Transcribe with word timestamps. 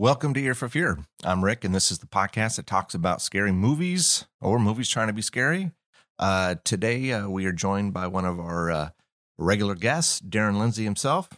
Welcome 0.00 0.32
to 0.34 0.40
Ear 0.40 0.54
for 0.54 0.68
Fear. 0.68 1.00
I'm 1.24 1.44
Rick, 1.44 1.64
and 1.64 1.74
this 1.74 1.90
is 1.90 1.98
the 1.98 2.06
podcast 2.06 2.54
that 2.54 2.68
talks 2.68 2.94
about 2.94 3.20
scary 3.20 3.50
movies 3.50 4.26
or 4.40 4.60
movies 4.60 4.88
trying 4.88 5.08
to 5.08 5.12
be 5.12 5.22
scary. 5.22 5.72
Uh, 6.20 6.54
today, 6.62 7.10
uh, 7.10 7.28
we 7.28 7.46
are 7.46 7.52
joined 7.52 7.94
by 7.94 8.06
one 8.06 8.24
of 8.24 8.38
our 8.38 8.70
uh, 8.70 8.90
regular 9.38 9.74
guests, 9.74 10.20
Darren 10.20 10.56
Lindsay 10.56 10.84
himself. 10.84 11.28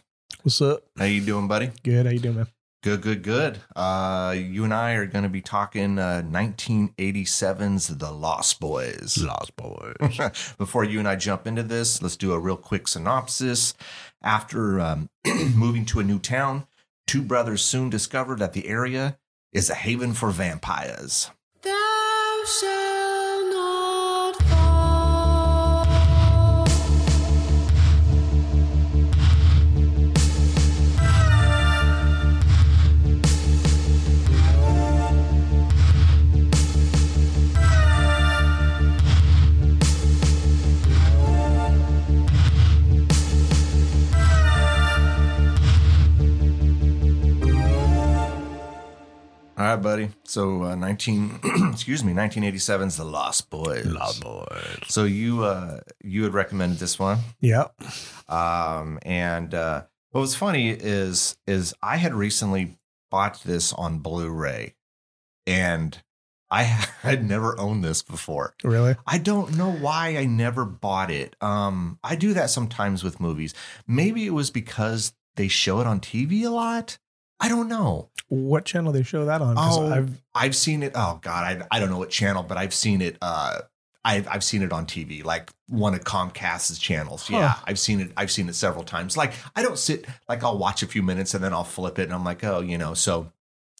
What's 0.43 0.61
up? 0.61 0.83
How 0.95 1.05
you 1.05 1.21
doing, 1.21 1.47
buddy? 1.47 1.71
Good. 1.81 2.05
How 2.05 2.11
you 2.11 2.19
doing, 2.19 2.35
man? 2.35 2.47
Good, 2.83 3.01
good, 3.01 3.23
good. 3.23 3.57
Uh, 3.75 4.35
you 4.37 4.63
and 4.63 4.75
I 4.75 4.93
are 4.93 5.07
going 5.07 5.23
to 5.23 5.29
be 5.29 5.41
talking 5.41 5.97
uh, 5.97 6.21
1987's 6.23 7.87
The 7.87 8.11
Lost 8.11 8.59
Boys. 8.59 9.17
Lost 9.17 9.55
Boys. 9.55 10.53
Before 10.59 10.83
you 10.83 10.99
and 10.99 11.07
I 11.07 11.15
jump 11.15 11.47
into 11.47 11.63
this, 11.63 11.99
let's 12.03 12.15
do 12.15 12.31
a 12.33 12.39
real 12.39 12.57
quick 12.57 12.87
synopsis. 12.87 13.73
After 14.21 14.79
um, 14.79 15.09
moving 15.55 15.83
to 15.85 15.99
a 15.99 16.03
new 16.03 16.19
town, 16.19 16.67
two 17.11 17.21
brothers 17.21 17.61
soon 17.61 17.89
discover 17.89 18.37
that 18.37 18.53
the 18.53 18.69
area 18.69 19.17
is 19.51 19.69
a 19.69 19.75
haven 19.75 20.13
for 20.13 20.31
vampires. 20.31 21.29
All 49.61 49.67
right, 49.67 49.75
buddy. 49.75 50.09
So, 50.23 50.63
uh, 50.63 50.73
19, 50.75 51.39
excuse 51.71 52.03
me, 52.03 52.13
1987's 52.13 52.97
The 52.97 53.03
Lost 53.03 53.51
Boys. 53.51 53.85
Lost 53.85 54.19
Boys. 54.23 54.79
So 54.87 55.03
you 55.03 55.43
uh, 55.43 55.81
you 56.03 56.23
had 56.23 56.33
recommended 56.33 56.79
this 56.79 56.97
one, 56.97 57.19
Yep. 57.41 57.71
um, 58.27 58.97
and 59.03 59.53
uh, 59.53 59.83
what 60.09 60.21
was 60.21 60.33
funny 60.33 60.71
is 60.71 61.37
is 61.45 61.75
I 61.83 61.97
had 61.97 62.15
recently 62.15 62.79
bought 63.11 63.43
this 63.43 63.71
on 63.71 63.99
Blu-ray, 63.99 64.73
and 65.45 66.01
I 66.49 66.63
had 67.03 67.23
never 67.23 67.55
owned 67.59 67.83
this 67.83 68.01
before. 68.01 68.55
Really? 68.63 68.95
I 69.05 69.19
don't 69.19 69.55
know 69.55 69.71
why 69.71 70.17
I 70.17 70.25
never 70.25 70.65
bought 70.65 71.11
it. 71.11 71.35
Um, 71.39 71.99
I 72.03 72.15
do 72.15 72.33
that 72.33 72.49
sometimes 72.49 73.03
with 73.03 73.19
movies. 73.19 73.53
Maybe 73.85 74.25
it 74.25 74.33
was 74.33 74.49
because 74.49 75.13
they 75.35 75.47
show 75.49 75.81
it 75.81 75.85
on 75.85 75.99
TV 75.99 76.45
a 76.45 76.49
lot. 76.49 76.97
I 77.41 77.49
don't 77.49 77.67
know. 77.67 78.09
What 78.29 78.63
channel 78.63 78.93
they 78.93 79.03
show 79.03 79.25
that 79.25 79.41
on. 79.41 79.55
Oh, 79.57 79.91
I've 79.91 80.21
I've 80.33 80.55
seen 80.55 80.83
it. 80.83 80.93
Oh 80.95 81.19
God, 81.21 81.43
I 81.43 81.67
I 81.75 81.79
don't 81.79 81.89
know 81.89 81.97
what 81.97 82.09
channel, 82.11 82.43
but 82.43 82.57
I've 82.57 82.73
seen 82.73 83.01
it. 83.01 83.17
Uh, 83.21 83.59
I've 84.05 84.27
I've 84.27 84.43
seen 84.43 84.61
it 84.61 84.71
on 84.71 84.85
TV, 84.85 85.25
like 85.25 85.51
one 85.67 85.93
of 85.93 86.03
Comcast's 86.03 86.79
channels. 86.79 87.29
Yeah, 87.29 87.55
I've 87.65 87.79
seen 87.79 87.99
it. 87.99 88.11
I've 88.15 88.31
seen 88.31 88.47
it 88.47 88.55
several 88.55 88.83
times. 88.83 89.17
Like 89.17 89.33
I 89.55 89.63
don't 89.63 89.77
sit 89.77 90.05
like 90.29 90.43
I'll 90.43 90.57
watch 90.57 90.81
a 90.81 90.87
few 90.87 91.03
minutes 91.03 91.33
and 91.33 91.43
then 91.43 91.51
I'll 91.51 91.63
flip 91.63 91.99
it 91.99 92.03
and 92.03 92.13
I'm 92.13 92.23
like, 92.23 92.43
oh, 92.43 92.61
you 92.61 92.77
know. 92.77 92.93
So 92.93 93.31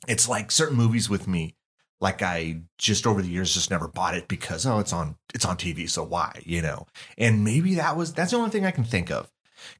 it's 0.07 0.28
like 0.28 0.51
certain 0.51 0.75
movies 0.75 1.09
with 1.09 1.28
me. 1.28 1.55
Like 2.01 2.22
I 2.23 2.61
just 2.78 3.05
over 3.05 3.22
the 3.22 3.29
years 3.29 3.53
just 3.53 3.69
never 3.69 3.88
bought 3.88 4.16
it 4.16 4.28
because 4.28 4.66
oh 4.66 4.79
it's 4.79 4.91
on 4.91 5.16
it's 5.35 5.45
on 5.45 5.55
TV 5.55 5.88
so 5.88 6.03
why 6.03 6.41
you 6.43 6.59
know 6.63 6.88
and 7.16 7.43
maybe 7.43 7.75
that 7.75 7.95
was 7.95 8.11
that's 8.11 8.31
the 8.31 8.38
only 8.38 8.49
thing 8.49 8.66
I 8.66 8.72
can 8.72 8.83
think 8.83 9.11
of 9.11 9.29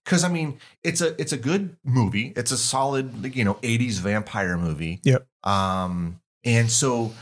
because 0.04 0.24
I 0.24 0.30
mean 0.30 0.60
it's 0.84 1.02
a 1.02 1.20
it's 1.22 1.32
a 1.34 1.38
good 1.38 1.78
movie. 1.84 2.34
It's 2.36 2.52
a 2.52 2.58
solid 2.58 3.36
you 3.36 3.44
know 3.44 3.56
80s 3.56 4.00
vampire 4.00 4.58
movie. 4.58 5.00
Yep. 5.04 5.28
um 5.44 6.20
and 6.44 6.72
so 6.72 7.14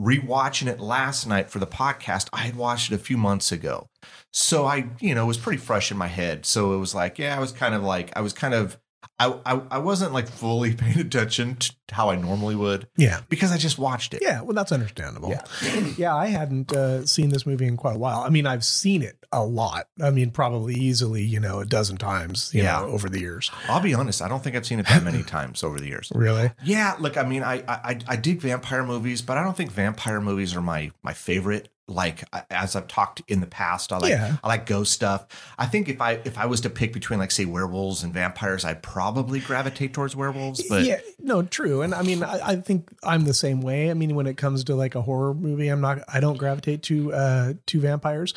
rewatching 0.00 0.66
it 0.66 0.80
last 0.80 1.26
night 1.26 1.50
for 1.50 1.58
the 1.58 1.66
podcast 1.66 2.28
I 2.32 2.38
had 2.38 2.56
watched 2.56 2.90
it 2.90 2.94
a 2.94 2.98
few 2.98 3.16
months 3.16 3.52
ago. 3.52 3.88
So 4.32 4.64
I 4.66 4.86
you 5.00 5.14
know 5.14 5.24
it 5.24 5.28
was 5.28 5.38
pretty 5.38 5.58
fresh 5.58 5.90
in 5.90 5.96
my 5.96 6.08
head. 6.08 6.46
So 6.46 6.74
it 6.74 6.78
was 6.78 6.94
like 6.94 7.18
yeah 7.18 7.36
I 7.36 7.40
was 7.40 7.52
kind 7.52 7.74
of 7.74 7.82
like 7.82 8.16
I 8.16 8.20
was 8.20 8.32
kind 8.32 8.54
of 8.54 8.78
I 9.18 9.38
I, 9.46 9.60
I 9.72 9.78
wasn't 9.78 10.12
like 10.12 10.28
fully 10.28 10.74
paying 10.82 10.98
attention 11.00 11.56
to 11.56 11.72
how 11.90 12.10
I 12.10 12.16
normally 12.16 12.56
would 12.56 12.88
yeah. 12.96 13.20
because 13.28 13.52
I 13.52 13.58
just 13.58 13.78
watched 13.78 14.14
it 14.14 14.22
Yeah, 14.22 14.40
well, 14.42 14.54
that's 14.54 14.72
understandable. 14.72 15.30
Yeah. 15.30 15.80
yeah, 15.98 16.14
I 16.16 16.26
hadn't 16.26 16.72
uh, 16.72 17.04
seen 17.06 17.28
this 17.30 17.46
movie 17.46 17.66
in 17.66 17.76
quite 17.76 17.96
a 17.96 17.98
while. 17.98 18.20
I 18.20 18.30
mean, 18.30 18.46
I've 18.46 18.64
seen 18.64 19.02
it 19.02 19.16
a 19.30 19.44
lot. 19.44 19.88
I 20.02 20.10
mean, 20.10 20.30
probably 20.30 20.74
easily, 20.74 21.22
you 21.22 21.40
know, 21.40 21.60
a 21.60 21.66
dozen 21.66 21.96
times, 21.96 22.50
you 22.54 22.62
Yeah. 22.62 22.80
know, 22.80 22.86
over 22.86 23.08
the 23.08 23.20
years. 23.20 23.50
I'll 23.68 23.80
be 23.80 23.94
honest 23.94 24.22
I 24.22 24.28
don't 24.28 24.42
think 24.42 24.56
I've 24.56 24.66
seen 24.66 24.80
it 24.80 24.86
that 24.86 25.02
many 25.04 25.22
times 25.36 25.62
over 25.62 25.78
the 25.78 25.86
years 25.86 26.10
Really? 26.14 26.50
Yeah, 26.64 26.96
look, 26.98 27.16
I 27.16 27.22
mean, 27.24 27.42
I, 27.42 27.62
I 27.68 27.98
I 28.08 28.16
dig 28.16 28.40
vampire 28.40 28.84
movies, 28.84 29.22
but 29.22 29.36
I 29.36 29.42
don't 29.44 29.56
think 29.56 29.70
vampire 29.70 30.20
movies 30.20 30.54
are 30.56 30.62
my 30.62 30.90
my 31.02 31.12
favorite. 31.12 31.68
Like 31.86 32.24
as 32.50 32.76
I've 32.76 32.88
talked 32.88 33.20
in 33.28 33.40
the 33.40 33.46
past, 33.46 33.92
I 33.92 33.98
like 33.98 34.10
Yeah. 34.10 34.36
I 34.42 34.48
like 34.48 34.64
ghost 34.64 34.92
stuff. 34.92 35.26
I 35.58 35.66
think 35.66 35.88
if 35.90 36.00
I 36.00 36.12
if 36.24 36.38
I 36.38 36.46
was 36.46 36.62
to 36.62 36.70
pick 36.70 36.92
between 36.94 37.18
like 37.18 37.30
say 37.30 37.44
werewolves 37.44 38.02
and 38.02 38.12
vampires, 38.14 38.64
I'd 38.64 38.82
probably 38.82 39.38
gravitate 39.40 39.92
towards 39.92 40.16
werewolves. 40.16 40.62
But 40.66 40.84
yeah, 40.84 41.00
no, 41.18 41.42
true. 41.42 41.82
And 41.82 41.94
I 41.94 42.00
mean, 42.02 42.22
I, 42.22 42.40
I 42.52 42.56
think 42.56 42.90
I'm 43.02 43.24
the 43.24 43.34
same 43.34 43.60
way. 43.60 43.90
I 43.90 43.94
mean, 43.94 44.14
when 44.14 44.26
it 44.26 44.38
comes 44.38 44.64
to 44.64 44.74
like 44.74 44.94
a 44.94 45.02
horror 45.02 45.34
movie, 45.34 45.68
I'm 45.68 45.82
not, 45.82 45.98
I 46.08 46.20
don't 46.20 46.38
gravitate 46.38 46.82
to, 46.84 47.12
uh, 47.12 47.52
to 47.66 47.80
vampires. 47.80 48.32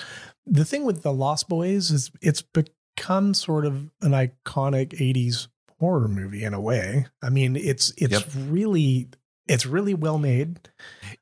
The 0.45 0.65
thing 0.65 0.83
with 0.83 1.03
the 1.03 1.13
Lost 1.13 1.47
Boys 1.47 1.89
is 1.89 2.11
it's 2.21 2.41
become 2.41 3.33
sort 3.33 3.65
of 3.65 3.89
an 4.01 4.11
iconic 4.11 4.89
80s 4.89 5.47
horror 5.79 6.07
movie 6.09 6.43
in 6.43 6.53
a 6.53 6.59
way. 6.59 7.05
I 7.23 7.29
mean, 7.29 7.55
it's, 7.55 7.93
it's 7.97 8.11
Yep. 8.11 8.23
really, 8.49 9.07
it's 9.47 9.65
really 9.65 9.93
well 9.93 10.17
made. 10.17 10.59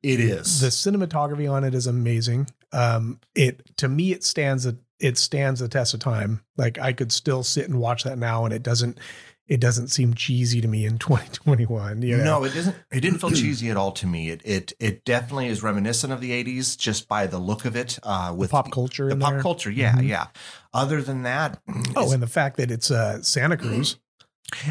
it 0.04 0.20
is 0.20 0.62
The 0.62 0.68
cinematography 0.68 1.52
on 1.52 1.64
it 1.64 1.74
is 1.76 1.88
amazing. 1.88 2.48
Um, 2.72 3.20
it, 3.36 3.76
to 3.78 3.88
me, 3.88 4.12
it 4.12 4.24
stands 4.24 4.66
a, 4.66 4.76
it 5.00 5.18
stands 5.18 5.60
the 5.60 5.68
test 5.68 5.94
of 5.94 6.00
time. 6.00 6.42
Like 6.58 6.78
I 6.80 6.94
could 6.94 7.12
still 7.12 7.44
sit 7.44 7.68
and 7.70 7.80
watch 7.80 8.04
that 8.04 8.18
now 8.18 8.46
and 8.46 8.54
it 8.54 8.64
doesn't, 8.64 8.98
it 9.48 9.60
doesn't 9.60 9.90
seem 9.90 10.16
cheesy 10.16 10.60
to 10.62 10.68
me 10.68 10.86
in 10.86 10.98
2021. 11.00 12.02
You 12.02 12.18
know? 12.18 12.24
No, 12.24 12.44
it 12.46 12.54
doesn't. 12.54 12.76
It 12.92 13.02
didn't 13.02 13.20
feel 13.20 13.30
cheesy 13.44 13.70
at 13.70 13.78
all 13.78 13.92
to 13.94 14.08
me. 14.08 14.30
It 14.30 14.42
it 14.44 14.74
it 14.80 15.06
definitely 15.06 15.48
is 15.50 15.62
reminiscent 15.62 16.12
of 16.12 16.20
the 16.20 16.32
'80s 16.44 16.76
just 16.76 17.08
by 17.08 17.28
the 17.28 17.38
look 17.38 17.64
of 17.66 17.76
it. 17.76 18.00
Uh, 18.02 18.34
with 18.36 18.50
pop 18.50 18.72
culture 18.72 19.06
the 19.06 19.12
in 19.14 19.20
pop 19.20 19.34
there. 19.34 19.42
culture, 19.44 19.70
yeah, 19.70 19.94
Mhm. 19.98 20.08
yeah. 20.08 20.28
Other 20.74 21.00
than 21.02 21.22
that, 21.24 21.62
Oh, 21.96 22.12
and 22.12 22.24
the 22.24 22.28
fact 22.28 22.58
that 22.58 22.72
it's 22.72 22.90
uh, 22.90 23.22
Santa 23.22 23.56
Cruz. 23.56 23.98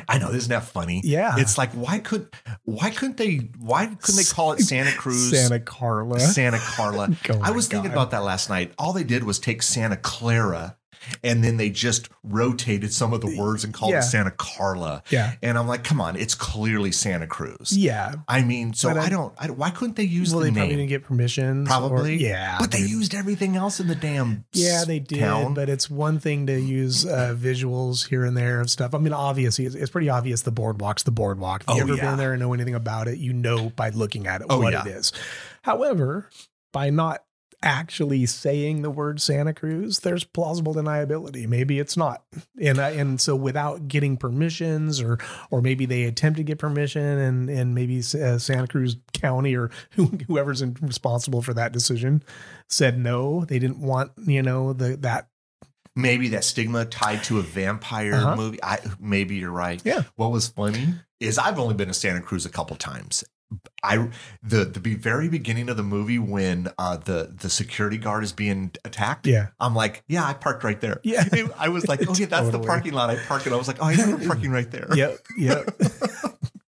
I 0.08 0.18
know, 0.18 0.28
this 0.28 0.44
isn't 0.44 0.50
that 0.50 0.64
funny? 0.64 1.00
Yeah. 1.04 1.34
It's 1.36 1.58
like 1.58 1.72
why 1.72 1.98
could 1.98 2.28
why 2.64 2.90
couldn't 2.90 3.16
they 3.16 3.50
why 3.58 3.86
couldn't 3.86 4.16
they 4.16 4.24
call 4.24 4.52
it 4.52 4.60
Santa 4.60 4.92
Cruz 4.92 5.30
Santa 5.30 5.60
Carla. 5.60 6.20
Santa 6.20 6.58
Carla? 6.58 7.10
Oh 7.30 7.40
I 7.42 7.50
was 7.50 7.66
thinking 7.68 7.90
about 7.90 8.10
that 8.12 8.22
last 8.22 8.48
night. 8.50 8.72
All 8.78 8.92
they 8.92 9.04
did 9.04 9.24
was 9.24 9.38
take 9.38 9.62
Santa 9.62 9.96
Clara 9.96 10.76
and 11.22 11.42
then 11.44 11.56
they 11.56 11.70
just 11.70 12.08
rotated 12.22 12.92
some 12.92 13.12
of 13.12 13.20
the 13.20 13.36
words 13.38 13.64
and 13.64 13.72
called 13.74 13.92
Yeah. 13.92 13.98
it 13.98 14.02
Santa 14.02 14.30
Carla. 14.30 15.02
Yeah. 15.10 15.32
And 15.42 15.58
I'm 15.58 15.66
like, 15.68 15.84
come 15.84 16.00
on, 16.00 16.16
it's 16.16 16.34
clearly 16.34 16.92
Santa 16.92 17.26
Cruz. 17.26 17.76
Yeah. 17.76 18.14
I 18.28 18.42
mean, 18.42 18.72
so 18.74 18.88
I- 18.90 19.04
I, 19.04 19.08
don't, 19.08 19.34
I. 19.38 19.50
Why 19.50 19.70
couldn't 19.70 19.96
they 19.96 20.04
use 20.04 20.32
Well, 20.32 20.40
the 20.40 20.46
they 20.46 20.52
probably 20.52 20.68
name? 20.68 20.76
didn't 20.78 20.88
get 20.90 21.04
permission. 21.04 21.66
Probably, 21.66 22.16
yeah. 22.16 22.56
But 22.58 22.70
they 22.70 22.80
used 22.80 23.14
everything 23.14 23.56
else 23.56 23.80
in 23.80 23.86
the 23.88 23.94
damn. 23.94 24.44
Yeah, 24.52 24.84
they 24.84 24.98
did. 24.98 25.20
Town. 25.20 25.54
But 25.54 25.68
it's 25.68 25.88
one 25.90 26.18
thing 26.18 26.46
to 26.46 26.58
use 26.60 27.04
uh, 27.06 27.34
visuals 27.38 28.08
here 28.08 28.24
and 28.24 28.36
there 28.36 28.60
of 28.60 28.70
stuff. 28.70 28.94
I 28.94 28.98
mean, 28.98 29.12
obviously, 29.12 29.66
it's, 29.66 29.74
it's 29.74 29.90
pretty 29.90 30.08
obvious 30.08 30.42
the 30.42 30.50
boardwalk's 30.52 31.02
the 31.02 31.10
boardwalk. 31.10 31.64
If 31.68 31.74
you 31.76 31.82
Oh, 31.82 31.84
ever 31.86 31.94
yeah. 31.96 32.10
been 32.10 32.18
there 32.18 32.32
and 32.32 32.40
know 32.40 32.52
anything 32.52 32.74
about 32.74 33.08
it, 33.08 33.18
you 33.18 33.32
know 33.32 33.70
by 33.70 33.90
looking 33.90 34.26
at 34.26 34.40
it 34.40 34.46
Oh, 34.50 34.60
what 34.60 34.72
yeah. 34.72 34.82
it 34.86 34.88
is. 34.88 35.12
However, 35.62 36.28
by 36.72 36.90
not 36.90 37.22
actually 37.64 38.26
saying 38.26 38.82
the 38.82 38.90
word 38.90 39.20
Santa 39.20 39.52
Cruz, 39.54 40.00
there's 40.00 40.22
plausible 40.22 40.74
deniability. 40.74 41.48
Maybe 41.48 41.78
it's 41.78 41.96
not, 41.96 42.22
and 42.60 42.78
I, 42.78 42.90
and 42.90 43.20
so 43.20 43.34
without 43.34 43.88
getting 43.88 44.16
permissions, 44.16 45.00
or 45.00 45.18
or 45.50 45.60
maybe 45.62 45.86
they 45.86 46.04
attempt 46.04 46.36
to 46.36 46.44
get 46.44 46.58
permission, 46.58 47.02
and 47.02 47.48
and 47.50 47.74
maybe 47.74 47.98
uh, 47.98 48.38
Santa 48.38 48.66
Cruz 48.68 48.96
County 49.14 49.56
or 49.56 49.70
whoever's 50.28 50.62
in, 50.62 50.76
responsible 50.80 51.42
for 51.42 51.54
that 51.54 51.72
decision 51.72 52.22
said 52.68 52.98
no. 52.98 53.44
They 53.44 53.58
didn't 53.58 53.80
want 53.80 54.12
you 54.26 54.42
know 54.42 54.72
the 54.72 54.96
that 54.98 55.28
maybe 55.96 56.28
that 56.28 56.44
stigma 56.44 56.84
tied 56.84 57.24
to 57.24 57.38
a 57.38 57.42
vampire 57.42 58.14
Uh-huh. 58.14 58.36
movie. 58.36 58.58
I 58.62 58.78
maybe 59.00 59.36
you're 59.36 59.50
right. 59.50 59.80
Yeah. 59.84 60.02
What 60.16 60.30
was 60.32 60.48
funny 60.48 60.88
is 61.20 61.38
I've 61.38 61.58
only 61.58 61.74
been 61.74 61.88
to 61.88 61.94
Santa 61.94 62.20
Cruz 62.20 62.44
a 62.44 62.50
couple 62.50 62.76
times, 62.76 63.24
I 63.82 64.08
the 64.42 64.64
the 64.64 64.80
be- 64.80 64.94
very 64.94 65.28
beginning 65.28 65.68
of 65.68 65.76
the 65.76 65.82
movie 65.82 66.18
when 66.18 66.68
uh, 66.78 66.96
the 66.96 67.34
the 67.38 67.50
security 67.50 67.98
guard 67.98 68.24
is 68.24 68.32
being 68.32 68.72
attacked. 68.84 69.26
Yeah. 69.26 69.48
I'm 69.60 69.74
like, 69.74 70.02
yeah, 70.08 70.24
I 70.24 70.32
parked 70.32 70.64
right 70.64 70.80
there. 70.80 71.00
Yeah. 71.02 71.24
I 71.58 71.68
was 71.68 71.86
like, 71.86 72.02
okay, 72.08 72.24
that's 72.24 72.46
the 72.46 72.52
Totally. 72.52 72.66
parking 72.66 72.92
lot. 72.94 73.10
I 73.10 73.16
parked 73.16 73.46
and 73.46 73.54
I 73.54 73.58
was 73.58 73.68
like, 73.68 73.78
oh, 73.80 73.86
I 73.86 73.92
remember 73.92 74.26
parking 74.26 74.50
right 74.50 74.70
there. 74.70 74.88
Yep. 74.94 75.18
Yep. 75.38 75.70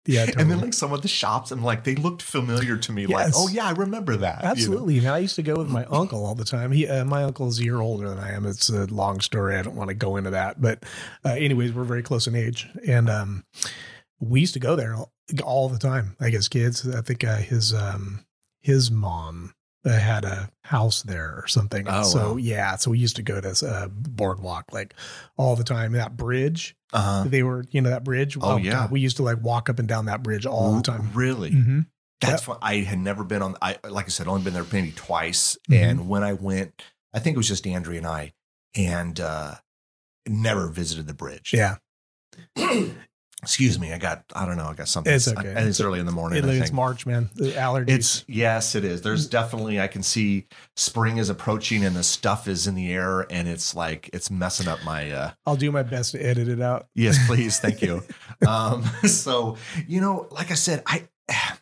yeah. 0.06 0.26
Totally. 0.26 0.42
And 0.42 0.50
then 0.50 0.60
like 0.60 0.74
some 0.74 0.92
of 0.92 1.02
the 1.02 1.08
shops 1.08 1.50
and 1.52 1.62
like 1.64 1.84
they 1.84 1.94
looked 1.94 2.22
familiar 2.22 2.76
to 2.76 2.92
me. 2.92 3.06
Like, 3.06 3.32
oh 3.34 3.48
yeah, 3.48 3.66
I 3.66 3.72
remember 3.72 4.16
that. 4.16 4.38
you 4.38 4.44
know? 4.44 4.50
Absolutely. 4.50 5.08
I 5.08 5.18
used 5.18 5.36
to 5.36 5.42
go 5.42 5.56
with 5.56 5.68
my 5.68 5.84
uncle 5.86 6.24
all 6.24 6.34
the 6.34 6.44
time. 6.44 6.72
He, 6.72 6.86
uh, 6.86 7.04
my 7.04 7.24
uncle's 7.24 7.60
a 7.60 7.64
year 7.64 7.80
older 7.80 8.08
than 8.08 8.18
I 8.18 8.32
am. 8.32 8.46
It's 8.46 8.68
a 8.68 8.86
long 8.86 9.20
story. 9.20 9.56
I 9.56 9.62
don't 9.62 9.76
want 9.76 9.88
to 9.88 9.94
go 9.94 10.16
into 10.16 10.30
that, 10.30 10.60
but 10.60 10.82
uh, 11.24 11.30
anyways, 11.30 11.72
we're 11.72 11.84
very 11.84 12.02
close 12.02 12.26
in 12.26 12.34
age, 12.34 12.68
and 12.86 13.08
um, 13.08 13.44
we 14.20 14.40
used 14.40 14.54
to 14.54 14.60
go 14.60 14.76
there 14.76 14.96
all, 15.44 15.68
the 15.68 15.78
time. 15.78 16.16
Like 16.20 16.34
as 16.34 16.48
kids, 16.48 16.86
I 16.88 17.00
think 17.00 17.24
uh, 17.24 17.36
his 17.36 17.72
um, 17.74 18.24
his 18.60 18.90
mom 18.90 19.54
uh, 19.84 19.90
had 19.98 20.24
a 20.24 20.50
house 20.64 21.02
there 21.02 21.34
or 21.36 21.46
something. 21.46 21.86
Oh, 21.88 22.02
so 22.02 22.30
wow. 22.32 22.36
yeah, 22.36 22.76
so 22.76 22.90
we 22.90 22.98
used 22.98 23.16
to 23.16 23.22
go 23.22 23.40
to 23.40 23.66
uh, 23.66 23.88
boardwalk 23.88 24.72
like 24.72 24.94
all 25.36 25.56
the 25.56 25.64
time. 25.64 25.92
That 25.92 26.16
bridge, 26.16 26.74
Uh-huh. 26.92 27.24
they 27.28 27.42
were, 27.42 27.64
you 27.70 27.80
know, 27.80 27.90
that 27.90 28.04
bridge. 28.04 28.36
Oh, 28.40 28.56
yeah. 28.56 28.72
God, 28.72 28.90
we 28.90 29.00
used 29.00 29.16
to 29.18 29.22
like 29.22 29.42
walk 29.42 29.68
up 29.70 29.78
and 29.78 29.86
down 29.88 30.06
that 30.06 30.22
bridge 30.22 30.46
all 30.46 30.74
the 30.76 30.82
time. 30.82 31.10
Really? 31.14 31.50
hmm 31.50 31.80
That's 32.20 32.48
what 32.48 32.58
I 32.62 32.76
had 32.78 32.98
never 32.98 33.22
been 33.24 33.42
on. 33.42 33.56
I 33.62 33.78
like 33.88 34.06
I 34.06 34.08
said, 34.08 34.26
only 34.28 34.42
been 34.42 34.54
there 34.54 34.66
maybe 34.72 34.92
twice. 34.92 35.56
Mhm. 35.70 35.76
And 35.82 36.08
when 36.08 36.22
I 36.22 36.32
went, 36.32 36.82
I 37.14 37.18
think 37.20 37.34
it 37.34 37.38
was 37.38 37.48
just 37.48 37.66
Andrea 37.66 37.98
and 37.98 38.06
I, 38.06 38.32
and 38.76 39.20
uh 39.20 39.54
never 40.28 40.68
visited 40.68 41.06
the 41.06 41.14
bridge. 41.14 41.52
Yeah. 41.54 41.76
Excuse 43.42 43.78
me. 43.78 43.92
I 43.92 43.98
got. 43.98 44.24
I 44.34 44.46
don't 44.46 44.56
know. 44.56 44.66
I 44.66 44.74
got 44.74 44.88
something. 44.88 45.12
It's 45.12 45.28
okay. 45.28 45.54
And 45.54 45.68
it's 45.68 45.80
early 45.80 46.00
in 46.00 46.06
the 46.06 46.12
morning. 46.12 46.42
It, 46.42 46.48
I 46.48 46.54
it's. 46.54 46.72
March, 46.72 47.06
man. 47.06 47.28
The 47.34 47.52
allergies. 47.52 47.90
It's 47.90 48.24
yes, 48.26 48.74
it 48.74 48.84
is. 48.84 49.02
There's 49.02 49.28
definitely 49.28 49.78
I 49.80 49.88
can 49.88 50.02
see 50.02 50.46
spring 50.74 51.18
is 51.18 51.28
approaching 51.28 51.84
and 51.84 51.94
the 51.94 52.02
stuff 52.02 52.48
is 52.48 52.66
in 52.66 52.74
the 52.74 52.90
air 52.92 53.26
and 53.30 53.46
it's 53.46 53.74
like 53.74 54.08
it's 54.12 54.30
messing 54.30 54.68
up 54.68 54.82
my 54.84 55.10
uh 55.10 55.30
I'll 55.44 55.56
do 55.56 55.70
my 55.70 55.82
best 55.82 56.12
to 56.12 56.18
edit 56.20 56.48
it 56.48 56.60
out. 56.60 56.88
Yes, 56.94 57.24
please. 57.26 57.60
Thank 57.60 57.82
you. 57.82 58.02
um, 58.48 58.82
so, 59.04 59.56
you 59.86 60.00
know, 60.00 60.28
like 60.30 60.50
I 60.50 60.54
said, 60.54 60.82
I, 60.86 61.08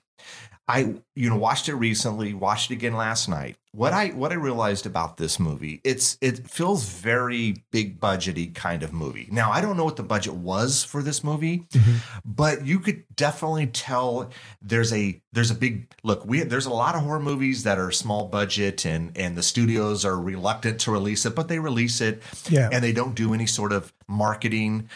I, 0.68 0.94
you 1.14 1.28
know, 1.28 1.36
watched 1.36 1.68
it 1.68 1.74
recently, 1.74 2.32
watched 2.32 2.70
it 2.70 2.74
again 2.74 2.94
last 2.94 3.28
night. 3.28 3.56
What 3.74 3.92
I, 3.92 4.08
what 4.10 4.30
I 4.30 4.36
realized 4.36 4.86
about 4.86 5.16
this 5.16 5.40
movie, 5.40 5.80
it's, 5.82 6.16
it 6.20 6.48
feels 6.48 6.88
very 6.88 7.56
big 7.72 7.98
budgety 7.98 8.54
kind 8.54 8.84
of 8.84 8.92
movie. 8.92 9.26
Now, 9.32 9.50
I 9.50 9.60
don't 9.60 9.76
know 9.76 9.84
what 9.84 9.96
the 9.96 10.04
budget 10.04 10.34
was 10.34 10.84
for 10.84 11.02
this 11.02 11.24
movie, 11.24 11.66
mm-hmm. 11.72 11.96
but 12.24 12.64
you 12.64 12.78
could 12.78 13.02
definitely 13.16 13.66
tell 13.66 14.30
there's 14.62 14.92
a, 14.92 15.20
there's 15.32 15.50
a 15.50 15.56
big 15.56 15.88
look. 16.04 16.24
We, 16.24 16.44
there's 16.44 16.66
a 16.66 16.70
lot 16.72 16.94
of 16.94 17.02
horror 17.02 17.18
movies 17.18 17.64
that 17.64 17.78
are 17.78 17.90
small 17.90 18.26
budget 18.28 18.86
and, 18.86 19.10
and 19.18 19.36
the 19.36 19.42
studios 19.42 20.04
are 20.04 20.20
reluctant 20.20 20.78
to 20.82 20.92
release 20.92 21.26
it, 21.26 21.34
but 21.34 21.48
they 21.48 21.58
release 21.58 22.00
it 22.00 22.22
Yeah. 22.48 22.68
and 22.72 22.84
they 22.84 22.92
don't 22.92 23.16
do 23.16 23.34
any 23.34 23.46
sort 23.46 23.72
of 23.72 23.92
marketing. 24.06 24.88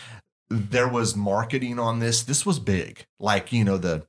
There 0.51 0.89
was 0.89 1.17
marketing 1.17 1.79
on 1.79 1.99
this. 1.99 2.23
This 2.23 2.47
was 2.47 2.59
big, 2.59 3.05
like 3.19 3.53
you 3.53 3.65
know 3.65 3.77
the 3.77 4.07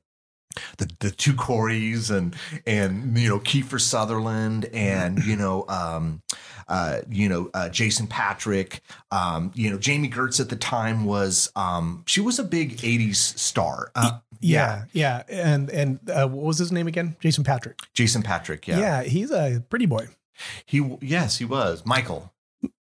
the 0.78 0.90
the 1.00 1.10
two 1.10 1.34
Coreys 1.34 2.10
and 2.10 2.34
and 2.66 3.16
you 3.16 3.28
know 3.28 3.38
Kiefer 3.38 3.80
Sutherland 3.80 4.66
and 4.72 5.24
you 5.24 5.36
know 5.36 5.64
um 5.68 6.22
uh 6.68 7.00
you 7.08 7.28
know 7.28 7.50
uh, 7.54 7.68
Jason 7.68 8.06
Patric 8.06 8.82
um 9.10 9.52
you 9.54 9.70
know 9.70 9.78
Jami 9.78 10.08
Gertz 10.08 10.40
at 10.40 10.48
the 10.48 10.56
time 10.56 11.04
was 11.04 11.50
um 11.54 12.02
she 12.06 12.20
was 12.20 12.38
a 12.38 12.44
big 12.44 12.78
80s 12.78 13.16
star 13.16 13.92
uh, 13.94 14.18
yeah. 14.40 14.84
Yeah. 14.92 15.22
And 15.28 15.70
and 15.70 15.98
uh, 16.10 16.26
what 16.26 16.44
was 16.44 16.58
his 16.58 16.72
name 16.72 16.86
again? 16.86 17.14
Jason 17.20 17.44
Patric. 17.44 17.78
Jason 17.92 18.22
Patric 18.22 18.66
yeah. 18.66 18.78
Yeah. 18.80 19.02
he's 19.02 19.30
a 19.30 19.62
pretty 19.68 19.86
boy. 19.86 20.08
he 20.66 20.98
yes 21.00 21.38
he 21.38 21.44
was 21.44 21.84
Michael 21.84 22.32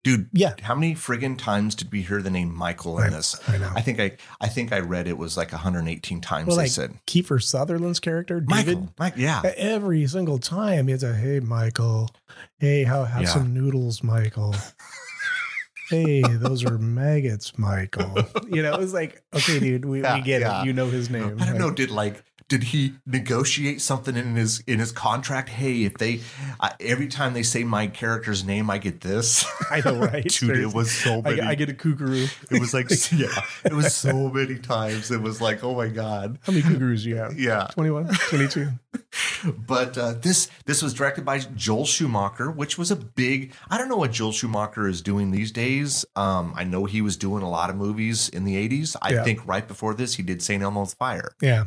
dude 0.02 0.28
Yeah. 0.32 0.54
how 0.62 0.74
many 0.74 0.94
friggin' 0.94 1.36
times 1.38 1.74
did 1.74 1.92
we 1.92 2.02
hear 2.02 2.22
the 2.22 2.30
name 2.30 2.54
Michael 2.54 2.96
in 2.98 3.04
Right. 3.04 3.12
this 3.12 3.36
I 3.48 3.58
know. 3.58 3.70
I 3.74 3.80
think 3.82 4.00
I 4.00 4.16
I 4.40 4.48
think 4.48 4.72
I 4.72 4.80
read 4.80 5.06
it 5.06 5.18
was 5.18 5.36
like 5.36 5.52
118 5.52 6.20
times 6.20 6.46
Well, 6.48 6.56
they 6.56 6.62
like 6.64 6.70
said. 6.70 6.94
Kiefer 7.06 7.42
Sutherland's 7.42 8.00
character, 8.00 8.40
David. 8.40 8.78
Michael, 8.78 8.94
Mike, 8.98 9.14
yeah. 9.16 9.42
Every 9.56 10.06
single 10.06 10.38
time, 10.38 10.88
it's 10.88 11.02
a 11.02 11.14
hey, 11.14 11.40
Michael. 11.40 12.10
Hey, 12.58 12.84
how 12.84 13.04
have 13.04 13.22
Yeah. 13.22 13.28
some 13.28 13.52
noodles, 13.52 14.02
Michael. 14.02 14.54
hey, 15.90 16.22
those 16.22 16.64
are 16.64 16.78
maggots, 16.78 17.58
Michael. 17.58 18.14
You 18.48 18.62
know, 18.62 18.74
it 18.74 18.78
was 18.80 18.92
like, 18.94 19.22
okay, 19.34 19.58
dude, 19.58 19.84
we, 19.84 20.02
Yeah, 20.02 20.14
we 20.16 20.22
get 20.22 20.40
yeah. 20.40 20.62
it. 20.62 20.66
You 20.66 20.72
know 20.72 20.86
his 20.88 21.10
name. 21.10 21.36
I 21.40 21.46
don't 21.46 21.58
know. 21.58 21.70
Did 21.70 21.90
like 21.90 22.22
did 22.50 22.64
he 22.64 22.94
negotiate 23.06 23.80
something 23.80 24.16
in 24.16 24.34
his 24.34 24.58
in 24.66 24.80
his 24.80 24.90
contract? 24.90 25.48
Hey, 25.48 25.84
if 25.84 25.94
they 25.98 26.20
I, 26.58 26.72
every 26.80 27.06
time 27.06 27.32
they 27.32 27.44
say 27.44 27.62
my 27.62 27.86
character's 27.86 28.44
name, 28.44 28.68
I 28.68 28.78
get 28.78 29.00
this. 29.00 29.46
I 29.70 29.80
know, 29.80 29.94
right? 30.00 30.24
Dude, 30.28 30.58
it 30.58 30.74
was 30.74 30.90
so 30.90 31.20
I, 31.20 31.30
many. 31.30 31.40
I 31.42 31.54
get 31.54 31.70
a 31.70 31.72
kookaroo. 31.72 32.28
it 32.50 32.60
was 32.60 32.74
like 32.74 32.90
yeah, 33.12 33.28
it 33.64 33.72
was 33.72 33.94
so 33.94 34.28
many 34.28 34.58
times. 34.58 35.12
It 35.12 35.22
was 35.22 35.40
like 35.40 35.62
oh 35.62 35.74
my 35.76 35.86
god. 35.88 36.38
How 36.42 36.52
many 36.52 36.64
kookaroos 36.64 37.04
do 37.04 37.10
you 37.10 37.16
have? 37.16 37.38
Yeah, 37.38 37.68
21, 37.72 38.08
22. 38.28 38.68
but 39.66 39.96
uh, 39.96 40.14
this 40.14 40.50
this 40.66 40.82
was 40.82 40.92
directed 40.92 41.24
by 41.24 41.38
Joel 41.38 41.86
Schumacher, 41.86 42.50
which 42.50 42.76
was 42.76 42.90
a 42.90 42.96
big. 42.96 43.54
I 43.70 43.78
don't 43.78 43.88
know 43.88 43.96
what 43.96 44.10
Joel 44.10 44.32
Schumacher 44.32 44.88
is 44.88 45.02
doing 45.02 45.30
these 45.30 45.52
days. 45.52 46.04
Um, 46.16 46.52
I 46.56 46.64
know 46.64 46.84
he 46.84 47.00
was 47.00 47.16
doing 47.16 47.44
a 47.44 47.48
lot 47.48 47.70
of 47.70 47.76
movies 47.76 48.28
in 48.28 48.42
the 48.42 48.56
'80s. 48.56 48.96
I 49.00 49.12
Yeah. 49.12 49.22
think 49.22 49.46
right 49.46 49.66
before 49.68 49.94
this, 49.94 50.14
he 50.14 50.24
did 50.24 50.42
Saint 50.42 50.64
Elmo's 50.64 50.94
Fire. 50.94 51.30
Yeah. 51.40 51.66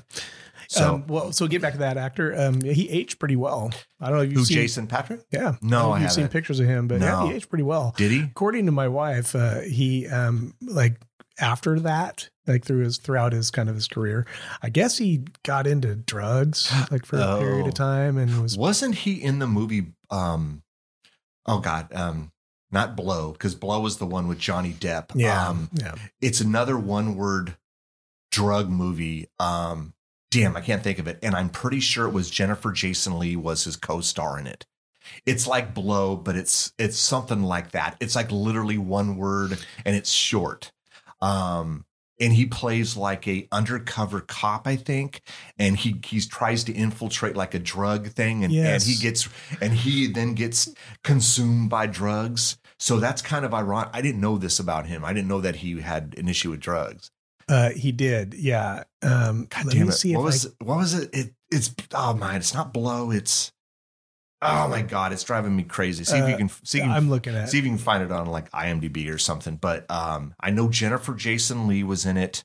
So 0.73 0.95
um, 0.95 1.07
well, 1.07 1.31
so 1.31 1.47
get 1.47 1.61
back 1.61 1.73
to 1.73 1.79
that 1.79 1.97
actor. 1.97 2.33
Um, 2.35 2.61
he 2.61 2.89
aged 2.89 3.19
pretty 3.19 3.35
well. 3.35 3.71
I 4.01 4.07
don't 4.09 4.17
know 4.17 4.23
if 4.23 4.29
you've 4.31 4.39
who's 4.39 4.47
seen. 4.47 4.57
Jason 4.57 4.87
Patric? 4.87 5.21
Yeah. 5.31 5.55
No, 5.61 5.91
I 5.91 5.97
I 5.97 6.01
you've 6.01 6.11
seen 6.11 6.27
pictures 6.29 6.59
of 6.59 6.65
him, 6.67 6.87
but 6.87 6.99
yeah, 7.01 7.27
he 7.27 7.33
aged 7.33 7.49
pretty 7.49 7.63
well. 7.63 7.93
Did 7.97 8.11
he? 8.11 8.21
According 8.21 8.65
to 8.65 8.71
my 8.71 8.87
wife, 8.87 9.35
uh, 9.35 9.59
he 9.61 10.07
um 10.07 10.53
like 10.61 10.99
after 11.39 11.79
that, 11.81 12.29
like 12.47 12.63
through 12.65 12.83
his 12.83 12.97
throughout 12.97 13.33
his 13.33 13.51
kind 13.51 13.69
of 13.69 13.75
his 13.75 13.87
career, 13.87 14.25
I 14.61 14.69
guess 14.69 14.97
he 14.97 15.25
got 15.43 15.67
into 15.67 15.95
drugs 15.95 16.71
like 16.91 17.05
for 17.05 17.17
a 17.17 17.37
period 17.39 17.63
Oh. 17.65 17.67
of 17.67 17.73
time 17.75 18.17
and 18.17 18.41
was 18.41 18.57
Wasn't 18.57 18.95
he 18.95 19.21
in 19.21 19.39
the 19.39 19.47
movie? 19.47 19.93
Um, 20.09 20.63
oh 21.45 21.59
God, 21.59 21.93
um, 21.93 22.31
not 22.71 22.95
Blow, 22.95 23.31
because 23.31 23.53
Blow 23.53 23.79
was 23.79 23.97
the 23.97 24.05
one 24.07 24.27
with 24.27 24.39
Johnny 24.39 24.73
Depp. 24.73 25.11
yeah 25.13 25.49
Um, 25.49 25.69
yeah 25.73 25.93
it's 26.21 26.41
another 26.41 26.77
one 26.79 27.15
word 27.15 27.57
drug 28.31 28.69
movie. 28.69 29.27
Um, 29.39 29.92
damn, 30.33 30.57
I 30.57 30.61
can't 30.61 30.83
think 30.83 30.99
of 30.99 31.07
it. 31.07 31.19
And 31.21 31.35
I'm 31.35 31.49
pretty 31.49 31.79
sure 31.79 32.07
it 32.07 32.13
was 32.13 32.29
Jennifer 32.29 32.71
Jason 32.71 33.19
Lee 33.19 33.35
was 33.35 33.63
his 33.65 33.75
co-star 33.75 34.39
in 34.39 34.47
it. 34.47 34.65
It's 35.25 35.45
like 35.47 35.73
Blow, 35.73 36.15
but 36.15 36.35
it's 36.35 36.73
it's 36.79 36.97
something 36.97 37.43
like 37.43 37.71
that. 37.71 37.97
It's 37.99 38.15
like 38.15 38.31
literally 38.31 38.77
one 38.77 39.17
word 39.17 39.51
and 39.85 39.95
it's 39.95 40.11
short. 40.11 40.71
Um, 41.21 41.85
and 42.19 42.31
he 42.33 42.45
plays 42.45 42.95
like 42.95 43.27
a 43.27 43.47
undercover 43.51 44.21
cop, 44.21 44.65
I 44.65 44.75
think, 44.77 45.21
and 45.57 45.75
he 45.77 45.99
he 46.05 46.21
tries 46.21 46.63
to 46.65 46.73
infiltrate 46.73 47.35
like 47.35 47.53
a 47.53 47.59
drug 47.59 48.07
thing, 48.09 48.43
and, 48.43 48.53
Yes. 48.53 48.83
and 48.85 48.93
he 48.95 49.01
gets 49.01 49.27
and 49.61 49.73
he 49.73 50.07
then 50.07 50.33
gets 50.35 50.73
consumed 51.03 51.69
by 51.69 51.85
drugs. 51.87 52.57
So 52.79 52.99
that's 52.99 53.21
kind 53.21 53.45
of 53.45 53.53
ironic. 53.53 53.89
I 53.93 54.01
didn't 54.01 54.21
know 54.21 54.37
this 54.37 54.59
about 54.59 54.85
him. 54.87 55.03
I 55.03 55.13
didn't 55.13 55.27
know 55.27 55.41
that 55.41 55.57
he 55.57 55.81
had 55.81 56.15
an 56.17 56.27
issue 56.27 56.51
with 56.51 56.59
drugs. 56.59 57.11
Uh, 57.49 57.69
he 57.71 57.91
did 57.91 58.33
yeah. 58.33 58.83
Um, 59.01 59.47
God 59.49 59.65
let 59.65 59.73
damn 59.73 59.83
me 59.83 59.89
it! 59.89 59.91
see 59.93 60.13
What 60.15 60.21
if 60.21 60.25
was 60.25 60.45
I, 60.47 60.63
what 60.63 60.77
was 60.77 60.93
it? 60.93 61.09
It 61.13 61.33
it's 61.51 61.73
oh 61.93 62.13
man, 62.13 62.35
it's 62.37 62.53
not 62.53 62.73
blow. 62.73 63.11
It's 63.11 63.51
oh 64.41 64.67
my 64.67 64.81
god, 64.81 65.13
it's 65.13 65.23
driving 65.23 65.55
me 65.55 65.63
crazy. 65.63 66.03
See 66.03 66.17
if 66.17 66.27
you 66.27 66.33
Uh, 66.35 66.37
can 66.37 66.49
see 66.49 66.79
if 66.79 66.83
you 66.83 66.89
can 66.89 66.91
I'm 66.97 67.09
looking 67.09 67.35
at. 67.35 67.49
see 67.49 67.59
if 67.59 67.63
you 67.63 67.69
can 67.71 67.77
find 67.79 68.03
it 68.03 68.11
on 68.11 68.27
like 68.27 68.51
IMDb 68.51 69.13
or 69.13 69.17
something. 69.17 69.55
But 69.57 69.89
um, 69.89 70.33
I 70.39 70.51
know 70.51 70.69
Jennifer 70.69 71.13
Jason 71.13 71.67
Lee 71.67 71.83
was 71.83 72.05
in 72.05 72.17
it, 72.17 72.43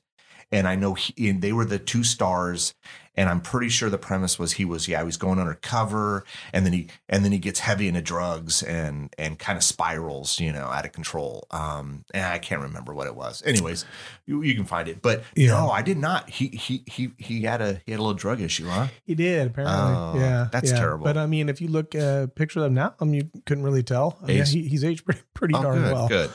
and 0.51 0.67
I 0.67 0.75
know 0.75 0.93
he, 0.93 1.29
and 1.29 1.41
they 1.41 1.51
were 1.53 1.65
the 1.65 1.79
two 1.79 2.03
stars. 2.03 2.73
And 3.19 3.27
I'm 3.27 3.41
pretty 3.41 3.67
sure 3.67 3.89
the 3.89 3.97
premise 3.97 4.39
was 4.39 4.53
he 4.53 4.63
was 4.63 4.87
yeah 4.87 4.99
he 4.99 5.03
was 5.05 5.17
going 5.17 5.39
undercover, 5.39 6.23
and 6.53 6.65
then 6.65 6.71
he 6.71 6.87
and 7.09 7.25
then 7.25 7.33
he 7.33 7.37
gets 7.37 7.59
heavy 7.59 7.89
into 7.89 8.01
drugs 8.01 8.63
and 8.63 9.13
and 9.17 9.37
kind 9.37 9.57
of 9.57 9.63
spirals 9.63 10.39
you 10.39 10.53
know 10.53 10.67
out 10.67 10.85
of 10.85 10.93
control. 10.93 11.45
Um, 11.51 12.05
and 12.13 12.23
I 12.23 12.39
can't 12.39 12.61
remember 12.61 12.93
what 12.93 13.07
it 13.07 13.15
was. 13.15 13.43
Anyways, 13.45 13.83
you, 14.25 14.41
you 14.41 14.55
can 14.55 14.63
find 14.63 14.87
it. 14.87 15.01
But 15.01 15.23
Yeah. 15.35 15.49
no, 15.49 15.69
I 15.69 15.81
did 15.81 15.97
not. 15.97 16.29
He 16.29 16.47
he 16.47 16.83
he 16.87 17.11
he 17.17 17.41
had 17.41 17.61
a 17.61 17.81
he 17.85 17.91
had 17.91 17.99
a 17.99 18.03
little 18.03 18.13
drug 18.13 18.39
issue, 18.39 18.67
huh? 18.67 18.87
He 19.03 19.15
did 19.15 19.47
apparently. 19.47 19.77
Oh, 19.77 20.13
yeah, 20.15 20.47
that's 20.51 20.71
yeah. 20.71 20.79
terrible. 20.79 21.03
But 21.03 21.17
I 21.17 21.25
mean, 21.25 21.49
if 21.49 21.59
you 21.59 21.67
look 21.67 21.93
uh, 21.95 22.27
picture 22.27 22.61
of 22.61 22.67
him 22.67 22.75
now, 22.75 22.95
I 23.01 23.03
mean, 23.05 23.15
you 23.15 23.41
couldn't 23.45 23.65
really 23.65 23.83
tell. 23.83 24.17
I 24.23 24.27
mean, 24.27 24.45
he, 24.45 24.63
he's 24.67 24.85
aged 24.85 25.03
pretty, 25.03 25.21
pretty 25.33 25.55
Oh, 25.55 25.61
darn 25.61 25.79
good, 25.81 25.93
well. 25.93 26.07
good. 26.07 26.31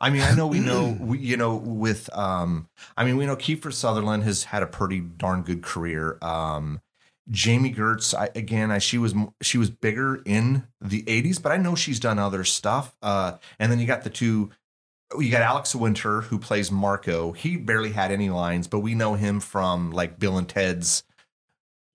I 0.00 0.10
mean, 0.10 0.22
I 0.22 0.34
know 0.34 0.46
we 0.46 0.60
know, 0.60 0.96
we, 1.00 1.18
you 1.18 1.36
know, 1.36 1.56
with, 1.56 2.08
um, 2.16 2.68
I 2.96 3.04
mean, 3.04 3.16
we 3.16 3.26
know 3.26 3.36
Kiefer 3.36 3.72
Sutherland 3.72 4.22
has 4.24 4.44
had 4.44 4.62
a 4.62 4.66
pretty 4.66 5.00
darn 5.00 5.42
good 5.42 5.62
career. 5.62 6.18
Um, 6.22 6.80
Jami 7.30 7.72
Gertz, 7.74 8.14
I, 8.14 8.28
again, 8.34 8.70
I, 8.70 8.78
she 8.78 8.98
was 8.98 9.12
she 9.42 9.58
was 9.58 9.68
bigger 9.68 10.22
in 10.24 10.68
the 10.80 11.02
'80s, 11.02 11.42
but 11.42 11.50
I 11.50 11.56
know 11.56 11.74
she's 11.74 11.98
done 11.98 12.20
other 12.20 12.44
stuff. 12.44 12.96
Uh, 13.02 13.38
and 13.58 13.72
then 13.72 13.80
you 13.80 13.86
got 13.86 14.04
the 14.04 14.10
two, 14.10 14.50
you 15.18 15.30
got 15.32 15.42
Alex 15.42 15.74
Winter 15.74 16.20
who 16.20 16.38
plays 16.38 16.70
Marco. 16.70 17.32
He 17.32 17.56
barely 17.56 17.90
had 17.90 18.12
any 18.12 18.30
lines, 18.30 18.68
but 18.68 18.78
we 18.78 18.94
know 18.94 19.14
him 19.14 19.40
from 19.40 19.90
like 19.90 20.20
Bill 20.20 20.38
and 20.38 20.48
Ted's 20.48 21.02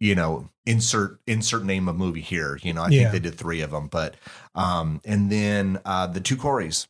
you 0.02 0.16
know, 0.16 0.50
insert 0.66 1.20
insert 1.28 1.64
name 1.64 1.88
of 1.88 1.96
movie 1.96 2.22
here. 2.22 2.60
You 2.64 2.74
know, 2.74 2.82
I 2.82 2.90
Yeah. 2.90 3.04
think 3.04 3.12
they 3.12 3.30
did 3.30 3.38
three 3.38 3.62
of 3.62 3.70
them, 3.72 3.88
but 3.88 4.16
um, 4.56 5.00
and 5.06 5.32
then 5.32 5.80
uh, 5.86 6.08
the 6.08 6.20
two 6.20 6.36
Coreys. 6.36 6.88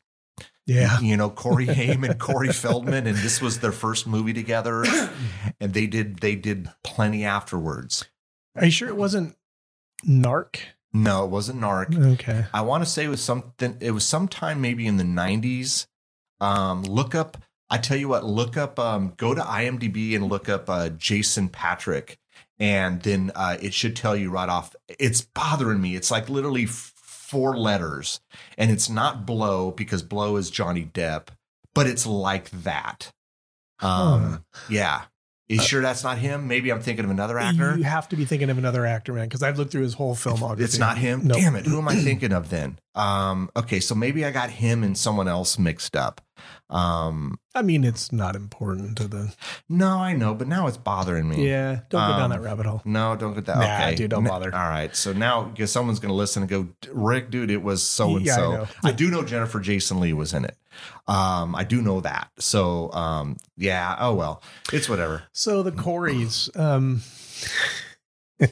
Yeah. 0.67 0.99
you 0.99 1.17
know, 1.17 1.29
Corey 1.29 1.65
Haim 1.65 2.03
and 2.03 2.19
Corey 2.19 2.53
Feldman, 2.53 3.07
and 3.07 3.17
this 3.17 3.41
was 3.41 3.59
their 3.59 3.71
first 3.71 4.05
movie 4.07 4.33
together, 4.33 4.83
and 5.59 5.73
they 5.73 5.87
did 5.87 6.19
they 6.19 6.35
did 6.35 6.69
plenty 6.83 7.25
afterwards. 7.25 8.05
Are 8.55 8.65
you 8.65 8.71
sure 8.71 8.87
it 8.87 8.95
wasn't 8.95 9.35
Narc? 10.07 10.59
No, 10.93 11.23
it 11.25 11.29
wasn't 11.31 11.61
Narc. 11.61 11.97
Okay. 12.13 12.45
I 12.53 12.61
want 12.61 12.83
to 12.83 12.89
say 12.89 13.05
it 13.05 13.09
was 13.09 13.21
something. 13.23 13.77
It 13.79 13.91
was 13.91 14.05
sometime 14.05 14.61
maybe 14.61 14.85
in 14.87 14.97
the 14.97 15.03
'90s. 15.03 15.87
Um, 16.39 16.83
look 16.83 17.15
up. 17.15 17.37
I 17.69 17.77
tell 17.77 17.97
you 17.97 18.09
what. 18.09 18.25
Look 18.25 18.57
up. 18.57 18.77
Um, 18.77 19.13
go 19.17 19.33
to 19.33 19.41
IMDb 19.41 20.15
and 20.15 20.27
look 20.27 20.49
up 20.49 20.69
uh, 20.69 20.89
Jason 20.89 21.49
Patric, 21.49 22.19
and 22.59 23.01
then 23.01 23.31
uh, 23.35 23.57
it 23.61 23.73
should 23.73 23.95
tell 23.95 24.15
you 24.15 24.29
right 24.29 24.49
off. 24.49 24.75
It's 24.99 25.21
bothering 25.21 25.81
me. 25.81 25.95
It's 25.95 26.11
like 26.11 26.29
literally 26.29 26.63
f- 26.63 26.93
four 27.31 27.57
letters, 27.57 28.19
and 28.57 28.69
it's 28.69 28.89
not 28.89 29.25
Blow 29.25 29.71
because 29.71 30.03
Blow 30.03 30.35
is 30.35 30.51
Johnny 30.51 30.83
Depp, 30.93 31.29
but 31.73 31.87
it's 31.87 32.05
like 32.05 32.51
that. 32.51 33.11
Um, 33.79 34.43
yeah. 34.69 35.03
You 35.47 35.59
sure 35.59 35.81
that's 35.81 36.03
not 36.03 36.17
him? 36.17 36.47
Maybe 36.47 36.71
I'm 36.71 36.79
thinking 36.79 37.03
of 37.03 37.11
another 37.11 37.37
actor. 37.37 37.75
You 37.77 37.83
have 37.83 38.07
to 38.09 38.15
be 38.15 38.23
thinking 38.23 38.49
of 38.49 38.57
another 38.57 38.85
actor, 38.85 39.11
man, 39.11 39.25
because 39.27 39.43
I've 39.43 39.57
looked 39.57 39.71
through 39.71 39.81
his 39.81 39.95
whole 39.95 40.15
filmography. 40.15 40.61
It's 40.61 40.77
not 40.77 40.97
him. 40.97 41.27
No. 41.27 41.35
Damn 41.35 41.55
it. 41.57 41.65
Who 41.65 41.77
am 41.77 41.89
I 41.89 41.95
thinking 42.03 42.31
of 42.31 42.49
then? 42.49 42.79
Um, 42.95 43.49
okay, 43.55 43.81
so 43.81 43.93
maybe 43.93 44.23
I 44.23 44.31
got 44.31 44.49
him 44.49 44.81
and 44.81 44.97
someone 44.97 45.27
else 45.27 45.59
mixed 45.59 45.95
up. 45.95 46.21
Um, 46.71 47.37
I 47.53 47.61
mean, 47.63 47.83
it's 47.83 48.11
not 48.13 48.35
important 48.35 48.97
to 48.97 49.07
the. 49.07 49.33
no, 49.67 49.97
I 49.97 50.13
know, 50.13 50.33
but 50.33 50.47
now 50.47 50.67
it's 50.67 50.77
bothering 50.77 51.27
me. 51.27 51.45
Yeah. 51.47 51.81
Don't 51.89 52.07
go 52.07 52.13
down 52.13 52.21
Um, 52.23 52.29
that 52.31 52.41
rabbit 52.41 52.65
hole. 52.65 52.81
No, 52.85 53.15
don't 53.17 53.33
get 53.33 53.45
that. 53.47 53.57
Nah, 53.57 53.63
okay, 53.87 53.95
dude, 53.95 54.09
don't 54.11 54.23
bother. 54.23 54.53
All 54.55 54.69
right, 54.69 54.95
so 54.95 55.11
now 55.11 55.43
because 55.43 55.69
someone's 55.71 55.99
going 55.99 56.11
to 56.11 56.15
listen 56.15 56.43
and 56.43 56.49
go, 56.49 56.69
Rick, 56.93 57.29
dude, 57.29 57.51
it 57.51 57.61
was 57.61 57.83
so 57.83 58.15
and 58.15 58.25
so. 58.25 58.67
I 58.83 58.91
do 58.93 59.11
know 59.11 59.21
Jennifer 59.23 59.59
Jason 59.59 59.99
Lee 59.99 60.13
was 60.13 60.33
in 60.33 60.45
it. 60.45 60.55
Um, 61.07 61.55
I 61.55 61.65
do 61.65 61.81
know 61.81 61.99
that. 61.99 62.29
So, 62.39 62.89
um, 62.93 63.35
yeah. 63.57 63.97
Oh 63.99 64.13
well, 64.15 64.41
it's 64.71 64.87
whatever. 64.87 65.23
So 65.33 65.63
the 65.63 65.73
Coreys, 65.73 66.49
um, 66.55 67.01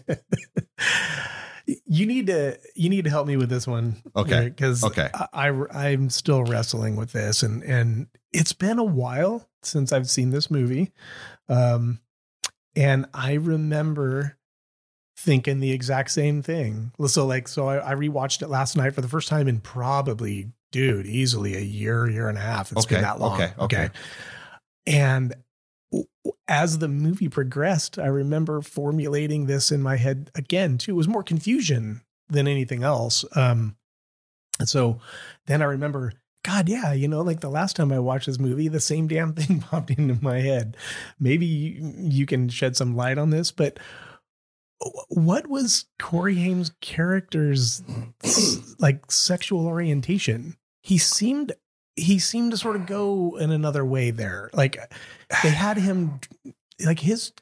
you 1.86 2.06
need 2.06 2.28
to 2.28 2.58
you 2.76 2.90
need 2.90 3.04
to 3.06 3.10
help 3.10 3.28
me 3.28 3.38
with 3.38 3.50
this 3.50 3.68
one, 3.68 4.02
Okay. 4.16 4.46
Because 4.50 4.84
Okay. 4.84 5.10
I, 5.14 5.50
I 5.50 5.88
I'm 5.88 6.10
still 6.10 6.44
wrestling 6.44 6.96
with 6.96 7.12
this, 7.12 7.44
and 7.44 7.64
and 7.64 8.08
it's 8.32 8.54
been 8.54 8.80
a 8.80 8.84
while 8.84 9.48
since 9.64 9.92
I've 9.92 10.10
seen 10.10 10.30
this 10.30 10.50
movie, 10.50 10.92
um, 11.48 12.00
and 12.76 13.06
I 13.14 13.34
remember 13.34 14.38
thinking 15.18 15.60
the 15.60 15.72
exact 15.72 16.12
same 16.12 16.42
thing. 16.42 16.92
So 17.08 17.26
like, 17.26 17.48
so 17.50 17.68
I, 17.68 17.92
I 17.92 17.96
rewatched 17.96 18.42
it 18.42 18.48
last 18.48 18.78
night 18.78 18.96
for 18.96 19.02
the 19.02 19.10
first 19.10 19.28
time 19.28 19.48
in 19.50 19.60
probably, 19.60 20.48
dude, 20.72 21.06
easily 21.08 21.56
a 21.58 21.62
year, 21.62 22.10
year 22.10 22.30
and 22.30 22.38
a 22.38 22.42
half. 22.42 22.72
It's 22.72 22.86
Okay, 22.86 22.96
been 22.96 23.04
that 23.04 23.20
long. 23.20 23.34
okay, 23.34 23.52
okay. 23.60 23.90
And 24.88 25.32
w- 25.32 25.36
w- 25.36 25.49
as 26.48 26.80
the 26.80 26.88
movie 26.88 27.30
progressed, 27.30 27.98
I 27.98 28.08
remember 28.08 28.62
formulating 28.62 29.46
this 29.46 29.72
in 29.72 29.82
my 29.82 29.98
head 29.98 30.32
again, 30.36 30.78
too. 30.78 30.92
It 30.92 30.96
was 30.96 31.08
more 31.08 31.24
confusion 31.24 32.02
than 32.28 32.48
anything 32.48 32.84
else. 32.84 33.26
Um, 33.36 33.76
and 34.60 34.68
so 34.68 35.00
then 35.48 35.62
I 35.62 35.66
remember, 35.66 36.14
God, 36.44 36.70
yeah, 36.70 36.94
you 36.94 37.08
know, 37.08 37.22
like 37.22 37.40
the 37.40 37.50
last 37.50 37.76
time 37.76 37.92
I 37.92 38.00
watched 38.00 38.28
this 38.28 38.40
movie, 38.40 38.68
the 38.68 38.80
same 38.80 39.08
damn 39.08 39.34
thing 39.36 39.60
popped 39.62 39.92
into 39.92 40.18
my 40.22 40.40
head. 40.40 40.78
Maybe 41.20 41.46
you, 41.46 41.94
you 41.98 42.26
can 42.26 42.50
shed 42.50 42.76
some 42.76 42.96
light 42.96 43.18
on 43.18 43.30
this, 43.30 43.52
but 43.52 43.80
what 45.10 45.48
was 45.48 45.86
Corey 46.00 46.36
Haim's 46.36 46.72
character's 46.82 47.84
like 48.80 49.12
sexual 49.12 49.68
orientation? 49.68 50.56
He 50.82 50.98
seemed 50.98 51.54
he 52.00 52.20
seemed 52.20 52.52
to 52.52 52.58
sort 52.58 52.76
of 52.76 52.86
go 52.86 53.38
in 53.38 53.52
another 53.52 53.86
way 53.86 54.12
there. 54.12 54.50
Like 54.54 54.78
they 55.44 55.50
had 55.50 55.78
him 55.78 56.20
like 56.86 57.00
his 57.00 57.34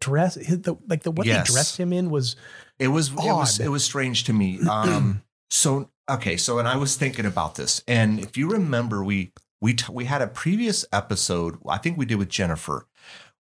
dress 0.00 0.34
his, 0.34 0.60
the, 0.62 0.76
like 0.88 1.02
the 1.02 1.10
what 1.10 1.26
Yes. 1.26 1.48
they 1.48 1.54
dressed 1.54 1.76
him 1.78 1.92
in 1.92 2.10
was 2.10 2.36
It 2.78 2.88
was 2.88 3.10
it 3.10 3.16
was 3.16 3.60
it 3.60 3.68
was 3.68 3.84
strange 3.84 4.24
to 4.24 4.32
me. 4.32 4.58
Um 4.70 5.22
so 5.50 5.90
okay, 6.10 6.36
so 6.36 6.58
and 6.58 6.66
I 6.68 6.76
was 6.76 6.96
thinking 6.96 7.26
about 7.26 7.54
this. 7.54 7.82
And 7.86 8.18
if 8.20 8.36
you 8.36 8.48
remember 8.50 9.04
we 9.04 9.32
we 9.60 9.74
t- 9.74 9.92
we 9.92 10.04
had 10.04 10.20
a 10.20 10.26
previous 10.26 10.84
episode, 10.92 11.58
I 11.68 11.78
think 11.78 11.96
we 11.96 12.04
did 12.06 12.16
with 12.18 12.28
Jennifer 12.28 12.86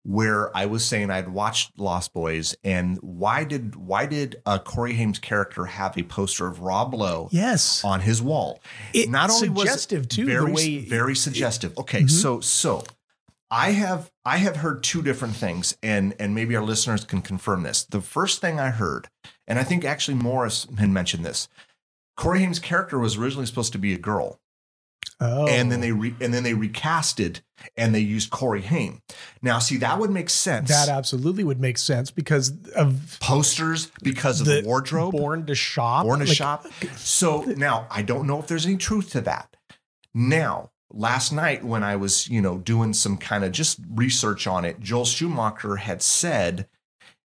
where 0.04 0.54
I 0.56 0.66
was 0.66 0.84
saying 0.84 1.10
I'd 1.10 1.28
watched 1.28 1.78
Lost 1.78 2.12
Boys 2.12 2.56
and 2.64 2.98
why 3.02 3.44
did 3.44 3.76
why 3.76 4.06
did 4.06 4.42
uh, 4.44 4.58
Corey 4.58 4.94
Haim's 4.94 5.18
character 5.18 5.64
have 5.66 5.96
a 5.96 6.02
poster 6.02 6.46
of 6.46 6.60
Rob 6.60 6.92
Lowe 6.94 7.28
yes 7.30 7.84
on 7.84 8.00
his 8.00 8.20
wall? 8.20 8.60
it, 8.92 9.08
Not 9.08 9.30
only 9.30 9.48
was 9.48 9.60
suggestive 9.68 10.08
too 10.08 10.26
very 10.26 10.46
the 10.46 10.52
way 10.52 10.78
very 10.84 11.14
suggestive. 11.14 11.76
Okay, 11.78 12.02
Mhm. 12.02 12.10
so 12.10 12.40
so 12.40 12.82
I 13.50 13.72
have 13.72 14.10
I 14.24 14.38
have 14.38 14.56
heard 14.56 14.82
two 14.82 15.02
different 15.02 15.36
things, 15.36 15.76
and 15.82 16.14
and 16.18 16.34
maybe 16.34 16.56
our 16.56 16.64
listeners 16.64 17.04
can 17.04 17.22
confirm 17.22 17.62
this. 17.62 17.84
The 17.84 18.00
first 18.00 18.40
thing 18.40 18.58
I 18.58 18.70
heard, 18.70 19.08
and 19.46 19.58
I 19.58 19.62
think 19.62 19.84
actually 19.84 20.16
Morris 20.16 20.66
had 20.78 20.88
mentioned 20.90 21.24
this. 21.24 21.48
Corey 22.16 22.40
Haim's 22.40 22.58
character 22.58 22.98
was 22.98 23.16
originally 23.16 23.46
supposed 23.46 23.72
to 23.72 23.78
be 23.78 23.92
a 23.94 23.98
girl, 23.98 24.40
oh 25.20 25.46
and 25.46 25.70
then 25.70 25.78
oh. 25.78 25.82
they 25.82 25.92
re, 25.92 26.14
and 26.20 26.32
then 26.32 26.42
they 26.42 26.54
recasted 26.54 27.40
and 27.76 27.94
they 27.94 28.00
used 28.00 28.30
Corey 28.30 28.62
Haim. 28.62 29.02
Now, 29.40 29.58
see 29.58 29.76
that 29.78 29.98
would 29.98 30.10
make 30.10 30.30
sense. 30.30 30.68
that 30.68 30.88
absolutely 30.88 31.44
would 31.44 31.60
make 31.60 31.78
sense 31.78 32.10
because 32.10 32.52
of 32.74 33.18
posters 33.20 33.90
because 34.02 34.40
of 34.40 34.46
the, 34.46 34.62
wardrobe, 34.64 35.12
born 35.12 35.46
to 35.46 35.54
shop 35.54 36.04
born 36.04 36.20
to 36.20 36.26
Like, 36.26 36.34
shop. 36.34 36.66
So 36.96 37.42
now 37.42 37.86
I 37.90 38.02
don't 38.02 38.26
know 38.26 38.38
if 38.38 38.46
there's 38.46 38.66
any 38.66 38.76
truth 38.76 39.10
to 39.12 39.20
that. 39.22 39.56
Now, 40.14 40.70
last 40.92 41.32
night 41.32 41.64
when 41.64 41.82
I 41.82 41.96
was, 41.96 42.28
you 42.28 42.40
know, 42.40 42.58
doing 42.58 42.92
some 42.92 43.16
kind 43.16 43.44
of 43.44 43.52
just 43.52 43.80
research 43.90 44.46
on 44.46 44.64
it, 44.64 44.80
Joel 44.80 45.04
Schumacher 45.04 45.76
had 45.76 46.02
said 46.02 46.68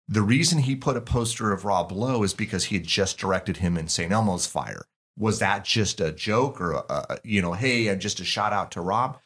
the 0.08 0.22
reason 0.22 0.60
he 0.60 0.76
put 0.76 0.98
a 0.98 1.02
poster 1.02 1.54
of 1.54 1.64
Rob 1.64 1.92
Lowe 1.92 2.24
is 2.24 2.34
because 2.34 2.66
he 2.66 2.76
had 2.76 2.86
just 2.86 3.18
directed 3.18 3.58
him 3.58 3.78
in 3.78 3.88
St. 3.88 4.12
Elmo's 4.12 4.46
Fire. 4.46 4.86
Was 5.18 5.40
that 5.40 5.66
just 5.66 6.00
a 6.00 6.12
joke 6.12 6.60
or, 6.62 6.72
a, 6.74 6.84
a, 6.90 7.18
you 7.24 7.42
know, 7.42 7.54
hey, 7.54 7.90
uh, 7.90 7.96
just 7.96 8.20
a 8.22 8.26
shout 8.26 8.54
out 8.54 8.72
to 8.72 8.82
Rob? 8.82 9.20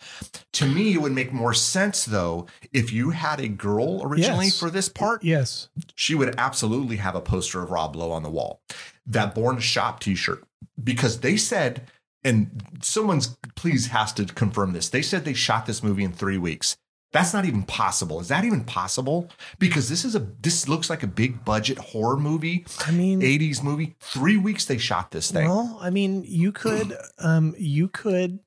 To 0.54 0.66
me, 0.66 0.94
it 0.94 1.02
would 1.02 1.12
make 1.14 1.32
more 1.32 1.54
sense 1.54 2.06
though 2.06 2.48
if 2.74 2.92
you 2.92 3.12
had 3.12 3.40
a 3.40 3.48
girl 3.48 4.02
originally 4.04 4.46
Yes. 4.46 4.60
for 4.60 4.70
this 4.70 4.90
part 4.90 5.24
yes 5.24 5.70
she 5.96 6.16
would 6.16 6.34
absolutely 6.38 6.98
have 6.98 7.16
a 7.16 7.22
poster 7.22 7.62
of 7.62 7.70
Rob 7.72 7.96
Lowe 7.96 8.12
on 8.12 8.24
the 8.24 8.30
wall. 8.30 8.62
That 9.06 9.36
Born 9.36 9.56
to 9.58 9.62
Shop 9.62 10.00
t-shirt. 10.00 10.44
Because 10.84 11.20
they 11.22 11.38
said, 11.38 11.90
and 12.24 12.64
someone's 12.82 13.38
please 13.56 13.88
has 13.88 14.12
to 14.14 14.26
confirm 14.26 14.74
this. 14.74 14.90
They 14.90 15.02
said 15.04 15.24
they 15.24 15.34
shot 15.34 15.66
this 15.68 15.84
movie 15.84 16.04
in 16.04 16.12
three 16.12 16.38
weeks. 16.40 16.76
That's 17.16 17.34
not 17.34 17.46
even 17.46 17.64
possible. 17.64 18.20
Is 18.20 18.28
that 18.28 18.44
even 18.44 18.64
possible? 18.66 19.30
Because 19.58 19.88
this 19.90 20.04
is 20.04 20.16
a 20.16 20.20
this 20.42 20.68
looks 20.68 20.90
like 20.90 21.02
a 21.02 21.08
big 21.08 21.46
budget 21.46 21.78
horror 21.78 22.18
movie, 22.18 22.66
I 22.86 22.92
mean 22.92 23.22
80s 23.22 23.64
movie. 23.64 23.96
Three 24.02 24.38
weeks 24.38 24.66
they 24.66 24.78
shot 24.78 25.12
this 25.12 25.32
thing. 25.32 25.48
Well, 25.48 25.78
I 25.82 25.90
mean, 25.90 26.24
you 26.28 26.52
could, 26.52 26.96
um, 27.20 27.56
you 27.58 27.88
could. 27.88 28.40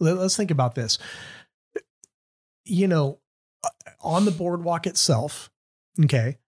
Let, 0.00 0.16
us 0.18 0.36
think 0.36 0.50
about 0.50 0.74
this. 0.74 0.96
You 2.64 2.86
know, 2.88 3.18
uh, 3.64 3.68
on 4.00 4.24
the 4.24 4.30
boardwalk 4.30 4.86
itself, 4.86 5.50
okay, 6.04 6.38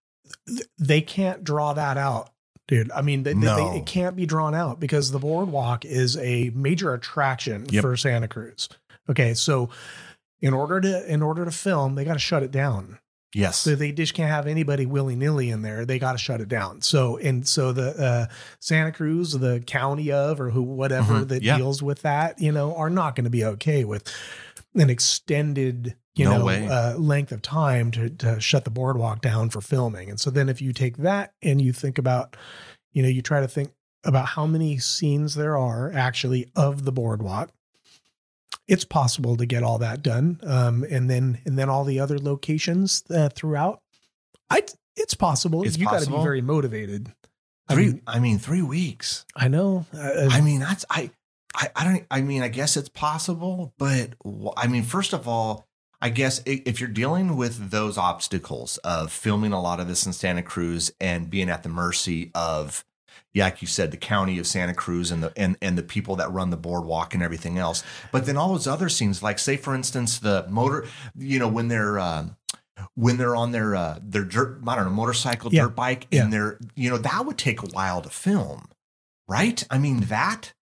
they 0.79 1.01
can't 1.01 1.43
draw 1.45 1.73
that 1.73 1.97
out, 1.97 2.31
dude. 2.69 2.91
I 2.93 3.03
mean, 3.03 3.23
they, 3.23 3.33
they- 3.33 3.39
No. 3.41 3.75
it 3.75 3.87
can't 3.87 4.17
be 4.17 4.27
drawn 4.27 4.55
out 4.55 4.81
because 4.81 5.11
the 5.11 5.19
boardwalk 5.19 5.85
is 5.85 6.17
a 6.19 6.51
major 6.55 6.95
attraction 6.95 7.67
Yep. 7.71 7.83
for 7.83 7.97
Santa 7.97 8.29
Cruz. 8.29 8.69
Okay, 9.09 9.35
so 9.35 9.71
in 10.41 10.55
order 10.55 10.81
to 10.81 11.13
in 11.13 11.23
order 11.23 11.45
to 11.45 11.51
film, 11.51 11.95
they 11.95 12.05
got 12.05 12.15
to 12.15 12.19
shut 12.19 12.43
it 12.43 12.51
down. 12.51 12.99
yes. 13.35 13.59
So 13.59 13.75
they 13.77 13.93
just 13.93 14.15
can't 14.15 14.31
have 14.31 14.47
anybody 14.47 14.87
willy 14.87 15.15
nilly 15.17 15.51
in 15.51 15.63
there. 15.63 15.85
They 15.85 15.99
got 15.99 16.13
to 16.13 16.19
shut 16.19 16.41
it 16.41 16.49
down. 16.49 16.81
So 16.83 17.17
and 17.19 17.47
so 17.47 17.73
the 17.73 17.91
uh, 18.03 18.35
Santa 18.61 18.91
Cruz, 18.93 19.33
the 19.33 19.61
county 19.67 20.11
of 20.11 20.41
or 20.41 20.51
who 20.51 20.63
whatever 20.63 21.21
Mhm. 21.25 21.29
that 21.29 21.43
Yeah. 21.43 21.57
deals 21.59 21.83
with 21.83 22.03
that, 22.03 22.41
you 22.41 22.51
know, 22.53 22.75
are 22.77 22.91
not 22.91 23.15
going 23.15 23.25
to 23.25 23.31
be 23.31 23.45
okay 23.45 23.85
with 23.85 24.09
an 24.75 24.91
extended, 24.91 25.97
you 26.15 26.25
No 26.25 26.39
know, 26.39 26.49
uh, 26.49 26.95
length 26.99 27.33
of 27.33 27.43
time 27.43 27.91
to 27.93 28.09
to 28.11 28.41
shut 28.41 28.65
the 28.65 28.71
boardwalk 28.71 29.21
down 29.21 29.51
for 29.51 29.61
filming. 29.61 30.11
And 30.11 30.19
so 30.19 30.31
then 30.31 30.49
if 30.49 30.61
you 30.63 30.73
take 30.73 30.97
that 30.99 31.33
and 31.43 31.61
you 31.61 31.73
think 31.73 31.99
about, 31.99 32.37
you 32.93 33.03
know, 33.03 33.09
you 33.09 33.23
try 33.23 33.41
to 33.41 33.49
think 33.49 33.71
about 34.05 34.27
how 34.29 34.47
many 34.47 34.79
scenes 34.79 35.35
there 35.35 35.57
are 35.59 35.93
actually 35.93 36.51
of 36.57 36.85
the 36.85 36.93
boardwalk 36.93 37.51
it's 38.71 38.85
possible 38.85 39.37
to 39.37 39.45
get 39.45 39.63
all 39.63 39.79
that 39.79 40.03
done 40.03 40.41
um, 40.45 40.85
and 40.91 41.11
then 41.11 41.39
and 41.45 41.59
then 41.59 41.69
all 41.69 41.85
the 41.85 42.01
other 42.01 42.19
locations 42.19 43.03
uh, 43.11 43.29
throughout 43.29 43.81
i 44.49 44.63
it's 44.97 45.15
possible 45.15 45.63
It's 45.65 45.77
you 45.77 45.87
got 45.87 46.03
to 46.03 46.11
be 46.11 46.23
very 46.23 46.41
motivated 46.43 47.13
i 47.69 47.75
Three 47.75 47.87
mean 47.87 48.03
I 48.07 48.19
mean, 48.21 48.39
three 48.39 48.63
weeks. 48.63 49.25
i 49.37 49.49
know 49.49 49.87
uh, 49.95 50.29
I 50.31 50.41
mean, 50.41 50.61
that's 50.61 50.85
I, 50.91 51.11
I, 51.55 51.69
I 51.77 51.85
don't. 51.85 52.07
I 52.11 52.21
mean, 52.21 52.43
I 52.43 52.49
guess 52.49 52.77
it's 52.77 52.89
possible, 52.89 53.73
but 53.79 54.15
I 54.57 54.67
mean, 54.69 54.83
first 54.85 55.13
of 55.13 55.27
all, 55.27 55.67
I 56.01 56.09
guess 56.09 56.43
if 56.47 56.81
you're 56.81 56.89
dealing 56.89 57.37
with 57.37 57.71
those 57.71 57.99
obstacles 57.99 58.79
of 58.79 59.13
filming 59.13 59.53
a 59.53 59.61
lot 59.61 59.81
of 59.81 59.89
this 59.89 60.07
in 60.07 60.13
Santa 60.13 60.43
Cruz 60.43 60.93
and 61.01 61.29
being 61.29 61.51
at 61.51 61.63
the 61.63 61.69
mercy 61.69 62.31
of, 62.35 62.85
like 63.35 63.63
you 63.63 63.69
said, 63.69 63.91
the 63.91 63.97
county 63.97 64.39
of 64.39 64.47
Santa 64.47 64.75
Cruz 64.75 65.11
and 65.11 65.23
the 65.23 65.33
and 65.37 65.57
and 65.63 65.77
the 65.79 65.83
people 65.83 66.17
that 66.17 66.31
run 66.33 66.51
the 66.51 66.57
boardwalk 66.57 67.15
and 67.15 67.23
everything 67.23 67.59
else, 67.59 67.83
but 68.13 68.27
then 68.27 68.37
all 68.37 68.53
those 68.53 68.67
other 68.67 68.89
scenes, 68.89 69.23
like 69.23 69.39
say 69.39 69.57
for 69.57 69.75
instance 69.75 70.19
the 70.19 70.47
motor, 70.49 70.87
you 71.17 71.39
know, 71.39 71.49
when 71.49 71.69
they're 71.69 71.99
uh, 71.99 72.27
when 72.95 73.17
they're 73.19 73.37
on 73.37 73.53
their 73.53 73.75
uh, 73.77 73.99
their 74.03 74.25
dirt, 74.25 74.61
I 74.67 74.75
don't 74.77 74.85
know, 74.87 74.91
motorcycle, 74.91 75.53
Yeah. 75.53 75.63
dirt 75.65 75.77
bike, 75.77 76.07
Yeah. 76.11 76.25
and 76.25 76.33
they're 76.33 76.59
you 76.75 76.91
know 76.91 76.99
that 76.99 77.25
would 77.27 77.39
take 77.39 77.63
a 77.63 77.67
while 77.67 78.01
to 78.03 78.09
film, 78.11 78.69
right? 79.29 79.65
I 79.71 79.79
mean 79.79 80.01
that. 80.03 80.53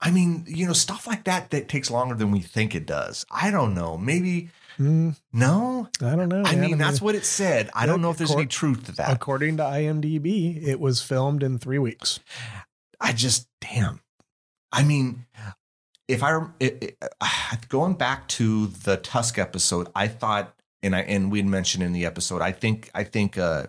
I 0.00 0.10
mean, 0.10 0.44
you 0.48 0.66
know, 0.66 0.72
stuff 0.72 1.06
like 1.06 1.24
that 1.24 1.50
that 1.50 1.68
takes 1.68 1.88
longer 1.90 2.16
than 2.16 2.32
we 2.32 2.40
think 2.40 2.74
it 2.74 2.86
does. 2.86 3.24
I 3.30 3.50
don't 3.52 3.72
know. 3.74 3.96
Maybe 3.96 4.50
Mm, 4.78 5.16
no. 5.32 5.88
I 6.00 6.16
don't 6.16 6.28
know. 6.28 6.42
I 6.44 6.56
mean, 6.56 6.78
that's 6.78 7.00
what 7.00 7.14
it 7.14 7.24
said. 7.24 7.70
I 7.74 7.86
don't 7.86 8.00
know 8.00 8.10
if 8.10 8.18
there's 8.18 8.32
any 8.32 8.46
truth 8.46 8.86
to 8.86 8.92
that. 8.92 9.12
according 9.12 9.58
to 9.58 9.62
IMDb, 9.62 10.62
it 10.62 10.80
was 10.80 11.02
filmed 11.02 11.42
in 11.42 11.58
three 11.58 11.78
weeks. 11.78 12.20
I 13.00 13.12
just 13.12 13.48
damn. 13.60 14.00
I 14.72 14.82
mean, 14.82 15.26
if 16.08 16.22
I 16.22 16.46
it, 16.60 16.96
it, 17.00 17.68
going 17.68 17.94
back 17.94 18.28
to 18.28 18.68
the 18.68 18.96
Tusk 18.96 19.38
episode, 19.38 19.88
I 19.94 20.08
thought, 20.08 20.54
and 20.82 20.96
I 20.96 21.00
and 21.00 21.30
we 21.30 21.38
had 21.38 21.46
mentioned 21.46 21.84
in 21.84 21.92
the 21.92 22.06
episode, 22.06 22.40
I 22.42 22.52
think 22.52 22.90
I 22.94 23.04
think 23.04 23.36
uh, 23.36 23.66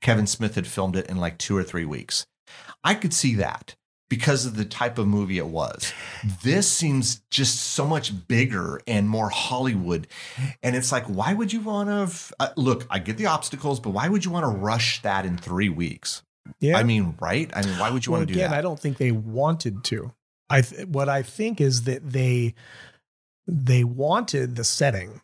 Kevin 0.00 0.26
Smith 0.26 0.54
had 0.54 0.66
filmed 0.66 0.96
it 0.96 1.06
in 1.08 1.18
like 1.18 1.38
two 1.38 1.56
or 1.56 1.62
three 1.62 1.84
weeks. 1.84 2.26
I 2.82 2.94
could 2.94 3.12
see 3.12 3.34
that 3.36 3.76
because 4.08 4.46
of 4.46 4.56
the 4.56 4.64
type 4.64 4.98
of 4.98 5.06
movie 5.06 5.38
it 5.38 5.46
was. 5.46 5.92
This 6.42 6.70
seems 6.70 7.20
just 7.30 7.56
so 7.56 7.86
much 7.86 8.26
bigger 8.28 8.80
and 8.86 9.08
more 9.08 9.28
Hollywood, 9.28 10.06
and 10.62 10.74
it's 10.74 10.92
like, 10.92 11.04
why 11.06 11.34
would 11.34 11.52
you 11.52 11.60
want 11.60 11.88
to 11.88 12.34
uh, 12.40 12.48
look? 12.56 12.86
I 12.90 12.98
get 12.98 13.16
the 13.16 13.26
obstacles, 13.26 13.80
but 13.80 13.90
why 13.90 14.08
would 14.08 14.24
you 14.24 14.30
want 14.30 14.44
to 14.44 14.50
rush 14.50 15.02
that 15.02 15.26
in 15.26 15.36
three 15.36 15.68
weeks? 15.68 16.22
Yeah. 16.60 16.78
I 16.78 16.82
mean, 16.82 17.14
right? 17.20 17.50
I 17.54 17.62
mean, 17.62 17.78
why 17.78 17.90
would 17.90 18.06
you 18.06 18.12
well, 18.12 18.20
want 18.20 18.28
to 18.28 18.34
do 18.34 18.40
again, 18.40 18.50
that? 18.50 18.58
I 18.58 18.62
don't 18.62 18.80
think 18.80 18.96
they 18.96 19.12
wanted 19.12 19.84
to. 19.84 20.12
I 20.50 20.62
th- 20.62 20.86
what 20.86 21.08
I 21.08 21.22
think 21.22 21.60
is 21.60 21.82
that 21.84 22.10
they 22.10 22.54
they 23.46 23.84
wanted 23.84 24.56
the 24.56 24.64
setting 24.64 25.20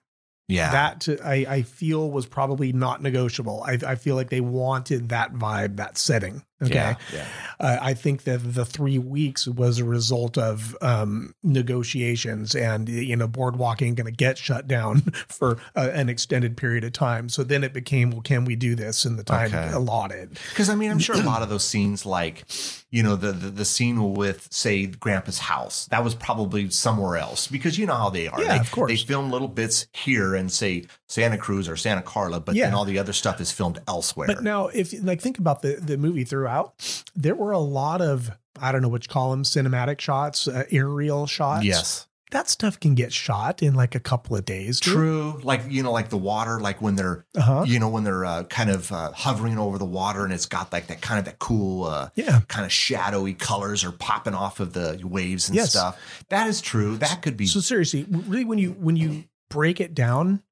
yeah. 0.48 0.72
that 0.72 1.00
to, 1.02 1.26
I 1.26 1.46
I 1.48 1.62
feel 1.62 2.10
was 2.10 2.26
probably 2.26 2.72
not 2.72 3.02
negotiable. 3.02 3.62
I 3.66 3.78
I 3.86 3.94
feel 3.94 4.14
like 4.14 4.30
they 4.30 4.40
wanted 4.40 5.08
that 5.08 5.32
vibe, 5.32 5.76
that 5.76 5.96
setting. 5.98 6.44
Okay, 6.62 6.74
Yeah, 6.74 6.96
yeah. 7.12 7.26
uh, 7.60 7.78
I 7.82 7.94
think 7.94 8.24
that 8.24 8.38
the 8.54 8.64
three 8.64 8.98
weeks 8.98 9.46
was 9.48 9.78
a 9.80 9.84
result 9.84 10.38
of 10.38 10.76
um, 10.80 11.34
negotiations, 11.42 12.54
and 12.54 12.88
you 12.88 13.16
know, 13.16 13.26
boardwalk 13.26 13.82
ain't 13.82 13.96
going 13.96 14.06
to 14.06 14.12
get 14.16 14.38
shut 14.38 14.68
down 14.68 15.00
for 15.28 15.58
uh, 15.76 15.90
an 15.92 16.08
extended 16.08 16.56
period 16.56 16.84
of 16.84 16.92
time. 16.92 17.28
So 17.28 17.42
then 17.42 17.64
it 17.64 17.72
became, 17.72 18.10
well, 18.10 18.20
can 18.22 18.44
we 18.44 18.54
do 18.56 18.74
this 18.74 19.04
in 19.04 19.16
the 19.16 19.24
time 19.24 19.46
Okay. 19.52 19.70
allotted? 19.72 20.38
Because 20.50 20.68
I 20.70 20.74
mean, 20.76 20.90
I'm 20.90 20.98
sure 21.00 21.16
a 21.16 21.18
lot 21.24 21.42
of 21.42 21.48
those 21.48 21.64
scenes, 21.64 22.06
like 22.06 22.44
you 22.90 23.02
know, 23.02 23.16
the, 23.16 23.32
the 23.32 23.50
the 23.50 23.64
scene 23.64 24.14
with 24.14 24.46
say 24.52 24.86
Grandpa's 24.86 25.40
house, 25.40 25.86
that 25.86 26.04
was 26.04 26.14
probably 26.14 26.70
somewhere 26.70 27.16
else 27.16 27.48
because 27.48 27.76
you 27.78 27.86
know 27.86 27.94
how 27.96 28.10
they 28.10 28.28
are. 28.28 28.40
Yeah, 28.40 28.54
they, 28.54 28.60
of 28.60 28.70
course. 28.70 28.90
They 28.92 28.96
film 28.96 29.30
little 29.30 29.48
bits 29.48 29.86
here 29.92 30.34
and 30.36 30.50
say 30.52 30.84
Santa 31.08 31.36
Cruz 31.38 31.68
or 31.68 31.76
Santa 31.76 32.02
Carla, 32.02 32.38
but 32.40 32.54
then 32.54 32.70
Yeah. 32.70 32.76
all 32.76 32.84
the 32.84 32.98
other 32.98 33.12
stuff 33.12 33.40
is 33.40 33.50
filmed 33.50 33.80
elsewhere. 33.88 34.28
But 34.28 34.42
now, 34.44 34.68
if 34.68 34.94
like 35.02 35.20
think 35.20 35.38
about 35.38 35.62
the 35.62 35.76
the 35.80 35.96
movie 35.98 36.24
throughout, 36.44 37.04
there 37.16 37.34
were 37.34 37.52
a 37.52 37.58
lot 37.58 38.00
of 38.02 38.30
I 38.60 38.70
don't 38.70 38.82
know 38.82 38.88
what 38.88 39.04
you 39.04 39.08
call 39.12 39.30
them, 39.32 39.42
cinematic 39.42 40.00
shots, 40.00 40.46
uh, 40.46 40.64
aerial 40.70 41.26
shots. 41.26 41.64
yes, 41.64 42.06
that 42.30 42.48
stuff 42.48 42.78
can 42.78 42.94
get 42.94 43.12
shot 43.12 43.62
in 43.62 43.74
like 43.74 43.94
a 43.96 44.00
couple 44.00 44.36
of 44.36 44.44
days. 44.44 44.78
true. 44.78 45.40
Like 45.42 45.62
you 45.68 45.82
know, 45.82 45.90
like 45.92 46.08
the 46.10 46.18
water, 46.18 46.60
like 46.60 46.80
when 46.82 46.94
they're 46.96 47.24
Uh 47.36 47.40
huh. 47.40 47.64
you 47.66 47.78
know 47.80 47.88
when 47.88 48.04
they're 48.04 48.24
uh, 48.24 48.44
kind 48.44 48.70
of 48.70 48.92
uh, 48.92 49.10
hovering 49.12 49.58
over 49.58 49.78
the 49.78 49.84
water 49.84 50.22
and 50.24 50.32
it's 50.32 50.46
got 50.46 50.72
like 50.72 50.86
that 50.88 51.00
kind 51.00 51.18
of 51.18 51.24
that 51.24 51.38
cool. 51.38 51.84
Uh, 51.84 52.10
Yeah. 52.14 52.40
Kind 52.48 52.64
of 52.64 52.70
shadowy 52.72 53.34
colors 53.34 53.82
are 53.84 53.92
popping 53.92 54.34
off 54.34 54.60
of 54.60 54.72
the 54.72 55.00
waves 55.02 55.48
and 55.48 55.56
Yes. 55.56 55.70
stuff. 55.70 55.98
That 56.28 56.46
is 56.46 56.60
true. 56.60 56.96
That 56.98 57.22
could 57.22 57.36
be 57.36 57.46
So 57.46 57.60
seriously, 57.60 58.06
really, 58.08 58.44
when 58.44 58.58
you 58.58 58.72
when 58.72 58.96
you 58.96 59.24
break 59.50 59.80
it 59.80 59.94
down, 59.94 60.42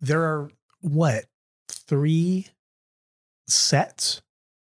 there 0.00 0.22
are 0.22 0.50
what 0.80 1.24
three 1.68 2.46
sets, 3.48 4.22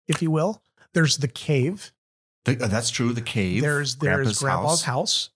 if 0.09 0.21
you 0.21 0.29
will. 0.31 0.61
There's 0.93 1.17
the 1.17 1.27
cave. 1.29 1.93
The- 2.45 2.63
uh, 2.63 2.67
that's 2.67 2.89
true. 2.89 3.13
The 3.13 3.21
cave. 3.21 3.61
there's 3.61 3.95
there's 3.97 4.39
Grandpa's, 4.39 4.81
house. 4.83 5.29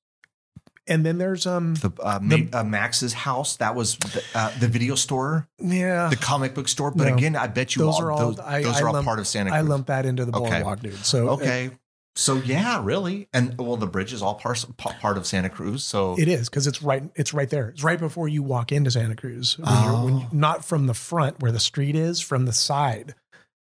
and 0.87 1.05
then 1.05 1.17
there's 1.17 1.45
um 1.45 1.75
The, 1.75 1.91
uh, 2.01 2.19
Ma- 2.21 2.37
uh, 2.59 2.63
Max's 2.63 3.13
house. 3.13 3.55
That 3.57 3.75
was 3.75 3.95
the, 3.97 4.23
uh, 4.35 4.51
the 4.59 4.67
video 4.67 4.95
store, 4.95 5.47
yeah. 5.59 6.09
the 6.09 6.15
comic 6.17 6.55
book 6.55 6.67
store. 6.67 6.91
But 6.91 7.07
No. 7.09 7.15
again, 7.15 7.35
I 7.35 7.47
bet 7.47 7.75
you 7.75 7.83
Those 7.83 7.95
all, 7.95 8.03
are 8.03 8.11
all- 8.11 8.31
those, 8.31 8.39
I- 8.39 8.63
those 8.63 8.75
I 8.77 8.81
are 8.81 8.87
all 8.87 8.93
lump- 8.95 9.05
part 9.05 9.19
of 9.19 9.27
Santa 9.27 9.51
Cruz. 9.51 9.57
I 9.59 9.61
lump 9.61 9.87
that 9.87 10.05
into 10.05 10.25
the 10.25 10.33
Okay. 10.35 10.49
boardwalk, 10.49 10.79
dude. 10.81 11.05
So 11.05 11.29
uh, 11.29 11.33
okay. 11.33 11.71
So 12.15 12.35
yeah, 12.35 12.79
really, 12.83 13.27
and 13.33 13.57
well, 13.57 13.75
the 13.75 13.87
bridge 13.87 14.13
is 14.13 14.21
all 14.21 14.35
part 14.35 14.63
part 14.77 15.17
of 15.17 15.25
Santa 15.25 15.49
Cruz. 15.49 15.83
So 15.83 16.15
It 16.19 16.27
is 16.27 16.47
because 16.47 16.67
it's 16.67 16.81
right. 16.83 17.03
It's 17.15 17.33
right 17.33 17.49
there. 17.49 17.69
It's 17.69 17.83
right 17.83 17.97
before 17.99 18.27
you 18.27 18.43
walk 18.43 18.71
into 18.71 18.91
Santa 18.91 19.15
Cruz. 19.15 19.57
When 19.57 19.67
you're, 19.83 20.03
when 20.03 20.13
Oh. 20.13 20.19
you, 20.19 20.27
not 20.31 20.63
from 20.63 20.85
the 20.87 20.93
front 20.93 21.39
where 21.41 21.51
the 21.51 21.59
street 21.59 21.95
is, 21.95 22.19
from 22.21 22.45
the 22.45 22.53
side. 22.53 23.15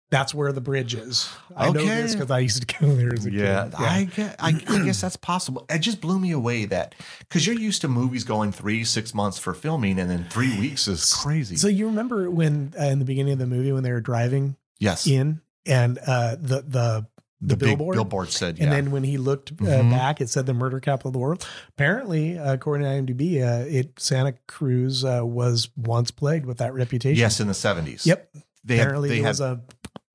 That's 0.10 0.34
where 0.34 0.54
the 0.54 0.62
bridge 0.62 0.96
is. 0.96 1.30
I 1.56 1.70
know 1.70 1.82
Okay. 1.82 2.02
this 2.04 2.16
because 2.16 2.32
I 2.32 2.40
used 2.40 2.66
to 2.66 2.80
go 2.80 2.88
there 2.96 3.12
as 3.14 3.26
a 3.26 3.32
yeah, 3.32 3.66
kid. 3.66 3.76
I 3.78 4.04
get. 4.06 4.36
I, 4.40 4.50
I 4.70 4.86
guess 4.86 5.02
that's 5.02 5.18
possible. 5.18 5.66
It 5.70 5.80
just 5.80 6.00
blew 6.00 6.18
me 6.18 6.32
away 6.32 6.64
that 6.66 6.96
because 7.20 7.46
you're 7.46 7.60
used 7.60 7.82
to 7.82 7.88
movies 7.90 8.24
going 8.24 8.54
three, 8.54 8.86
six 8.86 9.14
months 9.14 9.38
for 9.38 9.54
filming, 9.54 10.00
and 10.00 10.10
then 10.10 10.26
three 10.30 10.58
weeks 10.58 10.88
is 10.88 11.14
crazy. 11.14 11.58
So 11.58 11.68
you 11.68 11.88
remember 11.88 12.32
when 12.32 12.74
uh, 12.80 12.84
in 12.86 13.00
the 13.00 13.06
beginning 13.06 13.34
of 13.34 13.40
the 13.40 13.48
movie 13.48 13.72
when 13.74 13.84
they 13.84 13.92
were 13.92 14.00
driving 14.00 14.56
yes, 14.80 15.06
in 15.08 15.42
and 15.66 15.98
uh, 16.08 16.36
the 16.40 16.62
the 16.62 17.08
the, 17.42 17.56
big 17.58 17.68
billboard? 17.78 17.96
billboard 17.96 18.30
said, 18.32 18.58
yeah. 18.58 18.64
and 18.64 18.74
then 18.74 18.92
when 18.92 19.04
he 19.04 19.18
looked 19.18 19.52
uh, 19.52 19.66
Mhm. 19.66 19.92
back, 19.92 20.22
it 20.22 20.30
said 20.30 20.46
the 20.48 20.54
murder 20.56 20.80
capital 20.80 21.10
of 21.10 21.14
the 21.14 21.20
world. 21.20 21.46
Apparently, 21.70 22.40
uh, 22.40 22.54
according 22.54 22.86
to 23.06 23.14
IMDb, 23.14 23.44
uh, 23.44 23.66
it 23.68 24.00
Santa 24.00 24.34
Cruz 24.48 25.04
uh, 25.06 25.20
was 25.24 25.70
once 25.76 26.12
plagued 26.12 26.46
with 26.46 26.58
that 26.60 26.74
reputation. 26.74 27.20
yes, 27.20 27.40
in 27.42 27.48
the 27.48 27.54
seventies. 27.54 28.08
Yep. 28.08 28.32
they 28.64 28.78
had 28.78 28.86
Apparently, 28.88 29.10
they 29.10 29.16
there 29.18 29.24
had 29.26 29.30
was 29.30 29.40
a 29.42 29.62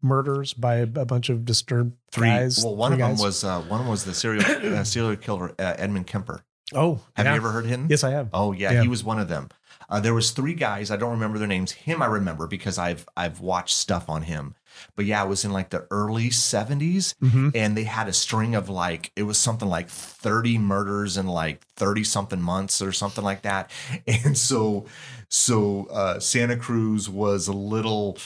murders 0.03 0.53
by 0.53 0.77
a, 0.77 0.83
a 0.83 1.05
bunch 1.07 1.29
of 1.31 1.45
disturbed 1.45 1.95
three. 2.11 2.29
guys. 2.29 2.62
well, 2.65 2.77
one 2.77 2.93
of 2.93 2.99
them 2.99 3.17
was 3.19 3.45
uh, 3.45 3.61
one 3.62 3.87
was 3.87 4.05
the 4.05 4.15
serial 4.15 4.45
uh, 4.45 4.85
serial 4.85 5.17
killer 5.17 5.55
uh, 5.59 5.75
Edmund 5.79 6.07
Kemper. 6.07 6.45
Oh, 6.75 7.01
Have 7.15 7.27
yeah. 7.27 7.33
you 7.33 7.37
ever 7.37 7.51
heard 7.51 7.67
him? 7.67 7.87
Yes, 7.91 8.03
I 8.03 8.11
have. 8.11 8.31
Oh 8.33 8.53
yeah, 8.53 8.73
Yeah. 8.73 8.83
he 8.83 8.88
was 8.88 9.05
one 9.05 9.19
of 9.19 9.29
them. 9.29 9.49
Uh, 9.91 10.01
there 10.01 10.15
was 10.15 10.31
three 10.31 10.55
guys. 10.55 10.91
I 10.91 10.97
don't 10.97 11.11
remember 11.11 11.38
their 11.38 11.49
names. 11.49 11.73
Him 11.73 12.01
I 12.01 12.07
remember 12.07 12.47
because 12.47 12.79
I've 12.79 13.07
I've 13.17 13.41
watched 13.41 13.75
stuff 13.77 14.09
on 14.09 14.23
him. 14.23 14.55
But 14.97 15.05
yeah, 15.05 15.23
it 15.23 15.29
was 15.29 15.45
in 15.45 15.53
like 15.53 15.69
the 15.69 15.87
early 15.91 16.31
seventies, 16.31 17.15
Mm-hmm. 17.23 17.51
and 17.55 17.77
they 17.77 17.85
had 17.85 18.09
a 18.09 18.12
string 18.15 18.55
of 18.55 18.71
like 18.71 19.12
it 19.17 19.25
was 19.25 19.37
something 19.37 19.69
like 19.69 19.91
thirty 19.91 20.57
murders 20.57 21.19
in 21.19 21.27
like 21.27 21.62
thirty 21.77 22.05
something 22.05 22.41
months 22.41 22.81
or 22.81 22.91
something 22.93 23.23
like 23.25 23.43
that. 23.43 23.71
And 24.07 24.38
so 24.38 24.87
so 25.29 25.87
uh, 25.91 26.21
Santa 26.21 26.57
Cruz 26.57 27.09
was 27.11 27.49
a 27.49 27.53
little 27.53 28.17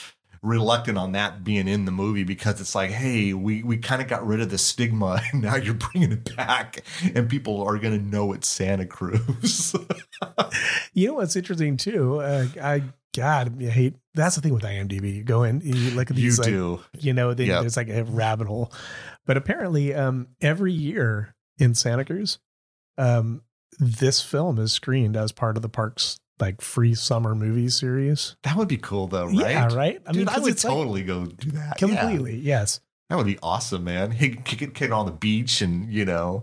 reluctant 0.46 0.96
on 0.96 1.12
that 1.12 1.42
being 1.42 1.66
in 1.68 1.84
the 1.84 1.90
movie 1.90 2.22
because 2.24 2.60
it's 2.60 2.74
like 2.74 2.90
hey 2.90 3.32
we 3.32 3.62
we 3.62 3.76
kind 3.76 4.00
of 4.00 4.06
got 4.08 4.24
rid 4.26 4.40
of 4.40 4.48
the 4.50 4.58
stigma 4.58 5.20
and 5.32 5.42
now 5.42 5.56
you're 5.56 5.74
bringing 5.74 6.12
it 6.12 6.36
back 6.36 6.82
and 7.14 7.28
people 7.28 7.62
are 7.62 7.78
going 7.78 7.98
to 7.98 8.04
know 8.06 8.32
it's 8.32 8.46
santa 8.48 8.86
cruz 8.86 9.74
You 10.94 11.08
know 11.08 11.14
what's 11.14 11.36
interesting 11.36 11.76
too? 11.76 12.20
Uh, 12.20 12.46
I 12.62 12.82
God, 13.14 13.62
I 13.62 13.66
hate. 13.66 13.94
That's 14.14 14.36
the 14.36 14.40
thing 14.42 14.54
with 14.54 14.62
IMDb. 14.62 15.14
You 15.16 15.24
go 15.24 15.42
in, 15.42 15.60
you 15.62 15.90
look 15.90 16.10
at 16.10 16.16
you 16.16 16.24
these, 16.30 16.38
like, 16.38 16.48
do 16.48 16.80
you 16.98 17.12
know, 17.12 17.34
then 17.34 17.46
Yep. 17.48 17.60
there's 17.62 17.76
like 17.76 17.88
a 17.88 18.04
rabbit 18.04 18.46
hole. 18.46 18.72
But 19.26 19.36
apparently, 19.36 19.94
um, 19.94 20.28
every 20.40 20.72
year 20.72 21.34
in 21.58 21.74
Santa 21.74 22.04
Cruz, 22.04 22.38
um, 22.96 23.42
this 23.78 24.22
film 24.22 24.58
is 24.58 24.72
screened 24.72 25.16
as 25.16 25.32
part 25.32 25.56
of 25.56 25.62
the 25.62 25.68
park's 25.68 26.18
like 26.40 26.60
free 26.60 26.94
summer 26.94 27.34
movie 27.34 27.68
series. 27.68 28.36
that 28.42 28.56
would 28.56 28.68
be 28.68 28.76
cool 28.76 29.06
though 29.06 29.26
right 29.26 29.34
Yeah, 29.34 29.74
right. 29.74 30.00
I 30.06 30.12
Dude, 30.12 30.28
I 30.28 30.38
would 30.38 30.52
it's 30.52 30.64
like 30.64 30.72
totally 30.74 31.02
go 31.02 31.26
do 31.26 31.50
that 31.52 31.80
Yeah. 31.80 31.88
completely. 31.88 32.36
Yes. 32.36 32.80
that 33.08 33.16
would 33.16 33.26
be 33.26 33.38
awesome 33.42 33.84
man 33.84 34.12
kick 34.12 34.62
it 34.62 34.74
kid 34.74 34.90
on 34.92 35.06
the 35.06 35.12
beach 35.12 35.62
and 35.62 35.92
you 35.92 36.04
know 36.04 36.42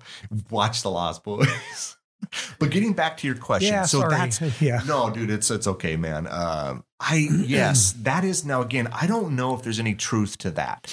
watch 0.49 0.81
the 0.81 0.89
lost 0.89 1.23
boys 1.23 1.97
but 2.59 2.71
getting 2.71 2.93
back 2.93 3.17
to 3.17 3.27
your 3.27 3.35
question 3.35 3.73
Yeah. 3.73 3.83
so 3.83 3.99
sorry. 3.99 4.15
that's 4.15 4.41
yeah. 4.61 4.81
No, 4.87 5.09
dude, 5.09 5.29
it's 5.29 5.51
it's 5.51 5.67
okay, 5.67 5.95
man. 5.97 6.25
Um, 6.27 6.83
I 6.99 7.27
yes, 7.45 7.93
that 8.03 8.23
is 8.23 8.45
now 8.45 8.61
again. 8.61 8.87
I 8.93 9.07
don't 9.07 9.35
know 9.35 9.53
if 9.55 9.61
there's 9.63 9.79
any 9.79 9.93
truth 9.93 10.37
to 10.39 10.51
that. 10.51 10.89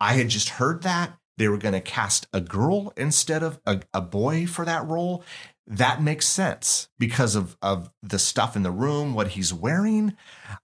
I 0.00 0.14
had 0.14 0.28
just 0.28 0.48
heard 0.50 0.82
that 0.82 1.16
they 1.36 1.46
were 1.48 1.58
going 1.58 1.74
to 1.74 1.80
cast 1.80 2.26
a 2.32 2.40
girl 2.40 2.92
instead 2.96 3.44
of 3.44 3.60
a, 3.66 3.80
a 3.94 4.00
boy 4.00 4.46
for 4.46 4.64
that 4.64 4.84
role. 4.86 5.22
That 5.70 6.02
makes 6.02 6.26
sense 6.26 6.88
because 6.98 7.36
of 7.36 7.56
of 7.60 7.90
the 8.02 8.18
stuff 8.18 8.56
in 8.56 8.62
the 8.62 8.70
room, 8.70 9.12
what 9.14 9.28
he's 9.28 9.52
wearing. 9.52 10.16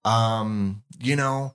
Um, 0.04 0.82
you 0.98 1.14
know, 1.14 1.54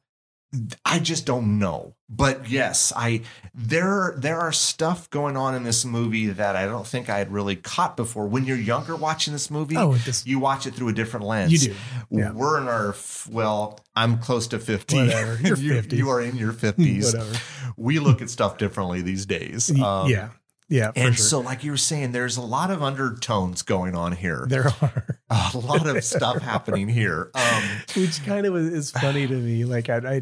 I 0.85 0.99
just 0.99 1.25
don't 1.25 1.57
know. 1.59 1.95
But 2.11 2.49
yes, 2.49 2.91
I 2.95 3.21
there 3.53 4.15
there 4.17 4.39
are 4.39 4.51
stuff 4.51 5.09
going 5.11 5.37
on 5.37 5.53
in 5.55 5.63
this 5.63 5.85
movie 5.85 6.27
that 6.27 6.55
I 6.55 6.65
don't 6.65 6.85
think 6.87 7.07
I 7.09 7.17
had 7.19 7.31
really 7.31 7.55
caught 7.55 7.95
before. 7.97 8.27
When 8.27 8.45
you're 8.45 8.57
younger 8.57 8.95
watching 8.95 9.33
this 9.33 9.51
movie, 9.51 9.77
Oh, 9.77 9.95
just 9.95 10.25
you 10.27 10.39
watch 10.39 10.65
it 10.65 10.73
through 10.73 10.89
a 10.89 10.93
different 10.93 11.25
lens. 11.27 11.51
you 11.51 11.73
do. 11.73 11.75
Yeah. 12.09 12.31
We're 12.31 12.59
in 12.61 12.67
our 12.67 12.95
well, 13.29 13.79
I'm 13.95 14.17
close 14.19 14.47
to 14.47 14.59
50. 14.59 14.95
Whatever. 14.95 15.39
You're 15.41 15.55
50. 15.55 15.97
you 15.97 16.09
are 16.09 16.21
in 16.21 16.35
your 16.35 16.53
50s. 16.65 17.05
Whatever. 17.13 17.39
we 17.77 17.99
look 17.99 18.21
at 18.23 18.29
stuff 18.31 18.57
differently 18.57 19.01
these 19.01 19.25
days. 19.27 19.69
Um, 19.79 20.09
yeah. 20.09 20.29
Yeah. 20.69 20.91
And 20.95 21.15
sure. 21.15 21.25
so, 21.25 21.39
like 21.39 21.63
you 21.63 21.71
were 21.71 21.77
saying, 21.77 22.11
there's 22.11 22.37
a 22.37 22.41
lot 22.41 22.69
of 22.69 22.83
undertones 22.83 23.63
going 23.63 23.95
on 23.95 24.11
here. 24.13 24.45
there 24.47 24.71
are. 24.81 25.19
a 25.29 25.57
lot 25.57 25.87
of 25.87 26.03
stuff 26.03 26.41
happening 26.41 26.87
here. 26.87 27.31
Um, 27.33 27.63
which 27.95 28.23
kind 28.23 28.45
of 28.45 28.55
is 28.55 28.91
funny 28.91 29.27
to 29.27 29.33
me. 29.33 29.65
Like 29.65 29.89
I, 29.89 29.97
I 29.97 30.21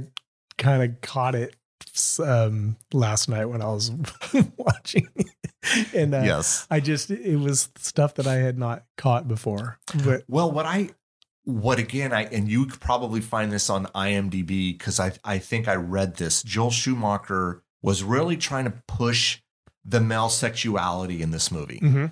kind 0.57 0.83
of 0.83 1.01
caught 1.01 1.35
it 1.35 1.55
um, 2.23 2.77
last 2.93 3.29
night 3.29 3.45
when 3.45 3.61
I 3.61 3.67
was 3.67 3.91
watching, 4.57 5.07
and 5.93 6.13
uh, 6.15 6.21
yes. 6.23 6.65
I 6.71 6.79
just 6.79 7.11
it 7.11 7.37
was 7.37 7.69
stuff 7.77 8.15
that 8.15 8.27
I 8.27 8.35
had 8.35 8.57
not 8.57 8.85
caught 8.97 9.27
before. 9.27 9.79
But 10.03 10.23
Well, 10.27 10.51
what 10.51 10.65
I, 10.65 10.89
what 11.43 11.79
again, 11.79 12.13
I 12.13 12.23
and 12.23 12.49
you 12.49 12.65
could 12.65 12.79
probably 12.79 13.21
find 13.21 13.51
this 13.51 13.69
on 13.69 13.85
IMDb 13.87 14.77
because 14.77 14.99
I 14.99 15.11
I 15.23 15.39
think 15.39 15.67
I 15.67 15.75
read 15.75 16.15
this. 16.15 16.41
Joel 16.41 16.71
Schumacher 16.71 17.63
was 17.81 18.03
really 18.03 18.37
trying 18.37 18.65
to 18.65 18.73
push 18.87 19.39
the 19.87 20.01
male 20.01 20.29
sexuality 20.29 21.21
in 21.21 21.31
this 21.31 21.51
movie. 21.51 21.79
Mhm. 21.81 22.11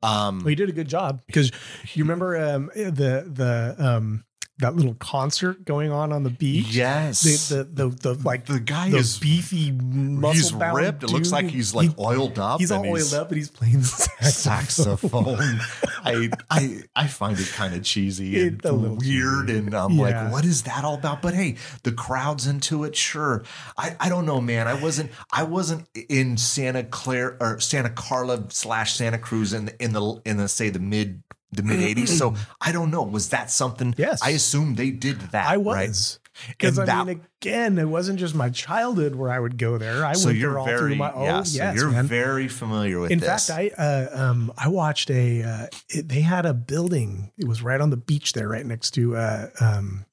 Um, 0.00 0.38
well, 0.38 0.50
you 0.50 0.56
did 0.56 0.68
a 0.68 0.72
good 0.72 0.88
job 0.88 1.20
because 1.26 1.50
you 1.94 2.04
remember 2.04 2.36
um, 2.36 2.70
the 2.74 3.26
the 3.26 3.74
um, 3.78 4.24
that 4.60 4.74
little 4.74 4.94
concert 4.94 5.64
going 5.64 5.92
on 5.92 6.12
on 6.12 6.24
the 6.24 6.30
beach. 6.30 6.66
yes, 6.74 7.22
The, 7.48 7.64
the 7.64 7.88
the 7.88 8.14
the 8.14 8.22
like 8.24 8.46
the 8.46 8.58
guy 8.60 8.90
the 8.90 8.96
is 8.98 9.18
beefy 9.18 9.70
muscle 9.70 10.32
he's 10.32 10.52
ripped. 10.74 11.04
It 11.04 11.10
looks 11.10 11.30
like 11.30 11.46
he's 11.46 11.74
like 11.74 11.96
oiled 11.98 12.38
up. 12.38 12.60
he's 12.60 12.72
all 12.72 12.84
oiled 12.84 13.14
up 13.14 13.28
and 13.28 13.36
he's 13.36 13.50
playing 13.50 13.82
saxophone. 13.82 14.96
saxophone. 14.98 15.60
I 16.04 16.30
I 16.50 16.82
I 16.96 17.06
find 17.06 17.38
it 17.38 17.48
kind 17.54 17.74
of 17.74 17.82
cheesy 17.84 18.40
and 18.46 18.60
weird, 18.62 19.46
cheesy. 19.46 19.58
and 19.58 19.74
I'm 19.74 19.92
Yeah. 19.92 20.02
like, 20.24 20.32
what 20.32 20.44
is 20.44 20.62
that 20.64 20.84
all 20.84 20.94
about? 20.94 21.22
But 21.22 21.34
hey, 21.34 21.56
the 21.84 21.92
crowd's 21.92 22.46
into 22.46 22.84
it. 22.84 22.96
Sure, 22.96 23.44
I 23.76 23.96
I 24.00 24.08
don't 24.08 24.26
know, 24.26 24.40
man. 24.40 24.66
I 24.66 24.74
wasn't 24.74 25.10
I 25.32 25.44
wasn't 25.44 25.86
in 26.08 26.36
Santa 26.36 26.82
Clara 26.84 27.36
or 27.40 27.60
Santa 27.60 27.90
Carla 27.90 28.44
slash 28.50 28.94
Santa 28.94 29.18
Cruz 29.18 29.52
in 29.52 29.66
the 29.66 29.82
in 29.82 29.92
the 29.92 30.20
in 30.24 30.36
the 30.36 30.48
say 30.48 30.70
the 30.70 30.78
mid 30.80 31.22
the 31.52 31.62
mid 31.62 31.80
'80s. 31.80 32.08
So 32.08 32.34
I 32.60 32.72
don't 32.72 32.90
know. 32.90 33.02
Was 33.02 33.30
that 33.30 33.50
something? 33.50 33.94
Yes. 33.96 34.22
I 34.22 34.30
assume 34.30 34.74
they 34.74 34.90
did 34.90 35.20
that. 35.32 35.46
I 35.48 35.56
was. 35.56 36.18
Because 36.46 36.78
I 36.78 36.84
that- 36.84 37.06
mean, 37.06 37.20
again, 37.42 37.78
it 37.78 37.88
wasn't 37.88 38.20
just 38.20 38.32
my 38.34 38.48
childhood 38.50 39.16
where 39.16 39.30
I 39.32 39.40
would 39.40 39.58
go 39.58 39.76
there. 39.76 40.04
I 40.04 40.12
so 40.12 40.26
went 40.26 40.38
you're 40.38 40.50
there 40.52 40.58
all 40.60 40.66
very 40.66 40.78
through 40.78 40.94
my. 40.96 41.10
Oh, 41.12 41.24
yeah, 41.24 41.36
yes, 41.38 41.52
so 41.54 41.72
you're 41.72 41.90
man. 41.90 42.06
very 42.06 42.46
familiar 42.46 43.00
with 43.00 43.10
In 43.10 43.18
this. 43.18 43.48
fact, 43.48 43.50
I 43.50 43.82
uh, 43.82 44.08
um 44.30 44.52
I 44.56 44.68
watched 44.68 45.10
a 45.10 45.42
uh, 45.42 45.66
it, 45.88 46.08
they 46.08 46.20
had 46.20 46.46
a 46.46 46.54
building. 46.54 47.32
It 47.38 47.48
was 47.48 47.60
right 47.60 47.80
on 47.80 47.90
the 47.90 47.96
beach 47.96 48.34
there, 48.34 48.48
right 48.48 48.64
next 48.64 48.92
to 48.92 49.16
uh, 49.16 49.48
um 49.60 50.04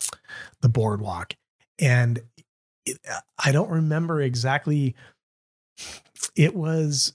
the 0.61 0.69
boardwalk, 0.69 1.35
and 1.77 2.19
it, 2.87 2.97
I 3.37 3.51
don't 3.51 3.69
remember 3.69 4.19
exactly. 4.19 4.95
It 6.35 6.55
was 6.55 7.13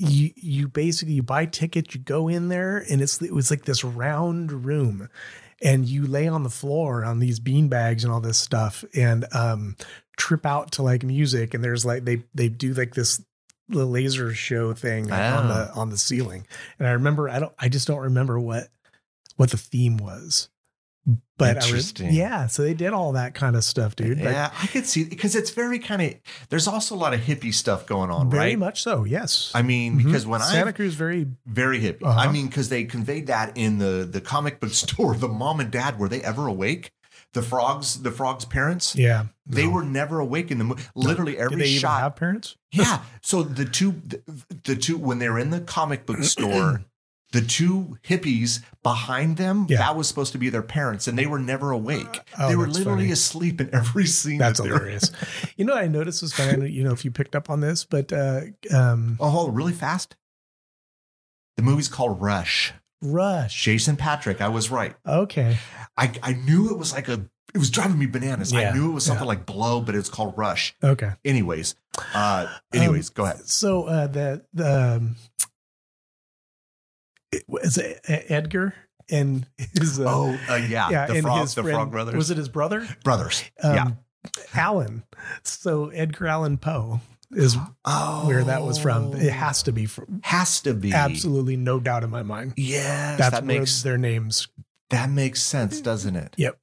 you 0.00 0.30
you 0.36 0.68
basically 0.68 1.14
you 1.14 1.22
buy 1.22 1.46
tickets, 1.46 1.94
you 1.94 2.00
go 2.00 2.28
in 2.28 2.48
there, 2.48 2.78
and 2.90 3.00
it's 3.02 3.20
it 3.20 3.34
was 3.34 3.50
like 3.50 3.64
this 3.64 3.84
round 3.84 4.64
room, 4.64 5.08
and 5.62 5.86
you 5.86 6.06
lay 6.06 6.26
on 6.26 6.42
the 6.42 6.50
floor 6.50 7.04
on 7.04 7.18
these 7.18 7.38
bean 7.38 7.68
bags 7.68 8.02
and 8.04 8.12
all 8.12 8.20
this 8.20 8.38
stuff, 8.38 8.84
and 8.94 9.26
um 9.32 9.76
trip 10.16 10.44
out 10.46 10.72
to 10.72 10.82
like 10.82 11.02
music, 11.02 11.54
and 11.54 11.62
there's 11.62 11.84
like 11.84 12.04
they 12.04 12.22
they 12.34 12.48
do 12.48 12.72
like 12.74 12.94
this 12.94 13.22
the 13.68 13.84
laser 13.86 14.34
show 14.34 14.72
thing 14.72 15.06
like, 15.06 15.20
on 15.20 15.44
Oh. 15.46 15.48
the 15.48 15.72
on 15.74 15.90
the 15.90 15.98
ceiling. 15.98 16.46
And 16.78 16.88
I 16.88 16.92
remember 16.92 17.28
I 17.28 17.38
don't 17.38 17.52
I 17.58 17.68
just 17.68 17.86
don't 17.86 18.00
remember 18.00 18.40
what 18.40 18.68
what 19.36 19.50
the 19.50 19.56
theme 19.58 19.96
was. 19.98 20.48
But 21.38 21.56
Interesting. 21.56 22.12
yeah, 22.12 22.46
so 22.48 22.62
they 22.62 22.74
did 22.74 22.92
all 22.92 23.12
that 23.12 23.34
kind 23.34 23.56
of 23.56 23.64
stuff, 23.64 23.96
dude. 23.96 24.18
Like, 24.18 24.26
Yeah, 24.34 24.52
I 24.62 24.66
could 24.66 24.84
see 24.86 25.04
because 25.04 25.34
it's 25.34 25.50
very 25.50 25.78
kind 25.78 26.02
of. 26.02 26.14
There's 26.50 26.68
also 26.68 26.94
a 26.94 26.98
lot 26.98 27.14
of 27.14 27.20
hippie 27.20 27.54
stuff 27.54 27.86
going 27.86 28.10
on, 28.10 28.30
very 28.30 28.50
right? 28.50 28.58
much 28.58 28.82
so. 28.82 29.04
Yes, 29.04 29.50
I 29.54 29.62
mean, 29.62 29.94
Mhm. 29.98 30.04
because 30.04 30.26
when 30.26 30.40
Santa 30.42 30.68
I 30.68 30.72
Cruz 30.72 30.94
very 30.94 31.26
very 31.46 31.80
hippie, 31.80 32.04
Uh-huh. 32.04 32.20
I 32.20 32.30
mean, 32.30 32.46
because 32.48 32.68
they 32.68 32.84
conveyed 32.84 33.28
that 33.28 33.56
in 33.56 33.78
the 33.78 34.06
the 34.10 34.20
comic 34.20 34.60
book 34.60 34.70
store. 34.74 35.14
The 35.16 35.28
mom 35.28 35.60
and 35.60 35.70
dad 35.70 35.98
were 35.98 36.08
they 36.08 36.20
ever 36.22 36.46
awake? 36.46 36.90
The 37.32 37.42
frogs, 37.42 38.02
the 38.02 38.10
frogs' 38.10 38.44
parents, 38.44 38.96
yeah. 38.96 39.26
they 39.46 39.64
no. 39.64 39.70
were 39.70 39.84
never 39.84 40.18
awake 40.18 40.50
in 40.50 40.58
the 40.58 40.64
movie. 40.64 40.82
Literally 40.96 41.32
Did 41.32 41.40
every 41.42 41.56
they 41.58 41.68
even 41.68 41.80
shot. 41.80 42.00
have 42.00 42.16
parents? 42.16 42.56
yeah. 42.72 43.02
So 43.22 43.44
the 43.44 43.64
two, 43.64 44.02
the, 44.04 44.20
the 44.64 44.74
two, 44.76 44.98
when 44.98 45.20
they're 45.20 45.38
in 45.38 45.50
the 45.50 45.60
comic 45.60 46.06
book 46.06 46.22
store. 46.24 46.82
The 47.32 47.40
two 47.42 47.96
hippies 48.04 48.60
behind 48.82 49.36
them, 49.36 49.66
Yeah. 49.68 49.78
that 49.78 49.96
was 49.96 50.08
supposed 50.08 50.32
to 50.32 50.38
be 50.38 50.48
their 50.48 50.62
parents, 50.62 51.06
and 51.06 51.16
they 51.16 51.26
were 51.26 51.38
never 51.38 51.70
awake. 51.70 52.20
Oh, 52.38 52.48
they 52.48 52.56
were 52.56 52.66
literally 52.66 53.04
funny. 53.04 53.12
asleep 53.12 53.60
in 53.60 53.72
every 53.72 54.06
scene. 54.06 54.38
That's 54.38 54.58
that 54.60 54.66
hilarious. 54.66 55.12
you 55.56 55.64
know 55.64 55.74
what 55.74 55.84
I 55.84 55.86
noticed 55.86 56.22
was 56.22 56.32
funny. 56.32 56.70
You 56.70 56.82
know 56.82 56.92
if 56.92 57.04
you 57.04 57.10
picked 57.12 57.36
up 57.36 57.48
on 57.48 57.60
this, 57.60 57.84
but 57.84 58.12
uh, 58.12 58.40
um, 58.74 59.16
Oh, 59.20 59.30
hold 59.30 59.54
really 59.54 59.72
fast. 59.72 60.16
The 61.56 61.62
movie's 61.62 61.88
called 61.88 62.20
Rush. 62.20 62.72
Rush. 63.02 63.62
Jason 63.62 63.96
Patric. 63.96 64.40
I 64.40 64.48
was 64.48 64.70
right. 64.70 64.94
Okay, 65.06 65.56
I, 65.96 66.12
I 66.22 66.32
knew 66.32 66.70
it 66.70 66.78
was 66.78 66.92
like 66.92 67.08
a. 67.08 67.26
It 67.54 67.58
was 67.58 67.70
driving 67.70 67.98
me 67.98 68.06
bananas. 68.06 68.52
Yeah, 68.52 68.70
I 68.70 68.74
knew 68.74 68.90
it 68.90 68.94
was 68.94 69.04
something 69.04 69.24
yeah. 69.24 69.28
like 69.28 69.46
Blow, 69.46 69.80
but 69.80 69.94
it's 69.94 70.08
called 70.08 70.34
Rush. 70.36 70.74
okay. 70.84 71.12
Anyways, 71.24 71.74
uh, 72.14 72.46
anyways, 72.72 73.08
Um, 73.10 73.14
go 73.14 73.24
ahead. 73.24 73.40
So 73.48 73.84
uh, 73.84 74.06
the 74.06 74.44
the 74.52 74.96
um, 74.96 75.16
it 77.32 77.44
was 77.48 77.78
Edgar 78.08 78.74
and 79.10 79.46
his 79.56 79.98
uh, 79.98 80.04
oh, 80.06 80.38
uh, 80.48 80.54
yeah, 80.56 80.88
yeah, 80.90 81.06
the 81.06 81.14
and 81.14 81.22
frog, 81.22 81.40
his 81.42 81.54
the 81.54 81.62
friend, 81.62 81.76
Frog 81.76 81.90
Brothers, 81.90 82.14
Was 82.16 82.30
it 82.30 82.36
his 82.36 82.48
brother? 82.48 82.86
brothers. 83.04 83.42
Um, 83.62 83.74
yeah. 83.74 83.86
Alan. 84.54 85.02
So 85.42 85.88
Edgar 85.88 86.26
Allan 86.26 86.58
Poe 86.58 87.00
is 87.32 87.56
Oh, 87.84 88.24
where 88.26 88.44
that 88.44 88.62
was 88.62 88.78
from. 88.78 89.14
It 89.14 89.32
has 89.32 89.62
to 89.64 89.72
be 89.72 89.86
from. 89.86 90.20
has 90.24 90.60
to 90.62 90.74
be 90.74 90.92
Absolutely 90.92 91.56
no 91.56 91.80
doubt 91.80 92.04
in 92.04 92.10
my 92.10 92.22
mind. 92.22 92.54
Yes, 92.56 93.18
That's 93.18 93.32
that 93.32 93.44
makes 93.44 93.82
their 93.82 93.96
names. 93.98 94.48
that 94.90 95.08
makes 95.10 95.40
sense, 95.42 95.80
doesn't 95.80 96.16
it? 96.16 96.34
Yep. 96.36 96.58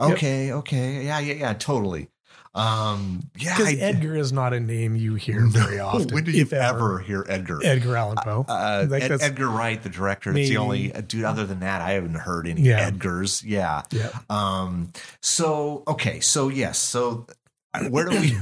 Okay. 0.00 0.52
Okay. 0.52 1.04
Yeah. 1.04 1.20
Yeah. 1.20 1.34
Yeah. 1.34 1.52
Totally. 1.54 2.08
Um. 2.54 3.28
Yeah. 3.36 3.56
Because 3.56 3.72
I- 3.74 3.78
Edgar 3.78 4.14
is 4.16 4.32
not 4.32 4.52
a 4.54 4.60
name 4.60 4.94
you 4.96 5.16
hear 5.16 5.46
very 5.46 5.78
often. 5.80 6.08
When 6.14 6.24
do 6.24 6.30
you 6.30 6.42
if 6.42 6.52
ever 6.52 6.98
hear 7.00 7.26
Edgar? 7.28 7.60
Edgar 7.64 7.96
Allan 7.96 8.16
Poe. 8.22 8.44
Uh, 8.48 8.86
Like 8.88 9.02
Ed- 9.02 9.20
Edgar 9.20 9.48
Wright, 9.48 9.82
the 9.82 9.88
director. 9.88 10.36
It's 10.36 10.48
the 10.48 10.58
only 10.58 10.92
uh, 10.94 11.00
dude. 11.00 11.24
Other 11.24 11.44
than 11.46 11.60
that, 11.60 11.80
I 11.82 11.92
haven't 11.92 12.14
heard 12.14 12.46
any 12.46 12.62
Yeah. 12.62 12.88
Edgars. 12.90 13.42
Yeah. 13.44 13.82
yeah. 13.90 14.10
Um. 14.30 14.92
So 15.20 15.82
okay. 15.88 16.20
So 16.20 16.48
yes. 16.48 16.78
So 16.78 17.26
uh, 17.74 17.84
where 17.86 18.04
do 18.04 18.20
we? 18.20 18.36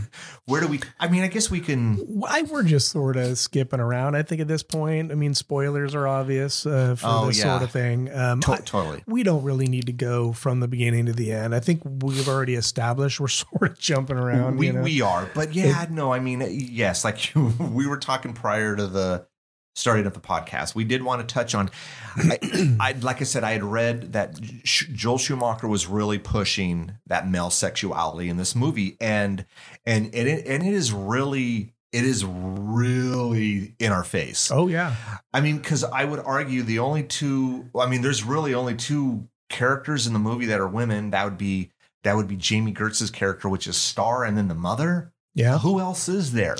Where 0.46 0.60
do 0.60 0.66
we? 0.66 0.80
I 0.98 1.06
mean, 1.06 1.22
I 1.22 1.28
guess 1.28 1.50
we 1.52 1.60
can. 1.60 2.20
I 2.28 2.42
we're 2.42 2.64
just 2.64 2.88
sort 2.88 3.16
of 3.16 3.38
skipping 3.38 3.78
around. 3.78 4.16
I 4.16 4.22
think 4.22 4.40
at 4.40 4.48
this 4.48 4.64
point, 4.64 5.12
I 5.12 5.14
mean, 5.14 5.34
spoilers 5.34 5.94
are 5.94 6.08
obvious 6.08 6.66
uh, 6.66 6.96
for 6.96 7.06
Oh, 7.08 7.26
this 7.28 7.38
yeah. 7.38 7.44
sort 7.44 7.62
of 7.62 7.70
thing. 7.70 8.12
Um, 8.12 8.40
To- 8.40 8.52
I- 8.54 8.56
totally. 8.58 9.04
we 9.06 9.22
don't 9.22 9.44
really 9.44 9.66
need 9.68 9.86
to 9.86 9.92
go 9.92 10.32
from 10.32 10.58
the 10.58 10.66
beginning 10.66 11.06
to 11.06 11.12
the 11.12 11.30
end. 11.32 11.54
I 11.54 11.60
think 11.60 11.82
we've 11.84 12.28
already 12.28 12.56
established 12.56 13.20
we're 13.20 13.28
sort 13.28 13.62
of 13.62 13.78
jumping 13.78 14.16
around. 14.16 14.56
we 14.56 14.66
you 14.66 14.72
know? 14.72 14.82
we 14.82 15.00
are, 15.00 15.30
but 15.32 15.54
yeah, 15.54 15.86
no. 15.88 16.12
I 16.12 16.18
mean, 16.18 16.44
yes. 16.50 17.04
Like 17.04 17.30
we 17.60 17.86
were 17.86 17.98
talking 17.98 18.32
prior 18.32 18.74
to 18.74 18.88
the 18.88 19.26
starting 19.74 20.06
of 20.06 20.14
the 20.14 20.20
podcast, 20.20 20.74
we 20.74 20.84
did 20.84 21.02
want 21.02 21.26
to 21.26 21.32
touch 21.32 21.54
on. 21.54 21.70
I, 22.16 22.38
I 22.80 22.92
like 23.00 23.20
I 23.20 23.24
said, 23.24 23.44
I 23.44 23.52
had 23.52 23.64
read 23.64 24.12
that 24.12 24.38
Sh- 24.64 24.88
Joel 24.92 25.18
Schumacher 25.18 25.68
was 25.68 25.86
really 25.86 26.18
pushing 26.18 26.94
that 27.06 27.28
male 27.28 27.50
sexuality 27.50 28.28
in 28.28 28.36
this 28.36 28.54
movie, 28.54 28.96
and 29.00 29.44
and 29.86 30.06
and 30.14 30.28
it, 30.28 30.46
and 30.46 30.66
it 30.66 30.74
is 30.74 30.92
really 30.92 31.72
it 31.92 32.04
is 32.04 32.24
really 32.24 33.74
in 33.78 33.92
our 33.92 34.04
face. 34.04 34.50
oh 34.50 34.68
yeah, 34.68 34.94
I 35.32 35.40
mean, 35.40 35.58
because 35.58 35.84
I 35.84 36.04
would 36.04 36.20
argue 36.20 36.62
the 36.62 36.78
only 36.78 37.02
two. 37.02 37.68
I 37.78 37.86
mean, 37.86 38.02
there's 38.02 38.24
really 38.24 38.54
only 38.54 38.74
two 38.74 39.28
characters 39.48 40.06
in 40.06 40.12
the 40.12 40.18
movie 40.18 40.46
that 40.46 40.60
are 40.60 40.68
women. 40.68 41.10
That 41.10 41.24
would 41.24 41.38
be 41.38 41.70
that 42.04 42.16
would 42.16 42.28
be 42.28 42.36
Jami 42.36 42.72
Gertz's 42.72 43.10
character, 43.10 43.48
which 43.48 43.66
is 43.66 43.76
Star, 43.76 44.24
and 44.24 44.36
then 44.36 44.48
the 44.48 44.54
mother. 44.54 45.12
Yeah. 45.34 45.58
Who 45.58 45.80
else 45.80 46.08
is 46.08 46.32
there? 46.32 46.56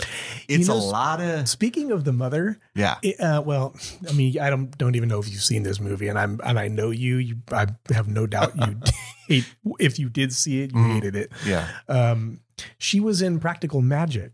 It's 0.49 0.69
know, 0.69 0.75
a 0.75 0.77
lot 0.77 1.21
of 1.21 1.49
Speaking 1.49 1.91
of 1.93 2.05
the 2.05 2.13
mother, 2.13 2.59
yeah. 2.75 2.99
it, 3.03 3.21
uh, 3.21 3.43
well, 3.45 3.75
I 4.09 4.13
mean, 4.13 4.39
I 4.39 4.51
don't 4.51 4.77
don't 4.79 4.95
even 4.97 5.09
know 5.09 5.19
if 5.19 5.29
you've 5.31 5.43
seen 5.43 5.63
this 5.63 5.81
movie, 5.81 6.09
and 6.09 6.19
I'm 6.19 6.41
and 6.45 6.59
I 6.59 6.69
know 6.69 6.91
you. 6.91 7.17
You, 7.17 7.37
I 7.51 7.67
have 7.93 8.09
no 8.09 8.27
doubt 8.27 8.53
you 8.57 8.77
hate. 9.29 9.55
If 9.79 9.99
you 9.99 10.09
did 10.09 10.33
see 10.33 10.63
it, 10.63 10.73
you 10.73 10.79
Mhm. 10.79 10.93
hated 10.95 11.17
it. 11.17 11.33
Yeah, 11.47 11.69
Um, 11.89 12.41
she 12.79 13.01
was 13.01 13.23
in 13.23 13.39
Practical 13.41 13.81
Magic. 13.83 14.33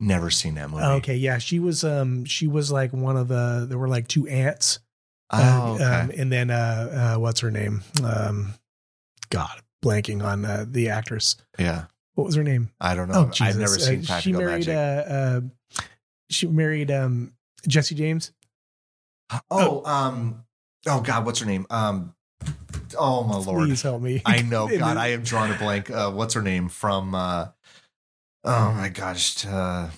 never 0.00 0.28
seen 0.30 0.54
that 0.56 0.70
movie. 0.70 0.82
Okay, 0.84 1.16
yeah, 1.16 1.38
she 1.38 1.58
was. 1.58 1.84
Um, 1.84 2.24
she 2.24 2.46
was 2.46 2.70
like 2.72 2.92
one 2.92 3.16
of 3.16 3.28
the. 3.28 3.66
There 3.68 3.78
were 3.78 3.88
like 3.88 4.08
two 4.08 4.26
aunts. 4.28 4.80
Oh, 5.30 5.38
Uh, 5.38 5.74
okay. 5.74 5.84
um, 5.84 6.10
and 6.16 6.30
then 6.32 6.50
uh, 6.50 7.14
uh, 7.16 7.20
what's 7.20 7.40
her 7.40 7.50
name? 7.50 7.82
Um, 8.02 8.54
God, 9.30 9.62
blanking 9.82 10.22
on 10.22 10.44
uh, 10.44 10.64
the 10.68 10.90
actress. 10.90 11.36
yeah. 11.58 11.86
What 12.14 12.24
was 12.24 12.34
her 12.36 12.44
name? 12.44 12.70
I 12.80 12.94
don't 12.94 13.08
know. 13.08 13.30
Oh, 13.30 13.44
I've 13.44 13.56
never 13.58 13.74
Uh, 13.74 13.78
seen 13.78 14.02
she 14.02 14.32
married. 14.32 14.66
Magic. 14.68 14.74
Uh, 14.74 15.12
uh, 15.12 15.40
she 16.30 16.46
married 16.46 16.90
um, 16.90 17.32
Jesse 17.66 17.94
James. 17.94 18.32
oh, 19.50 19.84
um, 19.84 20.44
oh 20.86 21.00
God, 21.00 21.26
what's 21.26 21.40
her 21.40 21.46
name? 21.46 21.66
Um, 21.70 22.14
oh 22.98 23.24
my 23.24 23.36
lord, 23.36 23.68
Please 23.68 23.82
help 23.82 24.00
me. 24.02 24.22
I 24.24 24.42
know. 24.42 24.68
God, 24.78 24.96
I 24.96 25.08
am 25.08 25.22
drawing 25.22 25.52
a 25.52 25.58
blank. 25.58 25.90
Uh, 25.90 26.10
what's 26.12 26.34
her 26.34 26.42
name 26.42 26.68
from? 26.68 27.14
Uh, 27.14 27.48
oh 28.44 28.72
my 28.72 28.88
gosh, 28.90 29.44
uh, 29.46 29.88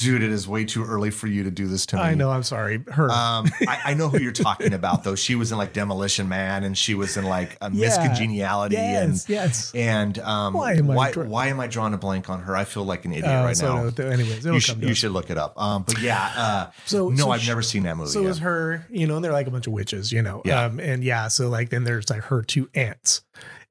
dude, 0.00 0.22
it 0.22 0.30
is 0.32 0.48
way 0.48 0.64
too 0.64 0.84
early 0.84 1.10
for 1.10 1.26
you 1.26 1.44
to 1.44 1.50
do 1.50 1.66
this 1.66 1.86
to 1.86 1.96
me. 1.96 2.02
I 2.02 2.14
know. 2.14 2.30
I'm 2.30 2.42
sorry. 2.42 2.82
Her. 2.90 3.10
Um, 3.10 3.46
I, 3.68 3.80
I 3.86 3.94
know 3.94 4.08
who 4.08 4.18
you're 4.20 4.32
talking 4.32 4.72
about, 4.72 5.04
though. 5.04 5.14
She 5.14 5.34
was 5.34 5.52
in 5.52 5.58
like 5.58 5.72
Demolition 5.72 6.28
Man, 6.28 6.64
and 6.64 6.76
she 6.76 6.94
was 6.94 7.16
in 7.16 7.24
like 7.24 7.56
a 7.60 7.70
Yeah. 7.72 7.86
Miss 7.86 7.96
Congeniality, 7.98 8.74
yes. 8.76 9.28
Yes. 9.28 9.72
and 9.74 9.90
and 10.00 10.18
um, 10.20 10.54
Why 10.54 10.72
am 10.74 10.90
I 10.90 10.94
why, 10.94 11.10
draw- 11.12 11.24
why 11.24 11.46
am 11.48 11.60
I 11.60 11.66
drawing 11.66 11.94
a 11.94 11.98
blank 11.98 12.30
on 12.30 12.40
her? 12.42 12.56
I 12.56 12.64
feel 12.64 12.84
like 12.84 13.04
an 13.04 13.12
idiot 13.12 13.26
Uh, 13.26 13.44
right 13.44 13.56
so 13.56 13.74
now. 13.74 13.90
no, 13.96 14.06
anyways, 14.06 14.38
it'll 14.46 14.46
You, 14.46 14.50
come 14.52 14.60
should, 14.60 14.82
you 14.82 14.94
should 14.94 15.12
look 15.12 15.30
it 15.30 15.36
up. 15.36 15.60
Um, 15.60 15.82
but 15.82 16.00
yeah, 16.00 16.32
uh, 16.36 16.70
So 16.86 17.10
no, 17.10 17.24
so 17.24 17.30
I've 17.32 17.40
she- 17.42 17.48
never 17.48 17.62
seen 17.62 17.82
that 17.82 17.96
movie. 17.96 18.10
So 18.10 18.22
yet. 18.22 18.30
is 18.30 18.38
her, 18.38 18.86
you 18.90 19.06
know, 19.06 19.16
and 19.16 19.24
they're 19.24 19.32
like 19.32 19.46
a 19.46 19.50
bunch 19.50 19.66
of 19.66 19.72
witches, 19.72 20.10
you 20.12 20.22
know. 20.22 20.40
Yeah. 20.44 20.64
Um, 20.64 20.80
and 20.80 21.04
yeah, 21.04 21.28
so 21.28 21.48
like 21.48 21.68
then 21.70 21.84
there's 21.84 22.08
like 22.08 22.22
her 22.22 22.42
two 22.42 22.70
aunts. 22.74 23.22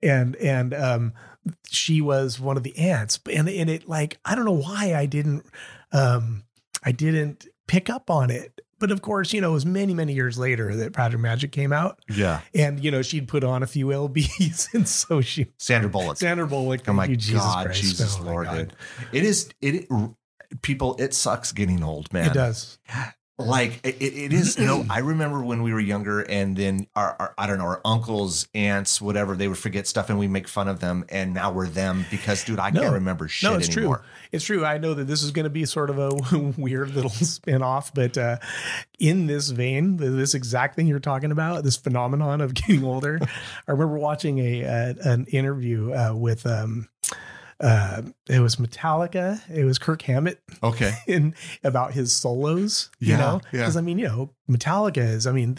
And 0.03 0.35
and 0.37 0.73
um 0.73 1.13
she 1.69 1.99
was 2.01 2.39
one 2.39 2.57
of 2.57 2.63
the 2.63 2.77
aunts. 2.77 3.19
And 3.31 3.49
and 3.49 3.69
it 3.69 3.87
like 3.89 4.19
I 4.25 4.35
don't 4.35 4.45
know 4.45 4.51
why 4.51 4.93
I 4.95 5.05
didn't 5.07 5.45
um 5.91 6.43
I 6.83 6.91
didn't 6.91 7.47
pick 7.67 7.89
up 7.89 8.09
on 8.09 8.29
it. 8.29 8.61
But 8.79 8.91
of 8.91 9.01
course, 9.01 9.33
you 9.33 9.41
know, 9.41 9.49
it 9.49 9.53
was 9.53 9.65
many, 9.65 9.93
many 9.93 10.13
years 10.13 10.39
later 10.39 10.73
that 10.77 10.93
Practical 10.93 11.21
Magic 11.21 11.51
came 11.51 11.73
out. 11.73 11.99
yeah, 12.09 12.39
And, 12.55 12.81
you 12.81 12.91
know, 12.91 13.01
she'd 13.01 13.27
put 13.27 13.43
on 13.43 13.61
a 13.61 13.67
few 13.67 13.87
LBs. 13.87 14.69
And 14.73 14.87
so 14.87 15.19
she 15.19 15.47
Sandra 15.57 15.89
Bullock. 15.89 16.15
Sandra 16.15 16.47
Bullock. 16.47 16.87
Oh 16.87 16.93
my 16.93 17.05
you, 17.05 17.17
God, 17.33 17.65
Christ. 17.65 17.81
Jesus 17.81 18.17
Oh 18.19 18.23
Lord, 18.23 18.47
God. 18.47 18.73
It 19.11 19.23
is 19.23 19.49
it, 19.61 19.89
people. 20.61 20.95
It 20.97 21.13
sucks 21.13 21.51
getting 21.51 21.83
old, 21.83 22.11
man. 22.13 22.27
It 22.27 22.33
does. 22.33 22.77
Like 23.39 23.79
it, 23.85 23.95
it 24.01 24.33
is 24.33 24.57
you 24.59 24.65
know 24.65 24.85
i 24.89 24.99
remember 24.99 25.41
when 25.41 25.63
we 25.63 25.71
were 25.71 25.79
younger 25.79 26.19
and 26.19 26.57
then 26.57 26.85
our, 26.95 27.15
our 27.19 27.33
i 27.37 27.47
don't 27.47 27.57
know 27.57 27.63
our 27.63 27.79
uncles 27.85 28.47
aunts 28.53 29.01
whatever 29.01 29.33
they 29.35 29.47
would 29.47 29.57
forget 29.57 29.87
stuff 29.87 30.09
and 30.09 30.19
we 30.19 30.27
make 30.27 30.45
fun 30.47 30.67
of 30.67 30.81
them 30.81 31.05
and 31.07 31.33
now 31.33 31.49
we're 31.51 31.65
them 31.67 32.05
because 32.11 32.43
dude 32.43 32.59
i 32.59 32.69
No. 32.69 32.81
can't 32.81 32.93
remember 32.95 33.29
shit 33.29 33.49
no, 33.49 33.55
it's 33.57 33.69
anymore 33.75 33.97
true. 33.99 34.05
It's 34.31 34.45
true. 34.45 34.63
I 34.63 34.77
know 34.77 34.93
that 34.93 35.05
this 35.05 35.23
is 35.23 35.31
going 35.31 35.45
to 35.45 35.49
be 35.49 35.65
sort 35.65 35.89
of 35.89 35.97
a 35.97 36.09
weird 36.57 36.93
little 36.93 37.09
spin 37.09 37.63
off, 37.63 37.91
but 37.95 38.15
uh, 38.15 38.37
in 38.99 39.25
this 39.25 39.49
vein, 39.49 39.97
this 39.97 40.35
exact 40.35 40.75
thing 40.75 40.85
you're 40.85 40.99
talking 40.99 41.31
about, 41.31 41.63
this 41.63 41.77
phenomenon 41.77 42.39
of 42.39 42.53
getting 42.53 42.83
older, 42.83 43.17
I 43.67 43.71
remember 43.71 43.97
watching 43.97 44.37
a 44.37 44.65
uh, 44.65 44.93
an 45.03 45.25
interview 45.31 45.93
uh, 45.95 46.13
with 46.13 46.45
um, 46.45 46.89
uh, 47.59 48.01
it 48.29 48.39
was 48.39 48.55
Metallica, 48.57 49.41
it 49.49 49.65
was 49.65 49.77
Kirk 49.79 50.01
Hammett 50.03 50.41
okay 50.63 50.93
in 51.07 51.35
about 51.63 51.93
his 51.93 52.11
solos. 52.11 52.89
You 52.99 53.13
Yeah, 53.13 53.17
know, 53.17 53.41
yeah. 53.51 53.59
because 53.61 53.77
I 53.77 53.81
mean, 53.81 53.99
you 53.99 54.07
know, 54.07 54.29
Metallica 54.49 54.97
is. 54.97 55.27
I 55.27 55.31
mean, 55.31 55.57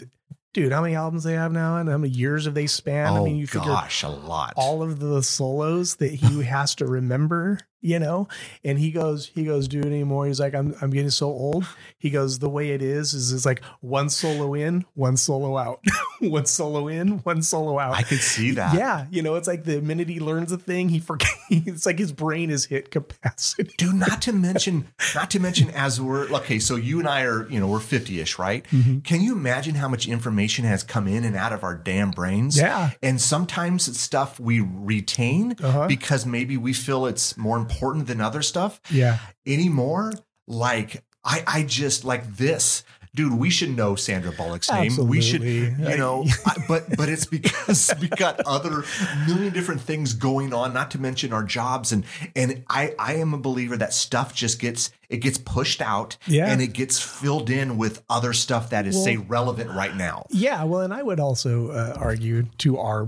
dude, 0.53 0.71
how 0.71 0.81
many 0.81 0.95
albums 0.95 1.23
they 1.23 1.33
have 1.33 1.51
now, 1.51 1.77
and 1.77 1.89
how 1.89 1.97
many 1.97 2.13
years 2.13 2.45
have 2.45 2.53
they 2.53 2.67
spanned? 2.67 3.17
oh 3.17 3.21
I 3.21 3.23
mean, 3.23 3.35
you 3.37 3.47
figure 3.47 3.67
gosh 3.67 4.03
a 4.03 4.09
lot 4.09 4.53
all 4.57 4.81
of 4.81 4.99
the 4.99 5.21
solos 5.21 5.95
that 5.97 6.11
he 6.13 6.43
has 6.43 6.75
to 6.75 6.85
remember, 6.87 7.59
you 7.81 7.99
know? 7.99 8.27
And 8.63 8.79
he 8.79 8.91
goes, 8.91 9.27
he 9.33 9.43
goes, 9.43 9.67
do 9.67 9.79
it 9.79 9.85
anymore. 9.85 10.27
He's 10.27 10.39
like, 10.39 10.53
I'm 10.55 10.73
I'm 10.81 10.89
getting 10.91 11.09
so 11.11 11.27
old. 11.27 11.65
He 11.97 12.09
goes, 12.09 12.39
the 12.39 12.49
way 12.49 12.69
it 12.71 12.81
is, 12.81 13.13
is 13.13 13.31
it's 13.31 13.45
like 13.45 13.63
one 13.81 14.09
solo 14.09 14.53
in, 14.53 14.85
one 14.95 15.17
solo 15.17 15.57
out. 15.57 15.83
one 16.19 16.45
solo 16.45 16.87
in, 16.87 17.19
one 17.19 17.41
solo 17.41 17.79
out. 17.79 17.95
i 17.95 18.03
could 18.03 18.19
see 18.19 18.51
that 18.51 18.75
yeah, 18.75 19.05
you 19.11 19.21
know, 19.21 19.35
it's 19.35 19.47
like 19.47 19.63
the 19.63 19.81
minute 19.81 20.07
he 20.09 20.19
learns 20.19 20.51
a 20.51 20.57
thing, 20.57 20.89
he 20.89 20.99
forgets. 20.99 21.31
It's 21.49 21.85
like 21.85 21.99
his 21.99 22.11
brain 22.13 22.49
is 22.49 22.65
hit 22.65 22.91
capacity. 22.91 23.73
dude 23.77 23.93
not 23.95 24.21
to 24.23 24.31
mention 24.47 24.87
not 25.15 25.29
to 25.31 25.39
mention 25.39 25.69
as 25.71 25.99
we're 25.99 26.29
okay 26.31 26.59
so 26.59 26.75
you 26.77 26.99
and 26.99 27.07
i 27.09 27.23
are 27.23 27.49
you 27.49 27.59
know 27.59 27.67
we're 27.67 27.79
50ish 27.79 28.37
right 28.39 28.63
Mm-hmm. 28.71 28.99
can 28.99 29.19
you 29.21 29.33
imagine 29.33 29.75
how 29.75 29.87
much 29.89 30.07
information 30.07 30.63
has 30.65 30.81
come 30.83 31.07
in 31.09 31.23
and 31.25 31.35
out 31.35 31.51
of 31.51 31.63
our 31.63 31.75
damn 31.75 32.11
brains 32.11 32.57
Yeah. 32.57 32.91
and 33.03 33.19
sometimes 33.19 33.87
it's 33.89 33.99
stuff 33.99 34.39
we 34.39 34.61
retain 34.61 35.55
Uh-huh. 35.61 35.87
because 35.87 36.25
maybe 36.25 36.55
we 36.57 36.71
feel 36.73 37.05
it's 37.05 37.35
more 37.37 37.57
important 37.57 37.70
than 38.05 38.21
other 38.21 38.41
stuff 38.41 38.79
Yeah. 38.91 39.17
anymore. 39.45 40.13
Like 40.47 41.03
I, 41.23 41.43
I 41.47 41.63
just 41.63 42.03
like 42.03 42.35
this, 42.37 42.83
dude. 43.13 43.33
We 43.33 43.49
should 43.51 43.69
know 43.75 43.95
Sandra 43.95 44.31
Bullock's 44.31 44.71
name. 44.71 44.95
We 45.07 45.21
should, 45.21 45.43
you 45.43 45.69
know. 45.77 46.25
I, 46.45 46.55
but 46.67 46.97
but 46.97 47.09
it's 47.09 47.25
because 47.25 47.93
we 48.01 48.07
got 48.09 48.39
other 48.45 48.83
million 49.27 49.53
different 49.53 49.81
things 49.81 50.13
going 50.13 50.53
on. 50.53 50.73
Not 50.73 50.91
to 50.91 50.99
mention 50.99 51.31
our 51.31 51.43
jobs 51.43 51.91
and 51.91 52.03
and 52.35 52.63
I 52.69 52.95
I 52.99 53.15
am 53.15 53.33
a 53.33 53.37
believer 53.37 53.77
that 53.77 53.93
stuff 53.93 54.33
just 54.33 54.59
gets 54.59 54.91
it 55.09 55.17
gets 55.17 55.37
pushed 55.37 55.81
out 55.81 56.17
Yeah. 56.27 56.51
and 56.51 56.61
it 56.61 56.73
gets 56.73 56.99
filled 56.99 57.49
in 57.49 57.77
with 57.77 58.03
other 58.09 58.33
stuff 58.33 58.71
that 58.71 58.87
is 58.87 58.95
Well- 58.95 59.03
say 59.05 59.17
relevant 59.17 59.69
right 59.71 59.95
now. 59.95 60.25
Yeah, 60.31 60.63
well, 60.63 60.81
and 60.81 60.93
I 60.93 61.03
would 61.03 61.19
also 61.19 61.69
uh, 61.69 61.95
argue 61.97 62.43
to 62.59 62.77
our 62.79 63.07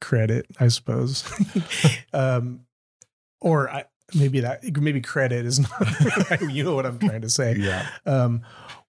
credit, 0.00 0.46
I 0.58 0.68
suppose, 0.68 1.24
um, 2.12 2.60
or 3.42 3.70
I, 3.70 3.84
maybe 4.14 4.40
that 4.40 4.60
maybe 4.78 5.00
credit 5.00 5.44
is 5.44 5.60
not. 6.30 6.40
you 6.50 6.64
know 6.64 6.74
what 6.74 6.86
I'm 6.86 6.98
trying 6.98 7.22
to 7.22 7.30
say. 7.30 7.56
Yeah. 7.56 7.86
Um, 8.06 8.42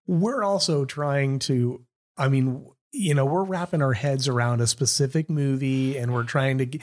we're 0.07 0.43
also 0.43 0.85
trying 0.85 1.39
to. 1.39 1.83
I 2.17 2.29
mean, 2.29 2.67
you 2.95 3.15
know, 3.15 3.25
we're 3.25 3.43
wrapping 3.43 3.81
our 3.81 3.93
heads 3.93 4.27
around 4.27 4.61
a 4.61 4.67
specific 4.67 5.27
movie, 5.29 5.97
and 5.97 6.13
we're 6.13 6.23
trying 6.23 6.59
to, 6.59 6.79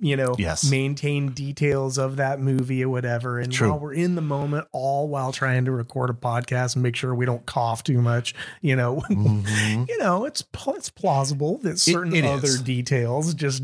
you 0.00 0.16
know, 0.16 0.36
Yes. 0.38 0.70
maintain 0.70 1.30
details 1.32 1.98
of 1.98 2.16
that 2.16 2.38
movie 2.40 2.84
or 2.84 2.88
whatever. 2.88 3.40
And 3.40 3.52
True. 3.52 3.70
while 3.70 3.80
we're 3.80 3.92
in 3.94 4.14
the 4.14 4.22
moment, 4.22 4.68
all 4.70 5.08
while 5.08 5.32
trying 5.32 5.64
to 5.64 5.72
record 5.72 6.10
a 6.10 6.12
podcast 6.12 6.76
and 6.76 6.82
make 6.84 6.94
sure 6.94 7.12
we 7.12 7.26
don't 7.26 7.44
cough 7.44 7.82
too 7.82 8.00
much, 8.00 8.34
you 8.60 8.76
know, 8.76 9.02
Mhm. 9.10 9.88
you 9.88 9.98
know, 9.98 10.24
it's 10.24 10.44
it's 10.68 10.90
plausible 10.90 11.58
that 11.58 11.78
certain 11.80 12.14
it 12.14 12.24
other 12.24 12.46
is. 12.46 12.62
details 12.62 13.34
just 13.34 13.62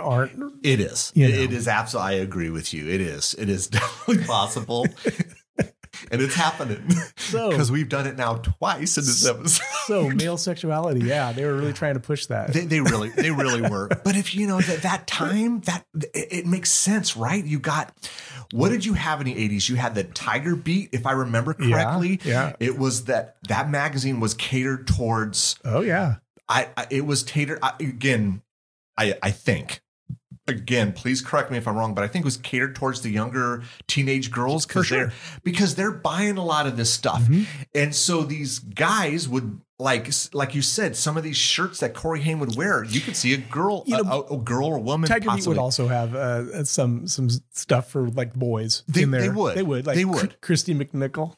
aren't. 0.00 0.32
it 0.62 0.78
is 0.80 1.12
it, 1.16 1.30
it 1.30 1.52
is 1.52 1.66
absolutely. 1.66 2.12
I 2.14 2.14
agree 2.20 2.50
with 2.50 2.72
you. 2.72 2.88
It 2.88 3.00
is. 3.00 3.34
It 3.36 3.48
is 3.48 3.66
definitely 3.68 4.24
possible, 4.24 4.86
and 6.10 6.20
it's 6.22 6.34
happening 6.34 6.88
So, 7.16 7.50
because 7.50 7.70
we've 7.72 7.88
done 7.88 8.06
it 8.06 8.16
now 8.16 8.34
twice 8.36 8.96
in 8.98 9.04
this 9.04 9.26
episode. 9.26 9.62
so 9.86 10.08
male 10.10 10.36
sexuality, 10.36 11.00
yeah, 11.00 11.32
they 11.32 11.44
were 11.44 11.54
really 11.54 11.72
trying 11.72 11.94
to 11.94 12.00
push 12.00 12.26
that. 12.26 12.52
They, 12.52 12.60
they 12.64 12.80
really, 12.80 13.08
they 13.10 13.30
really 13.30 13.62
were. 13.68 13.88
But 14.04 14.16
if 14.16 14.34
you 14.34 14.46
know 14.46 14.60
that 14.60 14.82
that 14.82 15.06
time, 15.06 15.60
that 15.62 15.84
it, 16.14 16.28
it 16.30 16.46
makes 16.46 16.70
sense, 16.70 17.16
right? 17.16 17.44
You 17.44 17.58
got 17.58 17.92
what 18.52 18.68
did 18.68 18.84
you 18.84 18.94
have 18.94 19.20
in 19.20 19.26
the 19.26 19.36
eighties? 19.36 19.68
You 19.68 19.76
had 19.76 19.94
the 19.94 20.04
Tiger 20.04 20.54
Beat, 20.54 20.90
if 20.92 21.06
I 21.06 21.12
remember 21.12 21.56
Yeah, 21.58 21.70
correctly. 21.84 22.20
yeah. 22.24 22.52
It 22.60 22.78
was 22.78 23.04
that 23.06 23.36
that 23.48 23.68
magazine 23.70 24.20
was 24.20 24.34
catered 24.34 24.86
towards. 24.86 25.56
oh 25.64 25.80
yeah, 25.80 26.16
I, 26.48 26.68
I 26.76 26.86
it 26.90 27.04
was 27.06 27.22
catered 27.22 27.58
I, 27.62 27.72
again. 27.80 28.42
I 28.96 29.14
I 29.22 29.30
think. 29.32 29.80
Again, 30.48 30.92
please 30.92 31.20
correct 31.20 31.50
me 31.50 31.58
if 31.58 31.66
I'm 31.66 31.76
wrong, 31.76 31.92
but 31.94 32.04
I 32.04 32.08
think 32.08 32.24
it 32.24 32.26
was 32.26 32.36
catered 32.36 32.76
towards 32.76 33.00
the 33.00 33.10
younger 33.10 33.62
teenage 33.88 34.30
girls 34.30 34.64
because 34.64 34.86
sure. 34.86 34.98
they're 35.06 35.12
because 35.42 35.74
they're 35.74 35.90
buying 35.90 36.36
a 36.38 36.44
lot 36.44 36.66
of 36.68 36.76
this 36.76 36.92
stuff, 36.92 37.22
Mhm. 37.22 37.46
and 37.74 37.94
so 37.94 38.22
these 38.22 38.60
guys 38.60 39.28
would 39.28 39.60
like 39.78 40.08
like 40.32 40.54
you 40.54 40.62
said, 40.62 40.94
some 40.96 41.16
of 41.16 41.24
these 41.24 41.36
shirts 41.36 41.80
that 41.80 41.94
Corey 41.94 42.22
Haim 42.22 42.38
would 42.38 42.56
wear, 42.56 42.84
you 42.84 43.00
could 43.00 43.16
see 43.16 43.34
a 43.34 43.36
girl, 43.38 43.82
You 43.86 43.96
a, 43.98 44.02
know, 44.04 44.26
a- 44.30 44.34
a 44.34 44.38
girl 44.38 44.66
or 44.68 44.78
woman. 44.78 45.08
Tiger 45.08 45.32
Beat 45.34 45.46
would 45.48 45.58
also 45.58 45.88
have 45.88 46.14
uh, 46.14 46.64
some 46.64 47.08
some 47.08 47.28
stuff 47.52 47.90
for 47.90 48.08
like 48.08 48.32
boys 48.34 48.84
They- 48.88 49.02
in 49.02 49.10
there. 49.10 49.20
they 49.22 49.28
would. 49.28 49.56
they 49.56 49.62
would, 49.64 49.86
like 49.86 49.96
They 49.96 50.04
would. 50.06 50.40
Kristy 50.40 50.74
McNichol. 50.80 51.34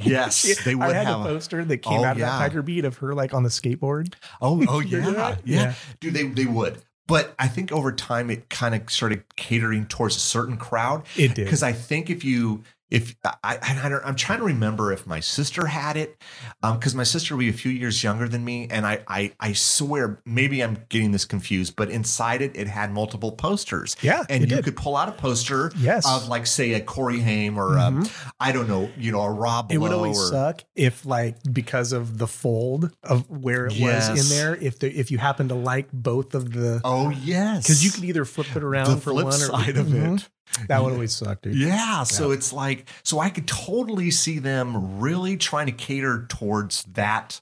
Yes, 0.00 0.60
they 0.64 0.74
would 0.76 0.84
I 0.90 0.94
had 0.94 1.08
a- 1.08 1.24
poster 1.24 1.64
that 1.64 1.78
came 1.78 2.00
Oh, 2.00 2.04
out 2.04 2.12
of 2.12 2.18
yeah. 2.18 2.26
that 2.26 2.38
Tiger 2.38 2.62
Beat 2.62 2.84
of 2.84 2.98
her 2.98 3.14
like 3.14 3.34
on 3.34 3.42
the 3.42 3.48
skateboard. 3.50 4.14
oh, 4.40 4.64
oh 4.68 4.78
yeah, 4.92 5.10
yeah, 5.10 5.36
Yeah. 5.44 5.74
dude, 6.00 6.14
they 6.14 6.22
they 6.28 6.46
would. 6.46 6.78
But 7.06 7.34
I 7.38 7.48
think 7.48 7.70
over 7.70 7.92
time 7.92 8.30
it 8.30 8.48
kind 8.48 8.74
of 8.74 8.90
started 8.90 9.24
catering 9.36 9.86
towards 9.86 10.16
a 10.16 10.20
certain 10.20 10.56
crowd. 10.56 11.04
It 11.16 11.34
did. 11.34 11.44
because 11.44 11.62
I 11.62 11.72
think 11.72 12.08
if 12.08 12.24
you 12.24 12.62
if 12.90 13.16
I, 13.24 13.34
I, 13.42 13.80
I 13.84 13.88
don't, 13.88 14.04
I'm 14.04 14.14
trying 14.14 14.38
to 14.40 14.44
remember 14.44 14.92
if 14.92 15.06
my 15.06 15.20
sister 15.20 15.66
had 15.66 15.96
it, 15.96 16.16
Um 16.62 16.78
because 16.78 16.94
my 16.94 17.02
sister 17.04 17.34
would 17.36 17.40
be 17.40 17.48
a 17.48 17.52
few 17.52 17.70
years 17.70 18.02
younger 18.02 18.28
than 18.28 18.44
me, 18.44 18.68
and 18.70 18.86
I, 18.86 19.02
I 19.08 19.32
I 19.40 19.52
swear 19.54 20.20
maybe 20.26 20.62
I'm 20.62 20.78
getting 20.88 21.12
this 21.12 21.24
confused, 21.24 21.76
but 21.76 21.90
inside 21.90 22.42
it 22.42 22.56
it 22.56 22.66
had 22.68 22.92
multiple 22.92 23.32
posters. 23.32 23.96
Yeah, 24.02 24.24
and 24.28 24.42
you 24.42 24.46
did. 24.48 24.64
could 24.64 24.76
pull 24.76 24.96
out 24.96 25.08
a 25.08 25.12
poster 25.12 25.72
Yes. 25.78 26.06
of 26.08 26.28
like 26.28 26.46
say 26.46 26.74
a 26.74 26.80
Corey 26.80 27.20
Haim 27.20 27.58
or 27.58 27.70
Mhm. 27.76 28.10
I 28.40 28.48
I 28.48 28.52
don't 28.52 28.68
know, 28.68 28.90
you 28.98 29.10
know, 29.12 29.22
a 29.22 29.30
Rob. 29.30 29.72
It 29.72 29.78
would 29.78 29.92
always 29.92 30.18
or, 30.18 30.26
suck 30.30 30.64
if, 30.74 31.06
like, 31.06 31.36
because 31.50 31.92
of 31.92 32.18
the 32.18 32.26
fold 32.26 32.90
of 33.02 33.28
where 33.30 33.66
it 33.66 33.80
was 33.80 34.08
in 34.08 34.28
there, 34.36 34.54
if 34.54 34.78
the, 34.78 34.88
if 34.96 35.10
you 35.10 35.18
happen 35.18 35.48
to 35.48 35.54
like 35.54 35.88
both 35.92 36.34
of 36.34 36.52
the, 36.52 36.80
Oh 36.84 37.08
yes, 37.10 37.62
because 37.64 37.82
you 37.84 37.90
could 37.90 38.04
either 38.04 38.24
flip 38.24 38.54
it 38.54 38.62
around 38.62 38.90
the 38.90 38.96
for 38.98 39.14
one 39.14 39.26
or 39.26 39.32
side 39.32 39.76
of 39.78 39.86
Mhm. 39.86 40.18
it. 40.18 40.28
That 40.68 40.82
would 40.82 40.92
always 40.92 41.14
suck, 41.14 41.42
dude. 41.42 41.56
Yeah, 41.56 42.04
so 42.04 42.30
it's 42.30 42.52
like 42.52 42.88
so 43.02 43.18
I 43.18 43.30
could 43.30 43.48
totally 43.48 44.10
see 44.10 44.38
them 44.38 45.00
really 45.00 45.36
trying 45.36 45.66
to 45.66 45.72
cater 45.72 46.26
towards 46.28 46.84
that 46.84 47.40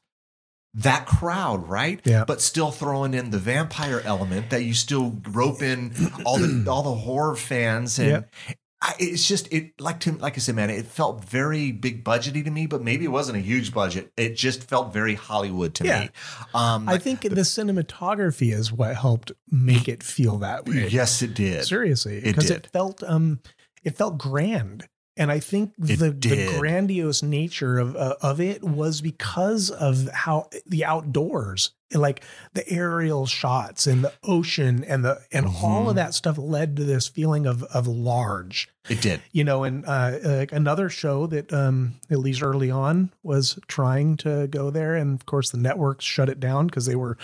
that 0.75 1.07
crowd, 1.07 1.69
right? 1.69 2.01
Yeah. 2.05 2.25
But 2.25 2.41
still 2.41 2.71
throwing 2.71 3.15
in 3.15 3.31
the 3.31 3.39
vampire 3.39 4.01
element 4.05 4.51
that 4.51 4.63
you 4.65 4.75
still 4.75 5.19
rope 5.31 5.63
in 5.63 5.93
all 6.25 6.39
the 6.39 6.71
all 6.71 6.83
the 6.83 6.95
horror 6.95 7.37
fans 7.37 7.99
and. 7.99 8.09
Yeah. 8.49 8.55
I, 8.85 8.95
it's 8.99 9.29
just 9.29 9.53
it 9.53 9.81
like 9.81 10.01
to 10.01 10.13
like 10.13 10.35
I 10.37 10.41
said, 10.41 10.57
man. 10.57 10.69
It 10.69 10.87
felt 10.87 11.25
very 11.25 11.71
big 11.71 12.03
budgety 12.05 12.45
to 12.45 12.51
me, 12.51 12.67
but 12.67 12.83
maybe 12.83 13.05
it 13.05 13.13
wasn't 13.13 13.39
a 13.39 13.41
huge 13.41 13.73
budget. 13.73 14.11
It 14.17 14.35
just 14.35 14.65
felt 14.65 14.93
very 14.93 15.15
Hollywood 15.15 15.75
to 15.77 15.85
Yeah. 15.85 16.01
me. 16.01 16.11
Um, 16.53 16.89
I 16.89 16.99
think 16.99 17.21
the 17.23 17.29
cinematography 17.29 18.53
is 18.53 18.73
what 18.73 18.97
helped 18.97 19.33
make 19.51 19.89
it 19.89 20.03
feel 20.03 20.39
that 20.39 20.67
way. 20.67 20.89
yes, 20.89 21.23
it 21.23 21.35
did. 21.35 21.65
Seriously, 21.65 22.17
It 22.19 22.25
because 22.25 22.47
did. 22.49 22.57
it 22.57 22.67
felt 22.73 23.03
um, 23.05 23.41
it 23.85 23.97
felt 23.97 24.19
grand, 24.19 24.89
and 25.17 25.31
I 25.31 25.39
think 25.41 25.75
the 25.79 26.11
the 26.11 26.57
grandiose 26.59 27.23
nature 27.23 27.79
of 27.79 27.95
uh, 27.97 28.17
of 28.21 28.41
it 28.41 28.65
was 28.65 29.01
because 29.01 29.71
of 29.71 30.09
how 30.13 30.49
the 30.67 30.85
outdoors, 30.85 31.71
like 31.95 32.25
the 32.55 32.69
aerial 32.69 33.27
shots 33.27 33.87
and 33.87 34.03
the 34.05 34.13
ocean 34.23 34.85
and 34.85 35.05
the 35.05 35.21
and 35.33 35.47
all 35.47 35.85
Mhm. 35.87 35.89
of 35.91 35.95
that 35.97 36.15
stuff 36.15 36.39
led 36.39 36.77
to 36.77 36.85
this 36.85 37.09
feeling 37.09 37.47
of 37.47 37.63
of 37.65 37.87
large. 37.87 38.69
It 38.89 39.01
did. 39.01 39.21
You 39.33 39.45
know, 39.45 39.65
and 39.65 39.85
uh, 39.87 40.19
like 40.25 40.53
another 40.53 40.89
show 40.89 41.27
that 41.29 41.53
um, 41.53 41.95
at 42.11 42.19
least 42.19 42.43
early 42.43 42.71
on 42.71 43.13
was 43.23 43.59
trying 43.69 44.17
to 44.19 44.47
go 44.49 44.71
there, 44.71 44.95
and 44.95 45.15
of 45.19 45.27
course 45.27 45.51
the 45.51 45.59
networks 45.59 46.05
shut 46.05 46.29
it 46.29 46.41
down 46.41 46.67
because 46.67 46.87
they 46.87 46.97
were 46.97 47.17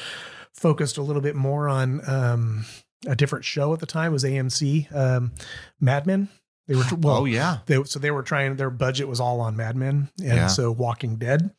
focused 0.52 0.98
a 0.98 1.02
little 1.02 1.22
bit 1.22 1.36
more 1.36 1.68
on 1.68 2.00
um, 2.08 2.64
a 3.06 3.14
different 3.16 3.44
show 3.44 3.72
at 3.72 3.80
the 3.80 3.86
time. 3.86 4.10
It 4.10 4.14
was 4.14 4.24
AMC 4.24 4.92
um, 4.94 5.32
Mad 5.80 6.06
Men. 6.06 6.28
They 6.66 6.74
were 6.76 6.84
well, 6.98 7.18
oh 7.18 7.24
yeah. 7.24 7.58
they, 7.66 7.82
so 7.84 7.98
they 7.98 8.10
were 8.10 8.22
trying. 8.22 8.56
Their 8.56 8.70
budget 8.70 9.08
was 9.08 9.20
all 9.20 9.40
on 9.40 9.56
Mad 9.56 9.76
Men, 9.76 10.10
and 10.18 10.26
Yeah. 10.26 10.46
so 10.48 10.70
Walking 10.70 11.16
Dead. 11.16 11.50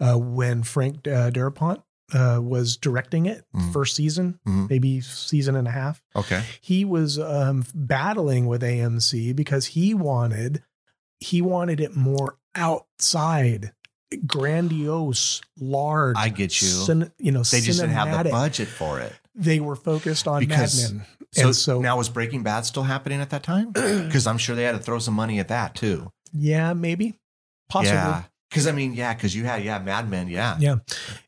Uh, 0.00 0.18
when 0.18 0.62
Frank 0.62 1.06
uh, 1.06 1.30
Darabont 1.30 1.82
uh, 2.14 2.40
was 2.40 2.76
directing 2.78 3.26
it, 3.26 3.44
Mhm. 3.54 3.72
first 3.72 3.94
season, 3.96 4.38
Mhm. 4.46 4.70
maybe 4.70 5.00
season 5.02 5.56
and 5.56 5.68
a 5.68 5.70
half, 5.72 6.00
Okay. 6.16 6.42
he 6.60 6.84
was 6.84 7.18
um, 7.18 7.64
battling 7.74 8.46
with 8.46 8.62
AMC 8.62 9.32
because 9.34 9.66
he 9.66 9.92
wanted 9.94 10.62
he 11.20 11.40
wanted 11.42 11.80
it 11.80 11.96
more 11.96 12.36
outside, 12.54 13.72
grandiose, 14.26 15.40
large. 15.58 16.16
I 16.18 16.28
get 16.28 16.60
you. 16.60 16.68
cin- 16.68 17.10
you 17.18 17.32
know, 17.32 17.42
They 17.42 17.60
just 17.60 17.80
didn't 17.80 17.94
have 17.94 18.24
the 18.24 18.30
budget 18.30 18.68
for 18.68 19.00
it. 19.00 19.12
They 19.34 19.58
were 19.60 19.76
focused 19.76 20.28
on 20.28 20.40
Because- 20.40 20.92
Mad 20.92 20.98
Men, 20.98 21.06
So, 21.32 21.46
and 21.46 21.56
so 21.56 21.80
now 21.80 21.96
was 21.98 22.08
Breaking 22.08 22.42
Bad 22.42 22.64
still 22.66 22.82
happening 22.84 23.20
at 23.20 23.30
that 23.30 23.42
time? 23.42 23.72
Because 23.72 24.26
I'm 24.26 24.38
sure 24.38 24.54
they 24.54 24.62
had 24.64 24.72
to 24.72 24.78
throw 24.78 24.98
some 24.98 25.14
money 25.14 25.38
at 25.40 25.48
that 25.48 25.74
too. 25.74 26.10
yeah, 26.32 26.72
maybe, 26.74 27.14
possibly. 27.68 27.96
Yeah. 27.96 28.22
Because 28.54 28.68
I 28.68 28.72
mean, 28.72 28.94
yeah, 28.94 29.12
because 29.14 29.34
you 29.34 29.42
had 29.44 29.64
yeah, 29.64 29.80
Mad 29.80 30.08
Men, 30.08 30.28
yeah. 30.28 30.56
Yeah. 30.60 30.76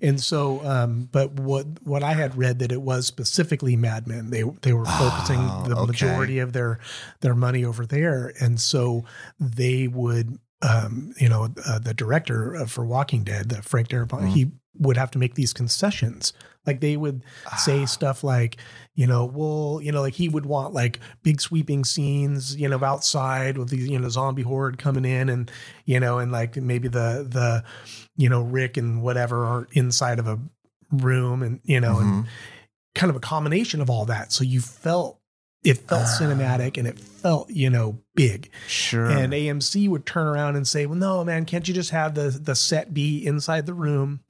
And 0.01 0.21
so, 0.23 0.65
um, 0.65 1.09
but 1.11 1.33
what 1.33 1.67
what 1.83 2.05
I 2.05 2.13
had 2.13 2.39
read 2.39 2.61
that 2.61 2.71
it 2.71 2.83
was 2.83 3.05
specifically 3.09 3.75
Mad 3.75 4.07
Men. 4.07 4.31
They 4.31 4.45
they 4.63 4.73
were 4.73 4.85
focusing 4.85 5.41
Oh, 5.41 5.65
the 5.67 5.75
okay. 5.77 5.87
majority 5.87 6.39
of 6.39 6.53
their 6.53 6.79
their 7.23 7.35
money 7.35 7.65
over 7.65 7.85
there, 7.85 8.33
and 8.41 8.61
so 8.61 9.05
they 9.41 9.89
would, 9.89 10.39
um, 10.63 11.13
you 11.19 11.29
know, 11.29 11.49
uh, 11.67 11.81
the 11.81 11.93
director 11.95 12.65
for 12.69 12.87
Walking 12.87 13.25
Dead, 13.25 13.49
the 13.49 13.61
Frank 13.61 13.89
Darabont, 13.89 14.23
Mhm. 14.23 14.33
he 14.33 14.53
would 14.79 14.97
have 14.97 15.11
to 15.11 15.19
make 15.19 15.35
these 15.35 15.53
concessions. 15.53 16.33
Like 16.67 16.81
they 16.81 16.97
would 16.97 17.23
say 17.59 17.83
Ah. 17.83 17.87
stuff 17.87 18.25
like, 18.25 18.57
you 18.95 19.07
know, 19.07 19.25
well, 19.25 19.81
you 19.83 19.93
know, 19.93 20.01
like 20.01 20.15
he 20.15 20.29
would 20.29 20.47
want 20.47 20.75
like 20.75 20.99
big 21.23 21.41
sweeping 21.41 21.85
scenes, 21.85 22.57
you 22.57 22.69
know, 22.69 22.83
outside 22.83 23.57
with 23.59 23.69
these, 23.71 23.89
you 23.89 23.99
know, 23.99 24.09
zombie 24.09 24.43
horde 24.43 24.79
coming 24.79 25.05
in 25.05 25.29
and, 25.29 25.51
you 25.85 26.01
know, 26.01 26.19
and 26.19 26.33
like 26.33 26.57
maybe 26.57 26.89
the, 26.89 27.27
the, 27.29 27.63
you 28.17 28.29
know, 28.29 28.43
Rick 28.43 28.77
and 28.77 29.03
whatever 29.03 29.45
are 29.45 29.69
inside 29.73 30.19
of 30.19 30.27
a 30.27 30.39
room 30.91 31.43
and, 31.43 31.61
you 31.65 31.81
know, 31.81 31.99
and 31.99 32.25
Mhm. 32.25 32.27
kind 32.95 33.11
of 33.11 33.17
a 33.17 33.21
combination 33.21 33.81
of 33.81 33.91
all 33.91 34.07
that. 34.07 34.33
So 34.33 34.43
you 34.45 34.61
felt, 34.61 35.21
it 35.67 35.89
felt 35.89 36.03
Ah. 36.05 36.19
cinematic 36.21 36.79
and 36.79 36.87
it 36.87 36.99
felt, 36.99 37.51
you 37.51 37.69
know, 37.69 37.99
big. 38.15 38.51
Sure. 38.69 39.07
And 39.11 39.33
AMC 39.35 39.89
would 39.89 40.07
turn 40.07 40.27
around 40.27 40.57
and 40.57 40.67
say, 40.67 40.87
"Well, 40.87 40.97
no, 40.99 41.25
man, 41.25 41.45
can't 41.45 41.67
you 41.67 41.75
just 41.75 41.91
have 41.91 42.15
the 42.15 42.31
the 42.31 42.55
set 42.55 42.95
be 42.95 43.27
inside 43.27 43.67
the 43.67 43.75
room, 43.75 44.21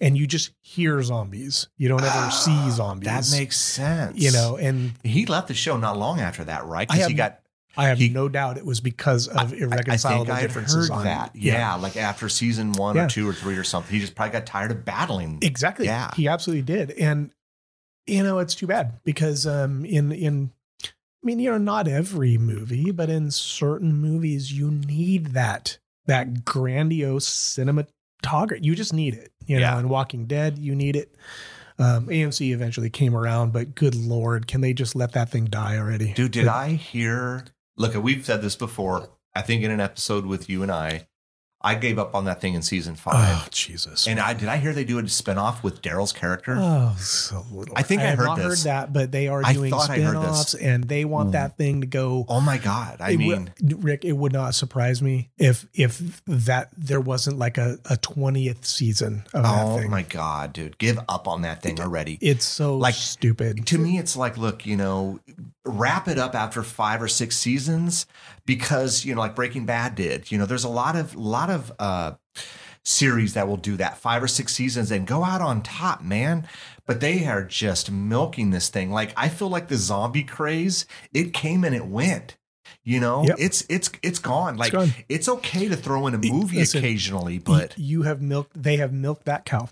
and 0.00 0.16
you 0.16 0.26
just 0.26 0.50
hear 0.62 1.02
zombies? 1.02 1.68
You 1.76 1.88
don't 1.88 2.02
ever 2.02 2.30
see 2.30 2.50
Ah, 2.56 2.70
zombies. 2.70 3.06
That 3.30 3.30
makes 3.38 3.56
sense. 3.60 4.18
you 4.18 4.32
know." 4.32 4.56
And 4.56 4.92
he 5.04 5.26
left 5.26 5.48
the 5.48 5.54
show 5.54 5.76
not 5.76 5.98
long 5.98 6.20
after 6.20 6.44
that, 6.44 6.64
right? 6.66 6.88
I 6.90 6.94
Because 6.94 7.06
he 7.08 7.12
have- 7.12 7.16
got 7.16 7.40
I 7.78 7.88
have 7.88 7.98
He- 7.98 8.08
no 8.08 8.30
doubt 8.30 8.56
it 8.56 8.64
was 8.64 8.80
because 8.80 9.28
of 9.28 9.52
I- 9.52 9.56
I 9.56 9.58
irreconcilable 9.58 10.24
think 10.24 10.38
I 10.38 10.40
differences. 10.40 10.88
heard 10.88 10.96
on 10.96 11.04
that. 11.04 11.32
Yeah, 11.36 11.74
like 11.74 11.98
after 11.98 12.26
season 12.30 12.72
one 12.72 12.96
Yeah. 12.96 13.04
or 13.04 13.08
two 13.10 13.28
or 13.28 13.34
three 13.34 13.56
or 13.58 13.64
something, 13.64 13.92
he 13.92 14.00
just 14.00 14.14
probably 14.14 14.32
got 14.32 14.46
tired 14.46 14.70
of 14.70 14.86
battling. 14.86 15.40
exactly. 15.42 15.84
Yeah. 15.84 16.10
he 16.16 16.26
absolutely 16.26 16.62
did. 16.62 16.92
And 16.92 17.32
you 18.06 18.22
know, 18.22 18.38
it's 18.38 18.54
too 18.54 18.66
bad 18.66 18.94
because 19.04 19.46
um, 19.46 19.84
in 19.84 20.10
in 20.12 20.50
I 20.52 20.55
mean, 21.26 21.38
you 21.40 21.50
know, 21.50 21.58
not 21.58 21.88
every 21.88 22.38
movie, 22.38 22.90
but 22.92 23.10
in 23.10 23.30
certain 23.30 23.92
movies, 23.94 24.52
you 24.52 24.70
need 24.70 25.28
that 25.28 25.78
that 26.06 26.44
grandiose 26.44 27.26
cinematography. 27.28 28.64
You 28.64 28.74
just 28.74 28.92
need 28.92 29.14
it. 29.14 29.32
You 29.46 29.56
know, 29.56 29.60
Yeah. 29.62 29.78
in 29.80 29.88
Walking 29.88 30.26
Dead, 30.26 30.58
you 30.58 30.74
need 30.74 30.96
it. 30.96 31.14
Um, 31.78 32.06
AMC 32.08 32.52
eventually 32.52 32.88
came 32.90 33.14
around, 33.14 33.52
but 33.52 33.74
good 33.74 33.94
lord, 33.94 34.46
can 34.46 34.60
they 34.60 34.72
just 34.72 34.94
let 34.96 35.12
that 35.12 35.30
thing 35.30 35.44
die 35.46 35.76
already? 35.76 36.12
Dude, 36.14 36.30
did 36.32 36.46
But- 36.46 36.54
I 36.54 36.68
hear? 36.70 37.44
Look, 37.76 37.94
we've 38.02 38.24
said 38.24 38.40
this 38.40 38.56
before. 38.56 39.10
I 39.34 39.42
think 39.42 39.62
in 39.62 39.70
an 39.70 39.80
episode 39.80 40.24
with 40.24 40.48
you 40.48 40.62
and 40.62 40.72
I, 40.72 41.06
I 41.62 41.74
gave 41.74 41.98
up 41.98 42.14
on 42.14 42.26
that 42.26 42.40
thing 42.40 42.54
in 42.54 42.62
season 42.62 42.94
five. 42.94 43.14
Oh 43.16 43.48
Jesus! 43.50 44.06
And 44.06 44.20
I 44.20 44.34
did 44.34 44.48
I 44.48 44.58
hear 44.58 44.72
they 44.72 44.84
do 44.84 44.98
a 44.98 45.02
spinoff 45.04 45.62
with 45.62 45.80
Daryl's 45.82 46.12
character? 46.12 46.54
Oh, 46.58 46.94
so 46.98 47.44
little. 47.50 47.74
I 47.76 47.82
think 47.82 48.02
I 48.02 48.04
have 48.04 48.18
heard 48.18 48.26
not 48.26 48.36
this. 48.36 48.44
heard 48.62 48.70
that, 48.70 48.92
but 48.92 49.10
they 49.10 49.26
are 49.26 49.42
I 49.44 49.54
doing 49.54 49.70
thought 49.70 49.88
I 49.90 49.98
heard 49.98 50.16
spin-offs, 50.16 50.54
and 50.54 50.84
they 50.84 51.04
want 51.06 51.30
Mm. 51.30 51.32
that 51.32 51.56
thing 51.56 51.80
to 51.80 51.86
go. 51.86 52.24
oh 52.28 52.40
my 52.40 52.58
god! 52.58 52.98
I 53.00 53.12
It 53.12 53.16
mean, 53.18 53.50
would- 53.60 53.82
Rick, 53.82 54.04
it 54.04 54.12
would 54.12 54.32
not 54.32 54.54
surprise 54.54 55.00
me 55.02 55.30
if 55.38 55.66
if 55.74 56.22
that 56.26 56.68
there 56.76 57.00
wasn't 57.00 57.38
like 57.38 57.56
a 57.58 57.78
a 57.86 57.96
twentieth 57.96 58.64
season 58.66 59.24
of 59.32 59.42
that 59.42 59.64
oh 59.64 59.88
my 59.88 60.02
god, 60.02 60.52
dude, 60.52 60.76
give 60.78 60.98
up 61.08 61.26
on 61.26 61.42
that 61.42 61.62
thing 61.62 61.80
already. 61.80 62.18
It's 62.20 62.44
so 62.44 62.76
Like, 62.76 62.94
stupid. 62.94 63.66
to 63.66 63.78
me, 63.78 63.98
it's 63.98 64.14
like, 64.14 64.36
look, 64.36 64.66
you 64.66 64.76
know, 64.76 65.20
wrap 65.66 66.08
it 66.08 66.18
up 66.18 66.34
after 66.34 66.62
five 66.62 67.02
or 67.02 67.08
six 67.08 67.36
seasons 67.36 68.06
because 68.46 69.04
you 69.04 69.14
know, 69.14 69.20
like 69.20 69.34
Breaking 69.34 69.66
Bad 69.66 69.94
did. 69.94 70.30
You 70.30 70.38
know, 70.38 70.46
there's 70.46 70.64
a 70.64 70.68
lot 70.68 70.96
of 70.96 71.14
lot 71.14 71.50
of 71.50 71.72
uh 71.78 72.12
series 72.84 73.34
that 73.34 73.48
will 73.48 73.56
do 73.56 73.76
that 73.76 73.98
five 73.98 74.22
or 74.22 74.28
six 74.28 74.52
seasons 74.54 74.90
and 74.92 75.06
go 75.06 75.24
out 75.24 75.40
on 75.40 75.62
top, 75.62 76.02
man. 76.02 76.46
But 76.86 77.00
they 77.00 77.26
are 77.26 77.42
just 77.42 77.90
milking 77.90 78.50
this 78.50 78.68
thing. 78.68 78.90
Like 78.90 79.12
I 79.16 79.28
feel 79.28 79.48
like 79.48 79.68
the 79.68 79.76
zombie 79.76 80.22
craze, 80.22 80.86
it 81.12 81.32
came 81.34 81.64
and 81.64 81.74
it 81.74 81.86
went. 81.86 82.36
You 82.84 83.00
know, 83.00 83.24
Yep. 83.24 83.36
it's 83.40 83.66
it's 83.68 83.90
it's 84.02 84.18
gone. 84.20 84.56
Like 84.56 84.72
gone. 84.72 84.92
it's 85.08 85.28
okay 85.28 85.68
to 85.68 85.76
throw 85.76 86.06
in 86.06 86.14
a 86.14 86.18
movie 86.18 86.58
listen, 86.58 86.78
occasionally, 86.78 87.38
but 87.38 87.76
you 87.76 88.02
have 88.02 88.22
milked. 88.22 88.60
They 88.60 88.76
have 88.76 88.92
milked 88.92 89.24
that 89.24 89.44
cow. 89.44 89.68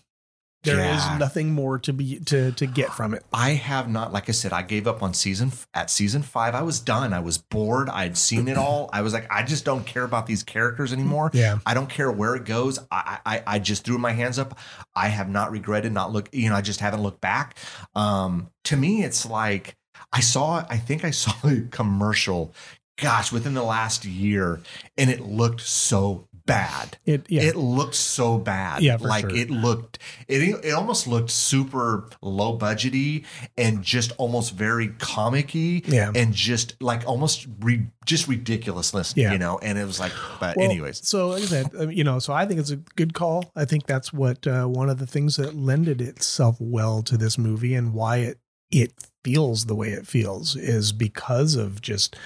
There 0.64 0.80
is 0.94 1.04
Yeah. 1.04 1.18
nothing 1.18 1.52
more 1.52 1.78
to 1.80 1.92
be 1.92 2.18
to 2.20 2.52
to 2.52 2.66
get 2.66 2.92
from 2.92 3.14
it. 3.14 3.24
I 3.32 3.50
have 3.50 3.88
not, 3.88 4.12
like 4.12 4.28
I 4.28 4.32
said, 4.32 4.52
I 4.52 4.62
gave 4.62 4.86
up 4.86 5.02
on 5.02 5.14
season 5.14 5.52
at 5.74 5.90
season 5.90 6.22
five. 6.22 6.54
I 6.54 6.62
was 6.62 6.80
done. 6.80 7.12
I 7.12 7.20
was 7.20 7.38
bored. 7.38 7.88
I'd 7.88 8.16
seen 8.16 8.48
it 8.48 8.56
all. 8.56 8.90
I 8.92 9.02
was 9.02 9.12
like, 9.12 9.26
I 9.30 9.42
just 9.42 9.64
don't 9.64 9.84
care 9.86 10.04
about 10.04 10.26
these 10.26 10.42
characters 10.42 10.92
anymore. 10.92 11.30
Yeah. 11.34 11.58
I 11.66 11.74
don't 11.74 11.88
care 11.90 12.10
where 12.10 12.34
it 12.34 12.44
goes. 12.44 12.78
I, 12.90 13.18
I 13.24 13.42
I 13.46 13.58
just 13.58 13.84
threw 13.84 13.98
my 13.98 14.12
hands 14.12 14.38
up. 14.38 14.58
I 14.96 15.08
have 15.08 15.28
not 15.28 15.50
regretted 15.50 15.92
not 15.92 16.12
look. 16.12 16.28
You 16.32 16.48
know, 16.50 16.56
I 16.56 16.60
just 16.62 16.80
haven't 16.80 17.02
looked 17.02 17.20
back. 17.20 17.56
Um, 17.94 18.48
to 18.64 18.76
me, 18.76 19.04
it's 19.04 19.26
like 19.26 19.76
I 20.12 20.20
saw. 20.20 20.64
I 20.68 20.78
think 20.78 21.04
I 21.04 21.10
saw 21.12 21.32
a 21.44 21.60
commercial. 21.70 22.54
Gosh, 22.96 23.32
within 23.32 23.54
the 23.54 23.62
last 23.64 24.04
year, 24.04 24.60
and 24.96 25.10
it 25.10 25.20
looked 25.20 25.60
so 25.62 26.28
bad. 26.46 26.98
It 27.04 27.26
yeah. 27.28 27.42
It 27.42 27.56
looked 27.56 27.94
so 27.94 28.38
bad. 28.38 28.82
Yeah, 28.82 28.96
like 29.00 29.30
sure. 29.30 29.36
it 29.36 29.50
looked. 29.50 29.98
It 30.28 30.64
it 30.64 30.72
almost 30.72 31.06
looked 31.06 31.30
super 31.30 32.08
low 32.22 32.58
budgety 32.58 33.24
and 33.56 33.82
just 33.82 34.12
almost 34.18 34.54
very 34.54 34.88
comicky. 34.88 35.86
Yeah. 35.86 36.12
and 36.14 36.34
just 36.34 36.80
like 36.82 37.06
almost 37.06 37.46
re, 37.60 37.86
just 38.04 38.28
ridiculousness. 38.28 39.14
Yeah. 39.16 39.32
you 39.32 39.38
know. 39.38 39.58
And 39.58 39.78
it 39.78 39.86
was 39.86 40.00
like, 40.00 40.12
but 40.40 40.56
Well, 40.56 40.70
anyways, 40.70 41.06
so 41.06 41.28
like 41.28 41.42
I 41.42 41.46
said, 41.46 41.70
uh, 41.78 41.88
you 41.88 42.04
know, 42.04 42.18
so 42.18 42.32
I 42.32 42.46
think 42.46 42.60
it's 42.60 42.70
a 42.70 42.76
good 42.76 43.14
call. 43.14 43.50
I 43.56 43.64
think 43.64 43.86
that's 43.86 44.12
what 44.12 44.46
uh, 44.46 44.66
one 44.66 44.88
of 44.88 44.98
the 44.98 45.06
things 45.06 45.36
that 45.36 45.54
lended 45.54 46.00
itself 46.00 46.56
well 46.60 47.02
to 47.02 47.16
this 47.16 47.38
movie 47.38 47.74
and 47.74 47.94
why 47.94 48.18
it 48.18 48.38
it 48.70 48.92
feels 49.22 49.66
the 49.66 49.74
way 49.74 49.88
it 49.88 50.06
feels 50.06 50.56
is 50.56 50.92
because 50.92 51.54
of 51.54 51.80
just 51.80 52.16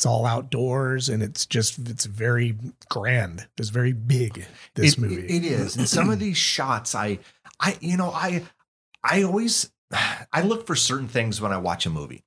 it's 0.00 0.06
all 0.06 0.24
outdoors 0.24 1.10
and 1.10 1.22
it's 1.22 1.44
just 1.44 1.78
it's 1.90 2.06
very 2.06 2.56
grand. 2.88 3.46
It's 3.58 3.68
very 3.68 3.92
big. 3.92 4.46
This 4.74 4.94
It- 4.94 4.98
movie. 4.98 5.26
it 5.26 5.44
is. 5.44 5.76
And 5.76 5.86
some 5.86 6.08
of 6.08 6.18
these 6.18 6.38
shots, 6.38 6.94
I, 6.94 7.18
I, 7.60 7.76
you 7.82 7.98
know, 7.98 8.10
I, 8.10 8.44
I 9.04 9.24
always, 9.24 9.70
I 10.32 10.40
look 10.40 10.66
for 10.66 10.74
certain 10.74 11.06
things 11.06 11.42
when 11.42 11.52
I 11.52 11.58
watch 11.58 11.84
a 11.84 11.90
movie. 11.90 12.24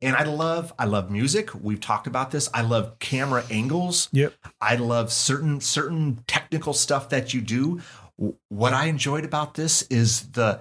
And 0.00 0.14
I 0.14 0.22
love, 0.22 0.72
I 0.78 0.84
love 0.84 1.10
music. 1.10 1.50
We've 1.60 1.80
talked 1.80 2.06
about 2.06 2.30
this. 2.30 2.48
I 2.54 2.62
love 2.62 3.00
camera 3.00 3.42
angles. 3.50 4.08
Yep. 4.12 4.34
I 4.60 4.76
love 4.76 5.12
certain 5.12 5.60
certain 5.60 6.22
technical 6.28 6.72
stuff 6.72 7.08
that 7.08 7.34
you 7.34 7.40
do. 7.40 7.80
what 8.48 8.72
I 8.74 8.84
enjoyed 8.86 9.24
about 9.24 9.54
this 9.54 9.82
is 9.90 10.28
the 10.30 10.60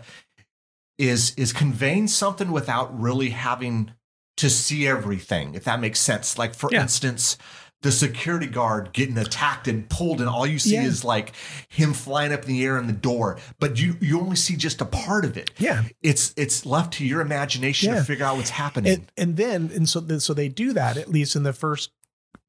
is 0.98 1.36
is 1.38 1.54
conveying 1.54 2.08
something 2.08 2.52
without 2.52 3.00
really 3.00 3.30
having 3.30 3.92
to 4.38 4.50
see 4.50 4.88
everything, 4.88 5.56
if 5.56 5.64
that 5.66 5.80
makes 5.80 6.00
sense. 6.00 6.38
Like 6.38 6.56
for 6.56 6.70
Yeah. 6.72 6.82
instance, 6.84 7.38
the 7.84 7.92
security 7.92 8.48
guard 8.48 8.92
getting 8.92 9.18
attacked 9.20 9.68
and 9.68 9.88
pulled, 9.88 10.20
and 10.20 10.28
all 10.28 10.48
you 10.48 10.58
see 10.58 10.74
Yeah. 10.74 10.86
is 10.86 11.04
like 11.04 11.34
him 11.70 11.94
flying 11.94 12.34
up 12.34 12.42
in 12.42 12.48
the 12.48 12.66
air 12.66 12.78
in 12.80 12.88
the 12.88 12.94
door, 12.94 13.38
but 13.60 13.80
you 13.80 13.98
you 14.02 14.20
only 14.20 14.36
see 14.36 14.56
just 14.56 14.82
a 14.82 14.86
part 14.86 15.26
of 15.26 15.38
it. 15.38 15.52
Yeah. 15.60 15.84
It's 16.02 16.34
it's 16.36 16.66
left 16.66 16.94
to 16.94 17.06
your 17.06 17.22
imagination 17.22 17.92
Yeah. 17.94 18.00
to 18.00 18.04
figure 18.06 18.26
out 18.26 18.38
what's 18.38 18.50
happening. 18.50 18.94
And, 18.94 19.12
and 19.16 19.38
then, 19.38 19.72
and 19.76 19.88
so, 19.88 20.04
so 20.18 20.34
they 20.34 20.50
do 20.50 20.74
that 20.74 20.98
at 20.98 21.10
least 21.12 21.36
in 21.36 21.44
the 21.44 21.54
first 21.54 21.92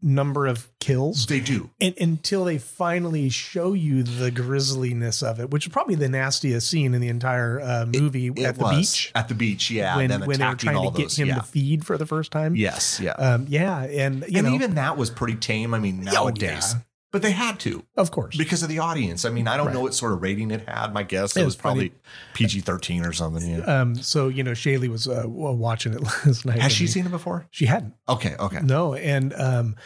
number 0.01 0.46
of 0.46 0.68
kills. 0.78 1.26
they 1.26 1.40
do. 1.40 1.70
and, 1.80 1.94
until 2.01 2.44
they 2.44 2.59
finally 2.59 3.28
show 3.28 3.72
you 3.72 4.03
the 4.03 4.30
grisliness 4.30 5.22
of 5.22 5.40
it, 5.40 5.51
which 5.51 5.66
is 5.66 5.72
probably 5.72 5.96
the 5.96 6.09
nastiest 6.09 6.68
scene 6.68 6.94
in 6.94 7.01
the 7.01 7.09
entire 7.09 7.61
uh, 7.61 7.86
movie 7.86 8.28
It 8.28 8.38
at 8.44 8.57
the 8.59 8.68
beach 8.68 9.11
At 9.14 9.28
the 9.28 9.34
beach, 9.34 9.70
yeah. 9.70 9.96
when 9.96 10.11
when 10.11 10.38
they 10.38 10.46
were 10.46 10.55
trying 10.55 10.90
to 10.90 10.96
get 10.96 11.05
those, 11.05 11.18
him 11.18 11.28
yeah. 11.28 11.34
to 11.36 11.42
feed 11.42 11.84
for 11.84 11.99
the 11.99 12.07
first 12.07 12.30
time. 12.30 12.55
Yes, 12.55 13.01
yeah. 13.01 13.12
um, 13.12 13.46
yeah, 13.49 13.82
and 13.82 14.24
you 14.28 14.38
and 14.38 14.46
know, 14.46 14.55
even 14.55 14.74
that 14.76 14.96
was 14.96 15.11
pretty 15.11 15.34
tame. 15.36 15.74
I 15.74 15.78
mean, 15.78 16.05
Oh, 16.09 16.12
nowadays. 16.12 16.74
yeah. 16.74 16.80
But 17.11 17.22
they 17.22 17.30
had 17.30 17.59
to 17.61 17.84
of 17.96 18.11
course, 18.11 18.36
because 18.36 18.62
of 18.62 18.68
the 18.68 18.80
audience. 18.80 19.24
I 19.24 19.30
mean, 19.30 19.48
I 19.48 19.56
don't 19.56 19.72
know 19.72 19.80
what 19.80 19.94
sort 19.94 20.12
of 20.12 20.20
rating 20.20 20.50
it 20.50 20.68
had. 20.68 20.92
My 20.92 21.02
guess 21.02 21.36
It 21.36 21.40
it 21.40 21.44
was 21.46 21.56
probably 21.56 21.92
PG 22.34 22.61
13 22.61 23.06
or 23.06 23.12
something. 23.14 23.48
Yeah. 23.50 23.80
um, 23.80 23.94
so 23.94 24.28
you 24.28 24.42
know, 24.42 24.50
Shaylee 24.50 24.88
was 24.90 25.09
uh, 25.09 25.22
watching 25.26 25.94
it 25.94 26.02
last 26.26 26.44
night. 26.44 26.59
Has 26.61 26.72
she 26.72 26.84
me. 26.84 26.88
seen 26.88 27.06
it 27.06 27.11
before? 27.11 27.46
She 27.50 27.64
hadn't. 27.64 27.94
Okay, 28.09 28.36
okay. 28.38 28.61
No, 28.62 28.94
and 28.94 29.32
um, 29.34 29.76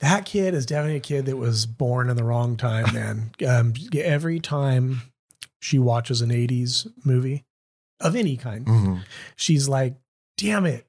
that 0.00 0.26
kid 0.26 0.52
is 0.52 0.66
definitely 0.66 0.96
a 0.96 1.00
kid 1.00 1.24
that 1.24 1.38
was 1.38 1.64
born 1.64 2.10
in 2.10 2.16
the 2.16 2.24
wrong 2.24 2.56
time, 2.58 2.92
man. 2.92 3.30
um, 3.48 3.72
every 3.94 4.38
time 4.38 5.00
she 5.58 5.78
watches 5.78 6.20
an 6.20 6.28
'80s 6.28 6.86
movie 7.04 7.46
of 8.00 8.14
any 8.14 8.36
kind, 8.36 8.66
Mhm. 8.66 9.04
she's 9.36 9.68
like, 9.70 9.96
"Damn 10.36 10.66
it." 10.66 10.85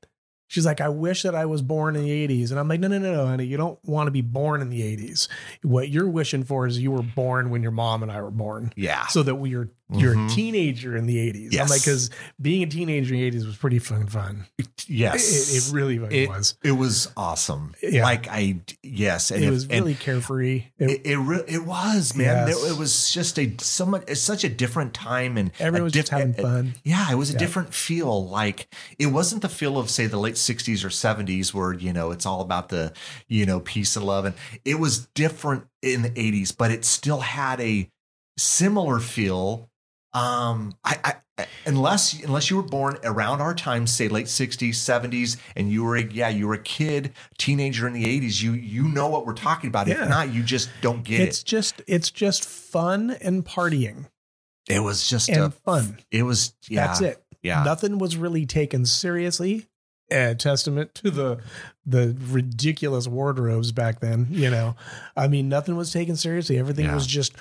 She's 0.48 0.66
like, 0.66 0.80
I 0.80 0.90
wish 0.90 1.24
that 1.24 1.36
I 1.36 1.46
was 1.46 1.62
born 1.62 1.96
in 1.96 2.04
the 2.04 2.28
80s. 2.28 2.52
And 2.52 2.60
I'm 2.60 2.68
like, 2.68 2.80
no, 2.80 2.88
no, 2.88 2.98
no, 2.98 3.14
no, 3.14 3.26
honey. 3.28 3.46
You 3.46 3.58
don't 3.58 3.78
want 3.84 4.08
to 4.08 4.12
be 4.12 4.22
born 4.22 4.62
in 4.62 4.70
the 4.70 4.82
80s. 4.82 5.28
What 5.62 5.90
you're 5.90 6.10
wishing 6.10 6.44
for 6.44 6.66
is 6.66 6.80
you 6.80 6.92
were 6.92 7.04
born 7.04 7.50
when 7.50 7.62
your 7.62 7.72
mom 7.72 8.02
and 8.02 8.12
I 8.12 8.22
were 8.22 8.32
born. 8.32 8.72
Yeah. 8.76 9.08
So 9.08 9.24
that 9.24 9.36
we 9.36 9.56
are 9.56 9.70
you're 9.94 10.16
Mhm. 10.16 10.26
a 10.32 10.36
teenager 10.36 10.98
in 10.98 11.06
the 11.06 11.18
80s. 11.18 11.58
I'm 11.58 11.68
like, 11.68 11.82
because 11.82 12.10
being 12.42 12.62
a 12.64 12.66
teenager 12.66 13.14
in 13.14 13.22
the 13.22 13.26
80s 13.28 13.46
was 13.46 13.56
pretty 13.56 13.80
fucking 13.80 14.08
fun. 14.08 14.46
yes. 14.86 15.54
It, 15.54 15.58
it 15.70 15.74
really 15.74 15.96
It- 15.96 16.28
was. 16.30 16.56
It 16.64 16.74
was 16.74 17.08
awesome. 17.16 17.74
Yeah. 17.82 18.04
Like 18.04 18.28
I, 18.28 18.60
yes, 18.84 19.32
and 19.32 19.42
it 19.44 19.48
if- 19.48 19.54
was 19.54 19.68
really 19.68 19.96
carefree. 19.96 20.66
It, 20.78 20.90
It 20.92 21.02
it, 21.06 21.18
re- 21.18 21.44
it 21.48 21.66
was 21.66 22.16
man. 22.16 22.48
Yes. 22.50 22.64
It, 22.72 22.78
was 22.78 23.12
just 23.12 23.40
a 23.40 23.54
so 23.60 23.86
much. 23.86 24.04
It's 24.08 24.20
such 24.22 24.44
a 24.44 24.50
different 24.50 24.94
time 24.94 25.38
and 25.38 25.52
everyone 25.60 25.86
was 25.86 25.94
just 25.94 26.10
having 26.10 26.34
fun. 26.34 26.74
Yeah, 26.84 27.10
it 27.12 27.16
was 27.16 27.30
a 27.30 27.34
Yeah. 27.34 27.40
different 27.40 27.74
feel. 27.74 28.28
Like 28.28 28.68
it 29.00 29.08
wasn't 29.08 29.42
the 29.42 29.50
feel 29.50 29.78
of 29.78 29.90
say 29.90 30.06
the 30.08 30.20
late 30.20 30.36
'60s 30.36 30.84
or 30.84 30.90
'70s 30.90 31.54
where 31.54 31.74
you 31.74 31.94
know 31.94 32.12
it's 32.12 32.26
all 32.26 32.42
about 32.42 32.70
the 32.70 32.92
you 33.30 33.46
know 33.46 33.62
peace 33.62 33.96
and 33.96 34.06
love, 34.06 34.26
and 34.26 34.36
it 34.66 34.80
was 34.80 35.08
different 35.16 35.64
in 35.82 36.02
the 36.02 36.10
'80s, 36.10 36.52
but 36.56 36.72
it 36.72 36.84
still 36.84 37.22
had 37.22 37.62
a 37.62 37.90
similar 38.38 39.00
feel. 39.00 39.70
Um, 40.14 40.74
I, 40.84 40.98
I 41.38 41.46
unless 41.66 42.22
unless 42.24 42.50
you 42.50 42.58
were 42.58 42.64
born 42.64 42.98
around 43.04 43.42
our 43.42 43.54
time, 43.54 43.86
say 43.86 44.08
late 44.08 44.26
'60s, 44.26 44.70
'70s, 44.70 45.38
and 45.56 45.72
you 45.72 45.84
were 45.84 45.98
a, 45.98 46.04
yeah 46.04 46.30
you 46.30 46.48
were 46.48 46.56
a 46.56 46.62
kid, 46.62 47.14
teenager 47.38 47.88
in 47.88 47.94
the 47.94 48.06
'80s, 48.06 48.42
you 48.42 48.54
you 48.54 48.88
know 48.88 49.08
what 49.08 49.26
we're 49.26 49.34
talking 49.34 49.68
about. 49.68 49.88
Yeah. 49.88 50.04
If 50.04 50.10
not, 50.10 50.34
you 50.34 50.44
just 50.44 50.70
don't 50.82 51.04
get 51.04 51.20
it. 51.20 51.28
It's 51.30 51.44
just 51.44 51.82
it's 51.88 52.10
just 52.10 52.46
fun 52.46 53.12
and 53.22 53.46
partying 53.46 54.06
it. 54.06 54.76
It 54.76 54.80
was 54.80 55.08
just 55.08 55.30
and 55.30 55.44
a 55.44 55.52
fun. 55.52 56.00
It 56.12 56.24
was 56.24 56.54
yeah. 56.68 56.88
That's 56.88 57.02
it. 57.02 57.24
Yeah. 57.44 57.64
Nothing 57.64 58.00
was 58.00 58.18
really 58.18 58.46
taken 58.46 58.86
seriously. 58.86 59.68
A 60.10 60.36
testament 60.36 60.96
to 60.96 61.12
the 61.12 61.40
the 61.86 62.16
ridiculous 62.30 63.08
wardrobes 63.08 63.72
back 63.74 64.00
then. 64.00 64.28
You 64.32 64.50
know, 64.50 64.76
I 65.16 65.28
mean, 65.28 65.50
nothing 65.50 65.76
was 65.76 65.92
taken 65.92 66.16
seriously. 66.16 66.58
Everything 66.58 66.86
Yeah. 66.86 66.96
was 66.96 67.06
just 67.06 67.34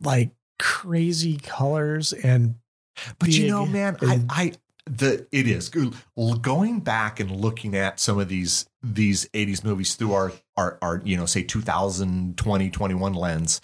like 0.00 0.30
crazy 0.58 1.36
colors 1.36 2.12
and 2.12 2.56
But 3.18 3.30
you 3.30 3.48
know, 3.48 3.66
man, 3.66 3.96
I, 4.02 4.24
I 4.28 4.52
the 4.86 5.26
it 5.32 5.46
is. 5.46 5.70
Going 6.40 6.80
back 6.80 7.20
and 7.20 7.30
looking 7.30 7.74
at 7.76 8.00
some 8.00 8.18
of 8.18 8.28
these 8.28 8.66
these 8.82 9.28
80s 9.28 9.64
movies 9.64 9.94
through 9.94 10.12
our 10.12 10.32
our, 10.56 10.78
our 10.82 11.02
you 11.04 11.16
know 11.16 11.26
say 11.26 11.42
2020 11.42 12.70
21 12.70 13.14
lens 13.14 13.60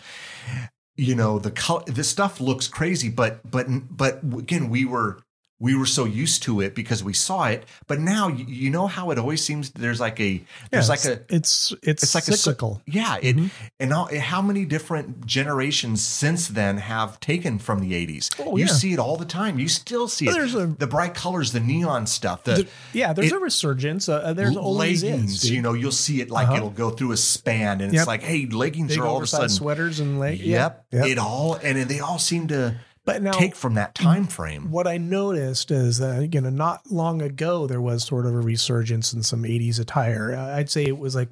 you 0.96 1.14
know 1.14 1.38
the 1.38 1.50
color 1.50 1.82
the 1.86 2.04
stuff 2.04 2.40
looks 2.40 2.68
crazy 2.68 3.08
but 3.08 3.48
but 3.48 3.66
but 3.90 4.20
again 4.36 4.68
we 4.68 4.84
were 4.84 5.20
we 5.60 5.74
were 5.76 5.86
so 5.86 6.04
used 6.04 6.42
to 6.42 6.60
it 6.60 6.74
because 6.74 7.02
we 7.04 7.12
saw 7.12 7.44
it 7.46 7.64
but 7.86 7.98
now 8.00 8.28
you, 8.28 8.44
you 8.46 8.70
know 8.70 8.86
how 8.86 9.10
it 9.10 9.18
always 9.18 9.42
seems 9.42 9.70
there's 9.70 10.00
like 10.00 10.18
a 10.20 10.42
there's 10.70 10.86
Yeah, 10.88 10.90
like 10.90 11.04
a 11.04 11.12
it's 11.34 11.72
it's, 11.82 12.02
it's 12.02 12.14
like 12.14 12.26
a 12.28 12.36
cyclical. 12.36 12.82
yeah, 12.86 13.16
it 13.22 13.36
Mhm. 13.36 13.50
and 13.80 13.92
how, 13.92 14.08
how 14.20 14.42
many 14.42 14.64
different 14.64 15.24
generations 15.26 16.02
since 16.04 16.48
then 16.48 16.78
have 16.78 17.20
taken 17.20 17.58
from 17.58 17.78
the 17.80 17.92
80s. 17.92 18.30
Oh, 18.40 18.56
you 18.56 18.64
yeah. 18.66 18.70
see 18.72 18.92
it 18.92 18.98
all 18.98 19.16
the 19.16 19.24
time. 19.24 19.58
You 19.58 19.68
still 19.68 20.08
see 20.08 20.26
it. 20.28 20.32
There's 20.32 20.54
a- 20.54 20.66
the 20.66 20.86
bright 20.86 21.14
colors, 21.14 21.52
the 21.52 21.60
neon 21.60 22.06
stuff, 22.06 22.44
the, 22.44 22.54
The- 22.54 22.68
yeah, 22.92 23.12
there's 23.12 23.32
it- 23.32 23.36
a 23.36 23.38
resurgence. 23.38 24.08
Uh, 24.08 24.32
there's 24.34 24.56
always 24.56 25.02
leggings. 25.04 25.44
is, 25.44 25.50
you 25.50 25.62
know, 25.62 25.72
you'll 25.72 25.92
see 25.92 26.20
it 26.20 26.30
like 26.30 26.48
Uh-huh. 26.48 26.56
it'll 26.56 26.70
go 26.70 26.90
through 26.90 27.12
a 27.12 27.16
span, 27.16 27.80
and 27.80 27.92
Yep. 27.92 28.00
it's 28.00 28.08
like, 28.08 28.22
hey, 28.22 28.46
leggings 28.46 28.88
big 28.88 28.98
are 28.98 29.06
all 29.06 29.18
of 29.18 29.22
a 29.22 29.26
sudden. 29.26 29.48
sweaters 29.48 30.00
and 30.00 30.18
like 30.18 30.40
Yep, 30.42 30.86
yep. 30.92 31.06
it 31.06 31.18
all 31.18 31.54
and 31.62 31.78
they 31.88 32.00
all 32.00 32.18
seem 32.18 32.48
to 32.48 32.76
But 33.06 33.22
now 33.22 33.32
take 33.32 33.54
from 33.54 33.74
that 33.74 33.94
time 33.94 34.26
frame. 34.26 34.70
what 34.70 34.86
I 34.86 34.96
noticed 34.96 35.70
is 35.70 35.98
that 35.98 36.32
you 36.32 36.40
know 36.40 36.50
not 36.50 36.90
long 36.90 37.20
ago 37.20 37.66
there 37.66 37.80
was 37.80 38.04
sort 38.04 38.24
of 38.26 38.34
a 38.34 38.40
resurgence 38.40 39.12
in 39.12 39.22
some 39.22 39.42
80s 39.42 39.78
attire. 39.78 40.34
Uh, 40.34 40.56
I'd 40.56 40.70
say 40.70 40.84
it 40.86 40.96
was 40.98 41.14
like 41.14 41.28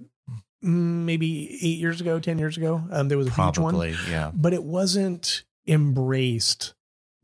mm, 0.63 1.05
maybe 1.05 1.59
8 1.63 1.79
years 1.79 2.01
ago, 2.01 2.21
10 2.21 2.39
years 2.39 2.57
ago. 2.57 2.83
Um 2.91 3.09
there 3.09 3.17
was 3.19 3.27
a 3.29 3.31
huge 3.31 3.59
one, 3.59 3.75
yeah. 4.11 4.31
but 4.35 4.53
it 4.53 4.65
wasn't 4.65 5.45
embraced 5.67 6.75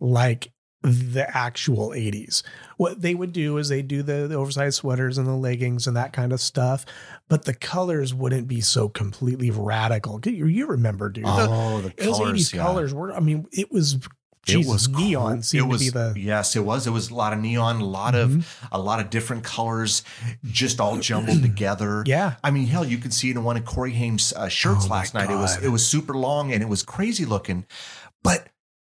like 0.00 0.52
the 0.82 1.26
actual 1.36 1.90
80s. 1.90 2.42
What 2.76 3.02
they 3.02 3.14
would 3.14 3.32
do 3.32 3.58
is 3.58 3.68
they 3.68 3.82
do 3.82 4.02
the, 4.02 4.28
the 4.28 4.36
oversized 4.36 4.76
sweaters 4.76 5.18
and 5.18 5.26
the 5.26 5.32
leggings 5.32 5.88
and 5.88 5.96
that 5.96 6.12
kind 6.12 6.32
of 6.32 6.40
stuff, 6.40 6.86
but 7.28 7.44
the 7.44 7.54
colors 7.54 8.14
wouldn't 8.14 8.46
be 8.46 8.60
so 8.60 8.88
completely 8.88 9.50
radical. 9.50 10.20
You, 10.24 10.66
remember, 10.66 11.08
dude. 11.10 11.24
The- 11.24 11.48
Oh, 11.50 11.80
the 11.80 11.92
those 11.96 12.16
colors, 12.18 12.40
80s 12.50 12.54
yeah. 12.54 12.62
colors 12.62 12.94
were 12.94 13.12
I 13.12 13.20
mean 13.20 13.46
it 13.52 13.72
was 13.72 13.98
It 14.48 14.66
was 14.66 14.88
neon 14.88 15.42
cool. 15.42 15.60
it 15.60 15.66
was, 15.66 15.80
be 15.80 15.90
the 15.90 16.14
yes, 16.16 16.56
it 16.56 16.64
was. 16.64 16.86
It 16.86 16.90
was 16.90 17.10
a 17.10 17.14
lot 17.14 17.32
of 17.32 17.40
neon, 17.40 17.80
a 17.80 17.84
lot 17.84 18.14
Mhm. 18.14 18.22
of 18.38 18.58
a 18.72 18.78
lot 18.78 19.00
of 19.00 19.10
different 19.10 19.44
colors, 19.44 20.02
just 20.44 20.80
all 20.80 20.98
jumbled 20.98 21.42
together. 21.50 22.02
yeah 22.06 22.34
I 22.42 22.50
mean, 22.50 22.66
hell, 22.66 22.84
you 22.84 22.98
could 22.98 23.12
see 23.14 23.30
it 23.30 23.36
in 23.36 23.44
one 23.44 23.56
of 23.56 23.64
Corey 23.64 23.92
Haim's 23.92 24.32
uh, 24.32 24.48
shirts 24.48 24.86
Oh, 24.86 24.90
last 24.90 25.14
night. 25.14 25.30
It 25.30 25.36
was 25.36 25.62
it 25.62 25.68
was 25.68 25.86
super 25.86 26.14
long 26.14 26.52
and 26.52 26.62
it 26.62 26.68
was 26.68 26.82
crazy 26.82 27.24
looking, 27.24 27.66
but 28.22 28.48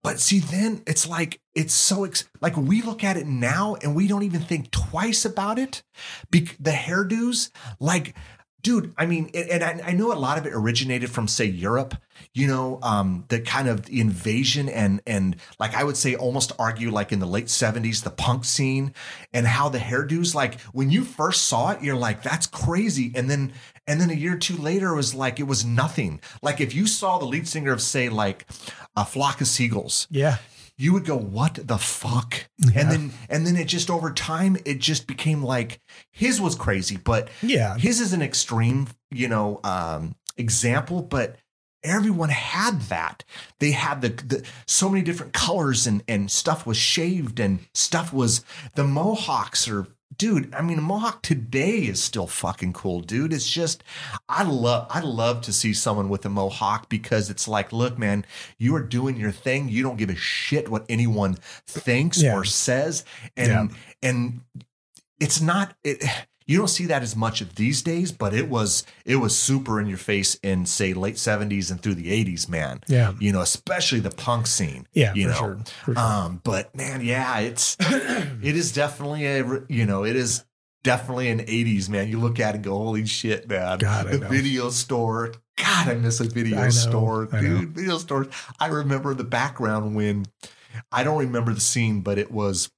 but 0.04 0.20
see, 0.20 0.38
then 0.38 0.82
it's 0.86 1.08
like 1.08 1.40
it's 1.54 1.74
so 1.74 2.04
ex- 2.04 2.28
like 2.40 2.56
we 2.56 2.82
look 2.82 3.02
at 3.02 3.16
it 3.16 3.26
now 3.26 3.76
and 3.82 3.94
we 3.96 4.06
don't 4.06 4.22
even 4.22 4.40
think 4.40 4.70
twice 4.70 5.24
about 5.24 5.58
it. 5.58 5.82
Bec- 6.30 6.56
the 6.60 6.70
hairdos, 6.70 7.50
like, 7.80 8.14
dude, 8.62 8.92
I 8.96 9.06
mean, 9.06 9.30
and, 9.34 9.62
I, 9.62 9.92
know 9.92 10.12
a 10.12 10.14
lot 10.14 10.38
of 10.38 10.46
it 10.46 10.52
originated 10.52 11.10
from 11.10 11.28
say 11.28 11.44
Europe. 11.44 11.94
You 12.34 12.46
know, 12.48 12.78
um, 12.82 13.24
the 13.28 13.40
kind 13.40 13.68
of 13.68 13.88
invasion 13.88 14.68
and 14.68 15.00
and 15.06 15.36
like 15.60 15.74
I 15.74 15.84
would 15.84 15.96
say 15.96 16.16
almost 16.16 16.52
argue 16.58 16.90
like 16.90 17.12
in 17.12 17.20
the 17.20 17.26
late 17.26 17.48
seventies, 17.48 18.02
the 18.02 18.10
punk 18.10 18.44
scene 18.44 18.92
and 19.32 19.46
how 19.46 19.68
the 19.68 19.78
hairdos 19.78 20.34
like 20.34 20.60
when 20.72 20.90
you 20.90 21.04
first 21.04 21.46
saw 21.46 21.70
it, 21.70 21.82
you're 21.82 21.96
like 21.96 22.22
that's 22.22 22.46
crazy, 22.46 23.12
and 23.14 23.30
then 23.30 23.52
and 23.86 24.00
then 24.00 24.10
a 24.10 24.14
year 24.14 24.34
or 24.34 24.38
two 24.38 24.56
later, 24.56 24.88
it 24.88 24.96
was 24.96 25.14
like 25.14 25.38
it 25.38 25.44
was 25.44 25.64
nothing. 25.64 26.20
Like 26.42 26.60
if 26.60 26.74
you 26.74 26.86
saw 26.86 27.18
the 27.18 27.24
lead 27.24 27.46
singer 27.46 27.72
of 27.72 27.80
say 27.80 28.08
like 28.08 28.46
a 28.96 29.04
flock 29.04 29.40
of 29.40 29.46
seagulls, 29.46 30.08
yeah 30.10 30.38
you 30.78 30.92
would 30.92 31.04
go, 31.04 31.16
"What 31.16 31.58
the 31.66 31.76
fuck?" 31.76 32.48
Yeah. 32.58 32.80
And 32.80 32.90
then 32.90 33.12
and 33.28 33.46
then 33.46 33.56
it 33.56 33.66
just 33.66 33.90
over 33.90 34.12
time, 34.12 34.56
it 34.64 34.78
just 34.78 35.06
became 35.06 35.42
like 35.42 35.80
his 36.12 36.40
was 36.40 36.54
crazy, 36.54 36.96
but 36.96 37.28
yeah 37.42 37.76
his 37.76 38.00
is 38.00 38.12
an 38.12 38.22
extreme, 38.22 38.88
you 39.10 39.28
know, 39.28 39.60
um, 39.64 40.14
example, 40.36 41.02
but 41.02 41.36
everyone 41.82 42.30
had 42.30 42.80
that. 42.82 43.24
They 43.60 43.72
had 43.72 44.00
the, 44.02 44.08
the 44.08 44.46
so 44.66 44.88
many 44.88 45.02
different 45.02 45.32
colors 45.32 45.86
and 45.86 46.02
and 46.08 46.30
stuff 46.30 46.66
was 46.66 46.76
shaved 46.76 47.40
and 47.40 47.60
stuff 47.74 48.12
was 48.12 48.44
the 48.74 48.84
mohawks 48.84 49.68
are 49.68 49.86
dude 50.18 50.52
i 50.54 50.60
mean 50.60 50.82
mohawk 50.82 51.22
today 51.22 51.78
is 51.78 52.02
still 52.02 52.26
fucking 52.26 52.72
cool 52.72 53.00
dude 53.00 53.32
it's 53.32 53.48
just 53.48 53.82
i 54.28 54.42
love 54.42 54.86
i 54.90 55.00
love 55.00 55.40
to 55.40 55.52
see 55.52 55.72
someone 55.72 56.08
with 56.08 56.26
a 56.26 56.28
mohawk 56.28 56.88
because 56.88 57.30
it's 57.30 57.46
like 57.48 57.72
look 57.72 57.96
man 57.98 58.24
you 58.58 58.74
are 58.74 58.82
doing 58.82 59.16
your 59.16 59.30
thing 59.30 59.68
you 59.68 59.82
don't 59.82 59.96
give 59.96 60.10
a 60.10 60.16
shit 60.16 60.68
what 60.68 60.84
anyone 60.88 61.34
thinks 61.66 62.20
Yeah. 62.20 62.34
or 62.36 62.44
says 62.44 63.04
and 63.36 63.48
Yeah. 63.48 63.68
and 64.02 64.40
it's 65.20 65.40
not 65.40 65.74
it 65.84 66.02
you 66.48 66.56
don't 66.56 66.68
see 66.68 66.86
that 66.86 67.02
as 67.02 67.14
much 67.14 67.46
these 67.54 67.82
days, 67.82 68.10
but 68.10 68.32
it 68.32 68.48
was 68.48 68.84
it 69.04 69.16
was 69.16 69.38
super 69.38 69.78
in 69.78 69.86
your 69.86 69.98
face 69.98 70.34
in 70.36 70.64
say 70.64 70.94
late 70.94 71.16
70s 71.16 71.70
and 71.70 71.80
through 71.80 71.94
the 71.94 72.24
80s, 72.24 72.48
man. 72.48 72.80
Yeah. 72.88 73.12
You 73.20 73.32
know, 73.32 73.42
especially 73.42 74.00
the 74.00 74.10
punk 74.10 74.46
scene. 74.46 74.88
Yeah, 74.94 75.12
you 75.12 75.24
for 75.24 75.28
know. 75.28 75.38
sure. 75.38 75.58
For 75.84 75.94
sure. 75.94 75.98
Um, 76.02 76.40
but 76.42 76.74
man, 76.74 77.02
yeah, 77.02 77.38
it's 77.40 77.76
it 77.80 78.56
is 78.56 78.72
definitely 78.72 79.26
a 79.26 79.44
you 79.68 79.84
know, 79.84 80.04
it 80.04 80.16
is 80.16 80.46
definitely 80.82 81.28
an 81.28 81.40
80s, 81.40 81.90
man. 81.90 82.08
You 82.08 82.18
look 82.18 82.40
at 82.40 82.54
it 82.54 82.56
and 82.56 82.64
go, 82.64 82.70
holy 82.70 83.04
shit, 83.04 83.46
man. 83.46 83.78
God, 83.78 84.08
the 84.08 84.18
video 84.18 84.70
store. 84.70 85.34
God, 85.58 85.88
I 85.88 85.94
miss 85.96 86.20
a 86.20 86.24
video 86.24 86.62
know, 86.62 86.70
store, 86.70 87.26
dude. 87.26 87.70
Video 87.70 87.98
stores. 87.98 88.28
I 88.58 88.68
remember 88.68 89.12
the 89.12 89.24
background 89.24 89.94
when 89.94 90.24
I 90.90 91.04
don't 91.04 91.18
remember 91.18 91.52
the 91.52 91.60
scene, 91.60 92.00
but 92.00 92.16
it 92.16 92.30
was 92.30 92.70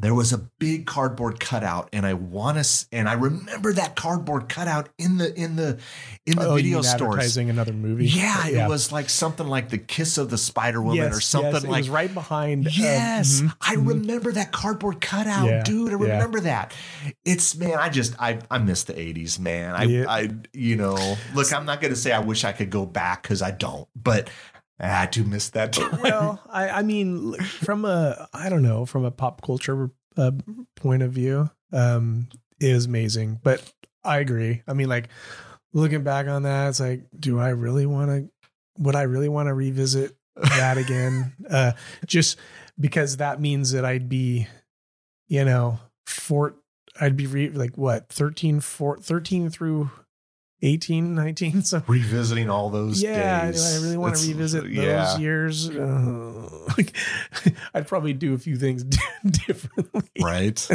there 0.00 0.14
was 0.14 0.32
a 0.32 0.38
big 0.38 0.86
cardboard 0.86 1.40
cutout, 1.40 1.88
and 1.92 2.04
I 2.06 2.14
want 2.14 2.62
to, 2.62 2.86
and 2.92 3.08
I 3.08 3.14
remember 3.14 3.72
that 3.72 3.96
cardboard 3.96 4.48
cutout 4.48 4.88
in 4.98 5.18
the 5.18 5.34
in 5.34 5.56
the 5.56 5.78
in 6.26 6.36
the 6.36 6.46
oh, 6.48 6.54
video 6.56 6.78
mean 6.78 6.82
stores. 6.84 7.14
advertising 7.14 7.50
another 7.50 7.72
movie. 7.72 8.06
Yeah, 8.06 8.46
it 8.46 8.68
was 8.68 8.92
like 8.92 9.08
something 9.08 9.46
like 9.46 9.70
the 9.70 9.78
kiss 9.78 10.18
of 10.18 10.30
the 10.30 10.38
Spider 10.38 10.80
Woman 10.82 10.96
Yes, 10.96 11.16
or 11.16 11.20
something 11.20 11.52
yes, 11.52 11.64
it 11.64 11.70
like 11.70 11.78
was 11.80 11.90
right 11.90 12.12
behind. 12.12 12.66
um, 12.66 12.72
Yes, 12.76 13.40
mhm, 13.40 13.54
I 13.60 13.76
mhm. 13.76 13.88
remember 13.88 14.32
that 14.32 14.52
cardboard 14.52 15.00
cutout, 15.00 15.46
Yeah, 15.46 15.62
dude. 15.62 15.88
I 15.92 15.96
yeah. 16.04 16.12
remember 16.14 16.40
that. 16.40 16.74
It's 17.24 17.56
man, 17.56 17.78
I 17.78 17.88
just 17.88 18.14
I 18.20 18.38
I 18.50 18.58
miss 18.58 18.84
the 18.84 18.94
'80s, 18.94 19.38
man. 19.38 19.74
I 19.74 19.82
Yeah. 19.84 20.04
I 20.08 20.30
you 20.52 20.76
know, 20.76 21.16
look, 21.34 21.52
I'm 21.52 21.64
not 21.64 21.80
gonna 21.80 21.96
say 21.96 22.12
I 22.12 22.20
wish 22.20 22.44
I 22.44 22.52
could 22.52 22.70
go 22.70 22.86
back 22.86 23.22
because 23.22 23.42
I 23.42 23.50
don't, 23.50 23.88
but 23.94 24.28
I 24.78 25.06
do 25.06 25.24
miss 25.24 25.50
that 25.50 25.72
time. 25.72 26.00
well, 26.02 26.42
I, 26.48 26.68
I 26.68 26.82
mean, 26.82 27.34
from 27.34 27.84
a 27.84 28.28
I 28.32 28.48
don't 28.48 28.62
know, 28.62 28.84
from 28.84 29.04
a 29.04 29.10
pop 29.10 29.42
culture 29.42 29.90
uh, 30.16 30.32
point 30.74 31.02
of 31.02 31.12
view, 31.12 31.50
um, 31.72 32.28
it 32.60 32.70
is 32.70 32.86
amazing. 32.86 33.40
But 33.42 33.72
I 34.04 34.18
agree. 34.18 34.62
I 34.66 34.74
mean, 34.74 34.88
like 34.88 35.08
looking 35.72 36.02
back 36.02 36.26
on 36.26 36.42
that, 36.42 36.68
it's 36.68 36.80
like, 36.80 37.06
do 37.18 37.38
I 37.38 37.50
really 37.50 37.86
want 37.86 38.10
to? 38.10 38.30
Would 38.82 38.96
I 38.96 39.02
really 39.02 39.28
want 39.28 39.48
to 39.48 39.54
revisit 39.54 40.16
that 40.36 40.76
again? 40.76 41.32
uh, 41.50 41.72
just 42.04 42.38
because 42.78 43.16
that 43.16 43.40
means 43.40 43.72
that 43.72 43.84
I'd 43.84 44.08
be, 44.08 44.46
you 45.28 45.44
know, 45.44 45.80
four. 46.06 46.56
I'd 46.98 47.16
be 47.16 47.26
re- 47.26 47.50
like 47.50 47.76
what 47.76 48.08
13, 48.08 48.60
four, 48.60 48.96
13 48.98 49.50
through 49.50 49.90
18, 50.62 51.14
19. 51.14 51.62
So 51.62 51.82
Revisiting 51.86 52.48
all 52.50 52.70
those 52.70 53.02
yeah, 53.02 53.46
days. 53.46 53.62
do 53.62 53.78
I 53.78 53.82
really 53.82 53.96
want 53.98 54.12
It's- 54.14 54.26
to 54.26 54.32
revisit 54.32 54.62
those 54.64 54.72
yeah. 54.72 55.18
years? 55.18 55.68
Uh, 55.68 56.48
like, 56.76 56.96
I'd 57.74 57.86
probably 57.86 58.12
do 58.12 58.34
a 58.34 58.38
few 58.38 58.56
things 58.56 58.82
differently. 59.46 60.02
Right. 60.20 60.68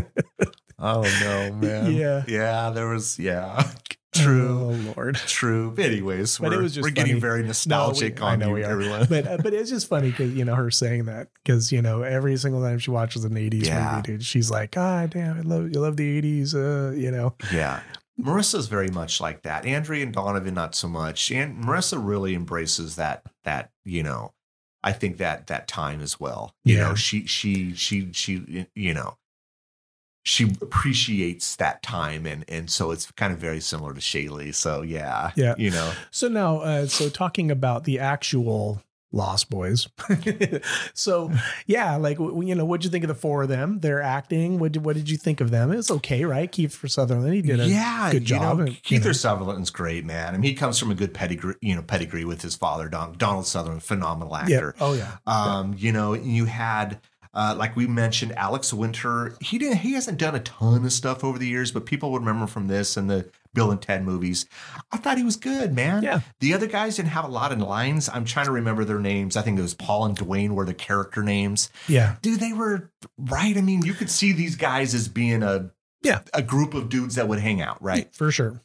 oh 0.79 1.01
no, 1.21 1.53
man. 1.53 1.93
Yeah. 1.93 2.23
Yeah, 2.27 2.69
there 2.71 2.87
was 2.89 3.17
yeah. 3.19 3.69
True. 4.13 4.59
Oh 4.59 4.93
Lord. 4.97 5.15
True. 5.15 5.73
Anyways, 5.77 6.37
But 6.37 6.49
we're, 6.51 6.59
it 6.59 6.63
was 6.63 6.75
just 6.75 6.83
we're 6.85 6.91
getting 6.91 7.13
funny. 7.13 7.21
very 7.21 7.43
nostalgic 7.43 8.19
No, 8.19 8.25
we- 8.25 8.29
I 8.29 8.33
on 8.33 8.39
know 8.39 8.47
you, 8.49 8.53
we 8.55 8.63
are. 8.65 8.71
everyone. 8.71 9.05
But 9.09 9.25
uh, 9.25 9.37
but 9.37 9.53
it's 9.53 9.69
just 9.69 9.87
funny 9.87 10.11
because 10.11 10.33
you 10.33 10.43
know 10.43 10.53
her 10.55 10.69
saying 10.69 11.05
that 11.05 11.29
because 11.43 11.71
you 11.71 11.81
know 11.81 12.01
every 12.03 12.35
single 12.35 12.61
time 12.61 12.77
she 12.77 12.91
watches 12.91 13.23
an 13.23 13.33
'80s 13.35 13.67
Yeah. 13.67 13.89
movie, 13.95 14.01
dude, 14.17 14.23
she's 14.25 14.51
like, 14.51 14.71
"God 14.71 15.11
damn, 15.11 15.37
I 15.37 15.41
love 15.41 15.71
you, 15.73 15.79
love 15.79 15.95
the 15.95 16.21
'80s." 16.21 16.53
Uh, 16.53 16.93
you 16.93 17.09
know, 17.09 17.35
Yeah. 17.53 17.79
Marissa's 18.19 18.67
very 18.67 18.89
much 18.89 19.19
like 19.21 19.41
that. 19.43 19.65
Andrea 19.65 20.03
and 20.03 20.13
Donovan 20.13 20.53
not 20.53 20.75
so 20.75 20.87
much. 20.87 21.31
And 21.31 21.63
Marissa 21.63 21.99
really 22.03 22.35
embraces 22.35 22.95
that 22.95 23.23
that, 23.43 23.71
you 23.85 24.03
know, 24.03 24.33
I 24.83 24.91
think 24.91 25.17
that 25.17 25.47
that 25.47 25.67
time 25.67 26.01
as 26.01 26.19
well. 26.19 26.53
You 26.63 26.77
Yeah. 26.77 26.89
know, 26.89 26.95
she 26.95 27.25
she 27.25 27.73
she 27.73 28.11
she 28.11 28.67
you 28.75 28.93
know, 28.93 29.17
she 30.23 30.55
appreciates 30.61 31.55
that 31.55 31.81
time 31.81 32.25
and 32.27 32.45
and 32.47 32.69
so 32.69 32.91
it's 32.91 33.09
kind 33.11 33.33
of 33.33 33.39
very 33.39 33.59
similar 33.59 33.93
to 33.93 34.01
Shaylee. 34.01 34.53
So 34.53 34.81
yeah. 34.81 35.31
Yeah. 35.35 35.55
You 35.57 35.71
know. 35.71 35.91
So 36.11 36.27
now, 36.27 36.57
uh, 36.57 36.85
so 36.87 37.09
talking 37.09 37.49
about 37.49 37.85
the 37.85 37.97
actual 37.99 38.81
Lost 39.11 39.49
Boys. 39.49 39.89
so 40.93 41.31
yeah, 41.65 41.97
like 41.97 42.17
you 42.19 42.55
know, 42.55 42.65
what'd 42.65 42.85
you 42.85 42.89
think 42.89 43.03
of 43.03 43.09
the 43.09 43.15
four 43.15 43.43
of 43.43 43.49
them? 43.49 43.79
Their 43.79 44.01
acting. 44.01 44.59
What 44.59 44.71
did 44.71 44.85
what 44.85 44.95
did 44.95 45.09
you 45.09 45.17
think 45.17 45.41
of 45.41 45.51
them? 45.51 45.71
It 45.71 45.77
was 45.77 45.91
okay, 45.91 46.23
right? 46.23 46.51
Kiefer 46.51 46.89
Sutherland, 46.89 47.33
he 47.33 47.41
did 47.41 47.59
a 47.59 47.67
yeah, 47.67 48.11
good 48.11 48.29
you 48.29 48.37
know, 48.37 48.41
job. 48.41 48.59
and, 48.61 48.69
you 48.69 48.75
Kiefer 48.75 49.05
know. 49.05 49.11
Sutherland's 49.11 49.69
great, 49.69 50.05
man. 50.05 50.33
I 50.33 50.37
mean, 50.37 50.43
he 50.49 50.53
comes 50.53 50.79
from 50.79 50.91
a 50.91 50.95
good 50.95 51.13
pedigree, 51.13 51.55
you 51.61 51.75
know, 51.75 51.81
pedigree 51.81 52.25
with 52.25 52.41
his 52.41 52.55
father, 52.55 52.87
Don, 52.87 53.17
Donald 53.17 53.47
Sutherland, 53.47 53.83
phenomenal 53.83 54.33
yeah. 54.47 54.55
actor. 54.55 54.75
Oh 54.79 54.93
yeah. 54.93 55.17
Um, 55.27 55.75
you 55.77 55.91
know, 55.91 56.13
you 56.13 56.45
had 56.45 56.99
uh, 57.33 57.55
like 57.57 57.75
we 57.75 57.87
mentioned, 57.87 58.33
Alex 58.37 58.73
Winter. 58.73 59.35
He 59.41 59.57
didn't. 59.57 59.77
He 59.77 59.93
hasn't 59.93 60.17
done 60.17 60.35
a 60.35 60.39
ton 60.39 60.85
of 60.85 60.91
stuff 60.91 61.23
over 61.23 61.39
the 61.39 61.47
years, 61.47 61.71
but 61.71 61.85
people 61.85 62.11
would 62.11 62.21
remember 62.21 62.47
from 62.47 62.67
this 62.67 62.97
and 62.97 63.09
the 63.09 63.29
Bill 63.53 63.71
and 63.71 63.81
Ted 63.81 64.03
movies. 64.03 64.45
I 64.91 64.97
thought 64.97 65.17
he 65.17 65.23
was 65.23 65.35
good, 65.35 65.73
man. 65.73 66.03
Yeah. 66.03 66.21
The 66.39 66.53
other 66.53 66.67
guys 66.67 66.95
didn't 66.95 67.09
have 67.09 67.25
a 67.25 67.29
lot 67.29 67.51
of 67.51 67.59
lines. 67.59 68.09
I'm 68.09 68.25
trying 68.25 68.45
to 68.45 68.51
remember 68.51 68.85
their 68.85 68.99
names. 68.99 69.35
I 69.35 69.41
think 69.41 69.59
it 69.59 69.61
was 69.61 69.73
Paul 69.73 70.05
and 70.05 70.17
Dwayne 70.17 70.51
were 70.51 70.65
the 70.65 70.73
character 70.73 71.21
names. 71.23 71.69
Yeah. 71.87 72.15
Dude, 72.21 72.39
they 72.39 72.53
were 72.53 72.91
right. 73.17 73.57
I 73.57 73.61
mean, 73.61 73.83
you 73.83 73.93
could 73.93 74.09
see 74.09 74.31
these 74.31 74.55
guys 74.55 74.93
as 74.93 75.07
being 75.07 75.43
a 75.43 75.71
Yeah. 76.03 76.21
a 76.33 76.41
group 76.41 76.73
of 76.73 76.89
dudes 76.89 77.15
that 77.15 77.27
would 77.27 77.39
hang 77.39 77.61
out, 77.61 77.81
right? 77.81 78.13
For 78.15 78.31
sure. 78.31 78.61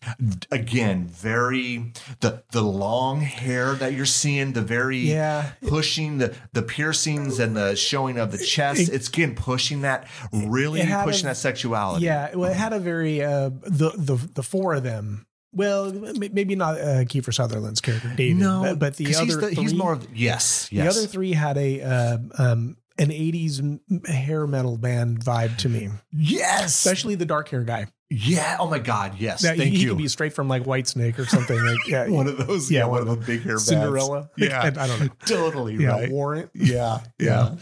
Again, 0.50 1.06
very 1.08 1.92
the 2.20 2.42
the 2.52 2.62
long 2.62 3.20
hair 3.20 3.74
that 3.74 3.92
you're 3.92 4.06
seeing, 4.06 4.52
the 4.52 4.62
very 4.62 4.98
Yeah. 4.98 5.50
pushing 5.66 6.18
the 6.18 6.34
the 6.52 6.62
piercings 6.62 7.38
and 7.38 7.56
the 7.56 7.76
showing 7.76 8.18
of 8.18 8.32
the 8.32 8.38
chest. 8.38 8.80
It- 8.80 8.88
it's 8.94 9.08
again 9.08 9.34
pushing 9.34 9.82
that 9.82 10.08
really 10.32 10.80
pushing 11.04 11.26
a- 11.26 11.30
that 11.30 11.36
sexuality. 11.36 12.04
Yeah. 12.06 12.34
Well, 12.34 12.50
it 12.50 12.56
had 12.56 12.72
a 12.72 12.78
very 12.80 13.22
uh 13.22 13.50
the 13.64 13.92
the 13.96 14.16
the 14.34 14.42
four 14.42 14.74
of 14.74 14.82
them. 14.82 15.26
Well, 15.52 15.90
maybe 15.92 16.54
not 16.54 16.78
uh, 16.78 17.04
Kiefer 17.04 17.32
Sutherland's 17.32 17.80
character, 17.80 18.12
David. 18.14 18.36
no, 18.36 18.60
but, 18.62 18.78
but 18.78 18.96
the 18.96 19.14
other 19.16 19.24
he's, 19.24 19.38
the- 19.38 19.48
he's 19.54 19.70
three- 19.70 19.78
more 19.78 19.92
of 19.94 20.06
yes, 20.14 20.68
The 20.68 20.82
other 20.86 21.06
three 21.06 21.32
had 21.32 21.56
a 21.56 21.80
uh, 21.80 22.18
um, 22.38 22.76
an 22.98 23.08
'80s 23.10 24.06
hair 24.08 24.46
metal 24.46 24.76
band 24.78 25.24
vibe 25.24 25.56
to 25.58 25.68
me, 25.68 25.90
yes, 26.12 26.66
especially 26.74 27.14
the 27.14 27.26
dark 27.26 27.48
hair 27.48 27.62
guy. 27.62 27.86
yeah. 28.10 28.56
Oh 28.60 28.68
my 28.70 28.78
God, 28.78 29.14
yes. 29.18 29.42
That 29.42 29.56
Thank 29.56 29.72
he 29.72 29.82
you. 29.82 29.88
could 29.90 29.98
be 29.98 30.08
straight 30.08 30.32
from 30.32 30.48
like 30.48 30.62
Whitesnake 30.64 31.18
or 31.18 31.26
something. 31.26 31.58
Like 31.58 31.86
yeah, 31.88 32.08
one 32.08 32.26
of 32.28 32.46
those, 32.46 32.70
Yeah, 32.70 32.80
yeah, 32.80 32.86
one 32.86 33.06
one 33.06 33.08
of 33.18 33.20
the 33.20 33.26
big 33.26 33.42
hair 33.42 33.54
bands. 33.54 33.66
Cinderella. 33.66 34.30
Yeah. 34.36 34.60
I, 34.62 34.66
I 34.68 34.86
don't 34.86 35.00
know. 35.00 35.08
Totally 35.26 35.74
Yeah, 35.76 35.88
right. 35.90 36.10
Warrant. 36.10 36.50
Yeah, 36.54 37.00
yeah. 37.18 37.56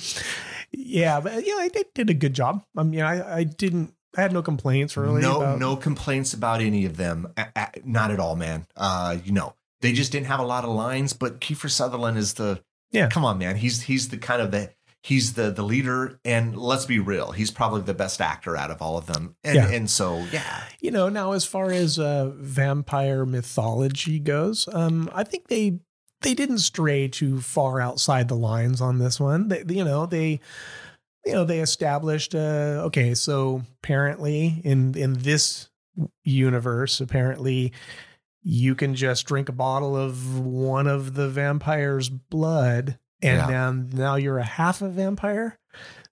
Yeah, 0.73 1.21
but 1.21 1.47
yeah, 1.47 1.55
I 1.59 1.69
did, 1.69 1.87
did 1.95 2.11
a 2.11 2.15
good 2.15 2.35
job. 2.35 2.65
I 2.77 2.83
mean, 2.83 3.01
I, 3.01 3.37
I 3.39 3.45
didn't. 3.45 3.95
I 4.17 4.23
had 4.23 4.33
no 4.33 4.43
complaints 4.43 4.97
really. 4.97 5.23
no, 5.23 5.39
about, 5.41 5.59
no 5.59 5.77
complaints 5.77 6.35
about 6.35 6.61
any 6.61 6.85
of 6.85 6.97
them. 6.97 7.33
A- 7.37 7.47
a- 7.57 7.71
not 7.85 8.11
at 8.11 8.21
all, 8.21 8.37
man. 8.37 8.67
Uh, 8.77 9.17
you 9.25 9.33
know, 9.33 9.55
they 9.81 9.93
just 9.93 10.13
didn't 10.13 10.27
have 10.27 10.41
a 10.41 10.45
lot 10.45 10.65
of 10.65 10.71
lines. 10.71 11.13
But 11.13 11.41
Kiefer 11.41 11.71
Sutherland 11.71 12.17
is 12.19 12.35
the 12.35 12.63
Yeah. 12.93 13.09
Come 13.09 13.25
on, 13.25 13.39
man. 13.39 13.57
He's 13.57 13.83
he's 13.83 14.09
the 14.11 14.17
kind 14.19 14.41
of 14.43 14.51
the 14.53 14.71
he's 15.05 15.35
the 15.35 15.51
the 15.51 15.63
leader, 15.63 16.19
and 16.25 16.57
let's 16.57 16.87
be 16.87 16.99
real, 16.99 17.33
he's 17.33 17.51
probably 17.51 17.83
the 17.83 17.93
best 17.93 18.23
actor 18.23 18.57
out 18.57 18.71
of 18.71 18.81
all 18.81 18.97
of 18.97 19.05
them. 19.07 19.37
And 19.45 19.57
Yeah. 19.57 19.69
and 19.71 19.91
so 19.91 20.25
yeah, 20.33 20.63
You 20.81 20.91
know, 20.91 21.09
now 21.11 21.33
as 21.33 21.45
far 21.45 21.71
as 21.71 21.99
uh, 21.99 22.33
vampire 22.37 23.27
mythology 23.27 24.19
goes, 24.19 24.67
um, 24.73 25.11
I 25.15 25.23
think 25.25 25.49
they 25.49 25.79
they 26.23 26.33
didn't 26.33 26.59
stray 26.59 27.07
too 27.07 27.43
far 27.43 27.83
outside 27.83 28.29
the 28.29 28.37
lines 28.37 28.81
on 28.81 28.99
this 28.99 29.21
one. 29.21 29.49
They, 29.49 29.63
you 29.69 29.85
know, 29.85 30.07
they 30.07 30.41
you 31.27 31.33
know 31.35 31.45
they 31.45 31.61
established 31.61 32.35
uh, 32.35 32.83
okay, 32.87 33.15
so 33.15 33.63
apparently 33.83 34.63
in 34.65 34.95
in 34.97 35.13
this 35.15 35.69
universe, 36.25 37.01
apparently 37.01 37.73
you 38.43 38.75
can 38.75 38.95
just 38.95 39.27
drink 39.27 39.49
a 39.49 39.53
bottle 39.53 39.97
of 39.97 40.39
one 40.39 40.87
of 40.87 41.15
the 41.15 41.29
vampire's 41.29 42.09
blood, 42.09 42.99
and 43.25 43.39
Yeah. 43.39 43.47
now 43.47 43.71
now 43.93 44.15
you're 44.17 44.39
a 44.39 44.45
half 44.45 44.83
a 44.83 44.89
vampire. 44.89 45.59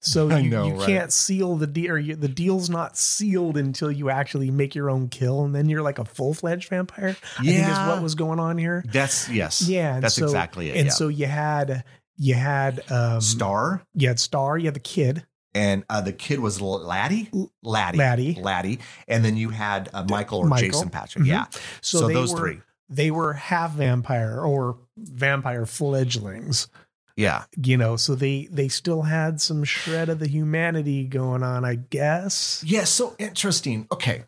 So 0.01 0.29
you, 0.37 0.51
know, 0.51 0.67
you 0.67 0.75
right? 0.75 0.87
can't 0.87 1.13
seal 1.13 1.55
the 1.55 1.69
deal, 1.69 1.97
you, 1.97 2.17
the 2.17 2.27
deal's 2.27 2.69
not 2.69 2.97
sealed 2.97 3.57
until 3.57 3.93
you 3.93 4.11
actually 4.11 4.51
make 4.51 4.75
your 4.75 4.91
own 4.91 5.09
kill, 5.09 5.45
and 5.45 5.55
then 5.55 5.69
you're 5.69 5.83
like 5.83 6.01
a 6.01 6.05
full 6.05 6.35
fledged 6.35 6.69
vampire. 6.71 7.17
I 7.39 7.45
think 7.45 7.69
is 7.69 7.79
what 7.79 8.03
was 8.03 8.17
going 8.17 8.41
on 8.41 8.59
here. 8.59 8.83
that's 8.91 9.29
yes, 9.29 9.63
Yeah, 9.63 10.01
that's 10.01 10.17
so- 10.17 10.25
exactly 10.25 10.71
it. 10.71 10.77
And 10.77 10.87
yeah. 10.87 10.93
so 10.93 11.07
you 11.09 11.27
had 11.27 11.85
you 12.17 12.35
had 12.35 12.83
um, 12.91 13.21
Star 13.21 13.85
you 13.95 14.09
had 14.09 14.19
Star, 14.19 14.59
you 14.59 14.65
had 14.67 14.75
the 14.75 14.81
kid, 14.81 15.25
and 15.55 15.85
uh, 15.89 16.01
the 16.01 16.13
kid 16.13 16.41
was 16.41 16.61
Laddie, 16.61 17.29
Laddie, 17.63 17.99
Laddie. 17.99 18.39
Laddie, 18.41 18.79
and 19.07 19.25
then 19.25 19.37
you 19.37 19.51
had 19.51 19.89
uh, 19.95 20.05
Michael 20.09 20.41
or 20.41 20.47
Michael. 20.49 20.69
Jason 20.71 20.91
Patric. 20.91 21.25
Mhm. 21.25 21.29
Yeah, 21.29 21.45
So, 21.81 22.01
so, 22.01 22.09
they 22.09 22.15
those 22.15 22.33
were, 22.33 22.39
three. 22.41 22.61
they 22.89 23.11
were 23.13 23.35
half 23.35 23.73
vampire 23.73 24.41
or 24.41 24.79
vampire 24.97 25.65
fledglings. 25.67 26.69
Yeah, 27.17 27.45
You 27.63 27.77
know, 27.77 27.97
so 27.97 28.15
they 28.15 28.49
they 28.51 28.69
still 28.69 29.03
had 29.03 29.41
some 29.41 29.65
shred 29.65 30.09
of 30.09 30.19
the 30.19 30.29
humanity 30.29 31.05
going 31.05 31.43
on, 31.43 31.65
I 31.65 31.75
guess. 31.77 32.63
yeah. 32.67 32.85
So 32.85 33.15
interesting. 33.19 33.87
Okay, 33.93 34.25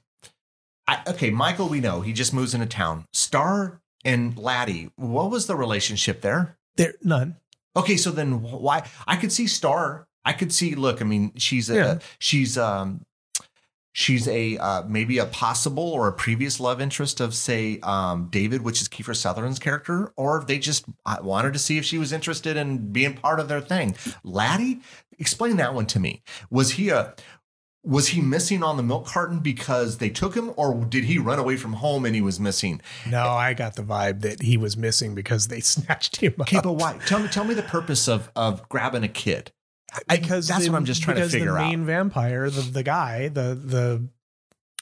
I, 0.86 1.00
okay. 1.08 1.30
Michael, 1.30 1.68
we 1.68 1.80
know 1.80 2.00
he 2.02 2.12
just 2.12 2.34
moves 2.34 2.54
into 2.54 2.66
town. 2.66 3.06
Star 3.12 3.80
and 4.04 4.36
Laddie, 4.36 4.90
what 4.96 5.30
was 5.30 5.46
the 5.46 5.56
relationship 5.56 6.20
there? 6.20 6.58
There 6.76 6.94
none. 7.02 7.36
Okay, 7.76 7.96
so 7.96 8.10
then 8.10 8.42
why 8.42 8.86
I 9.06 9.16
could 9.16 9.32
see 9.32 9.46
Star. 9.46 10.06
I 10.24 10.32
could 10.32 10.52
see. 10.52 10.74
Look, 10.74 11.00
I 11.00 11.04
mean, 11.04 11.32
she's 11.36 11.70
a 11.70 11.74
Yeah. 11.74 11.98
she's 12.18 12.56
um 12.58 13.04
she's 13.94 14.28
a 14.28 14.58
uh, 14.58 14.82
maybe 14.86 15.16
a 15.16 15.24
possible 15.24 15.88
or 15.88 16.08
a 16.08 16.12
previous 16.12 16.60
love 16.60 16.80
interest 16.82 17.20
of 17.20 17.32
say 17.34 17.78
um, 17.82 18.28
David, 18.30 18.60
which 18.62 18.82
is 18.82 18.88
Kiefer 18.88 19.16
Sutherland's 19.16 19.58
character, 19.60 20.12
or 20.16 20.44
they 20.46 20.58
just 20.58 20.84
uh, 21.06 21.16
wanted 21.22 21.54
to 21.54 21.58
see 21.58 21.78
if 21.78 21.84
she 21.86 21.96
was 21.96 22.12
interested 22.12 22.56
in 22.58 22.92
being 22.92 23.14
part 23.14 23.40
of 23.40 23.48
their 23.48 23.60
thing. 23.62 23.96
Laddie, 24.22 24.80
explain 25.18 25.56
that 25.56 25.72
one 25.74 25.86
to 25.86 25.98
me. 26.00 26.22
Was 26.50 26.72
he 26.72 26.90
a 26.90 27.14
was 27.86 28.08
he 28.08 28.20
missing 28.22 28.62
on 28.62 28.78
the 28.78 28.82
milk 28.82 29.06
carton 29.06 29.40
because 29.40 29.98
they 29.98 30.08
took 30.08 30.34
him, 30.34 30.52
or 30.56 30.74
did 30.86 31.04
he 31.04 31.18
run 31.18 31.38
away 31.38 31.56
from 31.56 31.74
home 31.74 32.06
and 32.06 32.14
he 32.14 32.22
was 32.22 32.40
missing? 32.40 32.80
No, 33.06 33.28
I 33.28 33.52
got 33.52 33.76
the 33.76 33.82
vibe 33.82 34.22
that 34.22 34.40
he 34.42 34.56
was 34.56 34.74
missing 34.76 35.14
because 35.14 35.48
they 35.48 35.60
snatched 35.74 36.16
him 36.16 36.34
Okay, 36.40 36.56
up. 36.56 36.64
but 36.64 36.72
why? 36.72 36.98
Tell 37.06 37.20
me, 37.20 37.28
tell 37.28 37.44
me 37.44 37.54
the 37.54 37.62
purpose 37.62 38.08
of 38.08 38.30
of 38.34 38.68
grabbing 38.68 39.04
a 39.04 39.08
kid. 39.08 39.52
I- 40.08 40.16
because 40.16 40.48
that's 40.48 40.64
the- 40.64 40.70
what 40.70 40.76
I'm 40.78 40.84
just 40.84 41.02
trying 41.02 41.16
to 41.16 41.20
because 41.22 41.32
figure 41.32 41.52
the 41.52 41.58
out. 41.58 41.68
main 41.68 41.84
vampire, 41.86 42.50
the 42.50 42.62
the 42.62 42.82
guy, 42.82 43.28
the 43.28 43.54
the 43.54 44.08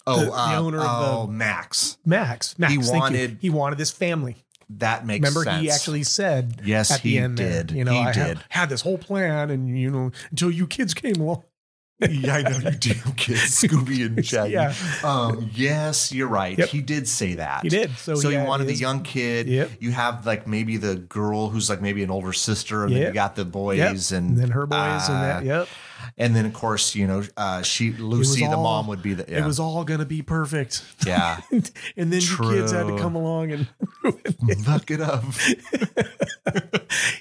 Oh, 0.06 0.24
the- 0.24 0.32
uh, 0.32 0.58
owner 0.58 0.78
of 0.78 0.84
the- 0.84 1.12
oh, 1.12 1.26
Max. 1.28 1.96
Max, 2.04 2.58
Max, 2.58 2.72
He 2.72 2.78
wanted- 2.78 3.38
he 3.40 3.50
wanted 3.50 3.78
this 3.78 3.90
family. 3.90 4.36
That 4.68 5.04
makes 5.06 5.24
sense. 5.26 5.34
Remember, 5.36 5.50
sense. 5.50 5.62
he 5.62 5.70
actually 5.70 6.02
said 6.02 6.62
Yes, 6.64 6.90
at 6.90 7.00
he 7.00 7.10
the 7.10 7.18
end 7.18 7.36
there, 7.38 7.62
did. 7.62 7.76
you 7.76 7.84
know, 7.84 7.92
He 7.92 7.98
I 7.98 8.12
had- 8.12 8.26
did. 8.38 8.44
Had, 8.48 8.68
this 8.70 8.80
whole 8.80 8.96
plan, 8.98 9.50
and 9.50 9.78
you 9.78 9.90
know, 9.90 10.10
until 10.30 10.50
you 10.50 10.66
kids 10.66 10.94
came 10.94 11.16
along. 11.16 11.42
Yeah, 12.10 12.34
I 12.36 12.42
know 12.42 12.58
you 12.58 12.70
damn 12.70 13.12
kids, 13.16 13.40
Scooby 13.62 14.06
and 14.06 14.24
Shaggy. 14.24 14.52
Yeah. 14.52 14.74
Um, 15.04 15.50
yes, 15.54 16.12
you're 16.12 16.28
right. 16.28 16.56
Yep. 16.58 16.68
He 16.68 16.80
did 16.82 17.08
say 17.08 17.34
that. 17.34 17.62
He 17.62 17.68
did. 17.68 17.90
So, 17.98 18.14
So, 18.14 18.28
yeah, 18.28 18.42
you 18.42 18.48
wanted 18.48 18.66
the 18.66 18.74
young 18.74 19.02
kid. 19.02 19.46
Yep. 19.48 19.70
You 19.80 19.92
have 19.92 20.26
like 20.26 20.46
maybe 20.46 20.76
the 20.76 20.96
girl 20.96 21.48
who's 21.48 21.68
like 21.70 21.80
maybe 21.80 22.02
an 22.02 22.10
older 22.10 22.32
sister, 22.32 22.84
and 22.84 22.94
then 22.94 23.02
you 23.02 23.12
got 23.12 23.36
the 23.36 23.44
boys, 23.44 23.78
Yep. 23.78 23.90
and, 23.90 24.28
and 24.30 24.38
then 24.38 24.50
her 24.50 24.66
boys 24.66 25.08
and 25.08 25.22
that. 25.22 25.42
uh, 25.42 25.46
Yep. 25.46 25.68
And 26.18 26.34
then 26.36 26.46
of 26.46 26.52
course 26.52 26.94
you 26.94 27.06
know 27.06 27.22
uh, 27.36 27.62
she 27.62 27.92
Lucy, 27.92 28.46
the 28.46 28.56
mom, 28.56 28.86
would 28.88 29.02
be 29.02 29.14
the 29.14 29.24
yeah, 29.28 29.42
It 29.42 29.46
was 29.46 29.58
all 29.60 29.84
gonna 29.84 30.04
be 30.04 30.22
perfect. 30.22 30.82
yeah. 31.06 31.40
and 31.50 32.12
then 32.12 32.20
you 32.20 32.36
kids 32.36 32.72
had 32.72 32.86
to 32.86 32.96
come 32.98 33.14
along 33.14 33.52
and 33.52 33.68
fuck 34.64 34.90
it 34.90 35.00
up. 35.00 35.24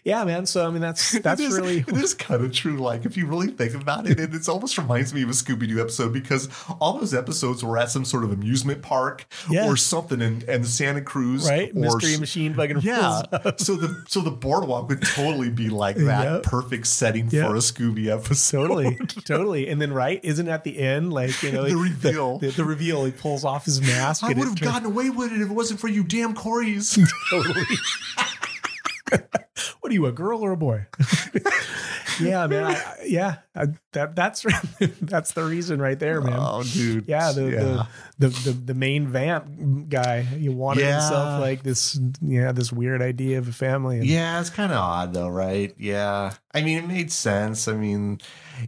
yeah, 0.03 0.23
man. 0.23 0.45
So 0.45 0.65
I 0.67 0.71
mean, 0.71 0.81
that's 0.81 1.19
that's 1.19 1.39
it 1.41 1.45
is, 1.45 1.57
really 1.57 1.79
it 1.79 1.89
is 1.89 2.13
kind 2.13 2.43
of 2.43 2.51
true. 2.51 2.77
Like 2.77 3.05
if 3.05 3.17
you 3.17 3.27
really 3.27 3.47
think 3.47 3.75
about 3.75 4.07
it, 4.07 4.19
and 4.19 4.33
it 4.33 4.49
almost 4.49 4.77
reminds 4.77 5.13
me 5.13 5.21
of 5.23 5.29
a 5.29 5.33
Scooby 5.33 5.67
Doo 5.67 5.79
episode 5.81 6.13
because 6.13 6.49
all 6.79 6.97
those 6.97 7.13
episodes 7.13 7.63
were 7.63 7.77
at 7.77 7.89
some 7.91 8.05
sort 8.05 8.23
of 8.23 8.31
amusement 8.31 8.81
park 8.81 9.25
Yeah. 9.49 9.67
or 9.67 9.77
something, 9.77 10.21
and 10.21 10.43
and 10.43 10.65
Santa 10.65 11.01
Cruz, 11.01 11.47
right. 11.47 11.71
Or, 11.75 11.79
Mystery 11.79 12.17
machine 12.17 12.53
fucking 12.53 12.79
Yeah. 12.81 13.21
so 13.57 13.75
the 13.75 14.03
so 14.07 14.21
the 14.21 14.31
boardwalk 14.31 14.89
would 14.89 15.01
totally 15.01 15.49
be 15.49 15.69
like 15.69 15.97
that 15.97 16.23
Yep. 16.23 16.43
perfect 16.43 16.87
setting 16.87 17.29
Yep. 17.29 17.47
for 17.47 17.55
a 17.55 17.59
Scooby 17.59 18.07
episode. 18.07 18.70
Totally, 18.75 18.95
totally. 19.25 19.69
And 19.69 19.81
then, 19.81 19.93
right? 19.93 20.19
Isn't 20.23 20.47
at 20.47 20.63
the 20.63 20.77
end 20.79 21.13
like 21.13 21.41
you 21.43 21.51
know 21.51 21.67
The 21.67 21.75
reveal. 21.75 22.39
The, 22.39 22.49
the 22.49 22.65
reveal. 22.65 23.05
He 23.05 23.11
pulls 23.11 23.43
off 23.45 23.65
his 23.65 23.81
mask. 23.81 24.23
I 24.23 24.29
would 24.29 24.37
have 24.37 24.59
gotten 24.59 24.87
away 24.87 25.09
with 25.09 25.31
it 25.31 25.41
if 25.41 25.49
it 25.49 25.53
wasn't 25.53 25.79
for 25.79 25.87
you 25.87 26.03
damn 26.03 26.33
Coreys. 26.33 26.97
totally. 27.29 27.63
what 29.79 29.91
are 29.91 29.93
you, 29.93 30.05
a 30.05 30.11
girl 30.11 30.41
or 30.41 30.51
a 30.51 30.57
boy? 30.57 30.85
Yeah, 32.19 32.47
man. 32.47 32.63
I, 32.65 32.95
yeah, 33.05 33.37
I, 33.55 33.67
that 33.93 34.15
that's 34.15 34.45
that's 35.01 35.33
the 35.33 35.43
reason 35.43 35.81
right 35.81 35.97
there, 35.99 36.21
man. 36.21 36.35
oh, 36.37 36.63
dude. 36.63 37.05
yeah, 37.07 37.31
the, 37.31 37.41
The, 37.41 37.87
the 38.19 38.27
the 38.29 38.51
the 38.51 38.73
main 38.73 39.07
vamp 39.07 39.87
guy. 39.89 40.21
He 40.21 40.49
wanted 40.49 40.81
Yeah. 40.81 40.99
himself 40.99 41.41
like 41.41 41.63
this. 41.63 41.99
Yeah, 42.21 42.51
this 42.51 42.71
weird 42.73 43.01
idea 43.01 43.37
of 43.37 43.47
a 43.47 43.51
family. 43.53 43.97
And, 43.99 44.05
Yeah, 44.05 44.39
it's 44.39 44.49
kind 44.49 44.71
of 44.71 44.77
odd 44.77 45.13
though, 45.13 45.29
right? 45.29 45.73
Yeah. 45.77 46.33
I 46.53 46.61
mean, 46.61 46.77
it 46.77 46.87
made 46.87 47.11
sense. 47.11 47.67
I 47.67 47.73
mean, 47.73 48.19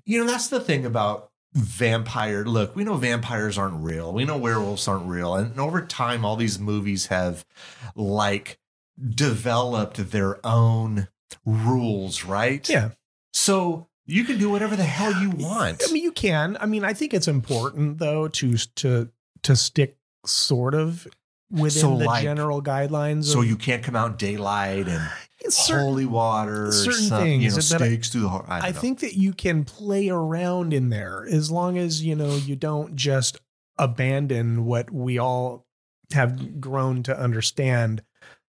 you 0.06 0.20
know, 0.24 0.30
that's 0.32 0.48
the 0.48 0.60
thing 0.60 0.86
about 0.86 1.30
vampire. 1.54 2.44
Look, 2.46 2.76
we 2.76 2.84
know 2.84 2.96
vampires 2.96 3.58
aren't 3.58 3.84
real. 3.84 4.12
We 4.12 4.26
know 4.26 4.38
werewolves 4.38 4.88
aren't 4.88 5.06
real. 5.08 5.36
And 5.36 5.60
over 5.60 5.82
time, 5.86 6.26
all 6.26 6.36
these 6.36 6.58
movies 6.60 7.08
have 7.08 7.46
like 7.96 8.58
developed 9.16 10.12
their 10.12 10.46
own 10.46 11.08
rules, 11.46 12.24
right? 12.24 12.68
yeah. 12.70 12.90
So 13.34 13.88
you 14.06 14.24
can 14.24 14.38
do 14.38 14.50
whatever 14.50 14.76
the 14.76 14.84
hell 14.84 15.22
you 15.22 15.32
want. 15.32 15.82
I 15.88 15.92
mean, 15.92 16.04
you 16.04 16.12
can. 16.12 16.58
I 16.60 16.66
mean, 16.66 16.84
I 16.84 16.94
think 16.94 17.14
it's 17.14 17.28
important 17.28 17.98
though 18.00 18.28
to 18.30 18.56
to 18.58 19.10
to 19.44 19.56
stick 19.56 19.98
sort 20.26 20.74
of 20.74 21.08
within 21.52 21.82
So, 21.82 21.98
the 21.98 22.06
like- 22.06 22.24
general 22.24 22.62
guidelines. 22.62 23.26
so 23.26 23.40
of 23.42 23.48
you 23.48 23.56
can't 23.56 23.84
come 23.84 23.96
out 23.96 24.18
daylight 24.18 24.88
and 24.88 25.10
certain 25.50 25.84
holy 25.86 26.06
water, 26.06 26.68
or 26.68 26.72
certain 26.72 27.04
some, 27.04 27.26
you 27.28 27.50
know, 27.50 27.56
things 27.56 27.74
I- 27.74 27.78
stakes 27.78 28.10
through 28.10 28.22
the 28.22 28.30
heart. 28.30 28.46
I, 28.48 28.68
I, 28.68 28.72
think 28.72 29.00
that 29.02 29.16
you 29.16 29.34
can 29.34 29.66
play 29.66 30.10
around 30.10 30.74
in 30.74 30.90
there 30.90 31.28
as 31.30 31.52
long 31.52 31.78
as 31.78 32.02
you 32.04 32.16
know 32.16 32.36
you 32.36 32.56
don't 32.56 32.96
just 32.96 33.40
abandon 33.78 34.66
what 34.66 34.92
we 34.92 35.18
all 35.18 35.66
have 36.14 36.62
grown 36.62 37.04
to 37.04 37.20
understand 37.20 38.04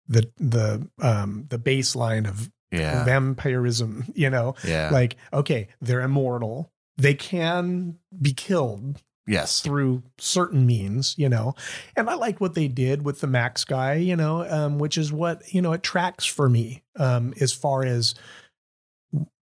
the 0.08 0.32
the 0.38 0.88
um 1.02 1.46
the 1.50 1.60
baseline 1.60 2.28
of 2.28 2.50
yeah, 2.72 3.04
vampirism 3.06 4.06
you 4.14 4.30
know? 4.30 4.56
Yeah, 4.64 4.90
like 4.92 5.16
okay 5.34 5.68
they're 5.82 6.02
immortal. 6.02 6.72
They 6.98 7.14
can 7.14 7.98
be 8.22 8.34
killed 8.34 9.02
yes, 9.30 9.62
through 9.62 10.04
certain 10.18 10.66
means, 10.66 11.16
you 11.18 11.30
know. 11.30 11.56
And 11.96 12.10
I 12.10 12.16
like 12.16 12.42
what 12.42 12.56
they 12.56 12.68
did 12.68 13.06
with 13.06 13.22
the 13.22 13.28
Max 13.28 13.64
guy, 13.64 13.96
you 13.96 14.16
know, 14.16 14.46
um, 14.50 14.80
which 14.80 14.98
is 14.98 15.14
what, 15.14 15.54
you 15.54 15.62
know, 15.62 15.72
it 15.74 15.84
tracks 15.84 16.26
for 16.26 16.50
me 16.50 16.84
um, 16.98 17.34
as 17.40 17.54
far 17.54 17.86
as 17.86 18.16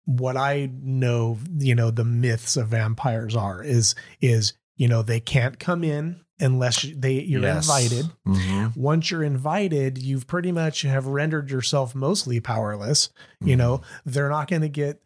what 0.04 0.36
I 0.36 0.70
know, 0.82 1.38
you 1.56 1.74
know, 1.74 1.90
the 1.90 2.04
myths 2.04 2.56
of 2.56 2.68
vampires 2.68 3.36
are 3.36 3.62
is, 3.62 3.94
is, 4.20 4.54
you 4.76 4.88
know, 4.88 5.02
they 5.02 5.20
can't 5.20 5.58
come 5.58 5.84
in 5.84 6.20
unless 6.40 6.82
they 6.96 7.20
you're 7.20 7.42
Yes. 7.42 7.66
invited. 7.66 8.10
Mhm. 8.26 8.76
Once 8.76 9.10
you're 9.10 9.22
invited, 9.22 9.98
you've 9.98 10.26
pretty 10.26 10.50
much 10.52 10.82
have 10.82 11.06
rendered 11.06 11.50
yourself 11.50 11.94
mostly 11.94 12.40
powerless. 12.40 13.10
You 13.40 13.54
Mhm. 13.54 13.58
know, 13.58 13.80
they're 14.04 14.28
not 14.30 14.48
going 14.48 14.62
to 14.62 14.68
get, 14.68 15.02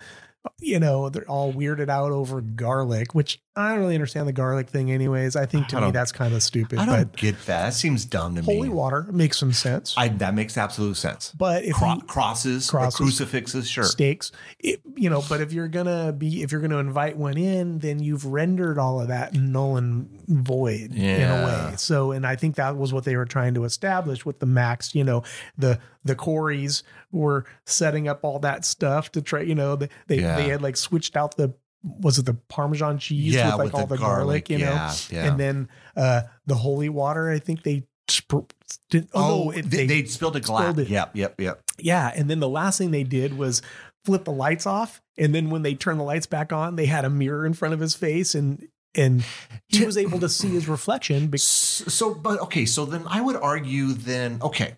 you 0.60 0.78
know, 0.80 1.08
they're 1.08 1.28
all 1.28 1.52
weirded 1.52 1.88
out 1.88 2.12
over 2.12 2.40
garlic, 2.40 3.14
which 3.14 3.40
I 3.56 3.70
don't 3.70 3.78
really 3.80 3.94
understand 3.94 4.26
the 4.26 4.32
garlic 4.32 4.68
thing, 4.68 4.90
anyways. 4.90 5.36
I 5.36 5.46
think 5.46 5.68
to 5.68 5.76
I 5.76 5.80
me 5.80 5.84
don't- 5.86 5.92
that's 5.92 6.10
kind 6.10 6.34
of 6.34 6.42
stupid. 6.42 6.78
I 6.80 6.86
don't 6.86 6.94
But 7.12 7.16
get 7.16 7.36
that. 7.46 7.66
That 7.66 7.74
seems 7.74 8.04
dumb 8.04 8.34
to 8.34 8.42
me. 8.42 8.46
holy 8.52 8.68
water 8.68 9.06
makes 9.12 9.38
some 9.38 9.52
sense. 9.52 9.94
I, 9.96 10.08
that 10.08 10.34
makes 10.34 10.58
absolute 10.58 10.96
sense. 10.96 11.32
but 11.38 11.64
if 11.64 11.74
Cro- 11.76 11.94
you, 11.94 12.00
crosses, 12.02 12.68
crosses, 12.68 12.96
crucifixes, 12.96 13.68
sure. 13.68 13.84
stakes, 13.84 14.32
it, 14.58 14.80
you 14.96 15.08
know, 15.08 15.22
but 15.28 15.40
if 15.40 15.52
you're 15.52 15.68
gonna 15.68 16.12
be, 16.12 16.42
if 16.42 16.50
you're 16.50 16.60
gonna 16.60 16.78
invite 16.78 17.16
one 17.16 17.38
in, 17.38 17.78
then 17.78 18.00
you've 18.00 18.26
rendered 18.26 18.78
all 18.78 19.00
of 19.00 19.08
that 19.08 19.34
null 19.34 19.76
and 19.76 20.08
void 20.26 20.92
in 20.92 20.98
a 21.00 21.18
Yeah. 21.18 21.68
way. 21.70 21.76
So, 21.76 22.10
and 22.10 22.26
I 22.26 22.34
think 22.36 22.56
that 22.56 22.76
was 22.76 22.92
what 22.92 23.04
they 23.04 23.14
were 23.16 23.24
trying 23.26 23.54
to 23.54 23.64
establish 23.64 24.26
with 24.26 24.40
the 24.40 24.46
Max. 24.46 24.94
You 24.96 25.04
know, 25.04 25.22
the 25.56 25.78
the 26.04 26.14
Coreys 26.16 26.82
were 27.12 27.46
setting 27.64 28.08
up 28.08 28.20
all 28.24 28.38
that 28.40 28.64
stuff 28.64 29.12
to 29.12 29.22
try. 29.22 29.42
You 29.42 29.54
know, 29.54 29.76
they 29.76 29.88
they, 30.08 30.18
Yeah. 30.20 30.36
they 30.36 30.48
had 30.48 30.60
like 30.60 30.76
switched 30.76 31.16
out 31.16 31.36
the 31.36 31.54
was 31.84 32.18
it 32.18 32.26
the 32.26 32.34
Parmesan 32.48 32.98
cheese 32.98 33.34
yeah, 33.34 33.50
with 33.50 33.58
like 33.58 33.64
with 33.66 33.74
all 33.74 33.86
the, 33.86 33.98
garlic, 33.98 34.48
you 34.50 34.58
know, 34.58 34.64
yeah, 34.64 34.94
yeah. 35.10 35.26
and 35.26 35.38
then 35.38 35.68
uh 35.96 36.22
the 36.46 36.54
holy 36.54 36.88
water. 36.88 37.30
I 37.30 37.38
think 37.38 37.62
they. 37.62 37.84
Sp- 38.08 38.52
did, 38.90 39.08
oh, 39.14 39.20
oh, 39.22 39.44
no, 39.44 39.50
it- 39.52 39.70
they, 39.70 39.86
they 39.86 40.04
spilled 40.04 40.36
a 40.36 40.40
glass. 40.40 40.62
spilled 40.62 40.80
it. 40.80 40.88
Yep, 40.88 41.16
yep, 41.16 41.40
yep. 41.40 41.62
yeah, 41.78 42.12
and 42.14 42.28
then 42.28 42.38
the 42.38 42.48
last 42.48 42.76
thing 42.76 42.90
they 42.90 43.02
did 43.02 43.38
was 43.38 43.62
flip 44.04 44.24
the 44.24 44.32
lights 44.32 44.66
off, 44.66 45.00
and 45.16 45.34
then 45.34 45.48
when 45.48 45.62
they 45.62 45.74
turned 45.74 45.98
the 45.98 46.04
lights 46.04 46.26
back 46.26 46.52
on, 46.52 46.76
they 46.76 46.84
had 46.86 47.06
a 47.06 47.10
mirror 47.10 47.46
in 47.46 47.54
front 47.54 47.72
of 47.72 47.80
his 47.80 47.94
face, 47.94 48.34
and 48.34 48.68
and 48.94 49.24
he 49.68 49.84
was 49.84 49.96
able 49.96 50.20
to 50.20 50.28
see 50.28 50.48
his 50.48 50.68
reflection. 50.68 51.28
Because, 51.28 51.44
so, 51.44 52.14
but 52.14 52.40
okay, 52.40 52.66
so 52.66 52.84
then 52.84 53.04
I 53.06 53.20
would 53.20 53.36
argue 53.36 53.92
then, 53.94 54.38
okay, 54.42 54.76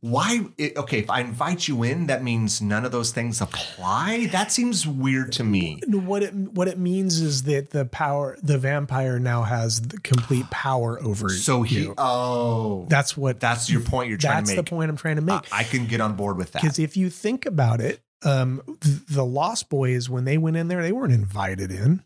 why? 0.00 0.46
Okay, 0.58 0.98
if 0.98 1.10
I 1.10 1.20
invite 1.20 1.68
you 1.68 1.82
in, 1.82 2.06
that 2.06 2.22
means 2.22 2.60
none 2.60 2.84
of 2.84 2.92
those 2.92 3.12
things 3.12 3.40
apply. 3.40 4.26
That 4.32 4.50
seems 4.52 4.86
weird 4.86 5.32
to 5.32 5.44
me. 5.44 5.80
what 5.86 6.22
it 6.22 6.34
what 6.34 6.68
it 6.68 6.78
means 6.78 7.20
is 7.20 7.44
that 7.44 7.70
the 7.70 7.84
power, 7.84 8.36
the 8.42 8.58
vampire 8.58 9.18
now 9.18 9.42
has 9.42 9.80
the 9.80 9.98
complete 10.00 10.48
power 10.50 11.00
over 11.02 11.28
So 11.28 11.62
he, 11.62 11.82
you. 11.82 11.94
oh, 11.98 12.86
That's 12.88 13.16
what 13.16 13.40
that's 13.40 13.70
your 13.70 13.82
point 13.82 14.08
you're 14.08 14.18
trying 14.18 14.44
that's 14.44 14.54
the 14.54 14.64
point 14.64 14.90
I'm 14.90 14.96
trying 14.96 15.16
to 15.16 15.22
make. 15.22 15.52
I, 15.52 15.60
I 15.60 15.64
can 15.64 15.86
get 15.86 16.00
on 16.00 16.14
board 16.16 16.36
with 16.36 16.52
that. 16.52 16.62
Because 16.62 16.78
if 16.78 16.96
you 16.96 17.10
think 17.10 17.46
about 17.46 17.80
it, 17.80 18.00
um, 18.24 18.62
th- 18.80 19.06
the 19.08 19.24
Lost 19.24 19.68
Boys 19.68 20.08
when 20.08 20.24
they 20.24 20.38
went 20.38 20.56
in 20.56 20.68
there, 20.68 20.82
they 20.82 20.92
weren't 20.92 21.12
invited 21.12 21.70
in. 21.70 22.02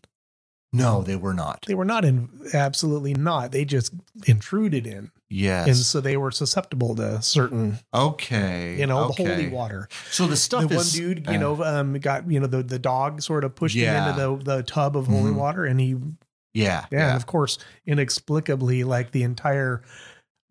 No, 0.73 1.01
they 1.01 1.15
were 1.15 1.33
not. 1.33 1.63
They 1.67 1.75
were 1.75 1.85
not 1.85 2.03
in. 2.03 2.29
Absolutely 2.53 3.13
not. 3.13 3.51
They 3.51 3.63
just 3.65 3.93
intruded 4.25 4.85
in, 4.85 5.11
Yes. 5.29 5.67
and 5.67 5.75
so 5.77 6.01
they 6.01 6.17
were 6.17 6.31
susceptible 6.31 6.93
to 6.95 7.21
certain 7.21 7.79
okay. 7.93 8.75
you 8.77 8.85
know, 8.85 9.05
okay. 9.05 9.23
the 9.23 9.29
holy 9.29 9.47
water. 9.49 9.87
So 10.11 10.27
the 10.27 10.35
stuff 10.35 10.67
the 10.67 10.75
one 10.75 10.85
dude, 10.91 11.25
you 11.27 11.33
uh, 11.35 11.37
know, 11.37 11.63
um, 11.63 11.93
got 11.99 12.29
you 12.29 12.39
know 12.39 12.47
the 12.47 12.63
the 12.63 12.79
dog 12.79 13.21
sort 13.21 13.43
of 13.45 13.55
pushed 13.55 13.75
Yeah. 13.75 14.03
him 14.03 14.19
into 14.19 14.43
the 14.45 14.57
the 14.57 14.63
tub 14.63 14.97
of 14.97 15.07
holy 15.07 15.31
Mhm. 15.31 15.35
water, 15.35 15.65
and 15.65 15.79
he 15.79 15.95
Yeah. 16.53 16.85
yeah, 16.91 17.07
and 17.09 17.15
of 17.17 17.25
course 17.25 17.57
inexplicably 17.85 18.83
like 18.83 19.11
the 19.11 19.23
entire 19.23 19.83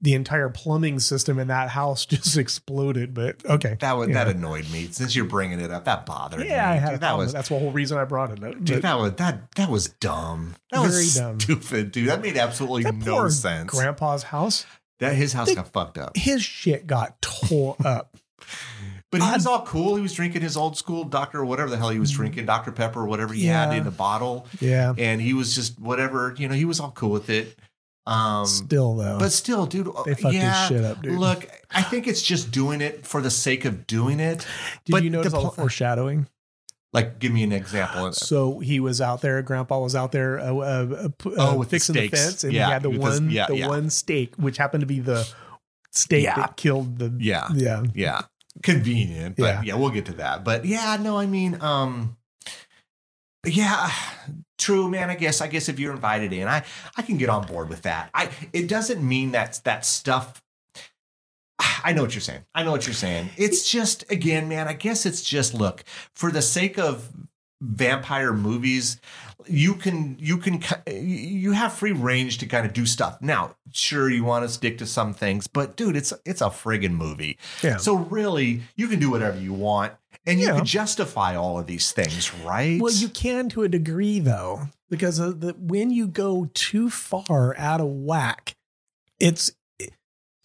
the 0.03 0.13
entire 0.15 0.49
plumbing 0.51 1.01
system 1.01 1.39
in 1.39 1.49
that 1.49 1.71
house 1.71 2.05
just 2.07 2.37
exploded. 2.37 3.15
But 3.15 3.45
okay, 3.47 3.77
That 3.81 3.97
would 3.97 4.11
Yeah. 4.11 4.25
that 4.25 4.37
annoyed 4.37 4.69
me. 4.71 4.89
Since 4.91 5.17
you're 5.17 5.25
bringing 5.25 5.59
it 5.61 5.71
up, 5.71 5.85
that 5.87 6.05
bothered 6.07 6.41
me. 6.41 6.49
yeah, 6.49 6.71
I 6.71 6.75
had 6.75 6.91
Dude, 6.93 7.01
that 7.01 7.17
was 7.17 7.33
That's 7.33 7.49
the 7.49 7.59
whole 7.59 7.71
reason 7.73 7.97
I 7.99 8.05
brought 8.05 8.31
it 8.33 8.45
up. 8.45 8.63
dude, 8.63 8.83
that 8.83 8.99
was 8.99 9.13
that 9.15 9.51
that 9.57 9.71
was 9.71 9.89
dumb. 9.89 10.55
That 10.71 10.81
Very 10.83 10.97
was 11.05 11.15
dumb. 11.15 11.41
stupid, 11.41 11.93
dude. 11.93 12.09
That 12.09 12.21
made 12.21 12.37
absolutely 12.37 12.83
that 12.85 12.95
no 12.95 13.29
sense. 13.29 13.71
Grandpa's 13.71 14.25
house, 14.25 14.67
that 15.01 15.15
his 15.15 15.33
house 15.33 15.49
They- 15.49 15.55
got 15.55 15.73
fucked 15.73 15.99
up. 15.99 16.17
his 16.17 16.43
shit 16.45 16.87
got 16.87 17.21
tore 17.23 17.77
up. 17.85 18.17
But 19.13 19.23
he 19.23 19.31
was 19.31 19.47
all 19.47 19.65
cool. 19.65 19.97
He 19.97 20.03
was 20.03 20.13
drinking 20.13 20.43
his 20.43 20.57
old 20.57 20.77
school 20.77 21.05
Dr. 21.05 21.43
whatever 21.45 21.71
the 21.71 21.77
hell 21.79 21.89
he 21.91 21.99
was 22.01 22.11
drinking, 22.11 22.45
Dr. 22.45 22.73
Pepper, 22.73 23.07
whatever 23.07 23.33
he 23.33 23.47
had 23.47 23.71
Mm. 23.71 23.81
In 23.83 23.87
a 23.87 23.91
bottle. 23.93 24.47
Yeah, 24.61 24.93
And 24.99 25.21
he 25.23 25.33
was 25.33 25.55
just 25.55 25.79
whatever, 25.81 26.35
you 26.37 26.49
know, 26.49 26.55
he 26.55 26.65
was 26.65 26.81
all 26.81 26.91
cool 26.91 27.11
with 27.11 27.31
it. 27.31 27.57
Um 28.07 28.47
still 28.47 28.95
though, 28.95 29.19
but 29.19 29.33
still, 29.33 29.67
dude, 29.67 29.89
they 30.05 30.15
fucked 30.15 30.35
yeah, 30.35 30.69
his 30.69 30.69
shit 30.69 30.85
up, 30.85 31.03
dude. 31.03 31.19
Look, 31.19 31.49
I 31.73 31.83
think 31.83 32.07
it's 32.07 32.23
just 32.23 32.51
doing 32.53 32.81
it 32.81 33.05
for 33.07 33.21
the 33.21 33.31
sake 33.31 33.65
of 33.65 33.87
doing 33.87 34.21
it. 34.21 34.47
Did 34.85 34.93
but 34.93 35.03
you 35.03 35.11
notice 35.11 35.33
the 35.33 35.39
all 35.39 35.45
the 35.47 35.51
foreshadowing? 35.51 36.29
Like, 36.93 37.19
give 37.19 37.33
me 37.33 37.43
an 37.43 37.53
example. 37.53 38.13
So 38.13 38.61
he 38.61 38.79
was 38.81 39.01
out 39.01 39.21
there. 39.21 39.43
Grandpa 39.43 39.81
was 39.81 39.95
out 39.97 40.13
there, 40.13 40.39
uh, 40.39 40.55
uh, 40.55 41.09
uh, 41.27 41.31
Oh, 41.37 41.57
with 41.59 41.69
the 41.69 41.77
fixing 41.77 41.95
the, 41.95 42.07
stakes. 42.09 42.23
fence, 42.25 42.45
and 42.45 42.53
Yeah, 42.55 42.67
he 42.67 42.73
had 42.73 42.83
the 42.85 42.91
the- 42.91 42.99
one, 42.99 43.29
yeah, 43.29 43.47
the 43.49 43.57
yeah. 43.59 43.69
one 43.69 43.91
stake, 43.91 44.35
which 44.37 44.57
happened 44.57 44.81
to 44.83 44.87
be 44.87 45.01
the 45.01 45.29
stake 45.91 46.25
that 46.27 46.57
killed 46.57 46.99
the. 46.99 47.13
yeah. 47.19 47.49
yeah. 47.53 47.83
Yeah. 47.93 48.23
Convenient. 48.63 49.37
But 49.37 49.45
Yeah. 49.47 49.63
yeah. 49.65 49.75
we'll 49.75 49.91
get 49.91 50.07
to 50.07 50.15
that. 50.15 50.43
But 50.45 50.65
yeah, 50.65 50.97
no, 50.99 51.19
I 51.19 51.27
mean, 51.27 51.59
um 51.61 52.17
yeah, 53.45 53.91
true, 54.59 54.89
man. 54.89 55.11
I 55.11 55.15
guess 55.15 55.41
I 55.41 55.49
guess 55.49 55.69
if 55.69 55.79
you're 55.79 55.93
invited 55.93 56.33
in, 56.33 56.49
I 56.49 56.65
I 56.97 57.03
can 57.03 57.17
get 57.17 57.29
on 57.29 57.47
board 57.47 57.69
with 57.69 57.83
that. 57.83 58.11
I 58.15 58.31
it 58.53 58.69
doesn't 58.69 59.07
mean 59.07 59.33
that 59.33 59.61
that 59.65 59.85
stuff 59.85 60.43
I 61.85 61.93
know 61.93 62.03
what 62.03 62.15
you're 62.15 62.21
saying. 62.21 62.45
I 62.55 62.65
know 62.65 62.73
what 62.73 62.87
you're 62.87 62.95
saying. 62.95 63.31
It's 63.37 63.69
just 63.69 64.11
again, 64.11 64.49
man, 64.49 64.69
I 64.69 64.73
guess 64.73 65.07
it's 65.07 65.23
just 65.23 65.55
look, 65.55 65.85
for 66.15 66.31
the 66.31 66.43
sake 66.43 66.79
of 66.79 67.11
vampire 67.63 68.33
movies, 68.33 69.01
you 69.47 69.75
can 69.75 70.17
you 70.19 70.37
can 70.37 70.63
you 70.87 71.53
have 71.53 71.73
free 71.73 71.93
range 71.93 72.39
to 72.39 72.47
kind 72.47 72.67
of 72.67 72.73
do 72.73 72.87
stuff. 72.87 73.21
Now, 73.23 73.57
sure 73.73 74.11
you 74.11 74.25
want 74.25 74.45
to 74.45 74.49
stick 74.49 74.79
to 74.79 74.87
some 74.87 75.15
things, 75.15 75.47
but 75.47 75.77
dude, 75.77 75.97
it's 75.97 76.13
it's 76.25 76.41
a 76.41 76.47
friggin' 76.47 76.93
movie. 76.93 77.39
Yeah. 77.63 77.77
So 77.77 77.95
really, 77.95 78.63
you 78.75 78.89
can 78.89 78.99
do 78.99 79.11
whatever 79.11 79.39
you 79.39 79.53
want 79.53 79.95
and 80.27 80.41
you 80.41 80.47
Yeah. 80.47 80.57
can 80.57 80.65
justify 80.65 81.37
all 81.37 81.59
of 81.59 81.67
these 81.67 81.93
things, 81.93 82.33
right? 82.45 82.81
Well, 82.81 82.93
you 82.93 83.09
can 83.09 83.49
to 83.51 83.63
a 83.63 83.69
degree 83.69 84.19
though, 84.21 84.69
because 84.91 85.19
of 85.19 85.41
the, 85.41 85.53
when 85.59 85.91
you 85.91 86.07
go 86.07 86.51
too 86.55 86.91
far 86.91 87.57
out 87.57 87.81
of 87.81 87.87
whack, 87.89 88.57
it's 89.21 89.53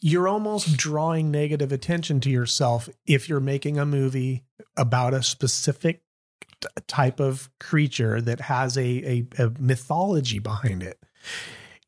you're 0.03 0.27
almost 0.27 0.77
drawing 0.77 1.29
negative 1.29 1.71
attention 1.71 2.19
to 2.21 2.29
yourself 2.29 2.89
if 3.05 3.29
you're 3.29 3.39
making 3.39 3.77
a 3.77 3.85
movie 3.85 4.43
about 4.75 5.13
a 5.13 5.21
specific 5.21 6.01
t- 6.59 6.67
type 6.87 7.19
of 7.19 7.51
creature 7.59 8.19
that 8.19 8.41
has 8.41 8.77
a, 8.77 8.81
a, 9.37 9.43
a 9.43 9.51
mythology 9.59 10.39
behind 10.39 10.81
it. 10.81 10.97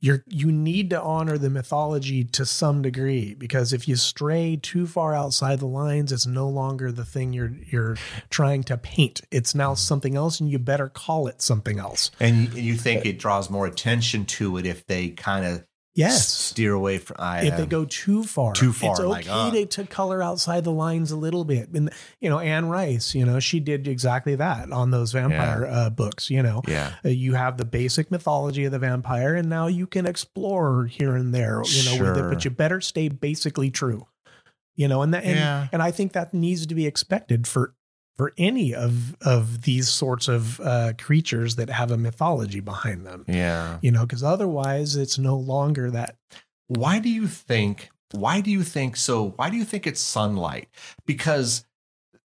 You're 0.03 0.21
you 0.27 0.51
need 0.51 0.89
to 0.89 1.01
honor 1.01 1.37
the 1.37 1.49
mythology 1.49 2.25
to 2.25 2.45
some 2.45 2.81
degree 2.81 3.35
because 3.35 3.71
if 3.71 3.87
you 3.87 3.95
stray 3.95 4.59
too 4.61 4.85
far 4.85 5.15
outside 5.15 5.59
the 5.59 5.65
lines, 5.65 6.11
it's 6.11 6.27
no 6.27 6.49
longer 6.49 6.91
the 6.91 7.05
thing 7.05 7.31
you're 7.31 7.53
you're 7.69 7.95
trying 8.29 8.63
to 8.63 8.75
paint. 8.75 9.21
It's 9.31 9.55
now 9.55 9.75
something 9.75 10.17
else, 10.17 10.41
and 10.41 10.49
you 10.49 10.59
better 10.59 10.89
call 10.89 11.27
it 11.27 11.41
something 11.41 11.79
else. 11.79 12.11
and 12.19 12.53
you, 12.53 12.61
you 12.61 12.75
think 12.75 13.05
it 13.05 13.17
draws 13.17 13.49
more 13.49 13.65
attention 13.65 14.25
to 14.25 14.57
it 14.57 14.65
if 14.65 14.85
they 14.87 15.07
kind 15.07 15.45
of 15.45 15.63
Yes. 15.95 16.27
steer 16.27 16.73
away 16.73 16.97
from 16.97 17.17
I, 17.19 17.45
if 17.45 17.57
they 17.57 17.65
go 17.67 17.85
too 17.85 18.23
far, 18.23 18.53
too 18.53 18.73
far, 18.73 18.91
it's 18.91 18.99
okay 18.99 19.07
like, 19.09 19.27
uh. 19.29 19.51
to, 19.51 19.65
to 19.65 19.85
color 19.85 20.23
outside 20.23 20.63
the 20.63 20.71
lines 20.71 21.11
a 21.11 21.15
little 21.15 21.45
bit. 21.45 21.69
And 21.69 21.91
you 22.19 22.29
know, 22.29 22.39
Anne 22.39 22.67
Rice, 22.67 23.13
you 23.13 23.25
know, 23.25 23.39
she 23.39 23.59
did 23.59 23.87
exactly 23.87 24.35
that 24.35 24.71
on 24.71 24.89
those 24.89 25.11
vampire 25.11 25.67
uh, 25.69 25.89
books. 25.91 26.29
You 26.31 26.41
know, 26.41 26.61
yeah. 26.67 26.93
Uh, 27.05 27.09
you 27.09 27.35
have 27.35 27.57
the 27.57 27.65
basic 27.65 28.09
mythology 28.09 28.65
of 28.65 28.71
the 28.71 28.79
vampire, 28.79 29.35
and 29.35 29.49
now 29.49 29.67
you 29.67 29.85
can 29.85 30.05
explore 30.07 30.85
here 30.85 31.15
and 31.15 31.33
there. 31.33 31.61
You 31.65 31.85
know, 31.85 32.03
with 32.03 32.17
it, 32.17 32.29
but 32.29 32.43
you 32.43 32.49
better 32.51 32.81
stay 32.81 33.09
basically 33.09 33.69
true. 33.69 34.07
You 34.75 34.87
know, 34.87 35.03
and 35.03 35.13
that, 35.13 35.23
and, 35.23 35.35
Yeah. 35.35 35.67
and 35.71 35.83
I 35.83 35.91
think 35.91 36.13
that 36.13 36.33
needs 36.33 36.65
to 36.65 36.73
be 36.73 36.87
expected 36.87 37.45
for 37.47 37.75
for 38.17 38.33
any 38.37 38.73
of 38.73 39.15
of 39.21 39.63
these 39.63 39.89
sorts 39.89 40.27
of 40.27 40.59
uh, 40.59 40.93
creatures 40.97 41.55
that 41.55 41.69
have 41.69 41.91
a 41.91 41.97
mythology 41.97 42.59
behind 42.59 43.05
them. 43.05 43.25
Yeah. 43.27 43.79
You 43.81 43.91
know, 43.91 44.01
because 44.01 44.23
otherwise, 44.23 44.95
it's 44.95 45.17
no 45.17 45.35
longer 45.35 45.89
that. 45.91 46.15
Why 46.67 46.99
do 46.99 47.09
you 47.09 47.27
think 47.27 47.89
why 48.11 48.41
do 48.41 48.51
you 48.51 48.63
think 48.63 48.95
so 48.95 49.33
why 49.35 49.49
do 49.49 49.57
you 49.57 49.65
think 49.65 49.87
it's 49.87 50.01
sunlight? 50.01 50.69
Because 51.05 51.65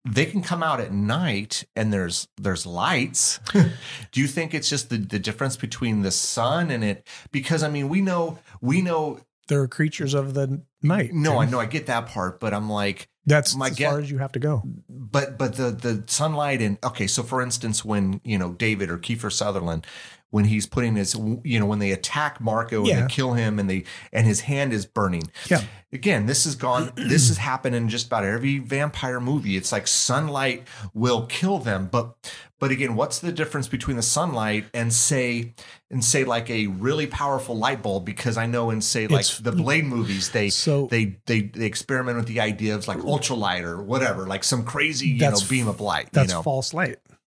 they 0.06 0.26
can 0.26 0.42
come 0.42 0.64
out 0.64 0.80
at 0.80 0.94
night 0.94 1.66
and 1.76 1.92
there's 1.92 2.28
there's 2.38 2.66
lights. 2.66 3.40
do 3.54 4.22
you 4.22 4.28
think 4.28 4.54
it's 4.54 4.70
just 4.70 4.90
the, 4.90 4.98
the 4.98 5.20
difference 5.20 5.56
between 5.56 6.02
the 6.02 6.12
sun 6.12 6.72
and 6.72 6.84
it 6.84 7.08
because 7.32 7.64
I 7.64 7.70
mean 7.70 7.90
we 7.90 8.02
know 8.02 8.40
we 8.62 8.82
know 8.82 9.20
There 9.50 9.62
are 9.62 9.68
creatures 9.68 10.14
of 10.14 10.34
the 10.34 10.64
night. 10.82 11.12
no 11.14 11.40
I 11.40 11.46
know 11.46 11.60
I 11.60 11.66
get 11.66 11.88
that 11.88 12.06
part 12.08 12.40
but 12.40 12.54
I'm 12.54 12.70
like 12.70 13.10
That's 13.26 13.56
my 13.56 13.68
as 13.68 13.76
guess- 13.76 13.92
far 13.92 14.00
as 14.00 14.10
you 14.10 14.20
have 14.20 14.32
to 14.34 14.40
go. 14.40 14.64
but 14.88 15.38
but 15.38 15.56
the 15.56 15.72
the 15.72 16.04
sunlight 16.08 16.62
and 16.62 16.78
okay 16.84 17.08
so 17.08 17.22
for 17.24 17.42
instance 17.42 17.84
when 17.84 18.22
you 18.24 18.38
know 18.38 18.54
david 18.54 18.90
or 18.90 18.98
kiefer 18.98 19.32
sutherland 19.32 19.86
when 20.32 20.46
he's 20.46 20.68
putting 20.68 20.96
his 20.96 21.16
you 21.44 21.60
know 21.60 21.66
when 21.66 21.80
they 21.80 21.92
attack 21.92 22.40
marco 22.40 22.86
and 22.86 23.04
they 23.04 23.08
kill 23.08 23.34
him 23.34 23.58
and 23.60 23.70
they 23.70 23.84
and 24.14 24.28
his 24.28 24.42
hand 24.42 24.72
is 24.74 24.86
burning 24.86 25.24
Yeah. 25.50 25.62
again 25.92 26.26
this 26.28 26.44
has 26.46 26.56
gone 26.56 26.92
this 26.96 27.30
has 27.30 27.38
happened 27.38 27.76
in 27.76 27.90
just 27.90 28.08
about 28.08 28.24
every 28.24 28.60
vampire 28.60 29.20
movie 29.20 29.58
it's 29.58 29.72
like 29.72 29.88
sunlight 29.88 30.68
will 30.94 31.26
kill 31.26 31.58
them 31.58 31.88
but 31.92 32.16
but 32.60 32.70
again 32.72 32.96
what's 32.96 33.20
the 33.20 33.32
difference 33.32 33.68
between 33.68 33.98
the 33.98 34.04
sunlight 34.04 34.66
and 34.74 34.94
say 34.94 35.54
and 35.90 36.04
say 36.06 36.24
like 36.24 36.50
a 36.52 36.68
really 36.68 37.08
powerful 37.08 37.58
light 37.58 37.82
bulb 37.82 38.06
because 38.06 38.38
i 38.38 38.46
know 38.46 38.70
in 38.70 38.82
say 38.82 39.08
like 39.08 39.26
the 39.42 39.52
blade 39.52 39.86
movies 39.86 40.30
they 40.30 40.50
So 40.50 40.86
they 40.88 41.18
they 41.26 41.42
they 41.42 41.66
experiment 41.66 42.18
with 42.18 42.28
the 42.28 42.40
idea 42.42 42.76
of 42.76 42.88
like 42.88 43.00
ultralight 43.00 43.64
or 43.64 43.82
whatever, 43.82 44.28
like 44.28 44.44
some 44.44 44.64
crazy 44.64 45.08
you 45.08 45.20
know 45.20 45.38
beam 45.50 45.68
of 45.68 45.80
light. 45.82 46.10
that's 46.12 46.30
you 46.32 46.36
know, 46.38 46.44
false 46.44 46.74
light. 46.74 46.98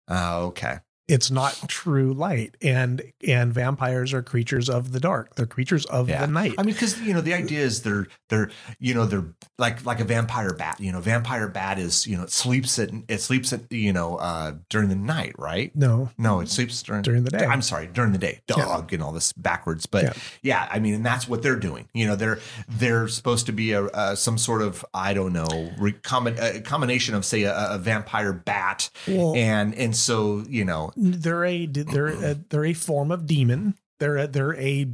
oh 0.08 0.46
okay, 0.46 0.78
It's 1.10 1.30
not 1.30 1.52
true 1.68 2.12
light, 2.12 2.56
and 2.62 3.02
and 3.26 3.52
vampires 3.52 4.12
are 4.14 4.22
creatures 4.22 4.68
of 4.70 4.92
the 4.92 5.00
dark. 5.00 5.34
They're 5.34 5.46
creatures 5.46 5.84
of 5.86 6.08
Yeah. 6.08 6.24
the 6.24 6.32
night. 6.32 6.54
I 6.56 6.62
mean, 6.62 6.74
because 6.74 7.00
you 7.00 7.12
know 7.12 7.20
the 7.20 7.34
idea 7.34 7.60
is 7.60 7.82
they're 7.82 8.06
they're 8.28 8.50
you 8.78 8.94
know 8.94 9.06
they're 9.06 9.24
like 9.58 9.84
like 9.84 9.98
a 10.00 10.04
vampire 10.04 10.52
bat. 10.54 10.78
You 10.78 10.92
know, 10.92 11.00
vampire 11.00 11.48
bat 11.48 11.78
is 11.78 12.06
you 12.06 12.16
know 12.16 12.22
it 12.22 12.30
sleeps 12.30 12.78
at 12.78 12.90
it 13.08 13.20
sleeps 13.20 13.52
at 13.52 13.70
you 13.72 13.92
know 13.92 14.16
uh 14.16 14.54
during 14.68 14.88
the 14.88 14.94
night, 14.94 15.34
right? 15.38 15.74
no, 15.74 16.10
No, 16.16 16.40
it 16.40 16.48
sleeps 16.48 16.82
during 16.82 17.02
during 17.02 17.24
the 17.24 17.30
day. 17.30 17.44
I'm 17.44 17.62
sorry, 17.62 17.88
during 17.88 18.12
the 18.12 18.18
day. 18.18 18.40
Dog 18.46 18.92
and 18.92 19.02
all 19.02 19.12
this 19.12 19.32
backwards, 19.32 19.86
but 19.86 20.04
Yeah. 20.04 20.12
yeah. 20.42 20.68
I 20.70 20.78
mean, 20.78 20.94
and 20.94 21.04
that's 21.04 21.26
what 21.28 21.42
they're 21.42 21.56
doing. 21.56 21.88
You 21.92 22.06
know, 22.06 22.16
they're 22.16 22.38
they're 22.68 23.08
supposed 23.08 23.46
to 23.46 23.52
be 23.52 23.72
a 23.72 23.84
uh, 23.86 24.14
some 24.14 24.38
sort 24.38 24.62
of 24.62 24.84
I 24.94 25.12
don't 25.14 25.32
know 25.32 25.48
recombi- 25.78 26.38
a 26.56 26.60
combination 26.60 27.14
of 27.14 27.24
say 27.24 27.42
a, 27.42 27.54
a 27.72 27.78
vampire 27.78 28.32
bat 28.32 28.90
well, 29.08 29.34
and 29.34 29.74
and 29.74 29.96
so 29.96 30.44
you 30.48 30.64
know 30.64 30.92
they're 31.00 31.44
a 31.44 31.66
they're 31.66 32.06
a, 32.08 32.34
they're 32.34 32.64
a 32.66 32.74
form 32.74 33.10
of 33.10 33.26
demon. 33.26 33.74
They're 33.98 34.16
a, 34.18 34.26
they're 34.26 34.54
a 34.56 34.92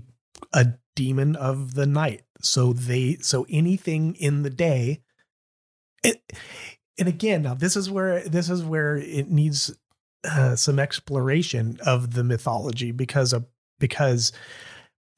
a 0.53 0.67
demon 0.95 1.37
of 1.37 1.75
the 1.75 1.87
night. 1.87 2.23
So 2.41 2.73
they 2.73 3.17
so 3.21 3.47
anything 3.51 4.15
in 4.15 4.43
the 4.43 4.51
day. 4.51 5.03
It, 6.05 6.23
and 6.99 7.09
again, 7.09 7.43
now 7.43 7.55
this 7.55 7.77
is 7.77 7.91
where 7.91 8.21
this 8.21 8.49
is 8.49 8.63
where 8.63 8.97
it 8.97 9.31
needs 9.31 9.75
uh, 10.25 10.57
some 10.57 10.79
exploration 10.79 11.79
of 11.85 12.15
the 12.15 12.25
mythology 12.25 12.93
because 12.93 13.33
of 13.33 13.47
because 13.81 14.33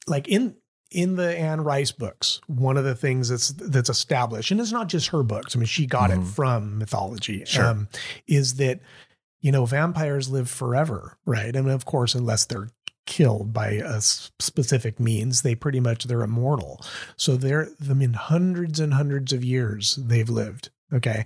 like 0.07 0.27
in 0.27 0.55
in 0.91 1.15
the 1.17 1.37
Anne 1.37 1.61
Rice 1.61 1.91
books, 1.91 2.41
one 2.47 2.75
of 2.75 2.83
the 2.83 2.95
things 2.95 3.29
that's 3.29 3.49
that's 3.49 3.89
established, 3.89 4.49
and 4.49 4.59
it's 4.59 4.71
not 4.71 4.89
just 4.89 5.09
her 5.09 5.21
books. 5.21 5.55
I 5.55 5.59
mean, 5.59 5.67
she 5.67 5.85
got 5.85 6.09
Mhm. 6.09 6.21
it 6.23 6.33
from 6.33 6.77
mythology. 6.79 7.43
Sure. 7.45 7.87
is 8.27 8.55
that 8.55 8.79
you 9.41 9.51
know 9.51 9.65
vampires 9.65 10.29
live 10.29 10.49
forever, 10.49 11.17
right? 11.25 11.55
I 11.55 11.61
mean, 11.61 11.71
of 11.73 11.85
course, 11.85 12.15
unless 12.15 12.45
they're 12.45 12.69
killed 13.05 13.51
by 13.53 13.69
a 13.69 14.01
specific 14.01 14.99
means, 14.99 15.41
they 15.41 15.55
pretty 15.55 15.79
much 15.79 16.03
they're 16.05 16.21
immortal. 16.21 16.79
So 17.17 17.35
they're 17.37 17.69
them 17.79 18.01
in 18.01 18.13
hundreds 18.13 18.79
and 18.79 18.93
hundreds 18.93 19.33
of 19.33 19.43
years 19.43 19.95
they've 19.95 20.29
lived. 20.29 20.69
Okay, 20.93 21.25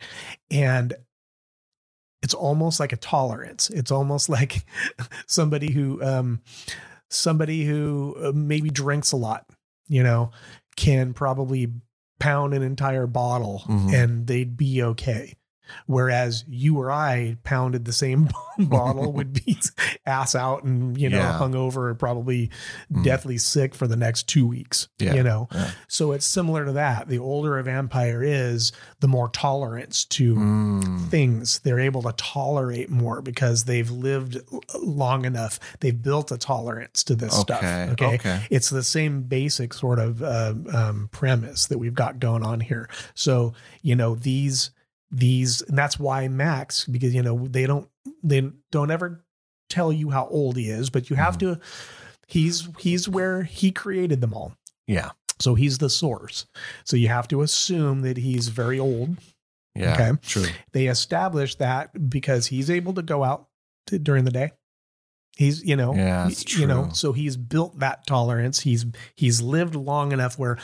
and 0.51 0.93
it's 2.21 2.33
almost 2.33 2.79
like 2.79 2.93
a 2.93 2.97
tolerance. 2.97 3.69
It's 3.69 3.91
almost 3.91 4.29
like 4.37 4.65
somebody 5.27 5.71
who 5.71 6.01
um 6.03 6.41
somebody 7.09 7.65
who 7.65 8.15
uh, 8.23 8.31
maybe 8.33 8.69
drinks 8.69 9.11
a 9.11 9.17
lot, 9.17 9.45
you 9.87 10.03
know, 10.03 10.31
can 10.75 11.13
probably 11.13 11.71
pound 12.19 12.53
an 12.53 12.61
entire 12.63 13.05
bottle 13.07 13.63
Mhm. 13.67 13.93
and 13.93 14.27
they'd 14.27 14.55
be 14.57 14.81
okay. 14.81 15.35
Whereas 15.85 16.43
you 16.47 16.77
or 16.77 16.91
I 16.91 17.37
pounded 17.43 17.85
the 17.85 17.93
same 17.93 18.29
bottle, 18.57 19.11
would 19.13 19.33
be 19.45 19.57
ass 20.05 20.35
out 20.35 20.63
and 20.63 20.97
you 20.99 21.09
know 21.09 21.17
Yeah. 21.17 21.37
hungover, 21.39 21.89
or 21.89 21.95
probably 21.95 22.49
Mm. 22.91 23.03
deathly 23.03 23.37
sick 23.37 23.73
for 23.75 23.87
the 23.87 23.95
next 23.95 24.27
two 24.27 24.45
weeks. 24.47 24.87
Yeah. 24.99 25.13
You 25.13 25.23
know, 25.23 25.47
Yeah. 25.53 25.71
so 25.87 26.11
it's 26.11 26.25
similar 26.25 26.65
to 26.65 26.73
that. 26.73 27.07
The 27.07 27.19
older 27.19 27.57
a 27.57 27.63
vampire 27.63 28.21
is, 28.23 28.71
the 28.99 29.07
more 29.07 29.29
tolerance 29.29 30.05
to 30.05 30.35
Mm. 30.35 31.07
things 31.09 31.59
they're 31.59 31.79
able 31.79 32.01
to 32.03 32.13
tolerate 32.17 32.89
more 32.89 33.21
because 33.21 33.63
they've 33.65 33.89
lived 33.89 34.39
long 34.81 35.25
enough. 35.25 35.59
They've 35.79 35.99
built 35.99 36.31
a 36.31 36.37
tolerance 36.37 37.03
to 37.05 37.15
this 37.15 37.33
stuff. 37.33 37.59
Okay, 37.63 37.89
Okay. 37.91 38.15
okay. 38.15 38.41
It's 38.49 38.69
the 38.69 38.83
same 38.83 39.23
basic 39.23 39.73
sort 39.73 39.99
of 39.99 40.21
uh, 40.21 40.53
um, 40.73 41.09
premise 41.11 41.65
that 41.67 41.77
we've 41.77 41.93
got 41.93 42.19
going 42.19 42.43
on 42.43 42.59
here. 42.59 42.89
So, 43.13 43.53
you 43.81 43.95
know, 43.95 44.15
these, 44.15 44.71
these, 45.13 45.61
and 45.61 45.77
that's 45.77 45.99
why 45.99 46.27
Max, 46.27 46.85
because, 46.85 47.13
you 47.13 47.21
know, 47.21 47.47
they 47.47 47.65
don't, 47.65 47.87
they 48.23 48.49
don't 48.71 48.91
ever 48.91 49.23
tell 49.69 49.93
you 49.93 50.09
how 50.09 50.27
old 50.27 50.57
he 50.57 50.69
is, 50.69 50.89
but 50.89 51.09
you 51.09 51.15
have 51.15 51.37
Mm-hmm. 51.37 51.53
to, 51.53 51.61
he's, 52.27 52.67
he's 52.79 53.07
where 53.07 53.43
he 53.43 53.71
created 53.71 54.21
them 54.21 54.33
all. 54.33 54.53
Yeah. 54.87 55.11
So 55.39 55.55
he's 55.55 55.77
the 55.77 55.89
source. 55.89 56.45
So 56.83 56.97
you 56.97 57.07
have 57.09 57.27
to 57.29 57.41
assume 57.41 58.01
that 58.01 58.17
he's 58.17 58.47
very 58.49 58.79
old. 58.79 59.17
Yeah. 59.75 59.93
Okay. 59.93 60.11
True. 60.21 60.45
They 60.71 60.87
establish 60.87 61.55
that 61.55 62.09
because 62.09 62.47
he's 62.47 62.69
able 62.69 62.93
to 62.93 63.01
go 63.01 63.23
out 63.23 63.47
to, 63.87 63.99
during 63.99 64.25
the 64.25 64.31
day. 64.31 64.51
He's, 65.35 65.63
you 65.65 65.75
know, 65.75 65.95
Yeah, 65.95 66.29
you 66.49 66.67
know, 66.67 66.89
so 66.93 67.11
he's 67.11 67.37
built 67.37 67.79
that 67.79 68.05
tolerance. 68.05 68.59
He's 68.59 68.85
he's 69.15 69.41
lived 69.41 69.73
long 69.73 70.11
enough 70.11 70.37
where, 70.37 70.59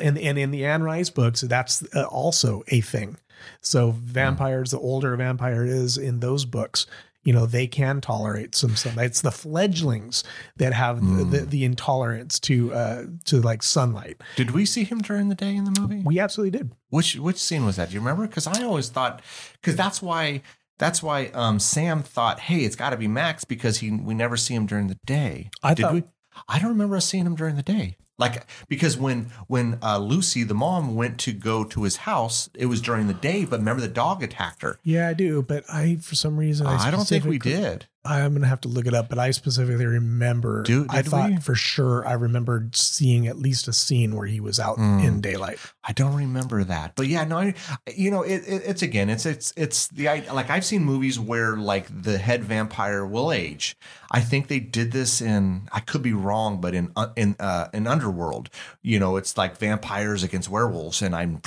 and 0.00 0.16
and 0.16 0.38
in 0.38 0.52
the 0.52 0.64
Anne 0.66 0.84
Rice 0.84 1.10
books, 1.10 1.40
that's 1.40 1.82
uh, 1.96 2.04
also 2.04 2.62
a 2.68 2.80
thing. 2.80 3.16
So 3.60 3.90
vampires, 3.92 4.70
the 4.70 4.78
older 4.78 5.14
a 5.14 5.16
vampire 5.16 5.64
is 5.64 5.96
in 5.98 6.20
those 6.20 6.44
books, 6.44 6.86
you 7.24 7.32
know, 7.32 7.46
they 7.46 7.66
can 7.66 8.00
tolerate 8.02 8.54
some 8.54 8.76
sun. 8.76 8.98
It's 8.98 9.22
the 9.22 9.30
fledglings 9.30 10.24
that 10.56 10.72
have 10.74 11.00
the, 11.00 11.24
Mm. 11.24 11.30
the, 11.30 11.38
the 11.40 11.64
intolerance 11.64 12.38
to 12.40 12.72
uh 12.74 13.04
to 13.26 13.40
like 13.40 13.62
sunlight. 13.62 14.20
Did 14.36 14.50
we 14.50 14.66
see 14.66 14.84
him 14.84 15.00
during 15.00 15.28
the 15.30 15.34
day 15.34 15.56
in 15.56 15.64
the 15.64 15.80
movie? 15.80 16.02
We 16.04 16.20
absolutely 16.20 16.58
did. 16.58 16.72
Which 16.90 17.16
which 17.16 17.38
scene 17.38 17.64
was 17.64 17.76
that? 17.76 17.88
Do 17.88 17.94
you 17.94 18.00
remember? 18.00 18.26
Because 18.26 18.46
I 18.46 18.62
always 18.62 18.88
thought 18.90 19.22
because 19.54 19.74
that's 19.76 20.02
why 20.02 20.42
that's 20.78 21.02
why 21.02 21.26
um, 21.34 21.60
Sam 21.60 22.02
thought, 22.02 22.40
hey, 22.40 22.58
it's 22.64 22.76
got 22.76 22.90
to 22.90 22.96
be 22.96 23.08
Max 23.08 23.44
because 23.44 23.78
he 23.78 23.90
we 23.90 24.12
never 24.12 24.36
see 24.36 24.54
him 24.54 24.66
during 24.66 24.88
the 24.88 24.98
day. 25.06 25.50
I 25.62 25.72
Did 25.72 25.82
thought- 25.84 25.94
we? 25.94 26.02
I 26.48 26.58
don't 26.58 26.70
remember 26.70 26.96
us 26.96 27.06
seeing 27.06 27.24
him 27.26 27.36
during 27.36 27.54
the 27.56 27.62
day. 27.62 27.96
Like 28.18 28.46
because 28.68 28.96
when 28.96 29.30
when 29.48 29.78
uh, 29.82 29.98
Lucy 29.98 30.44
the 30.44 30.54
mom 30.54 30.94
went 30.94 31.18
to 31.20 31.32
go 31.32 31.64
to 31.64 31.82
his 31.82 31.96
house, 31.96 32.48
it 32.54 32.66
was 32.66 32.80
during 32.80 33.06
the 33.08 33.14
day. 33.14 33.44
But 33.44 33.58
remember 33.58 33.82
the 33.82 33.88
dog 33.88 34.22
attacked 34.22 34.62
her. 34.62 34.78
Yeah, 34.84 35.08
I 35.08 35.14
do, 35.14 35.42
but 35.42 35.64
I 35.68 35.96
for 35.96 36.14
some 36.14 36.36
reason 36.36 36.66
I, 36.66 36.88
I 36.88 36.90
don't 36.90 37.06
think 37.06 37.24
we 37.24 37.38
did. 37.38 37.86
I'm 38.06 38.34
gonna 38.34 38.46
have 38.46 38.60
to 38.62 38.68
look 38.68 38.86
it 38.86 38.92
up, 38.94 39.08
but 39.08 39.18
I 39.18 39.30
specifically 39.30 39.86
remember. 39.86 40.62
Do- 40.62 40.86
I 40.90 41.00
thought 41.02 41.30
we? 41.30 41.36
for 41.38 41.54
sure 41.54 42.06
I 42.06 42.12
remembered 42.12 42.76
seeing 42.76 43.26
at 43.26 43.38
least 43.38 43.66
a 43.66 43.72
scene 43.72 44.14
where 44.14 44.26
he 44.26 44.40
was 44.40 44.60
out 44.60 44.76
Mm. 44.78 45.02
in 45.04 45.20
daylight. 45.22 45.58
I 45.82 45.92
don't 45.92 46.14
remember 46.14 46.64
that, 46.64 46.92
but 46.96 47.06
yeah, 47.06 47.24
no, 47.24 47.38
I, 47.38 47.54
you 47.94 48.10
know, 48.10 48.22
it, 48.22 48.42
it, 48.46 48.62
it's 48.66 48.82
again, 48.82 49.08
it's 49.08 49.24
it's 49.24 49.52
it's 49.56 49.88
the 49.88 50.08
I 50.08 50.20
like 50.32 50.50
I've 50.50 50.64
seen 50.64 50.84
movies 50.84 51.18
where 51.18 51.56
like 51.56 51.86
the 52.02 52.18
head 52.18 52.44
vampire 52.44 53.06
will 53.06 53.32
age. 53.32 53.76
I 54.10 54.20
think 54.20 54.48
they 54.48 54.60
did 54.60 54.92
this 54.92 55.22
in 55.22 55.68
I 55.72 55.80
could 55.80 56.02
be 56.02 56.12
wrong, 56.12 56.60
but 56.60 56.74
in 56.74 56.92
uh, 56.96 57.08
in 57.16 57.36
uh, 57.40 57.68
in 57.72 57.86
Underworld, 57.86 58.50
you 58.82 58.98
know, 58.98 59.16
it's 59.16 59.36
like 59.38 59.56
vampires 59.56 60.22
against 60.22 60.48
werewolves, 60.50 61.00
and 61.00 61.14
I'm. 61.16 61.40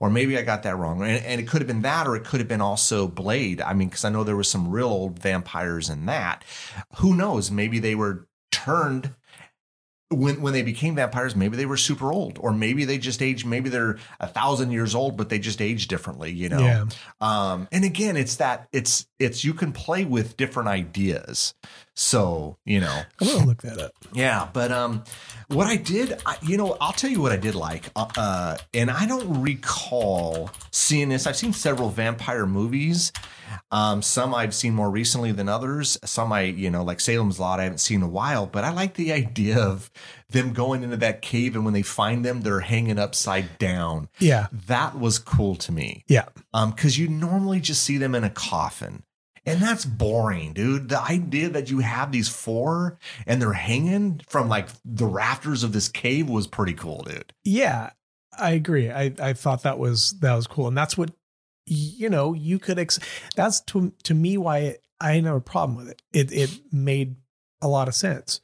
Or 0.00 0.10
maybe 0.10 0.38
I 0.38 0.42
got 0.42 0.62
that 0.62 0.76
wrong, 0.76 1.02
and, 1.02 1.24
and 1.24 1.40
it 1.40 1.48
could 1.48 1.60
have 1.60 1.68
been 1.68 1.82
that, 1.82 2.06
or 2.06 2.16
it 2.16 2.24
could 2.24 2.40
have 2.40 2.48
been 2.48 2.60
also 2.60 3.06
Blade. 3.06 3.60
I 3.60 3.74
mean, 3.74 3.88
because 3.88 4.04
I 4.04 4.10
know 4.10 4.24
there 4.24 4.36
was 4.36 4.50
some 4.50 4.68
real 4.68 4.88
old 4.88 5.18
vampires 5.18 5.88
in 5.88 6.06
that. 6.06 6.44
Who 6.96 7.14
knows? 7.14 7.50
Maybe 7.50 7.78
they 7.78 7.94
were 7.94 8.28
turned 8.50 9.14
when 10.10 10.40
when 10.40 10.54
they 10.54 10.62
became 10.62 10.94
vampires, 10.94 11.36
maybe 11.36 11.56
they 11.56 11.66
were 11.66 11.76
super 11.76 12.12
old, 12.12 12.38
or 12.40 12.52
maybe 12.52 12.84
they 12.84 12.98
just 12.98 13.20
aged. 13.20 13.46
Maybe 13.46 13.68
they're 13.68 13.98
a 14.20 14.26
thousand 14.26 14.70
years 14.70 14.94
old, 14.94 15.16
but 15.16 15.28
they 15.28 15.38
just 15.38 15.60
age 15.60 15.86
differently. 15.88 16.32
You 16.32 16.48
know. 16.48 16.60
Yeah. 16.60 16.84
Um, 17.20 17.68
and 17.72 17.84
again, 17.84 18.16
it's 18.16 18.36
that 18.36 18.68
it's 18.72 19.06
it's 19.18 19.44
you 19.44 19.52
can 19.52 19.72
play 19.72 20.04
with 20.04 20.36
different 20.36 20.68
ideas. 20.68 21.54
So 22.00 22.56
you 22.64 22.78
know, 22.78 23.02
I'm 23.20 23.26
gonna 23.26 23.44
look 23.44 23.62
that 23.62 23.78
up. 23.80 23.92
yeah. 24.12 24.48
But 24.52 24.70
um, 24.70 25.02
what 25.48 25.66
I 25.66 25.74
did, 25.74 26.16
I, 26.24 26.36
you 26.42 26.56
know, 26.56 26.76
I'll 26.80 26.92
tell 26.92 27.10
you 27.10 27.20
what 27.20 27.32
I 27.32 27.36
did 27.36 27.56
like. 27.56 27.90
Uh, 27.96 28.06
uh, 28.16 28.56
and 28.72 28.88
I 28.88 29.04
don't 29.04 29.42
recall 29.42 30.50
seeing 30.70 31.08
this. 31.08 31.26
I've 31.26 31.36
seen 31.36 31.52
several 31.52 31.90
vampire 31.90 32.46
movies. 32.46 33.10
Um, 33.72 34.00
some 34.02 34.32
I've 34.34 34.54
seen 34.54 34.74
more 34.74 34.90
recently 34.90 35.32
than 35.32 35.48
others. 35.48 35.98
Some 36.04 36.32
I, 36.32 36.42
you 36.42 36.70
know, 36.70 36.84
like 36.84 37.00
Salem's 37.00 37.40
Lot, 37.40 37.58
I 37.58 37.64
haven't 37.64 37.78
seen 37.78 37.96
in 37.96 38.02
a 38.04 38.08
while. 38.08 38.46
But 38.46 38.62
I 38.62 38.70
like 38.70 38.94
the 38.94 39.12
idea 39.12 39.58
of 39.58 39.90
them 40.30 40.52
going 40.52 40.84
into 40.84 40.98
that 40.98 41.20
cave, 41.20 41.56
and 41.56 41.64
when 41.64 41.74
they 41.74 41.82
find 41.82 42.24
them, 42.24 42.42
they're 42.42 42.60
hanging 42.60 42.98
upside 42.98 43.58
down. 43.58 44.08
Yeah, 44.20 44.46
That 44.68 44.98
was 44.98 45.18
cool 45.18 45.56
to 45.56 45.72
me. 45.72 46.04
yeah, 46.06 46.26
Um, 46.54 46.70
because 46.70 46.96
you 46.98 47.08
normally 47.08 47.60
just 47.60 47.82
see 47.82 47.96
them 47.98 48.14
in 48.14 48.22
a 48.22 48.30
coffin. 48.30 49.02
And 49.48 49.62
that's 49.62 49.84
boring, 49.84 50.52
dude. 50.52 50.88
The 50.88 51.00
idea 51.00 51.48
that 51.50 51.70
you 51.70 51.80
have 51.80 52.12
these 52.12 52.28
four 52.28 52.98
and 53.26 53.40
they're 53.40 53.52
hanging 53.52 54.20
from 54.28 54.48
like 54.48 54.68
the 54.84 55.06
rafters 55.06 55.62
of 55.62 55.72
this 55.72 55.88
cave 55.88 56.28
was 56.28 56.46
pretty 56.46 56.74
cool, 56.74 57.02
dude. 57.02 57.32
yeah. 57.44 57.90
I 58.40 58.52
agree. 58.52 58.88
I 58.88 59.12
I 59.20 59.32
thought 59.32 59.64
that 59.64 59.80
was 59.80 60.12
that 60.20 60.34
was 60.34 60.46
cool, 60.46 60.68
and 60.68 60.76
that's 60.76 60.96
what 60.96 61.10
you 61.66 62.08
know 62.08 62.34
you 62.34 62.60
could. 62.60 62.78
Ex- 62.78 63.00
that's 63.34 63.60
to 63.62 63.92
to 64.04 64.14
me 64.14 64.38
why 64.38 64.58
it, 64.58 64.82
I 65.00 65.14
didn't 65.14 65.26
have 65.26 65.36
a 65.36 65.40
problem 65.40 65.76
with 65.76 65.88
it. 65.88 66.02
It 66.12 66.30
it 66.30 66.60
made 66.70 67.16
a 67.60 67.66
lot 67.66 67.88
of 67.88 67.96
sense. 67.96 68.40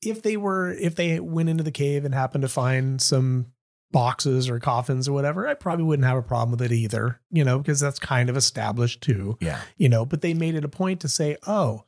If 0.00 0.22
they 0.22 0.38
were 0.38 0.72
if 0.72 0.94
they 0.94 1.20
went 1.20 1.50
into 1.50 1.62
the 1.62 1.70
cave 1.72 2.06
and 2.06 2.14
happened 2.14 2.42
to 2.42 2.48
find 2.48 3.02
some 3.02 3.52
boxes 3.90 4.48
or 4.48 4.58
coffins 4.58 5.08
or 5.08 5.12
whatever, 5.12 5.48
I 5.48 5.54
probably 5.54 5.84
wouldn't 5.84 6.06
have 6.06 6.18
a 6.18 6.22
problem 6.22 6.50
with 6.50 6.62
it 6.62 6.72
either, 6.72 7.20
you 7.30 7.44
know, 7.44 7.58
because 7.58 7.80
that's 7.80 7.98
kind 7.98 8.28
of 8.28 8.36
established 8.36 9.00
too, 9.02 9.36
Yeah. 9.40 9.60
you 9.76 9.88
know, 9.88 10.04
but 10.04 10.20
they 10.20 10.34
made 10.34 10.54
it 10.54 10.64
a 10.64 10.68
point 10.68 11.00
to 11.00 11.08
say, 11.08 11.36
oh, 11.46 11.84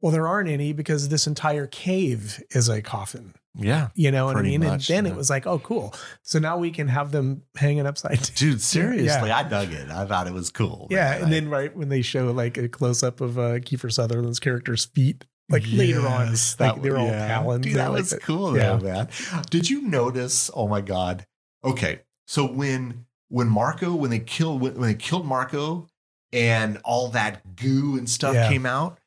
well, 0.00 0.12
there 0.12 0.26
aren't 0.28 0.50
any 0.50 0.72
because 0.72 1.08
this 1.08 1.26
entire 1.26 1.66
cave 1.66 2.42
is 2.50 2.68
a 2.68 2.82
coffin, 2.82 3.34
Yeah. 3.54 3.88
you 3.94 4.10
know 4.10 4.26
what 4.26 4.36
I 4.36 4.42
mean? 4.42 4.60
much, 4.60 4.90
and 4.90 4.96
then 4.98 5.04
yeah. 5.06 5.12
it 5.12 5.16
was 5.16 5.30
like, 5.30 5.46
oh, 5.46 5.60
cool. 5.60 5.94
So 6.22 6.38
now 6.38 6.58
we 6.58 6.70
can 6.70 6.88
have 6.88 7.12
them 7.12 7.42
hanging 7.56 7.86
upside 7.86 8.18
down. 8.20 8.30
Dude, 8.34 8.60
seriously, 8.60 9.28
Yeah. 9.28 9.36
I 9.38 9.42
dug 9.44 9.72
it. 9.72 9.90
I 9.90 10.04
thought 10.06 10.26
it 10.26 10.34
was 10.34 10.50
cool. 10.50 10.88
Yeah. 10.90 11.10
man. 11.10 11.22
And 11.22 11.32
then 11.32 11.48
right 11.48 11.74
when 11.74 11.88
they 11.88 12.02
show 12.02 12.32
like 12.32 12.58
a 12.58 12.68
close 12.68 13.02
up 13.02 13.20
of 13.20 13.38
uh, 13.38 13.60
Kiefer 13.60 13.92
Sutherland's 13.92 14.40
character's 14.40 14.84
feet, 14.84 15.24
like 15.50 15.64
later 15.70 16.00
on, 16.00 16.30
like 16.32 16.56
that 16.58 16.82
they're 16.82 16.96
all 16.96 17.06
yeah. 17.06 17.28
talons. 17.28 17.64
Dude, 17.66 17.76
that 17.76 17.92
was 17.92 18.14
cool, 18.22 18.56
yeah. 18.56 18.76
though, 18.76 18.78
man. 18.80 19.08
Did 19.50 19.68
you 19.70 19.82
notice? 19.82 20.50
Oh 20.54 20.66
my 20.66 20.80
god. 20.80 21.26
Okay, 21.64 22.00
so 22.26 22.46
when 22.46 23.06
when 23.28 23.48
Marco 23.48 23.94
when 23.94 24.10
they 24.10 24.18
killed 24.18 24.60
when, 24.60 24.74
when 24.74 24.88
they 24.90 24.94
killed 24.94 25.26
Marco 25.26 25.88
and 26.32 26.78
all 26.84 27.08
that 27.08 27.56
goo 27.56 27.96
and 27.96 28.08
stuff 28.08 28.34
Yeah. 28.34 28.48
came 28.48 28.66
out, 28.66 28.98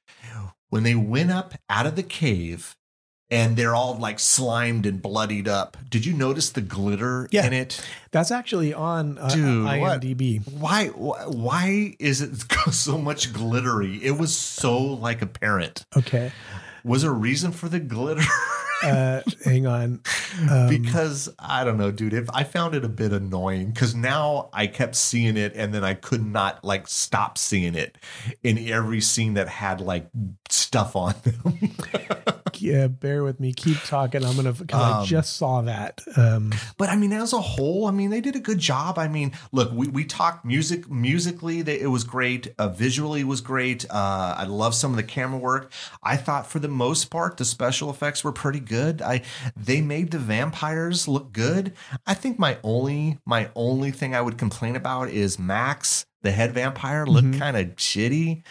when 0.70 0.84
they 0.84 0.96
went 0.96 1.32
up 1.32 1.54
out 1.70 1.86
of 1.86 1.96
the 1.96 2.04
cave 2.04 2.76
and 3.30 3.58
they're 3.58 3.76
all 3.76 3.96
like 3.98 4.20
slimed 4.20 4.86
and 4.86 5.02
bloodied 5.02 5.48
up. 5.48 5.76
Did 5.90 6.06
you 6.06 6.14
notice 6.14 6.50
the 6.50 6.62
glitter 6.62 7.28
Yeah. 7.32 7.46
in 7.46 7.54
it? 7.54 7.86
That's 8.12 8.32
actually 8.32 8.74
on 8.74 9.18
uh, 9.18 9.28
Dude, 9.30 9.66
what? 9.66 10.02
IMDb. 10.02 10.42
Why 10.52 10.88
why 10.88 11.96
is 12.00 12.22
it 12.22 12.32
so 12.72 12.98
much 12.98 13.34
glittery? 13.34 13.98
It 14.04 14.18
was 14.18 14.36
so 14.36 14.78
like 14.82 15.22
apparent. 15.22 15.86
Okay. 15.96 16.32
Was 16.84 17.02
there 17.02 17.12
a 17.12 17.14
reason 17.14 17.52
for 17.52 17.68
the 17.70 17.80
glitter? 17.82 18.24
Uh, 18.84 19.22
hang 19.44 19.66
on. 19.66 20.02
Um, 20.50 20.70
because 20.70 21.30
I 21.40 21.64
don't 21.64 21.78
know, 21.78 21.92
dude. 21.92 22.14
If 22.14 22.30
I 22.32 22.44
found 22.44 22.76
it 22.76 22.86
a 22.86 22.90
bit 22.90 23.12
annoying, 23.12 23.72
because 23.72 23.96
now 23.96 24.50
I 24.54 24.68
kept 24.68 24.96
seeing 24.96 25.36
it, 25.38 25.54
and 25.56 25.74
then 25.74 25.84
I 25.84 25.96
could 25.96 26.26
not 26.26 26.64
like 26.64 26.88
stop 26.88 27.38
seeing 27.38 27.76
it 27.76 27.98
in 28.44 28.58
every 28.70 29.02
scene 29.02 29.34
that 29.34 29.48
had 29.48 29.82
like 29.82 30.08
stuff 30.68 30.96
on 30.96 31.16
them. 31.24 31.70
yeah, 32.58 32.88
bear 32.88 33.24
with 33.24 33.40
me. 33.40 33.54
Keep 33.54 33.78
talking. 33.86 34.24
I'm 34.26 34.36
gonna 34.36 34.52
because 34.54 34.82
I 34.82 35.00
Um, 35.00 35.06
just 35.06 35.38
saw 35.38 35.62
that. 35.62 36.02
Um, 36.18 36.52
but 36.78 36.90
I 36.90 36.96
mean, 36.96 37.14
as 37.14 37.32
a 37.34 37.40
whole, 37.42 37.86
I 37.88 37.92
mean, 37.92 38.10
they 38.10 38.20
did 38.22 38.36
a 38.36 38.40
good 38.40 38.60
job. 38.60 39.00
I 39.00 39.08
mean, 39.08 39.32
look, 39.52 39.72
we 39.72 39.88
we 39.88 40.04
talked 40.06 40.44
music 40.46 40.90
musically, 40.92 41.62
they, 41.62 41.80
it 41.80 41.88
was 41.88 42.04
great. 42.04 42.54
Uh, 42.58 42.68
visually, 42.70 43.24
was 43.24 43.42
great. 43.42 43.86
Uh, 43.90 44.36
I 44.38 44.44
love 44.46 44.76
some 44.76 44.92
of 44.92 44.98
the 44.98 45.04
camera 45.04 45.40
work. 45.40 45.72
I 46.04 46.18
thought 46.18 46.48
for 46.48 46.60
the 46.60 46.68
most 46.68 47.06
part, 47.10 47.38
the 47.38 47.46
special 47.46 47.90
effects 47.90 48.24
were 48.24 48.34
pretty 48.34 48.60
good. 48.60 49.02
I 49.02 49.22
they 49.56 49.82
made 49.82 50.12
the 50.12 50.20
vampires 50.20 51.08
look 51.08 51.32
good. 51.32 51.74
I 52.06 52.14
think 52.14 52.38
my 52.40 52.58
only 52.64 53.20
my 53.26 53.50
only 53.56 53.92
thing 53.92 54.14
I 54.14 54.22
would 54.22 54.38
complain 54.38 54.76
about 54.76 55.10
is 55.10 55.40
Max, 55.40 56.06
the 56.24 56.32
head 56.32 56.54
vampire, 56.54 57.06
looked 57.06 57.28
Mhm. 57.28 57.40
kind 57.40 57.56
of 57.58 57.68
shitty 57.78 58.44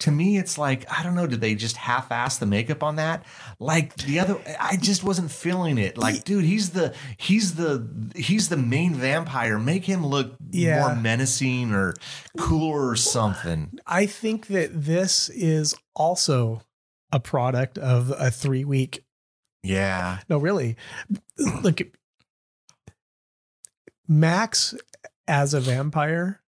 to 0.00 0.10
me, 0.10 0.36
it's 0.38 0.58
like 0.58 0.84
I 0.90 1.02
don't 1.02 1.14
know. 1.14 1.26
Did 1.26 1.40
they 1.40 1.54
just 1.54 1.76
half-ass 1.76 2.38
the 2.38 2.46
makeup 2.46 2.82
on 2.82 2.96
that? 2.96 3.24
Like 3.58 3.94
the 3.96 4.20
other, 4.20 4.38
I 4.58 4.76
just 4.76 5.04
wasn't 5.04 5.30
feeling 5.30 5.78
it. 5.78 5.96
Like, 5.96 6.24
dude, 6.24 6.44
he's 6.44 6.70
the 6.70 6.94
he's 7.16 7.54
the 7.54 7.86
he's 8.16 8.48
the 8.48 8.56
main 8.56 8.94
vampire. 8.94 9.58
Make 9.58 9.84
him 9.84 10.04
look 10.06 10.34
Yeah. 10.50 10.80
more 10.80 10.96
menacing 10.96 11.72
or 11.72 11.94
cooler 12.38 12.88
or 12.90 12.96
something. 12.96 13.78
I 13.86 14.06
think 14.06 14.48
that 14.48 14.70
this 14.84 15.28
is 15.28 15.74
also 15.94 16.62
a 17.12 17.20
product 17.20 17.76
of 17.78 18.10
a 18.18 18.30
three 18.30 18.64
week. 18.64 19.04
Yeah, 19.62 20.20
No, 20.30 20.38
really. 20.38 20.76
Look, 21.62 21.80
Max 24.08 24.74
as 25.28 25.54
a 25.54 25.60
vampire 25.60 26.40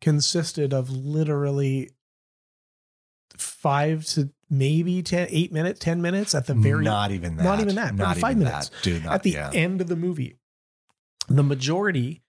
consisted 0.00 0.72
of 0.74 0.90
literally 0.90 1.90
five 3.40 4.04
to 4.06 4.30
maybe 4.50 5.02
10, 5.02 5.28
eight 5.30 5.52
minutes, 5.52 5.78
10 5.80 6.00
minutes 6.02 6.34
at 6.34 6.46
the 6.46 6.54
very 6.54 6.84
not 6.84 7.10
even 7.10 7.36
that. 7.36 7.42
not 7.44 7.60
even 7.60 7.74
that, 7.74 7.94
Not 7.94 8.08
maybe 8.08 8.20
five 8.20 8.30
even 8.32 8.44
minutes. 8.44 8.68
that, 8.70 8.82
dude. 8.82 9.04
Not, 9.04 9.14
at 9.14 9.22
the 9.22 9.30
yeah. 9.32 9.50
end 9.52 9.80
of 9.80 9.88
the 9.88 9.96
movie. 9.96 10.36
The 11.28 11.42
majority 11.42 12.22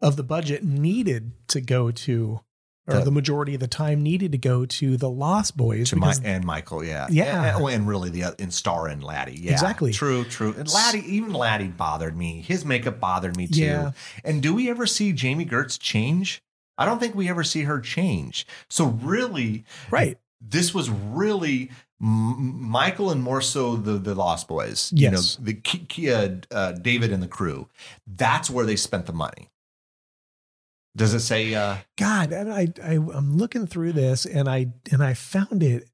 of 0.00 0.16
the 0.16 0.22
budget 0.22 0.62
needed 0.62 1.32
to 1.48 1.60
go 1.60 1.90
to, 1.90 2.40
or 2.86 2.94
The- 2.98 3.04
the, 3.06 3.10
majority 3.10 3.54
of 3.54 3.60
the 3.60 3.66
time 3.66 4.02
needed 4.02 4.30
to 4.32 4.38
go 4.38 4.64
to 4.66 4.96
the 4.96 5.10
Lost 5.10 5.56
Boys. 5.56 5.88
to 5.90 5.96
my, 5.96 6.14
and 6.22 6.44
Michael, 6.44 6.84
yeah, 6.84 7.06
Yeah. 7.10 7.54
and, 7.56 7.62
oh, 7.64 7.66
and 7.66 7.88
really 7.88 8.10
the 8.10 8.24
oth- 8.24 8.40
and 8.40 8.52
Star 8.54 8.86
and 8.86 9.02
Laddie, 9.02 9.40
yeah, 9.40 9.52
Exactly. 9.52 9.92
true, 9.92 10.22
true. 10.24 10.54
And 10.56 10.70
Laddie, 10.72 11.02
even 11.16 11.32
Laddie 11.32 11.68
bothered 11.68 12.16
me. 12.16 12.42
His 12.42 12.64
makeup 12.64 13.00
bothered 13.00 13.36
me 13.36 13.48
too. 13.48 13.60
Yeah. 13.62 13.90
And 14.24 14.42
do 14.42 14.54
we 14.54 14.70
ever 14.70 14.86
see 14.86 15.12
Jami 15.12 15.44
Gertz 15.46 15.78
change? 15.80 16.40
I 16.78 16.84
don't 16.86 16.98
think 17.00 17.14
we 17.14 17.28
ever 17.28 17.42
see 17.44 17.62
her 17.62 17.80
change. 17.80 18.46
So 18.68 18.86
really, 18.86 19.64
right. 19.90 20.18
This 20.46 20.74
was 20.74 20.90
really 20.90 21.70
Michael 22.00 23.10
and 23.10 23.22
more 23.22 23.40
so 23.40 23.76
the 23.76 23.92
the 23.92 24.14
Lost 24.14 24.46
Boys. 24.48 24.92
Yes. 24.94 25.38
You 25.38 25.44
know, 25.44 25.52
the 25.98 26.42
uh, 26.52 26.54
uh, 26.54 26.72
David 26.72 27.12
and 27.12 27.22
the 27.22 27.28
crew. 27.28 27.68
That's 28.06 28.50
where 28.50 28.66
they 28.66 28.76
spent 28.76 29.06
the 29.06 29.12
money. 29.12 29.50
Does 30.96 31.14
it 31.14 31.20
say? 31.20 31.54
Uh, 31.54 31.78
God, 31.98 32.32
and 32.32 32.52
I, 32.52 32.68
I 32.82 32.92
I'm 32.94 33.36
looking 33.36 33.66
through 33.66 33.92
this 33.94 34.26
and 34.26 34.48
I 34.48 34.72
and 34.92 35.02
I 35.02 35.14
found 35.14 35.62
it. 35.62 35.88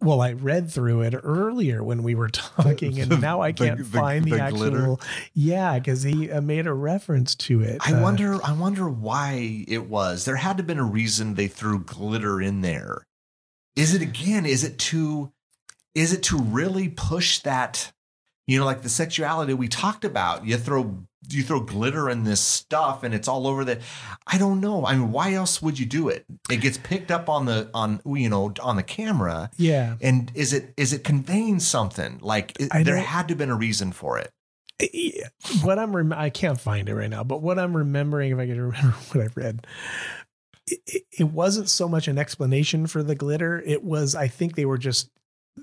Well, 0.00 0.20
I 0.20 0.32
read 0.32 0.68
through 0.68 1.02
it 1.02 1.14
earlier 1.22 1.84
when 1.84 2.02
we 2.02 2.16
were 2.16 2.28
talking, 2.28 2.98
and 3.00 3.20
now 3.20 3.40
I 3.40 3.52
can't 3.52 3.78
the- 3.78 3.84
find 3.84 4.24
the, 4.24 4.32
the 4.32 4.40
actual. 4.40 4.58
glitter? 4.58 4.96
Yeah, 5.32 5.78
because 5.78 6.02
he 6.02 6.28
uh, 6.28 6.40
made 6.40 6.66
a 6.66 6.72
reference 6.74 7.36
to 7.36 7.60
it. 7.62 7.78
I 7.86 7.92
Uh, 7.92 8.02
wonder. 8.02 8.44
I 8.44 8.52
wonder 8.52 8.88
why 8.88 9.64
it 9.68 9.88
was. 9.88 10.24
There 10.24 10.36
had 10.36 10.56
to 10.56 10.62
have 10.62 10.66
been 10.66 10.80
a 10.80 10.84
reason 10.84 11.34
they 11.34 11.46
threw 11.46 11.78
glitter 11.78 12.40
in 12.40 12.62
there. 12.62 13.06
Is 13.76 13.94
it 13.94 14.02
again? 14.02 14.46
Is 14.46 14.64
it 14.64 14.78
to? 14.78 15.32
Is 15.94 16.12
it 16.12 16.22
to 16.24 16.38
really 16.38 16.88
push 16.88 17.40
that? 17.40 17.92
You 18.46 18.58
know, 18.58 18.64
like 18.64 18.82
the 18.82 18.88
sexuality 18.88 19.54
we 19.54 19.68
talked 19.68 20.04
about. 20.04 20.44
You 20.46 20.56
throw 20.56 21.04
you 21.28 21.42
throw 21.44 21.60
glitter 21.60 22.10
in 22.10 22.24
this 22.24 22.40
stuff, 22.40 23.02
and 23.04 23.14
it's 23.14 23.28
all 23.28 23.46
over 23.46 23.64
the. 23.64 23.80
I 24.26 24.36
don't 24.38 24.60
know. 24.60 24.84
I 24.84 24.94
mean, 24.96 25.12
why 25.12 25.32
else 25.34 25.62
would 25.62 25.78
you 25.78 25.86
do 25.86 26.08
it? 26.08 26.26
It 26.50 26.60
gets 26.60 26.76
picked 26.76 27.10
up 27.10 27.28
on 27.28 27.46
the 27.46 27.70
on 27.72 28.00
you 28.04 28.28
know 28.28 28.52
on 28.62 28.76
the 28.76 28.82
camera. 28.82 29.50
Yeah, 29.56 29.96
And 30.00 30.30
is 30.34 30.52
it 30.52 30.74
is 30.76 30.92
it 30.92 31.04
conveying 31.04 31.60
something? 31.60 32.18
Like 32.20 32.58
it- 32.60 32.70
there 32.84 32.96
had 32.96 33.28
to 33.28 33.32
have 33.32 33.38
been 33.38 33.50
a 33.50 33.56
reason 33.56 33.92
for 33.92 34.18
it. 34.18 34.32
What 35.62 35.78
I'm 35.78 35.94
rem- 35.94 36.12
I 36.12 36.30
can't 36.30 36.60
find 36.60 36.88
it 36.88 36.94
right 36.94 37.08
now, 37.10 37.22
but 37.22 37.40
what 37.40 37.56
I'm 37.56 37.76
remembering, 37.76 38.32
if 38.32 38.38
I 38.38 38.46
could 38.48 38.56
remember 38.58 38.88
what 39.12 39.24
I 39.24 39.28
read, 39.36 39.64
it, 40.86 41.02
it 41.18 41.24
wasn't 41.24 41.68
so 41.68 41.88
much 41.88 42.08
an 42.08 42.18
explanation 42.18 42.86
for 42.86 43.02
the 43.02 43.14
glitter. 43.14 43.60
It 43.64 43.82
was, 43.84 44.14
I 44.14 44.28
think 44.28 44.54
they 44.54 44.64
were 44.64 44.78
just 44.78 45.10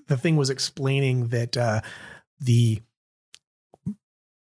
the 0.07 0.18
thing 0.18 0.36
was 0.36 0.49
explaining 0.49 1.30
that 1.30 1.57
uh, 1.57 1.82
the 2.39 2.82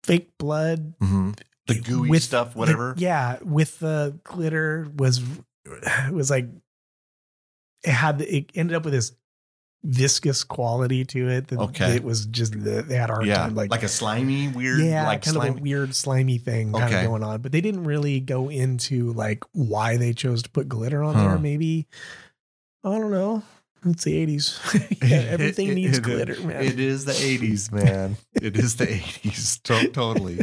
fake 0.05 0.31
blood 0.39 0.95
Mm-hmm. 1.01 1.31
The 1.67 1.81
gooey 1.81 2.09
with 2.09 2.23
stuff, 2.23 2.55
the- 2.55 2.59
whatever. 2.59 2.95
yeah, 2.97 3.39
with 3.43 3.79
the 3.81 4.19
glitter 4.25 4.89
was 4.97 5.23
was 6.11 6.31
like 6.31 6.47
it 7.85 7.91
had 7.91 8.23
it 8.23 8.51
ended 8.55 8.75
up 8.75 8.85
with 8.85 8.95
this 8.95 9.13
viscous 9.85 10.45
quality 10.45 11.05
to 11.05 11.29
it. 11.29 11.49
That 11.49 11.59
Okay. 11.61 11.97
it 11.97 12.05
was 12.05 12.27
just 12.27 12.53
they 12.63 12.95
had 12.97 13.11
a 13.11 13.15
hard 13.15 13.27
yeah, 13.27 13.37
time 13.39 13.55
like, 13.55 13.71
like 13.71 13.83
a 13.85 13.89
slimy, 13.89 14.49
weird, 14.49 14.81
yeah, 14.81 15.07
like 15.07 15.23
kind 15.23 15.35
slimy. 15.35 15.51
of 15.51 15.57
a 15.59 15.61
weird 15.61 15.95
slimy 15.95 16.39
thing 16.39 16.73
kind 16.73 16.85
Okay. 16.85 17.01
of 17.05 17.07
going 17.07 17.23
on. 17.23 17.41
But 17.43 17.53
they 17.53 17.61
didn't 17.61 17.85
really 17.85 18.21
go 18.21 18.49
into 18.49 19.13
like 19.13 19.45
why 19.53 19.97
they 19.97 20.13
chose 20.13 20.43
to 20.43 20.51
put 20.51 20.69
glitter 20.69 21.03
on 21.03 21.15
Huh. 21.15 21.29
there. 21.29 21.39
Maybe 21.39 21.87
I 22.85 22.99
don't 22.99 23.11
know. 23.11 23.43
It's 23.87 24.03
the 24.05 24.17
eighties. 24.17 24.59
yeah, 25.03 25.19
everything 25.29 25.69
It- 25.69 25.75
needs 25.77 25.99
it- 25.99 26.05
glitter, 26.05 26.41
man. 26.43 26.65
It 26.65 26.81
is 26.81 27.05
the 27.05 27.13
'80s, 27.13 27.71
man. 27.73 28.17
it 28.35 28.57
is 28.57 28.77
the 28.77 28.87
'80s, 28.87 29.63
to- 29.63 29.89
totally. 29.91 30.41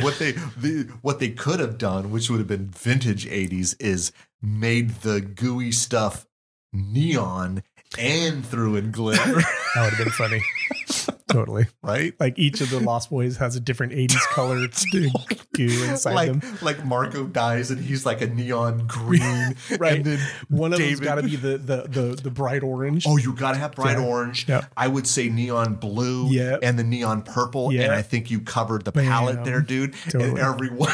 What 0.00 0.18
they 0.18 0.32
the, 0.32 0.88
what 1.02 1.18
they 1.18 1.30
could 1.30 1.60
have 1.60 1.76
done, 1.78 2.10
which 2.10 2.30
would 2.30 2.38
have 2.38 2.46
been 2.48 2.68
vintage 2.68 3.26
'80s, 3.26 3.76
is 3.80 4.12
made 4.40 4.90
the 5.02 5.20
gooey 5.20 5.72
stuff 5.72 6.26
neon 6.72 7.62
and 7.98 8.44
threw 8.44 8.76
in 8.76 8.90
glitter, 8.90 9.22
that 9.74 9.76
would 9.76 9.92
have 9.94 9.98
been 9.98 10.10
funny. 10.10 10.42
totally. 11.28 11.66
right? 11.82 12.14
Like 12.18 12.38
each 12.38 12.60
of 12.60 12.70
the 12.70 12.80
Lost 12.80 13.10
Boys 13.10 13.36
has 13.36 13.54
a 13.56 13.60
different 13.60 13.92
eighties 13.92 14.24
color 14.26 14.66
to 14.92 15.10
goo 15.54 15.84
inside 15.84 16.14
like 16.14 16.28
them. 16.40 16.58
like 16.62 16.84
Marco 16.84 17.24
dies 17.24 17.70
and 17.70 17.80
he's 17.82 18.04
like 18.06 18.20
a 18.22 18.26
neon 18.26 18.86
green, 18.86 19.54
Right. 19.78 19.96
And 19.96 20.04
then 20.04 20.18
One 20.48 20.72
of 20.72 20.78
them's 20.78 21.00
David- 21.00 21.04
got 21.04 21.14
to 21.16 21.22
be 21.22 21.36
the, 21.36 21.58
the 21.58 21.82
the 21.88 22.20
the 22.22 22.30
bright 22.30 22.62
orange. 22.62 23.04
Oh, 23.06 23.16
you 23.16 23.32
gotta 23.34 23.58
have 23.58 23.72
bright 23.72 23.98
Yeah. 23.98 24.04
orange. 24.04 24.48
Yeah. 24.48 24.66
I 24.76 24.88
would 24.88 25.06
say 25.06 25.28
neon 25.28 25.74
blue 25.74 26.28
Yeah. 26.30 26.58
and 26.62 26.78
the 26.78 26.84
neon 26.84 27.22
purple. 27.22 27.72
Yeah. 27.72 27.82
And 27.84 27.92
I 27.92 28.02
think 28.02 28.30
you 28.30 28.40
covered 28.40 28.84
the 28.84 28.92
Bam. 28.92 29.04
palette 29.06 29.44
there, 29.44 29.60
dude. 29.60 29.94
And 30.04 30.12
Totally. 30.12 30.40
everyone 30.40 30.92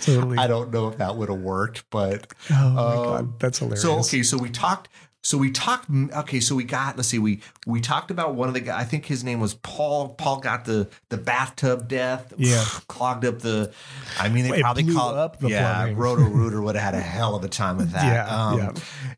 totally. 0.00 0.38
I 0.38 0.46
don't 0.46 0.72
know 0.72 0.88
if 0.88 0.98
that 0.98 1.16
would 1.16 1.28
have 1.28 1.38
worked, 1.38 1.84
but 1.90 2.26
oh 2.50 2.54
my 2.70 2.82
um, 2.82 3.04
god, 3.04 3.40
that's 3.40 3.58
hilarious. 3.58 3.82
so 3.82 3.98
okay, 4.00 4.22
so 4.22 4.36
we 4.38 4.50
talked 4.50 4.88
so 5.24 5.38
we 5.38 5.50
talked 5.50 5.88
okay, 5.90 6.38
so 6.38 6.54
we 6.54 6.64
got 6.64 6.98
let's 6.98 7.08
see, 7.08 7.18
we 7.18 7.40
we 7.66 7.80
talked 7.80 8.10
about 8.10 8.34
one 8.34 8.48
of 8.48 8.52
the 8.52 8.60
guys 8.60 8.82
I 8.82 8.84
think 8.84 9.06
his 9.06 9.24
name 9.24 9.40
was 9.40 9.54
Paul. 9.54 10.10
Paul 10.10 10.38
got 10.38 10.66
the 10.66 10.86
the 11.08 11.16
bathtub 11.16 11.88
death. 11.88 12.34
Yeah. 12.36 12.62
Clogged 12.88 13.24
up 13.24 13.38
the 13.38 13.72
I 14.20 14.28
mean 14.28 14.46
they 14.46 14.60
probably 14.60 14.92
called 14.92 15.16
up 15.16 15.40
the 15.40 15.48
yeah. 15.48 15.90
Roto 15.96 16.24
Rooter 16.24 16.60
would 16.60 16.74
have 16.74 16.84
had 16.84 16.94
a 16.94 17.00
hell 17.00 17.34
of 17.34 17.42
a 17.42 17.48
time 17.48 17.78
with 17.78 17.90
that. 17.92 18.04
Yeah, 18.04 18.26
um, 18.26 18.58
yeah. 18.58 18.72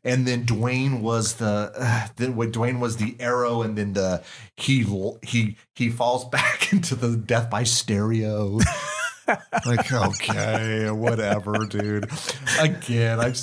and 0.05 0.25
then 0.25 0.45
Dwayne 0.45 1.01
was 1.01 1.35
the 1.35 1.73
uh, 1.75 2.07
then 2.15 2.37
what 2.37 2.53
Dwayne 2.53 2.79
was 2.79 2.95
the 2.95 3.17
arrow, 3.19 3.61
and 3.61 3.77
then 3.77 3.91
the 3.91 4.23
he 4.55 4.83
he 5.23 5.57
he 5.75 5.89
falls 5.89 6.23
back 6.29 6.71
into 6.71 6.95
the 6.95 7.17
death 7.17 7.49
by 7.49 7.63
stereo. 7.63 8.59
Like 9.65 9.91
okay, 9.91 10.89
whatever, 10.91 11.65
dude. 11.65 12.09
Again, 12.59 13.19
I've 13.19 13.33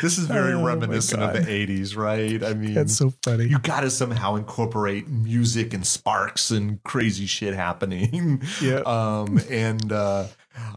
this 0.00 0.18
is 0.18 0.26
very 0.26 0.52
Oh, 0.54 0.64
reminiscent 0.64 1.22
of 1.22 1.32
the 1.34 1.40
'80s, 1.40 1.96
right? 1.96 2.42
I 2.42 2.54
mean, 2.54 2.74
that's 2.74 2.96
so 2.96 3.12
funny. 3.22 3.44
you 3.46 3.58
got 3.58 3.80
to 3.80 3.90
somehow 3.90 4.36
incorporate 4.36 5.08
music 5.08 5.74
and 5.74 5.86
sparks 5.86 6.50
and 6.50 6.82
crazy 6.84 7.26
shit 7.26 7.54
happening. 7.54 8.42
Yeah. 8.62 8.80
Um, 8.86 9.40
and 9.50 9.92
uh, 9.92 10.26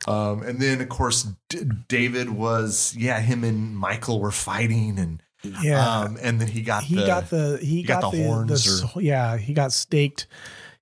um, 0.07 0.41
and 0.43 0.59
then 0.59 0.81
of 0.81 0.89
course 0.89 1.27
D- 1.49 1.63
David 1.87 2.29
was 2.29 2.95
yeah, 2.97 3.19
him 3.21 3.43
and 3.43 3.75
Michael 3.77 4.19
were 4.19 4.31
fighting 4.31 4.99
and 4.99 5.23
yeah. 5.63 6.01
um, 6.01 6.17
and 6.21 6.41
then 6.41 6.47
he 6.49 6.61
got 6.61 6.83
he 6.83 6.95
the, 6.95 7.05
got 7.05 7.29
the 7.29 7.57
he, 7.61 7.83
got 7.83 8.01
got, 8.01 8.11
the 8.11 8.23
horns 8.25 8.49
the 8.81 8.85
s- 8.85 8.95
yeah 8.97 9.37
he 9.37 9.53
got 9.53 9.71
staked 9.71 10.27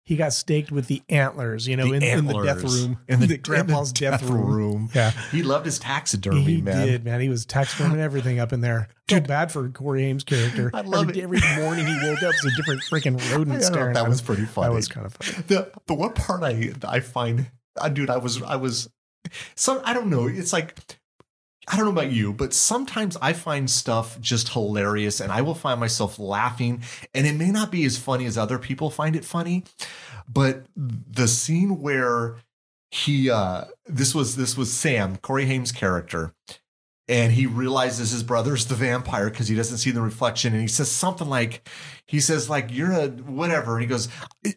he 0.07 0.15
got 0.15 0.31
staked 0.31 0.71
with 0.71 0.87
the 0.87 1.03
antlers 1.09 1.67
you 1.67 1.75
know 1.75 1.85
the 1.87 1.93
in, 1.93 2.01
in 2.03 2.25
the 2.25 2.41
death 2.43 2.63
room 2.63 2.97
in 3.09 3.19
the, 3.19 3.37
grandpa's 3.37 3.89
in 3.89 3.93
the 3.93 3.99
death, 4.17 4.23
room. 4.23 4.89
yeah 4.93 5.11
He 5.31 5.43
loved 5.43 5.65
his 5.65 5.77
taxidermy, 5.79 6.41
he 6.43 6.61
man. 6.61 6.87
did 6.87 7.03
man 7.03 7.19
he 7.19 7.27
was 7.29 7.45
taxiderming 7.45 7.99
everything 7.99 8.39
up 8.39 8.53
in 8.53 8.61
there 8.61 8.87
Feel 9.09 9.21
bad 9.21 9.51
for 9.51 9.69
Corey 9.69 10.03
Haim's 10.03 10.23
character 10.23 10.71
I 10.73 10.81
love 10.81 11.09
every, 11.09 11.19
it. 11.19 11.23
every 11.23 11.39
morning 11.63 11.85
he 11.85 11.95
woke 12.07 12.23
up 12.23 12.33
was 12.43 12.53
a 12.53 12.55
different 12.55 12.81
freaking 12.83 13.35
rodent 13.35 13.61
staring 13.63 13.93
that 13.93 14.03
at 14.05 14.09
was 14.09 14.21
him. 14.21 14.25
pretty 14.25 14.45
funny. 14.45 14.67
that 14.69 14.73
was 14.73 14.87
kind 14.87 15.05
of 15.05 15.13
funny 15.13 15.43
the 15.47 15.71
the 15.87 15.93
one 15.93 16.13
part 16.13 16.43
I 16.43 16.71
I 16.87 17.01
find, 17.01 17.51
uh, 17.77 17.89
dude, 17.89 18.09
I 18.09 18.17
was 18.17 18.41
I 18.41 18.55
was, 18.55 18.89
so 19.55 19.81
I 19.85 19.93
don't 19.93 20.09
know. 20.09 20.27
It's 20.27 20.53
like 20.53 20.75
I 21.67 21.75
don't 21.75 21.85
know 21.85 21.91
about 21.91 22.11
you, 22.13 22.31
but 22.33 22.53
sometimes 22.53 23.17
I 23.21 23.33
find 23.33 23.69
stuff 23.69 24.19
just 24.21 24.49
hilarious, 24.53 25.19
and 25.19 25.31
I 25.31 25.41
will 25.41 25.55
find 25.55 25.79
myself 25.79 26.17
laughing, 26.17 26.83
and 27.13 27.27
it 27.27 27.35
may 27.35 27.51
not 27.51 27.71
be 27.71 27.83
as 27.85 27.97
funny 27.97 28.25
as 28.25 28.37
other 28.37 28.57
people 28.57 28.89
find 28.89 29.15
it 29.17 29.25
funny, 29.25 29.65
but 30.29 30.65
the 30.75 31.27
scene 31.27 31.81
where 31.81 32.37
he 32.91 33.29
uh 33.29 33.65
this 33.85 34.15
was 34.15 34.37
this 34.37 34.55
was 34.57 34.71
Sam 34.71 35.17
Corey 35.17 35.45
Haim's 35.45 35.71
character. 35.73 36.33
and 37.09 37.31
he 37.33 37.45
realizes 37.45 38.11
his 38.11 38.23
brother's 38.23 38.65
the 38.65 38.75
vampire 38.75 39.29
because 39.29 39.47
he 39.47 39.55
doesn't 39.55 39.77
see 39.77 39.91
the 39.91 40.01
reflection 40.01 40.53
and 40.53 40.61
he 40.61 40.67
says 40.67 40.91
something 40.91 41.29
like 41.29 41.67
he 42.07 42.19
says 42.19 42.49
like 42.49 42.73
you're 42.73 42.91
a 42.91 43.07
whatever 43.09 43.73
and 43.75 43.81
he 43.81 43.87
goes 43.87 44.07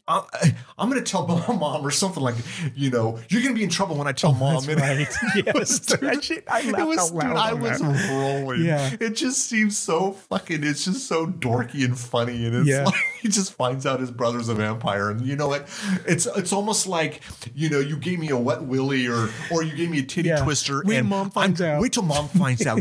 I, 0.08 0.54
am 0.78 0.88
gonna 0.88 1.02
tell 1.02 1.26
my 1.26 1.44
mom 1.54 1.84
or 1.84 1.90
something 1.90 2.22
like 2.22 2.36
you 2.74 2.90
know 2.90 3.18
you're 3.28 3.42
gonna 3.42 3.54
be 3.54 3.64
in 3.64 3.68
trouble 3.70 3.96
when 3.96 4.06
i 4.06 4.12
tell 4.12 4.32
mom 4.34 4.64
That's 4.64 4.68
and 4.68 4.80
right. 4.80 5.08
it 5.46 5.54
was, 5.54 5.84
Yes, 6.00 6.24
shit- 6.24 6.44
I 6.48 6.60
it 6.60 6.86
was, 6.86 7.10
dude, 7.10 7.22
I 7.24 7.52
was 7.52 7.80
that. 7.80 8.10
rolling 8.10 8.64
Yeah. 8.64 8.94
it 9.00 9.10
just 9.16 9.46
seems 9.48 9.76
so 9.76 10.12
fucking 10.12 10.62
it's 10.64 10.84
just 10.84 11.06
so 11.06 11.26
dorky 11.26 11.84
and 11.84 11.98
funny 11.98 12.46
and 12.46 12.54
it's 12.54 12.68
Yeah. 12.68 12.84
like 12.84 12.94
he 13.20 13.28
just 13.28 13.52
finds 13.54 13.84
out 13.84 14.00
his 14.00 14.10
brother's 14.10 14.48
a 14.48 14.54
vampire 14.54 15.10
and 15.10 15.20
you 15.26 15.34
know 15.36 15.48
what 15.48 15.68
it's 16.06 16.26
it's 16.26 16.52
almost 16.52 16.86
like 16.86 17.20
you 17.54 17.68
know 17.68 17.80
you 17.80 17.96
gave 17.96 18.18
me 18.20 18.28
a 18.30 18.36
wet 18.36 18.62
willy 18.62 19.08
or 19.08 19.28
or 19.50 19.62
you 19.62 19.74
gave 19.74 19.90
me 19.90 19.98
a 19.98 20.02
titty 20.04 20.28
Yeah. 20.28 20.42
twister 20.44 20.82
Wait 20.84 20.98
and 20.98 21.08
mom 21.08 21.30
finds 21.30 21.60
I'm- 21.60 21.76
out. 21.76 21.82
wait 21.82 21.92
till 21.92 22.04
mom 22.04 22.28
finds 22.28 22.64
out 22.66 22.80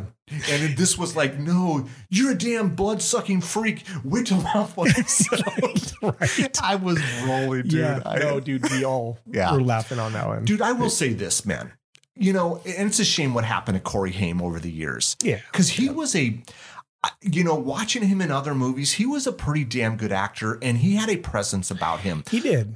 and 0.50 0.78
this 0.78 0.98
was 0.98 1.16
like 1.16 1.38
no 1.40 1.88
you're 2.10 2.32
a 2.32 2.36
damn 2.36 2.70
blood 2.76 3.02
sucking 3.02 3.42
freak 3.42 3.84
wait 4.04 4.28
till 4.28 4.42
finds 4.42 5.28
right. 6.02 6.60
i 6.64 6.76
was 6.76 7.00
rolling 7.26 7.64
dude 7.64 7.74
yeah. 7.74 8.02
I, 8.06 8.20
no, 8.20 8.40
dude, 8.40 8.70
we 8.72 8.84
all 8.86 9.20
Yeah. 9.26 9.52
were 9.54 9.62
laughing 9.62 10.00
on 10.00 10.14
that 10.14 10.28
one. 10.28 10.46
dude 10.46 10.62
i 10.62 10.72
will 10.72 10.90
say 10.90 11.14
this 11.14 11.46
man 11.46 11.74
you 12.16 12.34
know 12.34 12.62
and 12.66 12.90
it's 12.90 13.00
a 13.00 13.06
shame 13.06 13.34
what 13.34 13.46
happened 13.46 13.78
to 13.78 13.82
corey 13.82 14.12
haim 14.12 14.42
over 14.42 14.60
the 14.60 14.72
years 14.72 15.16
Yeah. 15.24 15.40
because 15.52 15.70
he 15.70 15.90
was 15.90 16.16
a, 16.16 16.42
you 17.22 17.44
know 17.44 17.56
watching 17.56 18.04
him 18.04 18.22
in 18.22 18.30
other 18.32 18.54
movies 18.54 18.94
he 18.94 19.06
was 19.06 19.26
a 19.26 19.32
pretty 19.32 19.64
damn 19.64 19.96
good 19.98 20.12
actor 20.12 20.60
and 20.62 20.78
he 20.80 20.96
had 20.96 21.10
a 21.10 21.18
presence 21.18 21.72
about 21.72 22.02
him 22.02 22.24
He 22.30 22.40
did. 22.40 22.76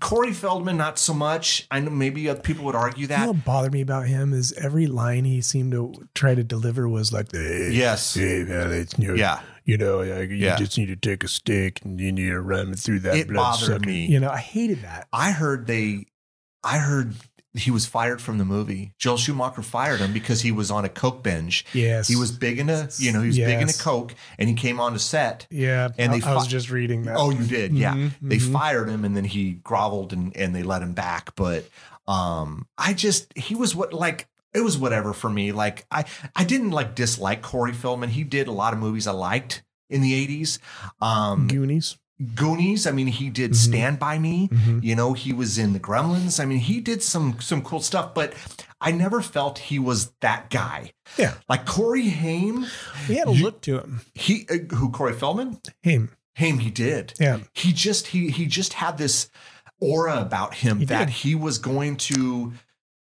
Corey 0.00 0.32
feldman 0.32 0.76
not 0.76 0.98
so 0.98 1.14
much 1.14 1.66
i 1.70 1.78
know 1.80 1.90
maybe 1.90 2.28
other 2.28 2.40
people 2.40 2.64
would 2.64 2.74
argue 2.74 3.02
You 3.02 3.06
that 3.08 3.20
know 3.26 3.32
what 3.32 3.44
bothered 3.44 3.72
me 3.72 3.80
about 3.80 4.06
him 4.06 4.32
is 4.32 4.52
every 4.54 4.86
line 4.86 5.24
he 5.24 5.40
seemed 5.40 5.72
to 5.72 5.92
try 6.14 6.34
to 6.34 6.42
deliver 6.44 6.88
was 6.88 7.12
like, 7.12 7.30
hey, 7.32 7.70
yes 7.72 8.14
hey, 8.14 8.44
man, 8.44 8.72
it's, 8.72 8.98
you 8.98 9.08
know, 9.08 9.14
yeah 9.14 9.40
you 9.66 9.78
know, 9.78 9.98
like, 10.00 10.28
you 10.28 10.36
Yeah. 10.36 10.56
just 10.56 10.76
need 10.76 10.86
to 10.86 10.96
take 10.96 11.24
a 11.24 11.28
stick 11.28 11.80
and 11.84 11.98
you 11.98 12.12
need 12.12 12.28
to 12.28 12.40
run 12.40 12.70
it 12.72 12.78
through 12.78 13.00
that 13.00 13.14
It 13.16 13.32
bothered 13.32 13.66
sucker. 13.66 13.86
me. 13.86 14.04
You 14.06 14.20
know, 14.20 14.28
I 14.30 14.38
hated 14.38 14.82
that. 14.82 15.08
i 15.12 15.30
heard 15.30 15.66
they 15.66 16.04
i 16.62 16.78
heard 16.78 17.14
he 17.56 17.70
was 17.70 17.86
fired 17.86 18.20
from 18.20 18.38
the 18.38 18.44
movie 18.44 18.92
joel 18.98 19.16
schumacher 19.16 19.62
fired 19.62 20.00
him 20.00 20.12
because 20.12 20.42
he 20.42 20.50
was 20.50 20.70
on 20.70 20.84
a 20.84 20.88
coke 20.88 21.22
binge 21.22 21.64
Yes. 21.72 22.08
he 22.08 22.16
was 22.16 22.32
big 22.32 22.58
into 22.58 22.90
you 22.98 23.12
know 23.12 23.20
he 23.20 23.28
was 23.28 23.36
big 23.38 23.60
into 23.60 23.66
Yes. 23.66 23.80
coke 23.82 24.14
and 24.38 24.48
he 24.48 24.54
came 24.54 24.80
on 24.80 24.92
to 24.92 24.98
set 24.98 25.46
Yeah. 25.50 25.88
and 25.98 26.12
I, 26.12 26.18
they 26.18 26.26
I 26.26 26.34
was 26.34 26.46
just 26.48 26.70
reading 26.70 27.04
that. 27.04 27.16
Oh, 27.16 27.30
you 27.30 27.44
did, 27.46 27.72
yeah. 27.72 27.94
Mhm, 27.94 28.10
They 28.22 28.38
mhm. 28.38 28.52
fired 28.52 28.88
him, 28.88 29.04
and 29.04 29.16
then 29.16 29.24
he 29.24 29.52
groveled, 29.52 30.12
and 30.12 30.36
and 30.36 30.54
they 30.54 30.62
let 30.62 30.82
him 30.82 30.92
back. 30.94 31.34
But 31.36 31.68
um, 32.06 32.66
I 32.76 32.92
just 32.92 33.32
he 33.36 33.54
was 33.54 33.74
what 33.74 33.92
like 33.92 34.28
it 34.52 34.60
was 34.60 34.76
whatever 34.76 35.12
for 35.12 35.30
me. 35.30 35.52
Like 35.52 35.86
I 35.90 36.04
I 36.36 36.44
didn't 36.44 36.70
like 36.72 36.94
dislike 36.94 37.42
Corey 37.42 37.72
Feldman. 37.72 38.10
He 38.10 38.24
did 38.24 38.48
a 38.48 38.52
lot 38.52 38.72
of 38.72 38.78
movies 38.78 39.06
I 39.06 39.12
liked 39.12 39.62
in 39.88 40.00
the 40.02 40.14
eighties. 40.14 40.58
Um, 41.00 41.46
Goonies. 41.48 41.96
Goonies. 42.34 42.86
I 42.86 42.92
mean, 42.92 43.08
he 43.08 43.28
did 43.28 43.52
Mhm. 43.52 43.56
Stand 43.56 43.98
by 43.98 44.18
Me. 44.18 44.48
Mhm. 44.48 44.82
You 44.84 44.94
know, 44.94 45.14
he 45.14 45.32
was 45.32 45.58
in 45.58 45.72
the 45.72 45.80
Gremlins. 45.80 46.38
I 46.40 46.44
mean, 46.44 46.58
he 46.60 46.80
did 46.80 47.02
some 47.02 47.40
some 47.40 47.62
cool 47.62 47.80
stuff, 47.80 48.14
but 48.14 48.32
I 48.80 48.92
never 48.92 49.20
felt 49.20 49.58
he 49.58 49.78
was 49.78 50.12
that 50.20 50.48
guy. 50.50 50.92
Yeah. 51.18 51.34
Like 51.48 51.66
Corey 51.66 52.08
Haim, 52.10 52.66
He 53.06 53.14
had 53.16 53.28
a 53.28 53.32
You- 53.34 53.42
look 53.44 53.60
to 53.62 53.78
him. 53.80 54.00
he 54.14 54.46
uh, 54.48 54.74
who 54.76 54.90
Corey 54.90 55.14
Feldman? 55.14 55.58
Haim. 55.82 56.10
Haim, 56.36 56.58
he 56.60 56.70
did 56.70 57.14
Yeah. 57.20 57.38
he 57.52 57.72
just 57.72 58.08
he 58.08 58.30
he 58.30 58.46
just 58.46 58.74
had 58.74 58.96
this 58.98 59.28
aura 59.80 60.20
about 60.20 60.54
him 60.54 60.78
He 60.80 60.84
that 60.86 61.06
did. 61.06 61.14
he 61.14 61.34
was 61.34 61.58
going 61.58 61.96
to 61.96 62.52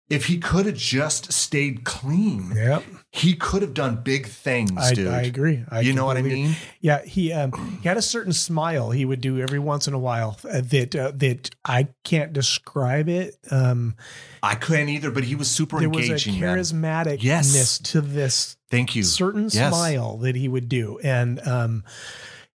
if 0.09 0.27
he 0.27 0.39
could 0.39 0.67
have 0.67 0.77
just 0.77 1.33
stayed 1.33 1.85
clean 1.85 2.53
Yep. 2.55 2.85
He 3.17 3.35
could 3.35 3.63
have 3.63 3.73
done 3.75 3.97
big 4.03 4.27
things 4.27 4.73
I, 4.77 4.95
dude 4.95 5.09
I 5.09 5.23
agree. 5.23 5.65
I 5.71 5.81
you 5.81 5.93
know 5.95 6.05
what 6.05 6.17
i 6.17 6.23
mean 6.23 6.55
Yeah, 6.81 7.03
he 7.03 7.33
um, 7.33 7.53
he 7.81 7.89
had 7.89 7.97
a 7.97 8.03
certain 8.03 8.33
smile 8.33 8.91
he 8.91 9.05
would 9.05 9.21
do 9.21 9.41
every 9.41 9.59
once 9.59 9.89
in 9.89 9.95
a 9.95 9.99
while 9.99 10.39
uh, 10.45 10.61
that 10.61 10.95
uh, 10.95 11.13
that 11.17 11.51
I 11.65 11.89
can't 12.05 12.33
describe 12.33 13.09
it. 13.09 13.37
Um, 13.51 13.97
i 14.43 14.55
couldn't 14.55 14.89
either 14.91 15.11
but 15.11 15.25
he 15.25 15.35
was 15.35 15.51
super 15.51 15.79
there 15.81 15.89
was 15.89 16.09
a 16.09 16.13
engaging 16.13 16.41
man. 16.41 16.59
charismaticness 16.59 17.23
Yes. 17.23 17.79
to 17.79 18.01
this 18.01 18.57
thank 18.71 18.95
you 18.95 19.03
certain 19.03 19.45
Yes. 19.45 19.69
smile 19.73 20.19
that 20.19 20.37
he 20.37 20.47
would 20.49 20.69
do, 20.69 20.99
and 21.03 21.41
um, 21.47 21.85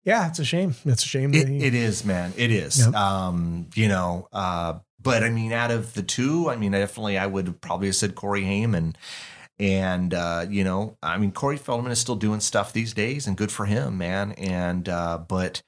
yeah, 0.03 0.28
it's 0.28 0.39
a 0.39 0.45
shame. 0.45 0.76
It's 0.86 1.03
a 1.03 1.07
shame 1.07 1.32
that 1.32 1.41
it, 1.41 1.47
he. 1.47 1.57
it 1.64 1.74
is 1.76 2.05
man 2.05 2.34
it 2.38 2.51
is 2.51 2.78
Yep. 2.80 2.93
um 2.95 3.68
you 3.76 3.88
know 3.88 4.28
uh 4.34 4.80
but 5.01 5.24
i 5.24 5.30
mean 5.30 5.51
out 5.53 5.72
of 5.72 5.93
the 5.93 6.03
two 6.03 6.49
i 6.49 6.55
mean 6.55 6.72
definitely 6.74 7.18
i 7.18 7.26
would 7.26 7.59
probably 7.62 7.88
have 7.88 7.95
said 7.95 8.16
corey 8.16 8.43
haim 8.43 8.74
and 8.76 8.97
and 9.60 10.14
uh 10.14 10.45
you 10.49 10.64
know 10.64 10.97
i 11.04 11.18
mean 11.18 11.32
corey 11.32 11.58
feldman 11.58 11.91
is 11.91 11.99
still 11.99 12.16
doing 12.16 12.39
stuff 12.39 12.74
these 12.74 12.93
days 12.93 13.28
and 13.28 13.38
good 13.38 13.52
for 13.52 13.66
him 13.66 13.97
man 13.97 14.32
and 14.34 14.89
uh 14.89 15.18
but 15.18 15.62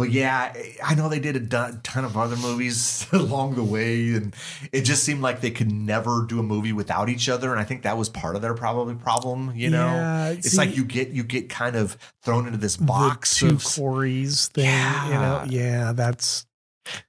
but 0.00 0.12
yeah, 0.12 0.54
I 0.82 0.94
know 0.94 1.10
they 1.10 1.20
did 1.20 1.52
a 1.52 1.78
ton 1.82 2.06
of 2.06 2.16
other 2.16 2.36
movies 2.36 3.06
along 3.12 3.56
the 3.56 3.62
way, 3.62 4.14
and 4.14 4.34
it 4.72 4.80
just 4.86 5.04
seemed 5.04 5.20
like 5.20 5.42
they 5.42 5.50
could 5.50 5.70
never 5.70 6.24
do 6.26 6.40
a 6.40 6.42
movie 6.42 6.72
without 6.72 7.10
each 7.10 7.28
other. 7.28 7.50
And 7.50 7.60
I 7.60 7.64
think 7.64 7.82
that 7.82 7.98
was 7.98 8.08
part 8.08 8.34
of 8.34 8.40
their 8.40 8.54
probably 8.54 8.94
problem. 8.94 9.52
You 9.54 9.68
know, 9.68 9.88
Yeah, 9.88 10.30
it's 10.30 10.52
see, 10.52 10.56
like 10.56 10.74
you 10.74 10.84
get 10.86 11.10
you 11.10 11.22
get 11.22 11.50
kind 11.50 11.76
of 11.76 11.98
thrown 12.22 12.46
into 12.46 12.56
this 12.56 12.78
box 12.78 13.40
two 13.40 13.48
of 13.48 13.56
Corys 13.56 14.48
thing. 14.48 14.64
You 14.64 15.18
know, 15.18 15.44
Yeah. 15.44 15.44
yeah, 15.50 15.92
that's 15.92 16.46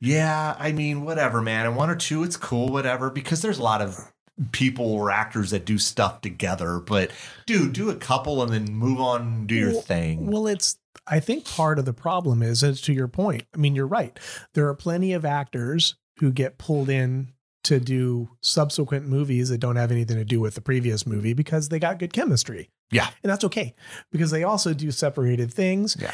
Yeah, 0.02 0.58
I 0.60 0.74
mean, 0.74 1.06
whatever, 1.06 1.40
man. 1.42 1.68
And 1.68 1.78
one 1.78 1.90
or 1.90 1.96
two, 1.96 2.24
it's 2.24 2.36
cool, 2.36 2.74
whatever, 2.74 3.10
because 3.10 3.42
there's 3.42 3.58
a 3.58 3.64
lot 3.64 3.82
of 3.82 4.11
people 4.52 4.92
or 4.92 5.12
actors 5.12 5.52
that 5.52 5.66
do 5.66 5.78
stuff 5.78 6.22
together. 6.22 6.80
But 6.80 7.12
dude, 7.46 7.74
do 7.74 7.90
a 7.90 7.96
couple 7.96 8.42
and 8.42 8.52
then 8.52 8.74
move 8.74 9.00
on, 9.00 9.46
do 9.46 9.56
your 9.56 9.72
Well- 9.74 9.82
thing. 9.82 10.28
Well, 10.28 10.48
it's 10.48 10.78
I 11.08 11.20
think 11.20 11.46
part 11.46 11.80
of 11.80 11.86
the 11.86 11.94
problem 11.94 12.44
is, 12.44 12.64
as 12.64 12.82
to 12.82 12.94
your 12.94 13.08
point. 13.08 13.44
I 13.54 13.58
mean, 13.58 13.76
you're 13.76 13.88
right. 13.88 14.18
There 14.54 14.68
are 14.68 14.76
plenty 14.76 15.14
of 15.14 15.26
actors 15.26 15.96
who 16.20 16.32
get 16.32 16.58
pulled 16.58 16.90
in 16.90 17.30
to 17.64 17.80
do 17.80 18.30
subsequent 18.42 19.08
movies 19.08 19.50
that 19.50 19.60
don't 19.60 19.76
have 19.76 19.92
anything 19.92 20.18
to 20.18 20.26
do 20.26 20.40
with 20.40 20.56
the 20.56 20.62
previous 20.62 21.06
movie 21.06 21.34
because 21.34 21.70
they 21.70 21.80
got 21.80 22.00
good 22.00 22.14
chemistry. 22.14 22.70
Yeah. 22.92 23.10
And 23.24 23.32
that's 23.32 23.44
okay 23.46 23.74
because 24.12 24.32
they 24.32 24.44
also 24.44 24.74
do 24.74 24.92
separated 24.92 25.54
things. 25.54 25.96
Yeah. 26.00 26.12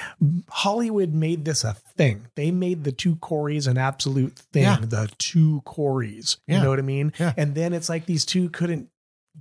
Hollywood 0.49 1.13
made 1.13 1.45
this 1.45 1.63
a 1.63 1.73
thing. 1.73 2.27
They 2.35 2.51
made 2.51 2.83
the 2.83 2.91
two 2.91 3.15
Corys 3.15 3.67
an 3.67 3.77
absolute 3.77 4.37
thing. 4.53 4.63
Yeah. 4.63 4.77
The 4.81 5.09
two 5.17 5.63
Corys. 5.65 6.37
Yeah. 6.47 6.57
You 6.57 6.63
know 6.63 6.69
what 6.69 6.79
I 6.79 6.83
mean? 6.83 7.13
Yeah. 7.19 7.33
And 7.35 7.55
then 7.55 7.73
it's 7.73 7.89
like 7.89 8.05
these 8.05 8.25
two 8.25 8.49
couldn't 8.49 8.89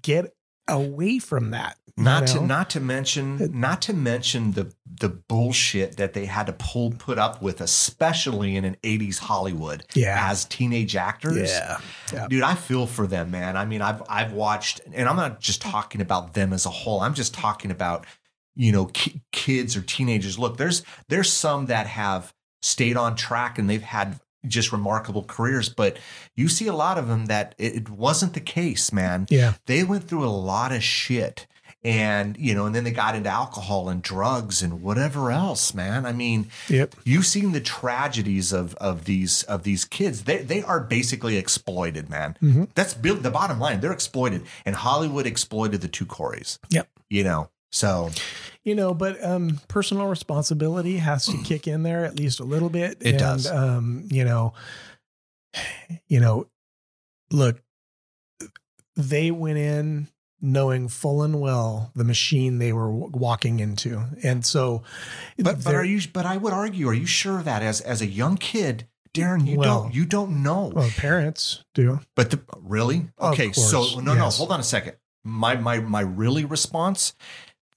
get 0.01 0.33
away 0.69 1.19
from 1.19 1.51
that. 1.53 1.77
not 1.99 2.27
to 2.27 2.41
not 2.43 2.69
to 2.71 2.79
mention 2.81 3.51
not 3.59 3.81
to 3.83 3.95
mention 3.95 4.53
the 4.53 4.71
the 5.01 5.09
bullshit 5.09 5.97
that 5.97 6.13
they 6.13 6.27
had 6.27 6.47
to 6.47 6.53
pull 6.53 6.91
put 6.91 7.19
up 7.19 7.41
with, 7.41 7.61
especially 7.61 8.57
in 8.57 8.65
an 8.65 8.77
80s 8.83 9.19
Hollywood 9.19 9.85
Yeah. 9.95 10.29
as 10.31 10.45
teenage 10.45 10.95
actors. 10.97 11.51
Yeah. 11.51 11.79
Yeah. 12.13 12.27
Dude, 12.29 12.43
I 12.43 12.55
feel 12.55 12.87
for 12.87 13.07
them, 13.07 13.31
man. 13.31 13.57
I 13.57 13.65
mean, 13.65 13.81
I've 13.83 14.03
I've 14.09 14.33
watched, 14.33 14.81
and 14.93 15.09
I'm 15.09 15.17
not 15.17 15.41
just 15.41 15.63
talking 15.63 16.01
about 16.03 16.35
them 16.35 16.53
as 16.53 16.67
a 16.67 16.71
whole. 16.71 17.01
I'm 17.01 17.15
just 17.15 17.33
talking 17.35 17.71
about, 17.71 18.07
you 18.55 18.73
know, 18.73 18.87
ki- 18.87 19.23
kids 19.33 19.77
or 19.77 19.81
teenagers. 19.83 20.39
Look, 20.39 20.57
there's 20.59 20.83
there's 21.09 21.33
some 21.33 21.67
that 21.67 21.87
have 21.87 22.35
stayed 22.63 22.97
on 22.97 23.17
track 23.17 23.59
and 23.59 23.69
they've 23.71 23.83
had 23.83 24.19
just 24.49 24.73
remarkable 24.73 25.23
careers, 25.25 25.69
but 25.69 25.97
you 26.35 26.49
see 26.49 26.67
a 26.67 26.73
lot 26.75 26.99
of 26.99 27.09
them 27.09 27.27
that 27.27 27.55
it, 27.59 27.89
wasn't 27.91 28.35
the 28.35 28.41
case, 28.41 28.93
man. 28.93 29.27
Yeah. 29.31 29.55
They 29.67 29.85
went 29.85 30.05
through 30.09 30.25
a 30.25 30.31
lot 30.31 30.73
of 30.73 30.83
shit. 30.83 31.47
And 31.85 32.37
you 32.37 32.53
know, 32.53 32.67
and 32.67 32.75
then 32.75 32.83
they 32.83 32.91
got 32.91 33.15
into 33.15 33.31
alcohol 33.31 33.89
and 33.89 34.03
drugs 34.03 34.61
and 34.61 34.83
whatever 34.83 35.31
else, 35.31 35.73
man. 35.73 36.05
I 36.05 36.13
mean, 36.13 36.49
Yep. 36.69 36.97
you've 37.05 37.27
seen 37.27 37.53
the 37.53 37.61
tragedies 37.61 38.53
of 38.53 38.75
of 38.77 39.05
these 39.05 39.45
of 39.45 39.63
these 39.63 39.85
kids. 39.85 40.25
They 40.25 40.39
they 40.39 40.63
are 40.65 40.81
basically 40.81 41.37
exploited, 41.37 42.11
man. 42.11 42.37
Mhm. 42.43 42.69
That's 42.75 42.93
built 42.95 43.23
the 43.23 43.31
bottom 43.31 43.61
line. 43.61 43.81
They're 43.81 43.93
exploited, 43.93 44.43
and 44.65 44.75
Hollywood 44.75 45.27
exploited 45.27 45.81
the 45.81 45.87
two 45.89 46.07
Corys. 46.07 46.59
Yep. 46.71 46.89
You 47.09 47.23
know, 47.23 47.51
so 47.71 48.11
You 48.67 48.75
know, 48.75 48.95
but 48.95 49.23
um, 49.23 49.61
personal 49.69 50.09
responsibility 50.09 50.97
has 50.97 51.27
to 51.27 51.39
kick 51.45 51.69
in 51.69 51.85
there 51.85 52.05
at 52.05 52.19
least 52.19 52.41
a 52.41 52.45
little 52.45 52.69
bit. 52.69 52.99
It 53.01 53.11
and, 53.11 53.19
does. 53.19 53.47
Um, 53.49 54.09
you 54.11 54.25
know, 54.25 54.55
you 56.09 56.19
know, 56.19 56.49
look, 57.31 57.63
they 58.97 59.31
went 59.31 59.59
in 59.59 60.09
knowing 60.41 60.89
full 60.89 61.23
and 61.23 61.41
well 61.41 61.93
the 61.95 62.03
machine 62.03 62.59
they 62.59 62.73
were 62.73 62.89
w- 62.89 63.13
walking 63.15 63.61
into, 63.61 64.03
and 64.25 64.45
so. 64.45 64.83
but 65.39 65.63
but 65.63 65.77
are 65.77 65.85
you? 65.85 66.01
But 66.13 66.27
I 66.27 66.37
would 66.37 66.53
argue, 66.53 66.89
are 66.89 66.95
you 66.95 67.07
sure 67.07 67.39
of 67.39 67.45
that 67.45 67.63
as 67.63 67.81
as 67.81 68.03
a 68.03 68.07
young 68.07 68.37
kid, 68.37 68.89
Darren? 69.15 69.47
You 69.47 69.59
Well- 69.59 69.83
don't 69.85 69.95
you 69.95 70.07
don't 70.07 70.43
know. 70.43 70.73
Well, 70.75 70.91
parents 70.97 71.63
do. 71.73 72.01
But 72.17 72.33
the 72.33 72.41
really 72.57 73.11
okay. 73.21 73.53
so 73.53 74.01
no 74.01 74.15
no 74.15 74.29
hold 74.29 74.51
on 74.51 74.59
a 74.59 74.65
second. 74.65 74.97
My 75.23 75.55
my 75.55 75.79
my 75.79 76.01
really 76.01 76.45
response. 76.45 77.15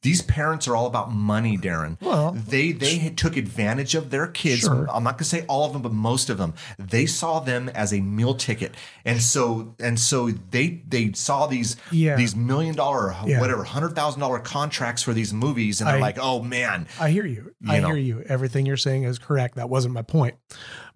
These 0.01 0.21
parents 0.21 0.65
are 0.67 0.75
all 0.77 0.87
about 0.87 1.11
money, 1.11 1.57
Darren. 1.57 1.97
Well, 2.01 2.31
they 2.31 2.71
they 2.71 3.09
took 3.09 3.35
advantage 3.35 3.95
of 3.95 4.09
their 4.11 4.27
kids. 4.27 4.61
Sure. 4.61 4.87
I'm 4.89 5.03
not 5.03 5.17
gonna 5.17 5.25
say 5.25 5.45
all 5.47 5.65
of 5.65 5.73
them, 5.73 5.81
but 5.81 5.91
most 5.91 6.29
of 6.29 6.37
them. 6.37 6.53
They 6.77 7.05
saw 7.05 7.39
them 7.41 7.67
as 7.69 7.91
a 7.93 7.99
meal 7.99 8.33
ticket, 8.33 8.75
and 9.03 9.21
so 9.21 9.75
and 9.79 9.99
so 9.99 10.29
they 10.31 10.81
they 10.87 11.11
saw 11.11 11.47
these 11.47 11.75
Yeah. 11.91 12.15
these 12.15 12.35
million 12.35 12.75
dollar 12.75 13.13
Yeah. 13.25 13.41
whatever 13.41 13.63
hundred 13.65 13.93
thousand 13.95 14.21
dollar 14.21 14.39
contracts 14.39 15.03
for 15.03 15.13
these 15.13 15.33
movies, 15.33 15.81
and 15.81 15.89
they're 15.89 15.97
I- 15.97 15.99
like, 16.01 16.17
oh 16.19 16.41
man, 16.41 16.87
I 16.99 17.09
hear 17.09 17.25
you. 17.25 17.53
You 17.59 17.71
I 17.73 17.79
know. 17.81 17.87
hear 17.87 17.97
you. 17.97 18.23
Everything 18.29 18.65
you're 18.65 18.77
saying 18.77 19.03
is 19.03 19.19
correct. 19.19 19.55
That 19.55 19.69
wasn't 19.69 19.93
my 19.93 20.01
point. 20.03 20.35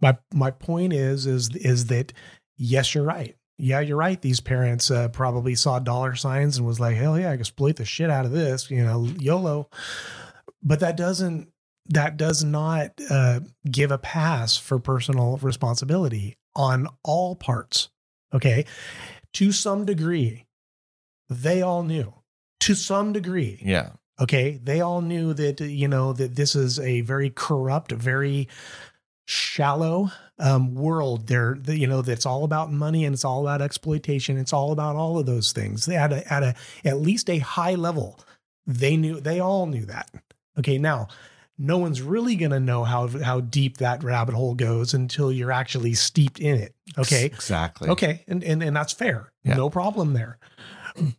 My 0.01 0.17
my 0.33 0.51
point 0.51 0.93
is 0.93 1.25
is 1.25 1.49
is 1.55 1.87
that 1.87 2.13
yes, 2.57 2.95
you're 2.95 3.03
right. 3.03 3.35
Yeah, 3.63 3.79
you're 3.79 3.97
right. 3.97 4.21
These 4.21 4.41
parents 4.41 4.91
uh, 4.91 5.07
probably 5.07 5.55
saw 5.55 5.79
dollar 5.79 6.15
signs 6.15 6.57
and 6.57 6.67
was 6.67 6.81
like, 6.81 6.97
hell 6.97 7.17
yeah, 7.17 7.29
I 7.29 7.33
can 7.33 7.39
exploit 7.39 7.77
the 7.77 7.85
shit 7.85 8.09
out 8.09 8.25
of 8.25 8.31
this. 8.31 8.69
You 8.69 8.83
know, 8.83 9.07
YOLO. 9.19 9.69
But 10.61 10.81
that 10.81 10.97
doesn't 10.97 11.49
that 11.87 12.17
does 12.17 12.43
not 12.43 12.91
uh, 13.09 13.39
give 13.69 13.91
a 13.91 13.97
pass 13.97 14.57
for 14.57 14.79
personal 14.79 15.37
responsibility 15.37 16.37
on 16.55 16.87
all 17.03 17.37
parts. 17.37 17.89
Okay, 18.33 18.65
to 19.33 19.53
some 19.53 19.85
degree, 19.85 20.45
they 21.29 21.61
all 21.61 21.83
knew. 21.83 22.13
To 22.61 22.75
some 22.75 23.13
degree, 23.13 23.59
yeah, 23.61 23.91
okay 24.19 24.59
they 24.61 24.81
all 24.81 25.01
knew 25.01 25.33
that 25.33 25.59
you 25.59 25.87
know 25.87 26.13
that 26.13 26.35
this 26.35 26.55
is 26.55 26.79
a 26.79 27.01
very 27.01 27.29
corrupt 27.29 27.91
very 27.91 28.47
shallow 29.25 30.11
um, 30.39 30.75
world 30.75 31.27
there 31.27 31.57
that, 31.61 31.77
you 31.77 31.87
know 31.87 32.01
that's 32.01 32.25
all 32.25 32.43
about 32.43 32.71
money 32.71 33.05
and 33.05 33.13
it's 33.13 33.23
all 33.23 33.41
about 33.41 33.61
exploitation 33.61 34.37
it's 34.37 34.51
all 34.53 34.71
about 34.71 34.95
all 34.95 35.17
of 35.17 35.25
those 35.25 35.51
things 35.51 35.87
at 35.87 36.11
a 36.11 36.33
at 36.33 36.43
a 36.43 36.55
at 36.83 36.99
least 36.99 37.29
a 37.29 37.37
high 37.37 37.75
level 37.75 38.19
they 38.65 38.97
knew 38.97 39.19
they 39.19 39.39
all 39.39 39.65
knew 39.65 39.85
that 39.85 40.09
okay 40.57 40.77
now 40.77 41.07
no 41.57 41.77
one's 41.77 42.01
really 42.01 42.35
going 42.35 42.51
to 42.51 42.59
know 42.59 42.83
how 42.83 43.07
how 43.07 43.39
deep 43.39 43.77
that 43.77 44.03
rabbit 44.03 44.33
hole 44.35 44.55
goes 44.55 44.93
until 44.93 45.31
you're 45.31 45.51
actually 45.51 45.93
steeped 45.93 46.39
in 46.39 46.57
it 46.57 46.73
okay 46.97 47.25
exactly. 47.25 47.89
Okay, 47.89 48.23
and 48.27 48.43
and 48.43 48.61
and 48.63 48.75
that's 48.75 48.93
fair. 48.93 49.31
Yeah. 49.43 49.55
No 49.55 49.69
problem 49.69 50.13
there. 50.13 50.37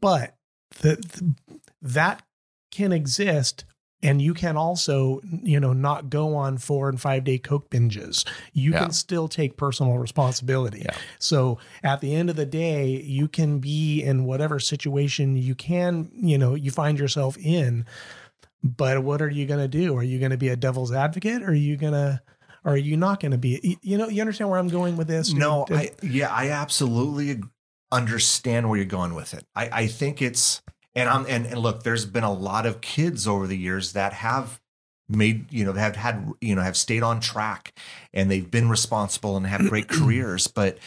But 0.00 0.36
the, 0.80 0.96
the 0.96 1.34
that 1.82 2.22
can 2.70 2.92
exist 2.92 3.64
and 4.04 4.22
you 4.22 4.34
can 4.34 4.56
also, 4.56 5.20
you 5.42 5.58
know, 5.58 5.72
not 5.72 6.10
go 6.10 6.36
on 6.36 6.58
4 6.58 6.88
and 6.90 7.00
5 7.00 7.24
day 7.24 7.38
coke 7.38 7.70
binges. 7.70 8.24
You 8.52 8.70
Yeah. 8.72 8.80
can 8.80 8.92
still 8.92 9.26
take 9.26 9.56
personal 9.56 9.98
responsibility. 9.98 10.82
Yeah. 10.84 10.94
So 11.18 11.58
at 11.82 12.00
the 12.00 12.14
end 12.14 12.30
of 12.30 12.36
the 12.36 12.46
day, 12.46 13.00
you 13.02 13.26
can 13.26 13.58
be 13.58 14.02
in 14.02 14.24
whatever 14.24 14.60
situation 14.60 15.36
you 15.36 15.54
can, 15.56 16.10
you 16.14 16.38
know, 16.38 16.54
you 16.54 16.70
find 16.70 16.98
yourself 16.98 17.36
in. 17.38 17.86
But 18.62 19.02
what 19.02 19.20
are 19.20 19.28
you 19.30 19.46
going 19.46 19.60
to 19.60 19.68
do? 19.68 19.96
Are 19.96 20.02
you 20.02 20.18
going 20.18 20.30
to 20.30 20.36
be 20.38 20.48
a 20.48 20.56
devil's 20.56 20.92
advocate 20.92 21.42
or 21.42 21.48
are 21.48 21.54
you 21.54 21.76
going 21.76 21.92
to 21.94 22.20
are 22.64 22.78
you 22.78 22.96
not 22.96 23.20
going 23.20 23.32
to 23.32 23.36
be 23.38 23.78
you 23.82 23.98
know 23.98 24.08
you 24.08 24.22
understand 24.22 24.48
where 24.48 24.58
i'm 24.58 24.68
going 24.68 24.96
with 24.96 25.06
this 25.06 25.34
No, 25.34 25.66
dude? 25.68 25.76
Uh, 25.76 25.80
I 25.80 25.90
yeah, 26.02 26.28
I 26.32 26.48
absolutely 26.48 27.42
understand 27.92 28.68
where 28.68 28.78
you're 28.78 28.86
going 28.86 29.14
with 29.14 29.34
it. 29.34 29.44
I, 29.54 29.68
I 29.70 29.86
think 29.86 30.22
it's 30.22 30.62
and 30.94 31.08
I'm 31.08 31.26
and, 31.26 31.46
and 31.46 31.58
look, 31.58 31.82
there's 31.82 32.06
been 32.06 32.24
a 32.24 32.32
lot 32.32 32.66
of 32.66 32.80
kids 32.80 33.26
over 33.26 33.46
the 33.46 33.56
years 33.56 33.92
that 33.92 34.12
have 34.12 34.60
made 35.08 35.52
you 35.52 35.64
know 35.64 35.72
have 35.74 35.96
had 35.96 36.32
you 36.40 36.54
know 36.54 36.62
have 36.62 36.76
stayed 36.76 37.02
on 37.02 37.20
track 37.20 37.78
and 38.12 38.30
they've 38.30 38.50
been 38.50 38.68
responsible 38.68 39.36
and 39.36 39.46
have 39.46 39.68
great 39.68 39.88
careers, 39.88 40.46
but 40.46 40.78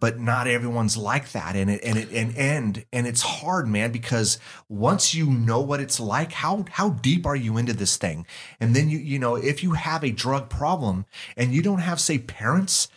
but 0.00 0.18
not 0.18 0.48
everyone's 0.48 0.96
like 0.96 1.30
that. 1.30 1.54
And 1.54 1.70
it 1.70 1.80
and 1.84 1.96
it 1.96 2.10
and 2.10 2.36
and 2.36 2.84
and 2.92 3.06
it's 3.06 3.22
hard 3.22 3.68
man 3.68 3.92
because 3.92 4.38
once 4.68 5.14
you 5.14 5.26
know 5.30 5.60
what 5.60 5.80
it's 5.80 6.00
like 6.00 6.32
how 6.32 6.64
how 6.70 6.90
deep 6.90 7.24
are 7.24 7.36
you 7.36 7.56
into 7.56 7.72
this 7.72 7.96
thing? 7.96 8.26
And 8.58 8.74
then 8.74 8.88
you 8.88 8.98
you 8.98 9.18
know 9.18 9.36
if 9.36 9.62
you 9.62 9.72
have 9.72 10.02
a 10.02 10.10
drug 10.10 10.48
problem 10.48 11.06
and 11.36 11.54
you 11.54 11.62
don't 11.62 11.78
have 11.78 12.00
say 12.00 12.18
parents 12.18 12.88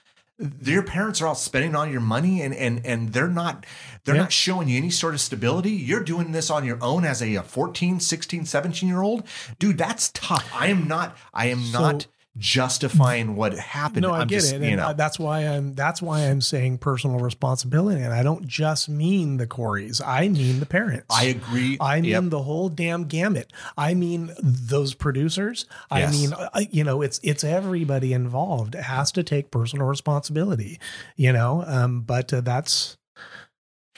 your 0.62 0.84
parents 0.84 1.22
are 1.22 1.28
all 1.28 1.36
spending 1.36 1.76
all 1.76 1.86
your 1.86 2.02
money 2.02 2.41
and 2.41 2.53
and 2.53 2.86
and 2.86 3.14
they're 3.14 3.28
not 3.30 3.66
they're 4.03 4.16
Yeah. 4.16 4.22
not 4.24 4.32
showing 4.34 4.68
you 4.68 4.78
any 4.78 4.90
sort 4.90 5.14
of 5.14 5.22
stability. 5.22 5.72
You're 5.72 6.03
doing 6.03 6.32
this 6.34 6.49
on 6.49 6.66
your 6.66 6.78
own 6.84 7.06
as 7.06 7.22
a, 7.22 7.36
a 7.36 7.44
14 7.44 7.99
16 7.99 8.45
17 8.45 8.90
year 8.90 9.02
old? 9.02 9.24
Dude 9.60 9.78
that's 9.78 10.12
tough. 10.14 10.49
I 10.53 10.68
am 10.68 10.88
not 10.88 11.18
i 11.34 11.48
am 11.48 11.62
So- 11.64 11.80
not 11.80 12.07
justifying 12.38 13.36
what 13.36 13.53
happened 13.57 14.02
No, 14.02 14.14
I 14.14 14.22
I'm 14.22 14.28
get 14.28 14.41
just, 14.41 14.53
it, 14.53 14.62
you 14.62 14.68
and 14.70 14.78
know 14.78 14.94
that's 14.94 15.18
why 15.18 15.41
I'm 15.41 15.74
that's 15.74 16.02
why 16.02 16.22
I'm 16.22 16.41
saying 16.41 16.80
personal 16.80 17.20
responsibility, 17.20 18.02
and 18.02 18.14
I 18.14 18.24
don't 18.24 18.45
just 18.48 18.90
mean 18.90 19.38
the 19.38 19.48
Corys. 19.48 20.02
I 20.06 20.28
mean 20.28 20.60
the 20.60 20.66
parents. 20.66 21.07
i 21.10 21.26
agree 21.26 21.78
I 21.80 22.02
mean 22.02 22.12
Yep. 22.12 22.24
the 22.32 22.44
whole 22.44 22.70
damn 22.70 23.06
gamut. 23.06 23.52
I 23.78 23.94
mean 23.94 24.32
those 24.41 24.94
producers. 24.94 25.66
I 25.90 25.99
Yes. 25.99 26.14
mean, 26.14 26.34
uh, 26.34 26.49
you 26.72 26.84
know, 26.84 27.02
it's 27.02 27.20
it's 27.24 27.44
everybody 27.44 28.12
involved 28.14 28.74
has 28.76 29.12
to 29.14 29.24
take 29.24 29.49
personal 29.52 29.88
responsibility. 29.88 30.80
You 31.16 31.32
know, 31.32 31.64
um, 31.66 32.02
but 32.02 32.34
uh, 32.34 32.41
that's 32.41 32.98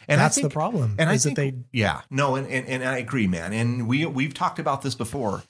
and 0.07 0.21
that's 0.21 0.35
think, 0.35 0.47
the 0.49 0.53
problem. 0.53 0.95
and 0.99 1.09
I 1.09 1.17
think 1.17 1.35
that 1.35 1.41
they 1.41 1.53
Yeah, 1.73 2.01
no, 2.09 2.35
and, 2.35 2.47
and 2.47 2.67
and 2.67 2.83
I 2.83 2.97
agree, 2.99 3.27
man. 3.27 3.51
And 3.51 3.87
we 3.87 4.05
we've 4.05 4.33
talked 4.33 4.59
about 4.59 4.81
this 4.83 4.95
before. 4.95 5.43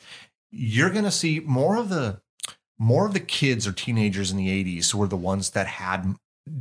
You're 0.52 0.90
gonna 0.90 1.12
see 1.12 1.42
more 1.42 1.76
of 1.78 1.90
the 1.90 2.22
more 2.80 3.06
of 3.06 3.14
the 3.14 3.20
kids 3.20 3.66
or 3.68 3.72
teenagers 3.72 4.32
in 4.32 4.38
the 4.38 4.48
'80s 4.50 4.94
were 4.94 5.08
the 5.08 5.18
ones 5.18 5.52
that 5.52 5.68
had 5.68 6.16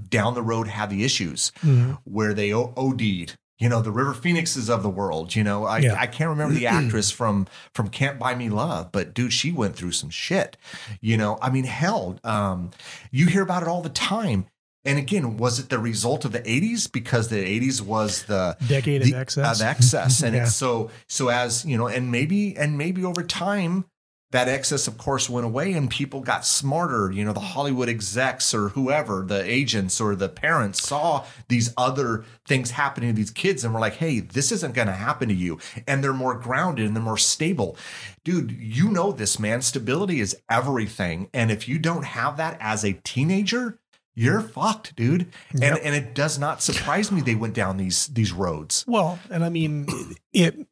down 0.08 0.34
the 0.34 0.42
road 0.42 0.66
had 0.68 0.90
the 0.90 1.04
issues 1.04 1.52
Mhm. 1.64 1.98
where 2.04 2.34
they 2.34 2.52
OD'd. 2.52 3.34
You 3.58 3.70
know, 3.70 3.80
the 3.80 3.90
River 3.92 4.12
Phoenixes 4.12 4.68
of 4.68 4.82
the 4.82 4.90
world. 4.90 5.34
You 5.34 5.42
know, 5.42 5.64
I, 5.64 5.78
Yeah. 5.78 5.94
I 5.98 6.06
can't 6.06 6.28
remember 6.28 6.54
the 6.54 6.66
actress 6.80 7.10
from 7.10 7.46
from 7.74 7.88
Can't 7.88 8.18
Buy 8.18 8.34
Me 8.34 8.48
Love, 8.50 8.90
but 8.92 9.14
dude, 9.14 9.32
she 9.32 9.50
went 9.52 9.76
through 9.76 9.92
some 9.92 10.10
shit. 10.10 10.56
You 11.00 11.16
know, 11.16 11.38
I 11.40 11.48
mean, 11.50 11.64
hell, 11.64 12.18
um, 12.24 12.70
you 13.10 13.26
hear 13.26 13.42
about 13.42 13.62
it 13.62 13.68
all 13.68 13.80
the 13.82 13.88
time. 13.88 14.46
And 14.84 14.98
again, 14.98 15.36
was 15.36 15.58
it 15.58 15.68
the 15.70 15.78
result 15.78 16.24
of 16.26 16.32
the 16.32 16.42
'80s 16.46 16.86
because 16.92 17.28
the 17.28 17.36
'80s 17.42 17.80
was 17.80 18.24
the 18.24 18.56
decade 18.68 19.02
the, 19.02 19.12
of 19.14 19.20
excess. 19.20 19.60
of 19.60 19.66
excess 19.66 20.22
and 20.24 20.34
Yeah. 20.36 20.42
it's 20.42 20.54
so 20.54 20.90
so 21.08 21.28
as 21.28 21.64
you 21.64 21.78
know 21.78 21.86
and 21.88 22.10
maybe 22.12 22.56
and 22.56 22.76
maybe 22.76 23.04
over 23.04 23.22
time 23.22 23.86
that 24.32 24.48
excess 24.48 24.88
of 24.88 24.98
course 24.98 25.30
went 25.30 25.46
away 25.46 25.72
and 25.72 25.88
people 25.90 26.20
got 26.20 26.44
smarter. 26.44 27.10
You 27.12 27.24
know 27.24 27.32
the 27.32 27.40
hollywood 27.40 27.88
execs 27.88 28.52
or 28.52 28.70
whoever 28.70 29.22
the 29.22 29.42
agents 29.44 30.00
or 30.00 30.14
the 30.16 30.28
parents 30.28 30.82
saw 30.82 31.24
these 31.48 31.72
other 31.76 32.24
things 32.46 32.72
happening 32.72 33.10
to 33.10 33.16
these 33.16 33.30
kids 33.30 33.64
and 33.64 33.72
were 33.72 33.80
like 33.80 33.94
hey 33.94 34.20
this 34.20 34.50
isn't 34.52 34.74
going 34.74 34.88
to 34.88 34.94
happen 34.94 35.28
to 35.28 35.34
you. 35.34 35.58
And 35.86 36.02
they're 36.02 36.12
more 36.12 36.34
grounded 36.34 36.86
and 36.86 36.96
they're 36.96 37.02
more 37.02 37.16
stable. 37.18 37.76
Dude 38.24 38.50
you 38.52 38.90
know 38.90 39.12
this 39.12 39.38
man. 39.38 39.62
Stability 39.62 40.20
is 40.20 40.36
everything. 40.50 41.28
And 41.32 41.50
if 41.50 41.68
you 41.68 41.78
don't 41.78 42.04
have 42.04 42.36
that 42.36 42.56
as 42.60 42.84
a 42.84 42.94
teenager 43.04 43.78
you're 44.18 44.40
fucked 44.40 44.96
dude. 44.96 45.30
And 45.52 45.60
Yep. 45.62 45.80
and 45.84 45.94
it 45.94 46.14
does 46.14 46.38
not 46.38 46.62
surprise 46.62 47.12
me 47.12 47.20
they 47.20 47.34
went 47.34 47.54
down 47.54 47.76
these 47.76 48.06
these 48.08 48.32
roads. 48.32 48.82
Well, 48.88 49.18
and 49.30 49.44
I 49.44 49.50
mean, 49.50 49.86
it 50.32 50.66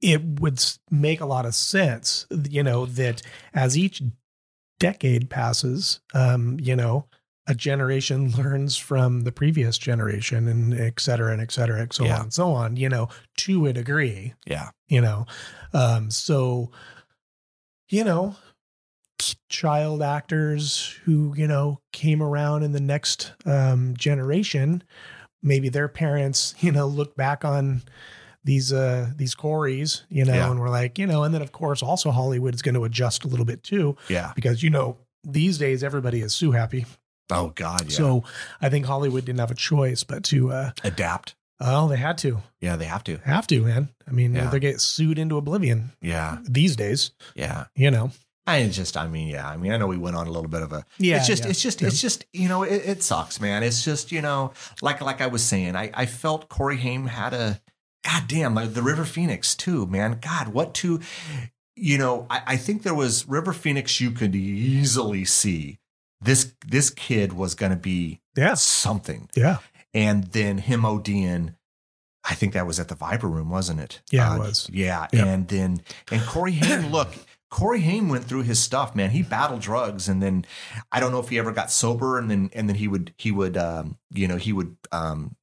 it 0.00 0.40
would 0.40 0.62
make 0.90 1.20
a 1.20 1.26
lot 1.26 1.44
of 1.46 1.54
sense, 1.54 2.26
you 2.48 2.62
know, 2.62 2.86
that 2.86 3.22
as 3.52 3.76
each 3.76 4.02
decade 4.78 5.28
passes, 5.28 6.00
um, 6.14 6.58
you 6.60 6.74
know, 6.74 7.06
a 7.46 7.54
generation 7.54 8.30
learns 8.38 8.76
from 8.76 9.22
the 9.22 9.32
previous 9.32 9.76
generation, 9.78 10.48
and 10.48 10.72
et 10.72 11.00
cetera, 11.00 11.32
and 11.32 11.42
et 11.42 11.50
cetera, 11.52 11.80
and 11.80 11.92
so 11.92 12.04
Yeah. 12.04 12.16
on 12.16 12.20
and 12.22 12.32
so 12.32 12.52
on. 12.52 12.76
You 12.76 12.88
know, 12.88 13.08
to 13.38 13.66
a 13.66 13.72
degree, 13.72 14.34
yeah 14.46 14.70
you 14.88 15.00
know, 15.00 15.26
um, 15.72 16.10
so 16.10 16.70
you 17.88 18.04
know. 18.04 18.36
Child 19.50 20.00
actors 20.02 20.98
who 21.04 21.34
you 21.36 21.46
know 21.46 21.80
came 21.92 22.22
around 22.22 22.62
in 22.62 22.72
the 22.72 22.80
next 22.80 23.32
um, 23.44 23.94
generation, 23.94 24.82
maybe 25.42 25.68
their 25.68 25.88
parents, 25.88 26.54
you 26.60 26.72
know, 26.72 26.86
look 26.86 27.14
back 27.16 27.44
on 27.44 27.82
these 28.44 28.72
uh 28.72 29.10
these 29.16 29.34
Corys, 29.34 30.02
you 30.08 30.24
know, 30.24 30.34
Yeah. 30.34 30.50
and 30.50 30.60
we're 30.60 30.70
like, 30.70 30.98
you 30.98 31.06
know, 31.06 31.24
and 31.24 31.34
then 31.34 31.42
of 31.42 31.52
course 31.52 31.82
also 31.82 32.10
Hollywood 32.10 32.54
is 32.54 32.62
going 32.62 32.74
to 32.74 32.84
adjust 32.84 33.24
a 33.24 33.28
little 33.28 33.44
bit 33.44 33.62
too, 33.62 33.96
yeah 34.08 34.32
because 34.34 34.62
you 34.62 34.70
know 34.70 34.96
these 35.24 35.58
days 35.58 35.84
everybody 35.84 36.20
is 36.22 36.32
sue 36.34 36.52
happy. 36.52 36.86
oh 37.30 37.48
god 37.54 37.82
yeah 37.90 37.96
So 37.96 38.24
I 38.60 38.68
think 38.70 38.86
Hollywood 38.86 39.24
didn't 39.24 39.40
have 39.40 39.50
a 39.50 39.54
choice 39.54 40.02
but 40.04 40.24
to 40.24 40.52
uh 40.52 40.70
adapt 40.84 41.34
oh 41.60 41.88
they 41.88 41.98
had 41.98 42.16
to. 42.18 42.38
yeah 42.60 42.76
they 42.76 42.86
have 42.86 43.04
to 43.04 43.18
Have 43.18 43.46
to, 43.48 43.60
man. 43.62 43.90
I 44.08 44.12
mean, 44.12 44.34
Yeah. 44.34 44.48
they 44.50 44.58
get 44.60 44.80
sued 44.80 45.18
into 45.18 45.36
oblivion 45.36 45.92
yeah 46.00 46.38
these 46.42 46.76
days, 46.76 47.10
yeah 47.34 47.66
you 47.76 47.90
know. 47.90 48.10
I 48.46 48.66
just, 48.68 48.96
I 48.96 49.06
mean, 49.06 49.28
yeah, 49.28 49.48
I 49.48 49.56
mean, 49.58 49.70
I 49.70 49.76
know 49.76 49.86
we 49.86 49.98
went 49.98 50.16
on 50.16 50.26
a 50.26 50.30
little 50.32 50.48
bit 50.48 50.62
of 50.62 50.72
a, 50.72 50.84
Yeah. 50.98 51.18
it's 51.18 51.26
just, 51.28 51.44
yeah, 51.44 51.50
it's 51.50 51.62
just, 51.62 51.80
yeah. 51.82 51.86
it's 51.88 52.00
just, 52.00 52.24
you 52.32 52.48
know, 52.48 52.64
it, 52.64 52.82
it 52.84 53.02
sucks, 53.02 53.40
man. 53.40 53.62
It's 53.62 53.84
just, 53.84 54.10
you 54.10 54.22
know, 54.22 54.54
like, 54.82 55.00
like 55.02 55.20
I 55.20 55.28
was 55.28 55.44
saying, 55.44 55.76
I, 55.76 55.90
I 55.94 56.06
felt 56.06 56.48
Corey 56.48 56.78
Haim 56.78 57.06
had 57.06 57.32
a, 57.32 57.60
god 58.04 58.24
damn, 58.28 58.54
like 58.54 58.74
the 58.74 58.82
River 58.82 59.04
Phoenix 59.04 59.54
too, 59.54 59.86
man. 59.86 60.18
God, 60.20 60.48
what 60.48 60.74
to, 60.74 61.00
you 61.76 61.98
know, 61.98 62.26
I, 62.30 62.42
I 62.48 62.56
think 62.56 62.82
there 62.82 62.94
was 62.94 63.26
River 63.28 63.52
Phoenix. 63.52 64.00
You 64.00 64.10
could 64.10 64.34
easily 64.34 65.24
see 65.24 65.78
this, 66.20 66.52
this 66.66 66.90
kid 66.90 67.32
was 67.32 67.54
going 67.54 67.70
to 67.70 67.76
be 67.76 68.20
yeah. 68.36 68.54
something, 68.54 69.28
Yeah. 69.36 69.58
and 69.94 70.24
then 70.24 70.58
him 70.58 70.82
ODing 70.82 71.54
I 72.22 72.34
think 72.34 72.52
that 72.52 72.66
was 72.66 72.78
at 72.78 72.88
the 72.88 72.94
Viper 72.94 73.26
Room, 73.26 73.48
wasn't 73.48 73.80
it? 73.80 74.02
Yeah, 74.10 74.34
it 74.34 74.36
Uh, 74.36 74.40
was. 74.40 74.68
Yeah, 74.70 75.06
Yep. 75.10 75.26
and 75.26 75.48
then 75.48 75.82
and 76.12 76.20
Corey 76.26 76.52
Haim, 76.52 76.88
look, 76.92 77.14
Corey 77.50 77.80
Haim 77.80 78.10
went 78.10 78.24
through 78.26 78.42
his 78.42 78.58
stuff, 78.58 78.94
man. 78.94 79.08
He 79.10 79.22
battled 79.22 79.62
drugs, 79.62 80.06
and 80.06 80.22
then 80.22 80.44
I 80.92 81.00
don't 81.00 81.12
know 81.12 81.18
if 81.20 81.30
he 81.30 81.38
ever 81.38 81.50
got 81.50 81.70
sober, 81.70 82.18
and 82.18 82.30
then 82.30 82.50
and 82.52 82.68
then 82.68 82.76
he 82.76 82.88
would 82.88 83.14
he 83.16 83.30
would 83.32 83.56
um, 83.56 83.96
you 84.10 84.28
know 84.28 84.36
he 84.36 84.52
would 84.52 84.76
um, 84.92 85.34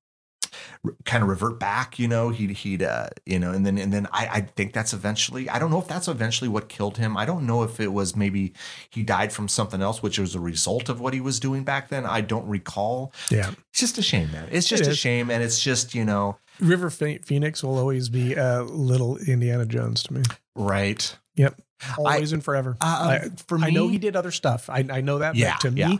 kind 1.06 1.24
of 1.24 1.30
revert 1.30 1.60
back, 1.60 2.00
you 2.00 2.08
know, 2.08 2.30
he'd, 2.30 2.52
he'd, 2.52 2.84
uh, 2.84 3.10
you 3.26 3.40
know, 3.40 3.52
and 3.52 3.66
then, 3.66 3.78
and 3.78 3.92
then 3.92 4.08
I, 4.12 4.28
I 4.28 4.42
think 4.42 4.74
that's 4.74 4.94
eventually, 4.94 5.50
I 5.50 5.60
don't 5.60 5.72
know 5.72 5.80
if 5.80 5.88
that's 5.88 6.08
eventually 6.08 6.48
what 6.48 6.70
killed 6.70 6.98
him. 6.98 7.18
I 7.18 7.26
don't 7.26 7.46
know 7.46 7.64
if 7.64 7.80
it 7.80 7.94
was 7.94 8.16
maybe 8.16 8.54
he 8.90 9.04
died 9.04 9.34
from 9.34 9.48
something 9.48 9.82
else, 9.82 10.02
which 10.02 10.20
was 10.20 10.36
a 10.36 10.40
result 10.40 10.90
of 10.90 11.00
what 11.00 11.14
he 11.14 11.22
was 11.22 11.40
doing 11.40 11.64
back 11.64 11.90
then. 11.90 12.06
I 12.06 12.22
don't 12.22 12.48
recall. 12.48 13.14
Yeah. 13.30 13.52
It's 13.72 13.80
just 13.80 13.98
a 13.98 14.02
shame, 14.02 14.32
man. 14.32 14.48
It's 14.52 14.68
just 14.68 14.84
It 14.84 14.90
a 14.90 14.96
shame. 14.96 15.30
And 15.30 15.44
it's 15.44 15.62
just, 15.62 15.94
you 15.96 16.06
know, 16.06 16.38
River 16.60 16.90
Phoenix 16.90 17.64
will 17.64 17.78
always 17.78 18.10
be 18.10 18.34
a 18.34 18.64
little 18.64 19.18
Indiana 19.18 19.66
Jones 19.66 20.04
to 20.04 20.14
me. 20.14 20.24
right. 20.56 21.18
Yep. 21.36 21.62
Always 22.00 22.34
and 22.34 22.44
forever. 22.44 22.76
Uh, 22.82 23.20
I, 23.22 23.30
for 23.46 23.60
I 23.60 23.70
know 23.70 23.88
he 23.88 24.00
did 24.00 24.16
other 24.16 24.32
stuff. 24.32 24.68
I, 24.70 24.84
I 24.90 25.02
know 25.02 25.20
that. 25.20 25.36
Yeah, 25.36 25.58
to 25.58 25.70
yeah. 25.70 25.90
me, 25.90 26.00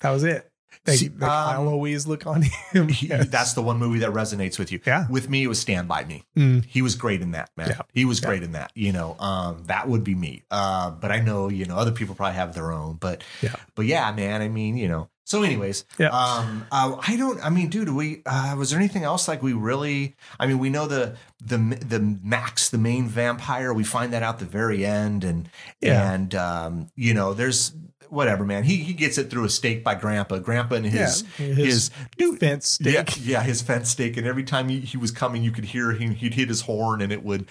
that 0.00 0.10
was 0.10 0.22
it. 0.22 0.48
They, 0.84 0.96
See, 0.96 1.08
they- 1.08 1.26
I'll 1.26 1.62
um, 1.62 1.68
always 1.68 2.06
look 2.06 2.26
on 2.26 2.42
him. 2.72 2.88
He- 2.88 3.08
Yes. 3.08 3.28
That's 3.28 3.52
the 3.54 3.62
one 3.62 3.78
movie 3.78 4.00
that 4.00 4.10
resonates 4.10 4.58
with 4.58 4.72
you. 4.72 4.80
Yeah. 4.86 5.06
With 5.08 5.28
me, 5.28 5.42
it 5.44 5.46
was 5.48 5.58
Stand 5.60 5.88
By 5.88 6.04
Me. 6.04 6.24
Mm. 6.36 6.64
He 6.64 6.82
was 6.82 6.94
great 6.94 7.20
in 7.22 7.32
that, 7.32 7.50
man. 7.56 7.68
Yeah. 7.70 7.80
He 7.92 8.04
was 8.04 8.20
Yeah. 8.20 8.28
great 8.28 8.42
in 8.42 8.52
that. 8.52 8.72
You 8.74 8.92
know, 8.92 9.16
um, 9.18 9.64
that 9.66 9.88
would 9.88 10.04
be 10.04 10.14
me. 10.14 10.42
Uh, 10.50 10.90
but 10.90 11.10
I 11.12 11.20
know, 11.20 11.48
you 11.48 11.64
know, 11.66 11.76
other 11.76 11.92
people 11.92 12.14
probably 12.14 12.34
have 12.36 12.54
their 12.54 12.72
own. 12.72 12.96
But 12.96 13.22
Yeah. 13.42 13.54
but 13.74 13.86
yeah, 13.86 14.10
man. 14.12 14.42
I 14.42 14.48
mean, 14.48 14.76
you 14.76 14.88
know. 14.88 15.08
So, 15.26 15.42
anyways, 15.42 15.86
Yeah. 15.98 16.08
um, 16.10 16.66
uh, 16.70 16.96
I 17.00 17.16
don't. 17.16 17.42
I 17.42 17.48
mean, 17.48 17.70
dude, 17.70 17.88
we 17.88 18.20
uh, 18.26 18.54
was 18.58 18.68
there 18.70 18.78
anything 18.78 19.04
else 19.04 19.26
like 19.26 19.42
we 19.42 19.54
really? 19.54 20.16
I 20.38 20.46
mean, 20.46 20.58
we 20.58 20.68
know 20.68 20.86
the 20.86 21.16
the 21.42 21.56
the 21.56 21.98
Max, 22.22 22.68
the 22.68 22.76
main 22.76 23.08
vampire. 23.08 23.72
We 23.72 23.84
find 23.84 24.12
that 24.12 24.22
out 24.22 24.38
the 24.38 24.44
very 24.44 24.84
end, 24.84 25.24
and 25.24 25.48
Yeah. 25.80 26.12
and 26.12 26.34
um, 26.34 26.88
you 26.94 27.14
know, 27.14 27.32
there's 27.32 27.72
whatever, 28.10 28.44
man. 28.44 28.64
He 28.64 28.76
he 28.76 28.92
gets 28.92 29.18
it 29.18 29.30
through 29.30 29.44
a 29.44 29.48
stake 29.48 29.82
by 29.84 29.94
Grandpa. 29.94 30.38
Grandpa 30.38 30.76
and 30.76 30.86
his 30.86 31.22
Yeah, 31.38 31.46
his, 31.46 31.56
his 31.56 31.90
dude, 32.16 32.40
fence 32.40 32.68
stick. 32.68 32.92
yeah, 32.94 33.04
yeah, 33.22 33.42
his 33.42 33.62
fence 33.62 33.90
stake, 33.90 34.16
and 34.16 34.26
every 34.26 34.44
time 34.44 34.68
he, 34.68 34.80
he 34.80 34.96
was 34.96 35.10
coming, 35.10 35.42
you 35.42 35.50
could 35.50 35.64
hear 35.66 35.92
him. 35.92 36.12
He'd 36.14 36.34
hit 36.34 36.48
his 36.48 36.62
horn, 36.62 37.00
and 37.02 37.12
it 37.12 37.22
would, 37.24 37.46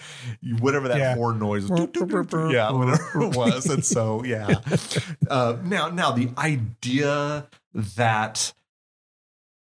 whatever 0.60 0.88
that 0.88 0.98
Yeah. 0.98 1.14
horn 1.14 1.38
noise, 1.38 1.68
was, 1.68 1.80
yeah, 2.52 2.70
whatever 2.72 3.22
it 3.22 3.36
was. 3.36 3.66
And 3.66 3.84
so, 3.84 4.24
yeah. 4.24 4.60
Uh, 5.28 5.56
now, 5.64 5.88
now 5.88 6.10
the 6.12 6.30
idea 6.38 7.48
that 7.74 8.52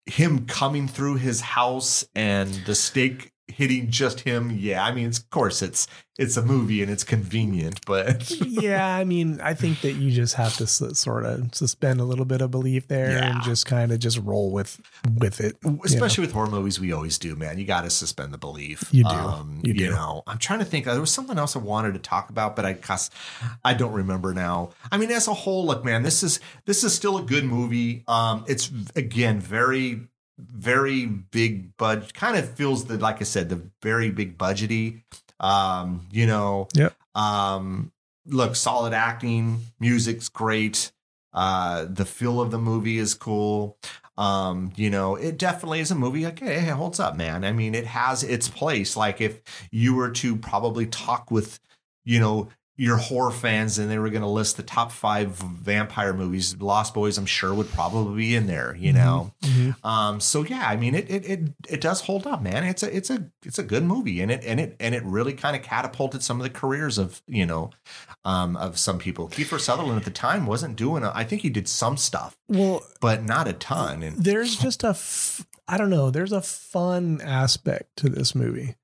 him 0.06 0.46
coming 0.46 0.88
through 0.88 1.16
his 1.16 1.42
house 1.42 2.08
and 2.14 2.50
the 2.66 2.76
stake 2.76 3.32
hitting 3.48 3.90
just 3.90 4.22
him, 4.22 4.52
yeah. 4.52 4.84
I 4.84 4.92
mean, 4.94 5.08
it's, 5.08 5.20
of 5.20 5.30
course, 5.30 5.62
it's 5.62 5.88
it's 6.18 6.38
a 6.38 6.42
movie 6.42 6.82
and 6.82 6.90
it's 6.90 7.04
convenient, 7.04 7.86
but 7.86 8.32
yeah, 8.48 8.96
I 8.96 9.04
mean, 9.04 9.42
I 9.42 9.54
think 9.54 9.82
that 9.82 9.94
you 9.94 10.12
just 10.12 10.36
have 10.36 10.56
to 10.58 10.66
sort 10.68 11.26
of 11.26 11.54
suspend 11.54 12.00
a 12.00 12.06
little 12.06 12.24
bit 12.24 12.42
of 12.42 12.52
belief 12.52 12.88
there 12.88 13.12
Yeah. 13.12 13.34
and 13.34 13.44
just 13.44 13.66
kind 13.66 13.92
of 13.92 14.00
just 14.00 14.18
roll 14.20 14.52
with 14.52 14.80
with 15.20 15.42
it. 15.42 15.58
you 15.64 15.72
know? 15.72 15.80
especially 15.84 16.22
with 16.26 16.32
horror 16.34 16.50
movies, 16.50 16.80
we 16.80 16.94
always 16.94 17.18
do, 17.20 17.36
man. 17.36 17.58
You 17.60 17.66
got 17.66 17.82
to 17.84 17.90
suspend 17.90 18.34
the 18.34 18.38
belief. 18.38 18.86
You 18.94 19.04
do. 19.04 19.10
Um, 19.10 19.60
You 19.64 19.74
do. 19.74 19.90
know, 19.92 20.24
I'm 20.26 20.38
trying 20.38 20.60
to 20.60 20.66
think. 20.66 20.86
There 20.86 21.00
was 21.00 21.12
something 21.12 21.38
else 21.38 21.56
I 21.56 21.60
wanted 21.60 21.94
to 21.96 22.00
talk 22.00 22.30
about, 22.30 22.56
but 22.56 22.66
I 22.66 22.74
guess 22.74 23.10
I 23.66 23.74
don't 23.74 23.94
remember 23.94 24.34
now. 24.34 24.72
I 24.92 24.98
mean, 24.98 25.12
as 25.12 25.28
a 25.28 25.34
whole, 25.34 25.66
look, 25.66 25.84
man, 25.84 26.04
this 26.04 26.24
is 26.24 26.40
this 26.66 26.84
is 26.86 26.94
still 26.96 27.18
a 27.18 27.24
good 27.24 27.44
movie. 27.44 28.04
Um, 28.08 28.46
it's 28.48 28.72
again 28.96 29.40
very 29.42 30.08
very 30.38 31.06
big 31.06 31.76
budget. 31.78 32.14
Kind 32.14 32.38
of 32.38 32.50
feels 32.50 32.86
the 32.86 32.98
like 32.98 33.22
I 33.22 33.26
said, 33.26 33.50
the 33.50 33.62
very 33.82 34.12
big 34.12 34.38
budgety. 34.38 35.04
Um, 35.40 36.08
you 36.12 36.26
know. 36.28 36.68
Yep. 36.74 36.96
Um, 37.16 37.92
look, 38.26 38.56
solid 38.56 38.94
acting, 38.94 39.62
music's 39.80 40.30
great. 40.30 40.92
Uh, 41.34 41.86
the 41.90 42.06
feel 42.06 42.42
of 42.42 42.52
the 42.52 42.58
movie 42.58 42.98
is 42.98 43.14
cool. 43.14 43.78
Um, 44.18 44.72
you 44.78 44.90
know, 44.90 45.16
it 45.16 45.38
definitely 45.38 45.82
is 45.82 45.92
a 45.92 45.96
movie. 45.96 46.26
Okay, 46.28 46.56
it 46.56 46.70
holds 46.70 47.00
up, 47.00 47.18
man. 47.18 47.44
I 47.44 47.52
mean, 47.52 47.76
it 47.76 47.86
has 47.86 48.24
its 48.24 48.48
place. 48.48 48.96
Like 48.96 49.20
if 49.20 49.42
you 49.72 49.96
were 49.96 50.12
to 50.12 50.38
probably 50.38 50.86
talk 50.86 51.30
with, 51.30 51.60
you 52.06 52.20
know, 52.20 52.48
your 52.78 52.98
horror 52.98 53.32
fans 53.32 53.78
and 53.80 53.90
they 53.90 53.98
were 53.98 54.10
going 54.10 54.22
to 54.22 54.28
list 54.28 54.58
the 54.58 54.64
top 54.64 54.92
five 54.92 55.30
vampire 55.30 56.14
movies, 56.14 56.58
Lost 56.60 56.94
Boys, 56.94 57.18
I'm 57.18 57.26
sure 57.26 57.54
would 57.54 57.70
probably 57.72 58.18
be 58.18 58.36
in 58.36 58.48
there. 58.48 58.76
You 58.78 58.92
know, 58.92 59.32
Mhm. 59.44 59.76
um, 59.86 60.20
so 60.20 60.44
yeah, 60.44 60.68
I 60.68 60.76
mean, 60.76 60.94
it 60.94 61.10
it 61.10 61.26
it 61.26 61.54
it 61.70 61.82
does 61.82 62.02
hold 62.02 62.28
up, 62.28 62.42
man. 62.42 62.66
It's 62.66 62.84
a 62.84 62.94
it's 62.96 63.10
a 63.10 63.30
it's 63.46 63.58
a 63.60 63.64
good 63.64 63.84
movie, 63.84 64.20
and 64.22 64.30
it 64.30 64.44
and 64.44 64.60
it 64.60 64.76
and 64.82 64.94
it 64.94 65.04
really 65.06 65.32
kind 65.34 65.56
of 65.56 65.62
catapulted 65.62 66.22
some 66.22 66.38
of 66.40 66.44
the 66.44 66.50
careers 66.50 66.98
of 66.98 67.22
you 67.28 67.46
know, 67.46 67.70
um, 68.26 68.58
of 68.58 68.78
some 68.78 69.00
people. 69.00 69.30
Kiefer 69.30 69.60
Sutherland 69.60 69.98
at 70.00 70.04
the 70.06 70.12
time 70.12 70.46
wasn't 70.46 70.76
doing. 70.76 71.04
A, 71.04 71.12
I 71.16 71.24
think 71.24 71.44
he 71.44 71.50
did 71.50 71.70
some 71.70 71.96
stuff, 71.96 72.36
Well, 72.50 72.84
but 73.00 73.24
not 73.24 73.48
a 73.48 73.54
ton. 73.54 74.04
And 74.04 74.18
there's 74.24 74.58
just 74.58 74.84
a 74.84 74.90
f- 74.90 75.46
I 75.68 75.78
don't 75.78 75.90
know, 75.90 76.12
there's 76.12 76.34
a 76.34 76.42
fun 76.42 77.22
aspect 77.24 77.96
to 77.98 78.10
this 78.10 78.36
movie 78.36 78.76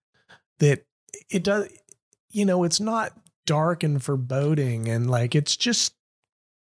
that 0.59 0.85
it 1.29 1.43
does 1.43 1.67
you 2.31 2.45
know, 2.45 2.63
it's 2.63 2.79
not 2.79 3.11
dark 3.51 3.83
and 3.83 4.01
foreboding 4.01 4.87
and 4.87 5.11
like 5.11 5.35
it's 5.35 5.57
just 5.57 5.93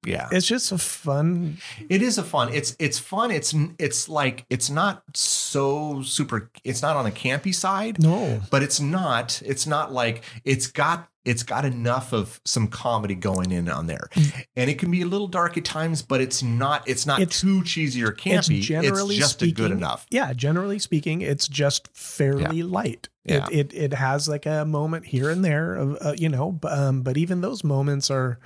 yeah, 0.04 0.28
it's 0.30 0.46
just 0.46 0.70
a 0.72 0.78
fun 0.78 1.56
it 1.88 2.02
is 2.02 2.18
a 2.18 2.22
fun. 2.22 2.52
It's 2.52 2.76
it's 2.78 2.98
fun. 2.98 3.30
It's 3.32 3.54
it's 3.78 4.08
like 4.08 4.44
it's 4.50 4.70
not 4.70 5.02
so 5.14 6.02
super. 6.02 6.50
It's 6.62 6.82
not 6.82 6.96
on 6.96 7.06
the 7.06 7.10
campy 7.10 7.52
side. 7.52 8.00
no. 8.00 8.40
but 8.50 8.62
it's 8.62 8.78
not 8.78 9.42
it's 9.44 9.66
not 9.66 9.92
like 9.92 10.22
it's 10.44 10.68
got 10.68 11.08
it's 11.26 11.42
got 11.42 11.64
enough 11.64 12.12
of 12.12 12.40
some 12.44 12.68
comedy 12.68 13.14
going 13.14 13.50
in 13.52 13.68
on 13.68 13.86
there. 13.86 14.08
And 14.56 14.70
it 14.70 14.78
can 14.78 14.90
be 14.90 15.02
a 15.02 15.06
little 15.06 15.26
dark 15.28 15.56
at 15.58 15.64
times 15.64 16.00
but 16.00 16.20
it's 16.20 16.42
not 16.42 16.88
it's 16.88 17.04
not 17.06 17.20
It's- 17.20 17.40
too 17.40 17.62
cheesy 17.64 18.02
or 18.02 18.12
campy. 18.12 18.58
it's, 18.58 18.66
generally 18.66 19.16
just 19.16 19.42
a 19.42 19.50
good 19.50 19.72
enough. 19.72 20.06
Yeah, 20.10 20.32
generally 20.32 20.78
speaking, 20.78 21.20
it's 21.20 21.48
just 21.48 21.88
fairly 21.94 22.62
light. 22.62 23.08
Yeah. 23.24 23.46
It, 23.50 23.72
it 23.72 23.74
it 23.74 23.92
has 23.94 24.28
like 24.28 24.46
a 24.46 24.64
moment 24.64 25.04
here 25.06 25.28
and 25.30 25.44
there 25.44 25.74
of 25.74 25.98
uh, 26.00 26.14
you 26.16 26.28
know, 26.28 26.58
um, 26.62 27.02
but 27.02 27.16
even 27.16 27.40
those 27.40 27.64
moments 27.64 28.10
are 28.10 28.38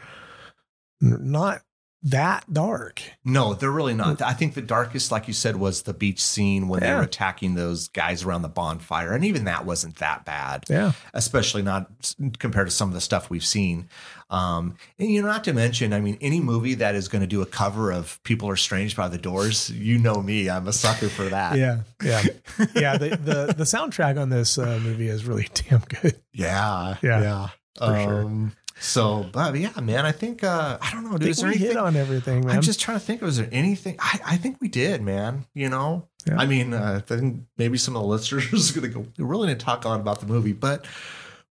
not 1.00 1.62
that 2.02 2.44
dark. 2.52 3.02
no 3.24 3.52
they're 3.54 3.70
really 3.70 3.92
not 3.94 4.22
i 4.22 4.32
think 4.32 4.54
the 4.54 4.62
darkest 4.62 5.12
like 5.12 5.28
you 5.28 5.34
said 5.34 5.56
was 5.56 5.82
the 5.82 5.92
beach 5.92 6.22
scene 6.22 6.66
when 6.68 6.80
they 6.80 6.92
were 6.94 7.02
attacking 7.02 7.54
those 7.56 7.88
guys 7.88 8.24
around 8.24 8.40
the 8.42 8.48
bonfire 8.48 9.12
and 9.12 9.24
even 9.24 9.44
that 9.44 9.66
wasn't 9.66 9.94
that 9.96 10.24
bad 10.24 10.64
Yeah, 10.68 10.92
especially 11.12 11.62
not 11.62 11.90
compared 12.38 12.68
to 12.68 12.70
some 12.74 12.88
of 12.88 12.94
the 12.94 13.00
stuff 13.00 13.28
we've 13.28 13.44
seen. 13.44 13.88
Um, 14.30 14.76
and 14.98 15.10
you 15.10 15.20
know, 15.22 15.26
not 15.28 15.42
to 15.44 15.52
mention, 15.52 15.92
I 15.92 15.98
mean, 16.00 16.16
any 16.20 16.38
movie 16.38 16.74
that 16.74 16.94
is 16.94 17.08
going 17.08 17.20
to 17.22 17.26
do 17.26 17.42
a 17.42 17.46
cover 17.46 17.90
of 17.92 18.22
"People 18.22 18.48
Are 18.48 18.54
Strange" 18.54 18.94
by 18.94 19.08
the 19.08 19.18
Doors, 19.18 19.70
you 19.70 19.98
know 19.98 20.22
me, 20.22 20.48
I'm 20.48 20.68
a 20.68 20.72
sucker 20.72 21.08
for 21.08 21.24
that. 21.24 21.58
yeah, 21.58 21.80
yeah, 22.00 22.22
yeah. 22.76 22.96
The 22.96 23.08
the 23.16 23.54
the 23.58 23.64
soundtrack 23.64 24.20
on 24.20 24.28
this 24.30 24.56
uh, 24.56 24.78
movie 24.84 25.08
is 25.08 25.24
really 25.24 25.48
damn 25.54 25.80
good. 25.80 26.14
yeah, 26.32 26.94
Yeah, 27.02 27.22
yeah. 27.22 27.48
for 27.78 28.00
sure. 28.00 28.50
So, 28.82 29.26
but 29.30 29.54
yeah, 29.56 29.78
man, 29.80 30.06
I 30.06 30.12
think 30.12 30.42
uh, 30.42 30.78
I 30.80 30.90
don't 30.92 31.04
know. 31.04 31.10
I 31.10 31.12
Dude, 31.12 31.20
think 31.20 31.30
is 31.32 31.36
there 31.42 31.50
we 31.50 31.56
hit 31.58 31.76
on 31.76 31.96
everything, 31.96 32.46
man. 32.46 32.56
I'm 32.56 32.62
just 32.62 32.80
trying 32.80 32.98
to 32.98 33.04
think. 33.04 33.20
Was 33.20 33.36
there 33.36 33.48
anything? 33.52 33.96
I, 34.00 34.20
I 34.26 34.36
think 34.38 34.56
we 34.60 34.68
did, 34.68 35.02
man. 35.02 35.44
You 35.52 35.68
know, 35.68 36.08
Yeah. 36.26 36.36
I 36.38 36.46
mean, 36.46 36.72
uh, 36.72 36.94
I 36.96 37.00
think 37.00 37.42
maybe 37.58 37.76
some 37.76 37.94
of 37.94 38.02
the 38.02 38.08
listeners 38.08 38.70
are 38.76 38.80
going 38.80 38.90
to 38.92 38.98
go. 39.00 39.06
We 39.18 39.24
really 39.24 39.48
didn't 39.48 39.60
talk 39.60 39.84
a 39.84 39.88
lot 39.88 40.00
about 40.00 40.20
the 40.20 40.26
movie, 40.26 40.54
but 40.54 40.86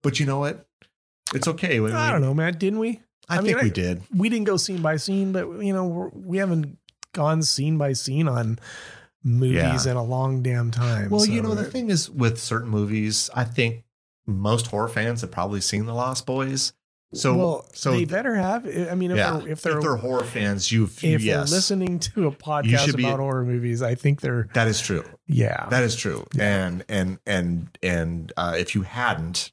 but 0.01 0.19
you 0.19 0.25
know 0.25 0.39
what? 0.39 0.65
It's 1.35 1.47
okay. 1.47 1.79
I 1.79 2.11
don't 2.11 2.21
know, 2.21 2.33
man. 2.33 2.53
Didn't 2.57 2.79
we? 2.79 2.99
I, 3.29 3.35
I 3.35 3.41
think 3.41 3.57
mean, 3.57 3.63
we 3.65 3.69
I- 3.69 3.73
did. 3.73 4.01
We 4.15 4.29
didn't 4.29 4.45
go 4.45 4.57
scene 4.57 4.81
by 4.81 4.97
scene, 4.97 5.31
but 5.31 5.47
you 5.63 5.71
know, 5.71 5.85
we're, 5.85 6.09
we 6.09 6.37
haven't 6.39 6.77
gone 7.13 7.43
scene 7.43 7.77
by 7.77 7.93
scene 7.93 8.27
on 8.27 8.57
movies 9.23 9.85
Yeah. 9.85 9.91
in 9.91 9.97
a 9.97 10.03
long 10.03 10.41
damn 10.41 10.71
time. 10.71 11.11
Well, 11.11 11.19
so- 11.19 11.31
you 11.31 11.43
know, 11.43 11.53
the 11.53 11.65
thing 11.65 11.91
is 11.91 12.09
with 12.09 12.39
certain 12.39 12.69
movies, 12.69 13.29
I 13.35 13.43
think 13.43 13.83
most 14.25 14.67
horror 14.67 14.87
fans 14.87 15.21
have 15.21 15.29
probably 15.31 15.61
seen 15.61 15.85
The 15.85 15.93
Lost 15.93 16.25
Boys. 16.25 16.73
So, 17.11 17.35
well, 17.35 17.65
so 17.73 17.91
they 17.93 18.05
better 18.05 18.35
have. 18.35 18.65
I 18.65 18.93
mean, 18.93 19.09
if 19.11 19.17
yeah, 19.17 19.39
they're 19.39 19.49
if 19.49 19.61
they're 19.63 19.95
horror 19.95 20.23
fans, 20.23 20.71
you've 20.71 21.03
if 21.03 21.23
yes, 21.23 21.49
they're 21.49 21.57
listening 21.57 21.99
to 21.99 22.27
a 22.27 22.31
podcast 22.31 22.95
be- 22.95 23.03
about 23.03 23.19
horror 23.19 23.43
movies, 23.43 23.81
I 23.81 23.95
think 23.95 24.21
they're 24.21 24.47
that 24.53 24.67
is 24.67 24.79
true. 24.79 25.03
yeah. 25.25 25.67
That 25.69 25.83
is 25.83 25.95
true. 25.95 26.25
Yeah. 26.35 26.67
And 26.67 26.85
and 26.87 27.19
and 27.25 27.77
and 27.81 28.31
uh, 28.37 28.55
if 28.59 28.75
you 28.75 28.83
hadn't, 28.83 29.51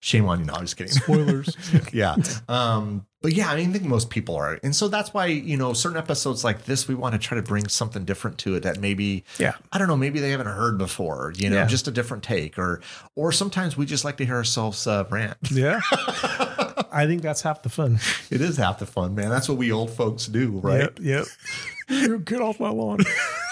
shame 0.00 0.26
on 0.26 0.40
you. 0.40 0.46
No, 0.46 0.54
I'm 0.54 0.62
just 0.62 0.78
kidding. 0.78 0.92
Spoilers. 0.94 1.54
yeah. 1.92 2.16
Um, 2.48 3.06
but 3.26 3.34
yeah, 3.34 3.50
I 3.50 3.56
mean, 3.56 3.70
I 3.70 3.72
think 3.72 3.82
most 3.82 4.08
people 4.08 4.36
are. 4.36 4.60
And 4.62 4.72
so 4.76 4.86
that's 4.86 5.12
why, 5.12 5.26
you 5.26 5.56
know, 5.56 5.72
certain 5.72 5.98
episodes 5.98 6.44
like 6.44 6.64
this, 6.64 6.86
we 6.86 6.94
want 6.94 7.14
to 7.14 7.18
try 7.18 7.34
to 7.34 7.42
bring 7.42 7.66
something 7.66 8.04
different 8.04 8.38
to 8.38 8.54
it 8.54 8.62
that 8.62 8.78
maybe, 8.78 9.24
Yeah. 9.36 9.54
I 9.72 9.78
don't 9.78 9.88
know, 9.88 9.96
maybe 9.96 10.20
they 10.20 10.30
haven't 10.30 10.46
heard 10.46 10.78
before, 10.78 11.32
you 11.34 11.50
know, 11.50 11.56
Yeah. 11.56 11.66
just 11.66 11.88
a 11.88 11.90
different 11.90 12.22
take 12.22 12.56
or, 12.56 12.80
or 13.16 13.32
sometimes 13.32 13.76
we 13.76 13.84
just 13.84 14.04
like 14.04 14.16
to 14.18 14.24
hear 14.24 14.36
ourselves 14.36 14.86
uh, 14.86 15.02
rant. 15.10 15.36
yeah. 15.50 15.80
I 16.92 17.04
think 17.08 17.22
that's 17.22 17.42
half 17.42 17.64
the 17.64 17.68
fun. 17.68 17.98
it 18.30 18.40
is 18.40 18.58
half 18.58 18.78
the 18.78 18.86
fun, 18.86 19.16
man. 19.16 19.28
That's 19.28 19.48
what 19.48 19.58
we 19.58 19.72
old 19.72 19.90
folks 19.90 20.26
do, 20.26 20.60
right? 20.62 20.88
Yep. 21.00 21.26
Yep. 21.88 22.24
Get 22.24 22.40
off 22.40 22.60
my 22.60 22.68
lawn. 22.70 23.00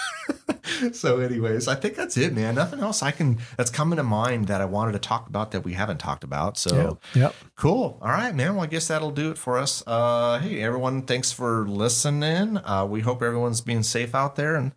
so, 0.93 1.19
anyways, 1.19 1.67
I 1.67 1.75
think 1.75 1.95
that's 1.95 2.17
it, 2.17 2.33
man. 2.33 2.55
Nothing 2.55 2.79
else 2.79 3.03
I 3.03 3.11
can 3.11 3.39
that's 3.57 3.69
coming 3.69 3.97
to 3.97 4.03
mind 4.03 4.47
that 4.47 4.61
I 4.61 4.65
wanted 4.65 4.93
to 4.93 4.99
talk 4.99 5.27
about 5.27 5.51
that 5.51 5.63
we 5.63 5.73
haven't 5.73 5.97
talked 5.97 6.23
about. 6.23 6.57
So, 6.57 6.75
Yep. 6.75 7.23
Yep. 7.23 7.35
Cool. 7.55 7.97
All 8.01 8.09
right, 8.09 8.33
man. 8.33 8.55
Well, 8.55 8.63
I 8.63 8.67
guess 8.67 8.87
that'll 8.87 9.11
do 9.11 9.31
it 9.31 9.37
for 9.37 9.57
us. 9.57 9.83
Uh, 9.87 10.39
hey, 10.39 10.61
everyone, 10.61 11.03
thanks 11.03 11.31
for 11.31 11.67
listening. 11.67 12.57
Uh, 12.57 12.85
we 12.89 13.01
hope 13.01 13.21
everyone's 13.21 13.61
being 13.61 13.83
safe 13.83 14.13
out 14.15 14.35
there. 14.35 14.55
And 14.55 14.73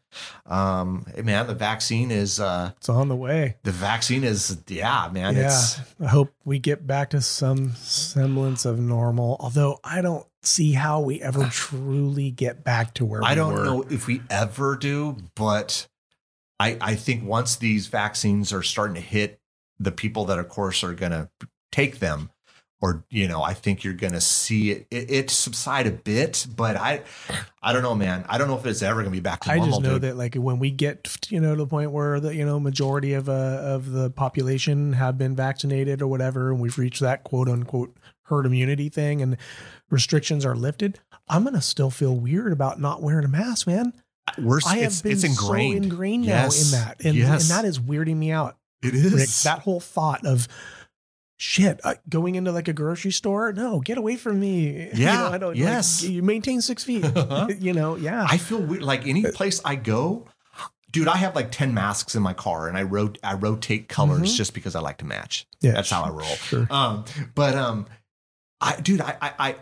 um, 0.47 1.07
hey, 1.15 1.23
man, 1.23 1.47
the 1.47 1.55
vaccine 1.55 2.11
is 2.11 2.41
uh, 2.41 2.73
It's 2.79 2.89
on 2.89 3.09
the 3.09 3.17
way. 3.17 3.57
the 3.65 3.73
vaccine 3.73 4.25
is 4.25 4.59
yeah, 4.69 5.09
man. 5.13 5.35
yeah. 5.37 5.47
It's 5.47 5.81
I 6.01 6.07
hope 6.07 6.33
we 6.45 6.59
get 6.59 6.87
back 6.87 7.11
to 7.11 7.21
some 7.21 7.75
semblance 7.75 8.65
of 8.65 8.79
normal. 8.79 9.37
Although 9.41 9.79
I 9.85 10.01
don't 10.01 10.27
see 10.43 10.73
how 10.73 11.01
we 11.01 11.21
ever 11.21 11.45
truly 11.51 12.31
get 12.31 12.65
back 12.65 12.95
to 12.95 13.05
where 13.05 13.23
I 13.23 13.31
we 13.31 13.37
don't 13.37 13.53
were. 13.55 13.65
know 13.65 13.83
if 13.91 14.07
we 14.07 14.23
ever 14.31 14.77
do, 14.77 15.17
but 15.35 15.87
I 16.59 16.77
I 16.81 16.95
think 16.95 17.25
once 17.25 17.57
these 17.57 17.87
vaccines 17.89 18.53
are 18.53 18.63
starting 18.63 18.95
to 18.95 19.01
hit 19.01 19.41
the 19.79 19.93
people 19.93 20.25
that, 20.25 20.39
of 20.39 20.49
course, 20.49 20.83
are 20.83 20.95
going 20.95 21.13
to 21.13 21.29
take 21.71 21.99
them. 22.01 22.31
Or 22.81 23.05
you 23.11 23.27
know, 23.27 23.43
I 23.43 23.55
think 23.55 23.83
you're 23.83 23.93
going 23.95 24.13
to 24.13 24.21
see 24.21 24.71
it, 24.71 24.87
it, 24.91 25.11
it 25.11 25.31
subside 25.31 25.89
a 25.89 25.91
bit, 25.91 26.47
but 26.55 26.77
I, 26.77 27.03
I 27.61 27.73
don't 27.73 27.83
know, 27.83 27.97
man. 27.97 28.25
I 28.29 28.39
don't 28.39 28.47
know 28.47 28.57
if 28.57 28.65
it's 28.67 28.83
ever 28.83 29.03
going 29.03 29.13
to 29.13 29.17
be 29.17 29.19
back 29.21 29.41
to 29.41 29.49
normal 29.49 29.65
I 29.65 29.69
just 29.71 29.83
know 29.83 29.93
dude. 29.95 30.03
that 30.03 30.17
like 30.17 30.37
when 30.37 30.61
we 30.61 30.71
get 30.71 31.27
you 31.29 31.41
know 31.41 31.57
to 31.57 31.63
the 31.63 31.67
point 31.67 31.91
where 31.91 32.21
the 32.21 32.33
you 32.33 32.47
know 32.47 32.61
majority 32.61 33.15
of 33.15 33.29
uh, 33.29 33.33
of 33.33 33.91
the 33.91 34.11
population 34.11 34.93
have 34.93 35.19
been 35.19 35.35
vaccinated 35.35 36.01
or 36.03 36.07
whatever, 36.07 36.53
and 36.53 36.61
we've 36.61 36.79
reached 36.79 37.01
that 37.01 37.25
quote 37.25 37.49
unquote 37.49 37.97
herd 38.27 38.47
immunity 38.47 38.89
thing, 38.89 39.23
and 39.23 39.37
restrictions 39.91 40.45
are 40.45 40.55
lifted, 40.55 41.01
I'm 41.29 41.43
gonna 41.43 41.61
still 41.63 41.91
feel 41.91 42.15
weird 42.15 42.53
about 42.53 42.81
not 42.81 43.03
wearing 43.03 43.25
a 43.25 43.29
mask, 43.29 43.67
man. 43.67 43.93
We're, 44.37 44.61
I 44.67 44.77
have 44.79 44.93
it's, 44.93 45.03
been 45.03 45.13
it's 45.13 45.25
ingrained. 45.25 45.85
so 45.85 45.91
ingrained 45.91 46.25
Yes. 46.27 46.71
now 46.73 46.79
in 46.79 46.85
that, 46.85 47.05
and, 47.05 47.17
Yes. 47.17 47.51
and 47.51 47.59
that 47.59 47.67
is 47.67 47.79
weirding 47.81 48.17
me 48.17 48.31
out. 48.31 48.57
It 48.83 48.95
is. 48.95 49.13
Rick, 49.13 49.29
that 49.45 49.63
whole 49.65 49.81
thought 49.81 50.25
of 50.25 50.47
shit 51.39 51.81
uh, 51.85 51.95
going 52.09 52.35
into 52.35 52.51
like 52.53 52.67
a 52.69 52.73
grocery 52.73 53.13
store 53.13 53.53
no 53.53 53.79
get 53.81 53.97
away 53.97 54.17
from 54.17 54.39
me 54.41 54.91
You 54.95 55.05
Yeah, 55.05 55.17
know, 55.17 55.27
I 55.29 55.39
don't, 55.39 55.51
like, 55.51 55.59
yes. 55.59 56.03
you 56.03 56.23
maintain 56.23 56.61
six 56.61 56.83
feet 56.85 57.05
you 57.61 57.73
know 57.73 57.95
yeah 57.97 58.27
I 58.29 58.37
feel 58.39 58.61
weird. 58.61 58.83
Like 58.83 59.07
any 59.07 59.23
place 59.25 59.61
I 59.65 59.77
go, 59.77 60.27
dude, 60.91 61.07
I 61.09 61.17
have 61.17 61.35
like 61.37 61.51
10 61.53 61.73
masks 61.75 62.15
in 62.17 62.23
my 62.23 62.33
car 62.35 62.67
and 62.69 62.77
I 62.77 62.83
rot- 62.83 63.19
I 63.23 63.35
rotate 63.35 63.89
colors 63.89 64.33
Mhm. 64.35 64.37
just 64.37 64.53
because 64.53 64.75
I 64.75 64.81
like 64.81 64.99
to 64.99 65.05
match. 65.07 65.47
yeah 65.61 65.73
That's 65.73 65.91
how 65.91 66.03
I 66.03 66.11
roll. 66.11 66.23
sure 66.51 66.67
Um, 66.71 67.05
but 67.35 67.55
um, 67.55 67.87
I, 68.61 68.81
dude, 68.81 69.01
I, 69.01 69.17
I, 69.23 69.33
I, 69.39 69.55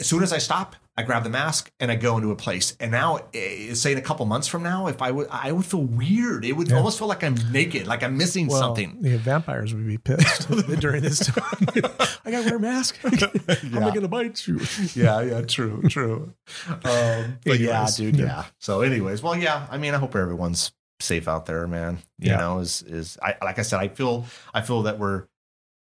as 0.00 0.06
soon 0.08 0.22
as 0.24 0.32
I 0.32 0.38
stop, 0.38 0.74
I 0.98 1.02
grab 1.02 1.24
the 1.24 1.30
mask 1.30 1.70
and 1.78 1.90
I 1.90 1.96
go 1.96 2.16
into 2.16 2.30
a 2.30 2.36
place. 2.36 2.74
And 2.80 2.90
now, 2.90 3.18
eh, 3.34 3.74
say 3.74 3.92
in 3.92 3.98
a 3.98 4.02
couple 4.02 4.24
months 4.24 4.48
from 4.48 4.62
now, 4.62 4.86
if 4.86 5.02
I 5.02 5.10
would, 5.10 5.26
I 5.30 5.52
would 5.52 5.66
feel 5.66 5.82
weird. 5.84 6.44
It 6.44 6.52
would 6.52 6.68
Yeah. 6.70 6.76
almost 6.78 6.98
feel 6.98 7.06
like 7.06 7.22
I'm 7.22 7.34
naked, 7.52 7.86
like 7.86 8.02
I'm 8.02 8.16
missing 8.16 8.46
well, 8.46 8.60
something. 8.60 9.02
the 9.02 9.18
vampires 9.18 9.74
would 9.74 9.86
be 9.86 9.98
pissed 9.98 10.48
during 10.80 11.02
this 11.02 11.18
time 11.18 11.66
i 12.24 12.30
gotta 12.30 12.44
wear 12.46 12.56
a 12.56 12.60
mask 12.60 12.98
i'm 13.04 13.72
not 13.72 13.94
gonna 13.94 14.08
bite 14.08 14.46
you 14.46 14.58
yeah, 14.94 15.20
yeah, 15.20 15.42
true, 15.42 15.82
true. 15.88 16.32
Um, 16.68 17.38
but 17.44 17.58
yeah, 17.60 17.86
dude, 17.94 18.16
yeah. 18.16 18.24
yeah. 18.24 18.44
So, 18.58 18.80
anyways, 18.80 19.22
well, 19.22 19.36
yeah. 19.36 19.66
I 19.70 19.78
mean, 19.78 19.94
I 19.94 19.98
hope 19.98 20.16
everyone's 20.16 20.72
safe 21.00 21.28
out 21.28 21.46
there, 21.46 21.66
man. 21.68 21.98
You 22.18 22.30
Yeah. 22.30 22.36
know, 22.38 22.58
is 22.60 22.82
is 22.82 23.18
I 23.22 23.34
like 23.44 23.58
I 23.58 23.62
said, 23.62 23.80
I 23.80 23.88
feel 23.88 24.24
I 24.54 24.62
feel 24.62 24.82
that 24.84 24.98
we're 24.98 25.24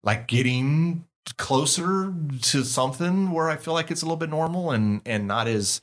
like 0.02 0.28
getting 0.28 1.04
closer 1.36 2.12
to 2.42 2.64
something 2.64 3.30
where 3.32 3.48
I 3.50 3.56
feel 3.56 3.74
like 3.74 3.90
it's 3.90 4.02
a 4.02 4.04
little 4.04 4.16
bit 4.16 4.30
normal 4.30 4.70
and 4.70 5.00
and 5.06 5.26
not 5.26 5.46
as 5.48 5.82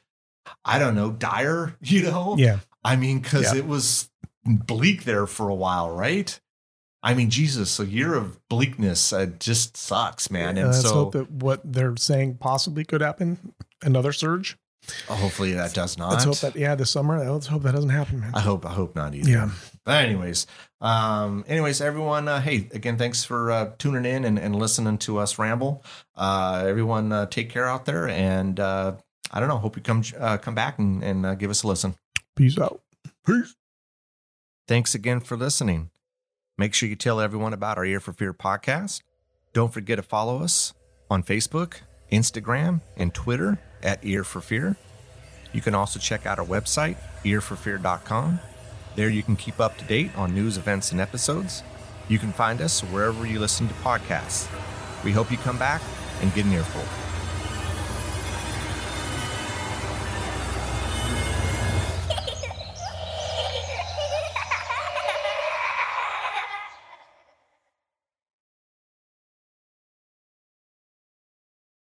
I 0.65 0.79
don't 0.79 0.95
know 0.95 1.11
dire. 1.11 1.75
You 1.81 2.03
know, 2.03 2.35
yeah 2.37 2.59
I 2.83 2.95
mean, 2.95 3.19
because 3.19 3.53
Yeah. 3.53 3.59
it 3.59 3.67
was 3.67 4.09
bleak 4.45 5.03
there 5.03 5.27
for 5.27 5.49
a 5.49 5.55
while, 5.55 5.91
right? 5.91 6.39
I 7.03 7.13
mean, 7.13 7.29
Jesus, 7.29 7.79
a 7.79 7.85
year 7.85 8.15
of 8.15 8.39
bleakness 8.49 9.13
uh, 9.13 9.27
just 9.39 9.77
sucks, 9.77 10.31
man. 10.31 10.57
And 10.57 10.67
let's 10.69 10.81
so 10.81 10.93
hope 10.93 11.13
that 11.13 11.29
what 11.31 11.61
they're 11.63 11.95
saying 11.97 12.35
possibly 12.37 12.83
could 12.83 13.01
happen 13.01 13.53
another 13.83 14.11
surge 14.11 14.57
hopefully 15.09 15.51
that 15.53 15.73
does 15.73 15.97
not. 15.97 16.11
let's 16.11 16.23
hope 16.23 16.39
that 16.39 16.55
yeah 16.55 16.73
this 16.73 16.89
summer 16.89 17.19
let's 17.29 17.47
hope 17.47 17.61
that 17.63 17.73
doesn't 17.73 17.89
happen 17.89 18.19
man 18.21 18.31
I 18.33 18.39
hope 18.39 18.65
I 18.65 18.71
hope 18.71 18.95
not 18.95 19.13
either. 19.13 19.29
yeah 19.29 19.49
But 19.83 20.05
anyways, 20.05 20.47
um, 20.81 21.43
anyways, 21.47 21.81
everyone, 21.81 22.27
uh, 22.27 22.39
hey, 22.39 22.69
again, 22.73 22.97
thanks 22.97 23.23
for 23.23 23.51
uh, 23.51 23.71
tuning 23.77 24.05
in 24.05 24.25
and, 24.25 24.37
and 24.37 24.55
listening 24.55 24.97
to 24.99 25.17
us 25.17 25.39
ramble. 25.39 25.83
Uh, 26.15 26.63
everyone, 26.67 27.11
uh, 27.11 27.25
take 27.25 27.49
care 27.49 27.65
out 27.65 27.85
there, 27.85 28.07
and 28.07 28.59
uh, 28.59 28.95
I 29.31 29.39
don't 29.39 29.49
know. 29.49 29.57
Hope 29.57 29.75
you 29.75 29.81
come 29.81 30.03
uh, 30.19 30.37
come 30.37 30.55
back 30.55 30.77
and, 30.79 31.03
and 31.03 31.25
uh, 31.25 31.35
give 31.35 31.49
us 31.49 31.63
a 31.63 31.67
listen. 31.67 31.95
peace 32.35 32.59
out 32.59 32.81
Peace. 33.25 33.55
Thanks 34.67 34.93
again 34.93 35.19
for 35.19 35.35
listening. 35.35 35.89
Make 36.57 36.73
sure 36.73 36.89
you 36.89 36.95
tell 36.95 37.19
everyone 37.19 37.53
about 37.53 37.77
our 37.77 37.85
Ear 37.85 37.99
for 37.99 38.13
Fear 38.13 38.33
podcast. 38.33 39.01
Don't 39.53 39.73
forget 39.73 39.97
to 39.97 40.03
follow 40.03 40.41
us 40.41 40.73
on 41.09 41.23
Facebook, 41.23 41.81
Instagram, 42.11 42.81
and 42.95 43.13
Twitter 43.13 43.59
at 43.83 44.03
Ear 44.03 44.23
for 44.23 44.41
Fear. 44.41 44.75
You 45.53 45.61
can 45.61 45.75
also 45.75 45.99
check 45.99 46.25
out 46.25 46.39
our 46.39 46.45
website, 46.45 46.97
earforfear.com. 47.23 48.39
There 48.97 49.09
you 49.09 49.21
can 49.21 49.35
keep 49.35 49.59
up 49.59 49.77
to 49.77 49.85
date 49.85 50.09
on 50.17 50.33
news, 50.33 50.57
events, 50.57 50.91
and 50.91 50.99
episodes. 50.99 51.61
You 52.09 52.17
can 52.17 52.33
find 52.33 52.59
us 52.63 52.81
wherever 52.81 53.27
you 53.27 53.39
listen 53.39 53.67
to 53.67 53.73
podcasts. 53.75 54.49
We 55.03 55.11
hope 55.11 55.31
you 55.31 55.37
come 55.37 55.59
back 55.59 55.83
and 56.19 56.33
get 56.33 56.45
an 56.45 56.53
earful. 56.53 57.06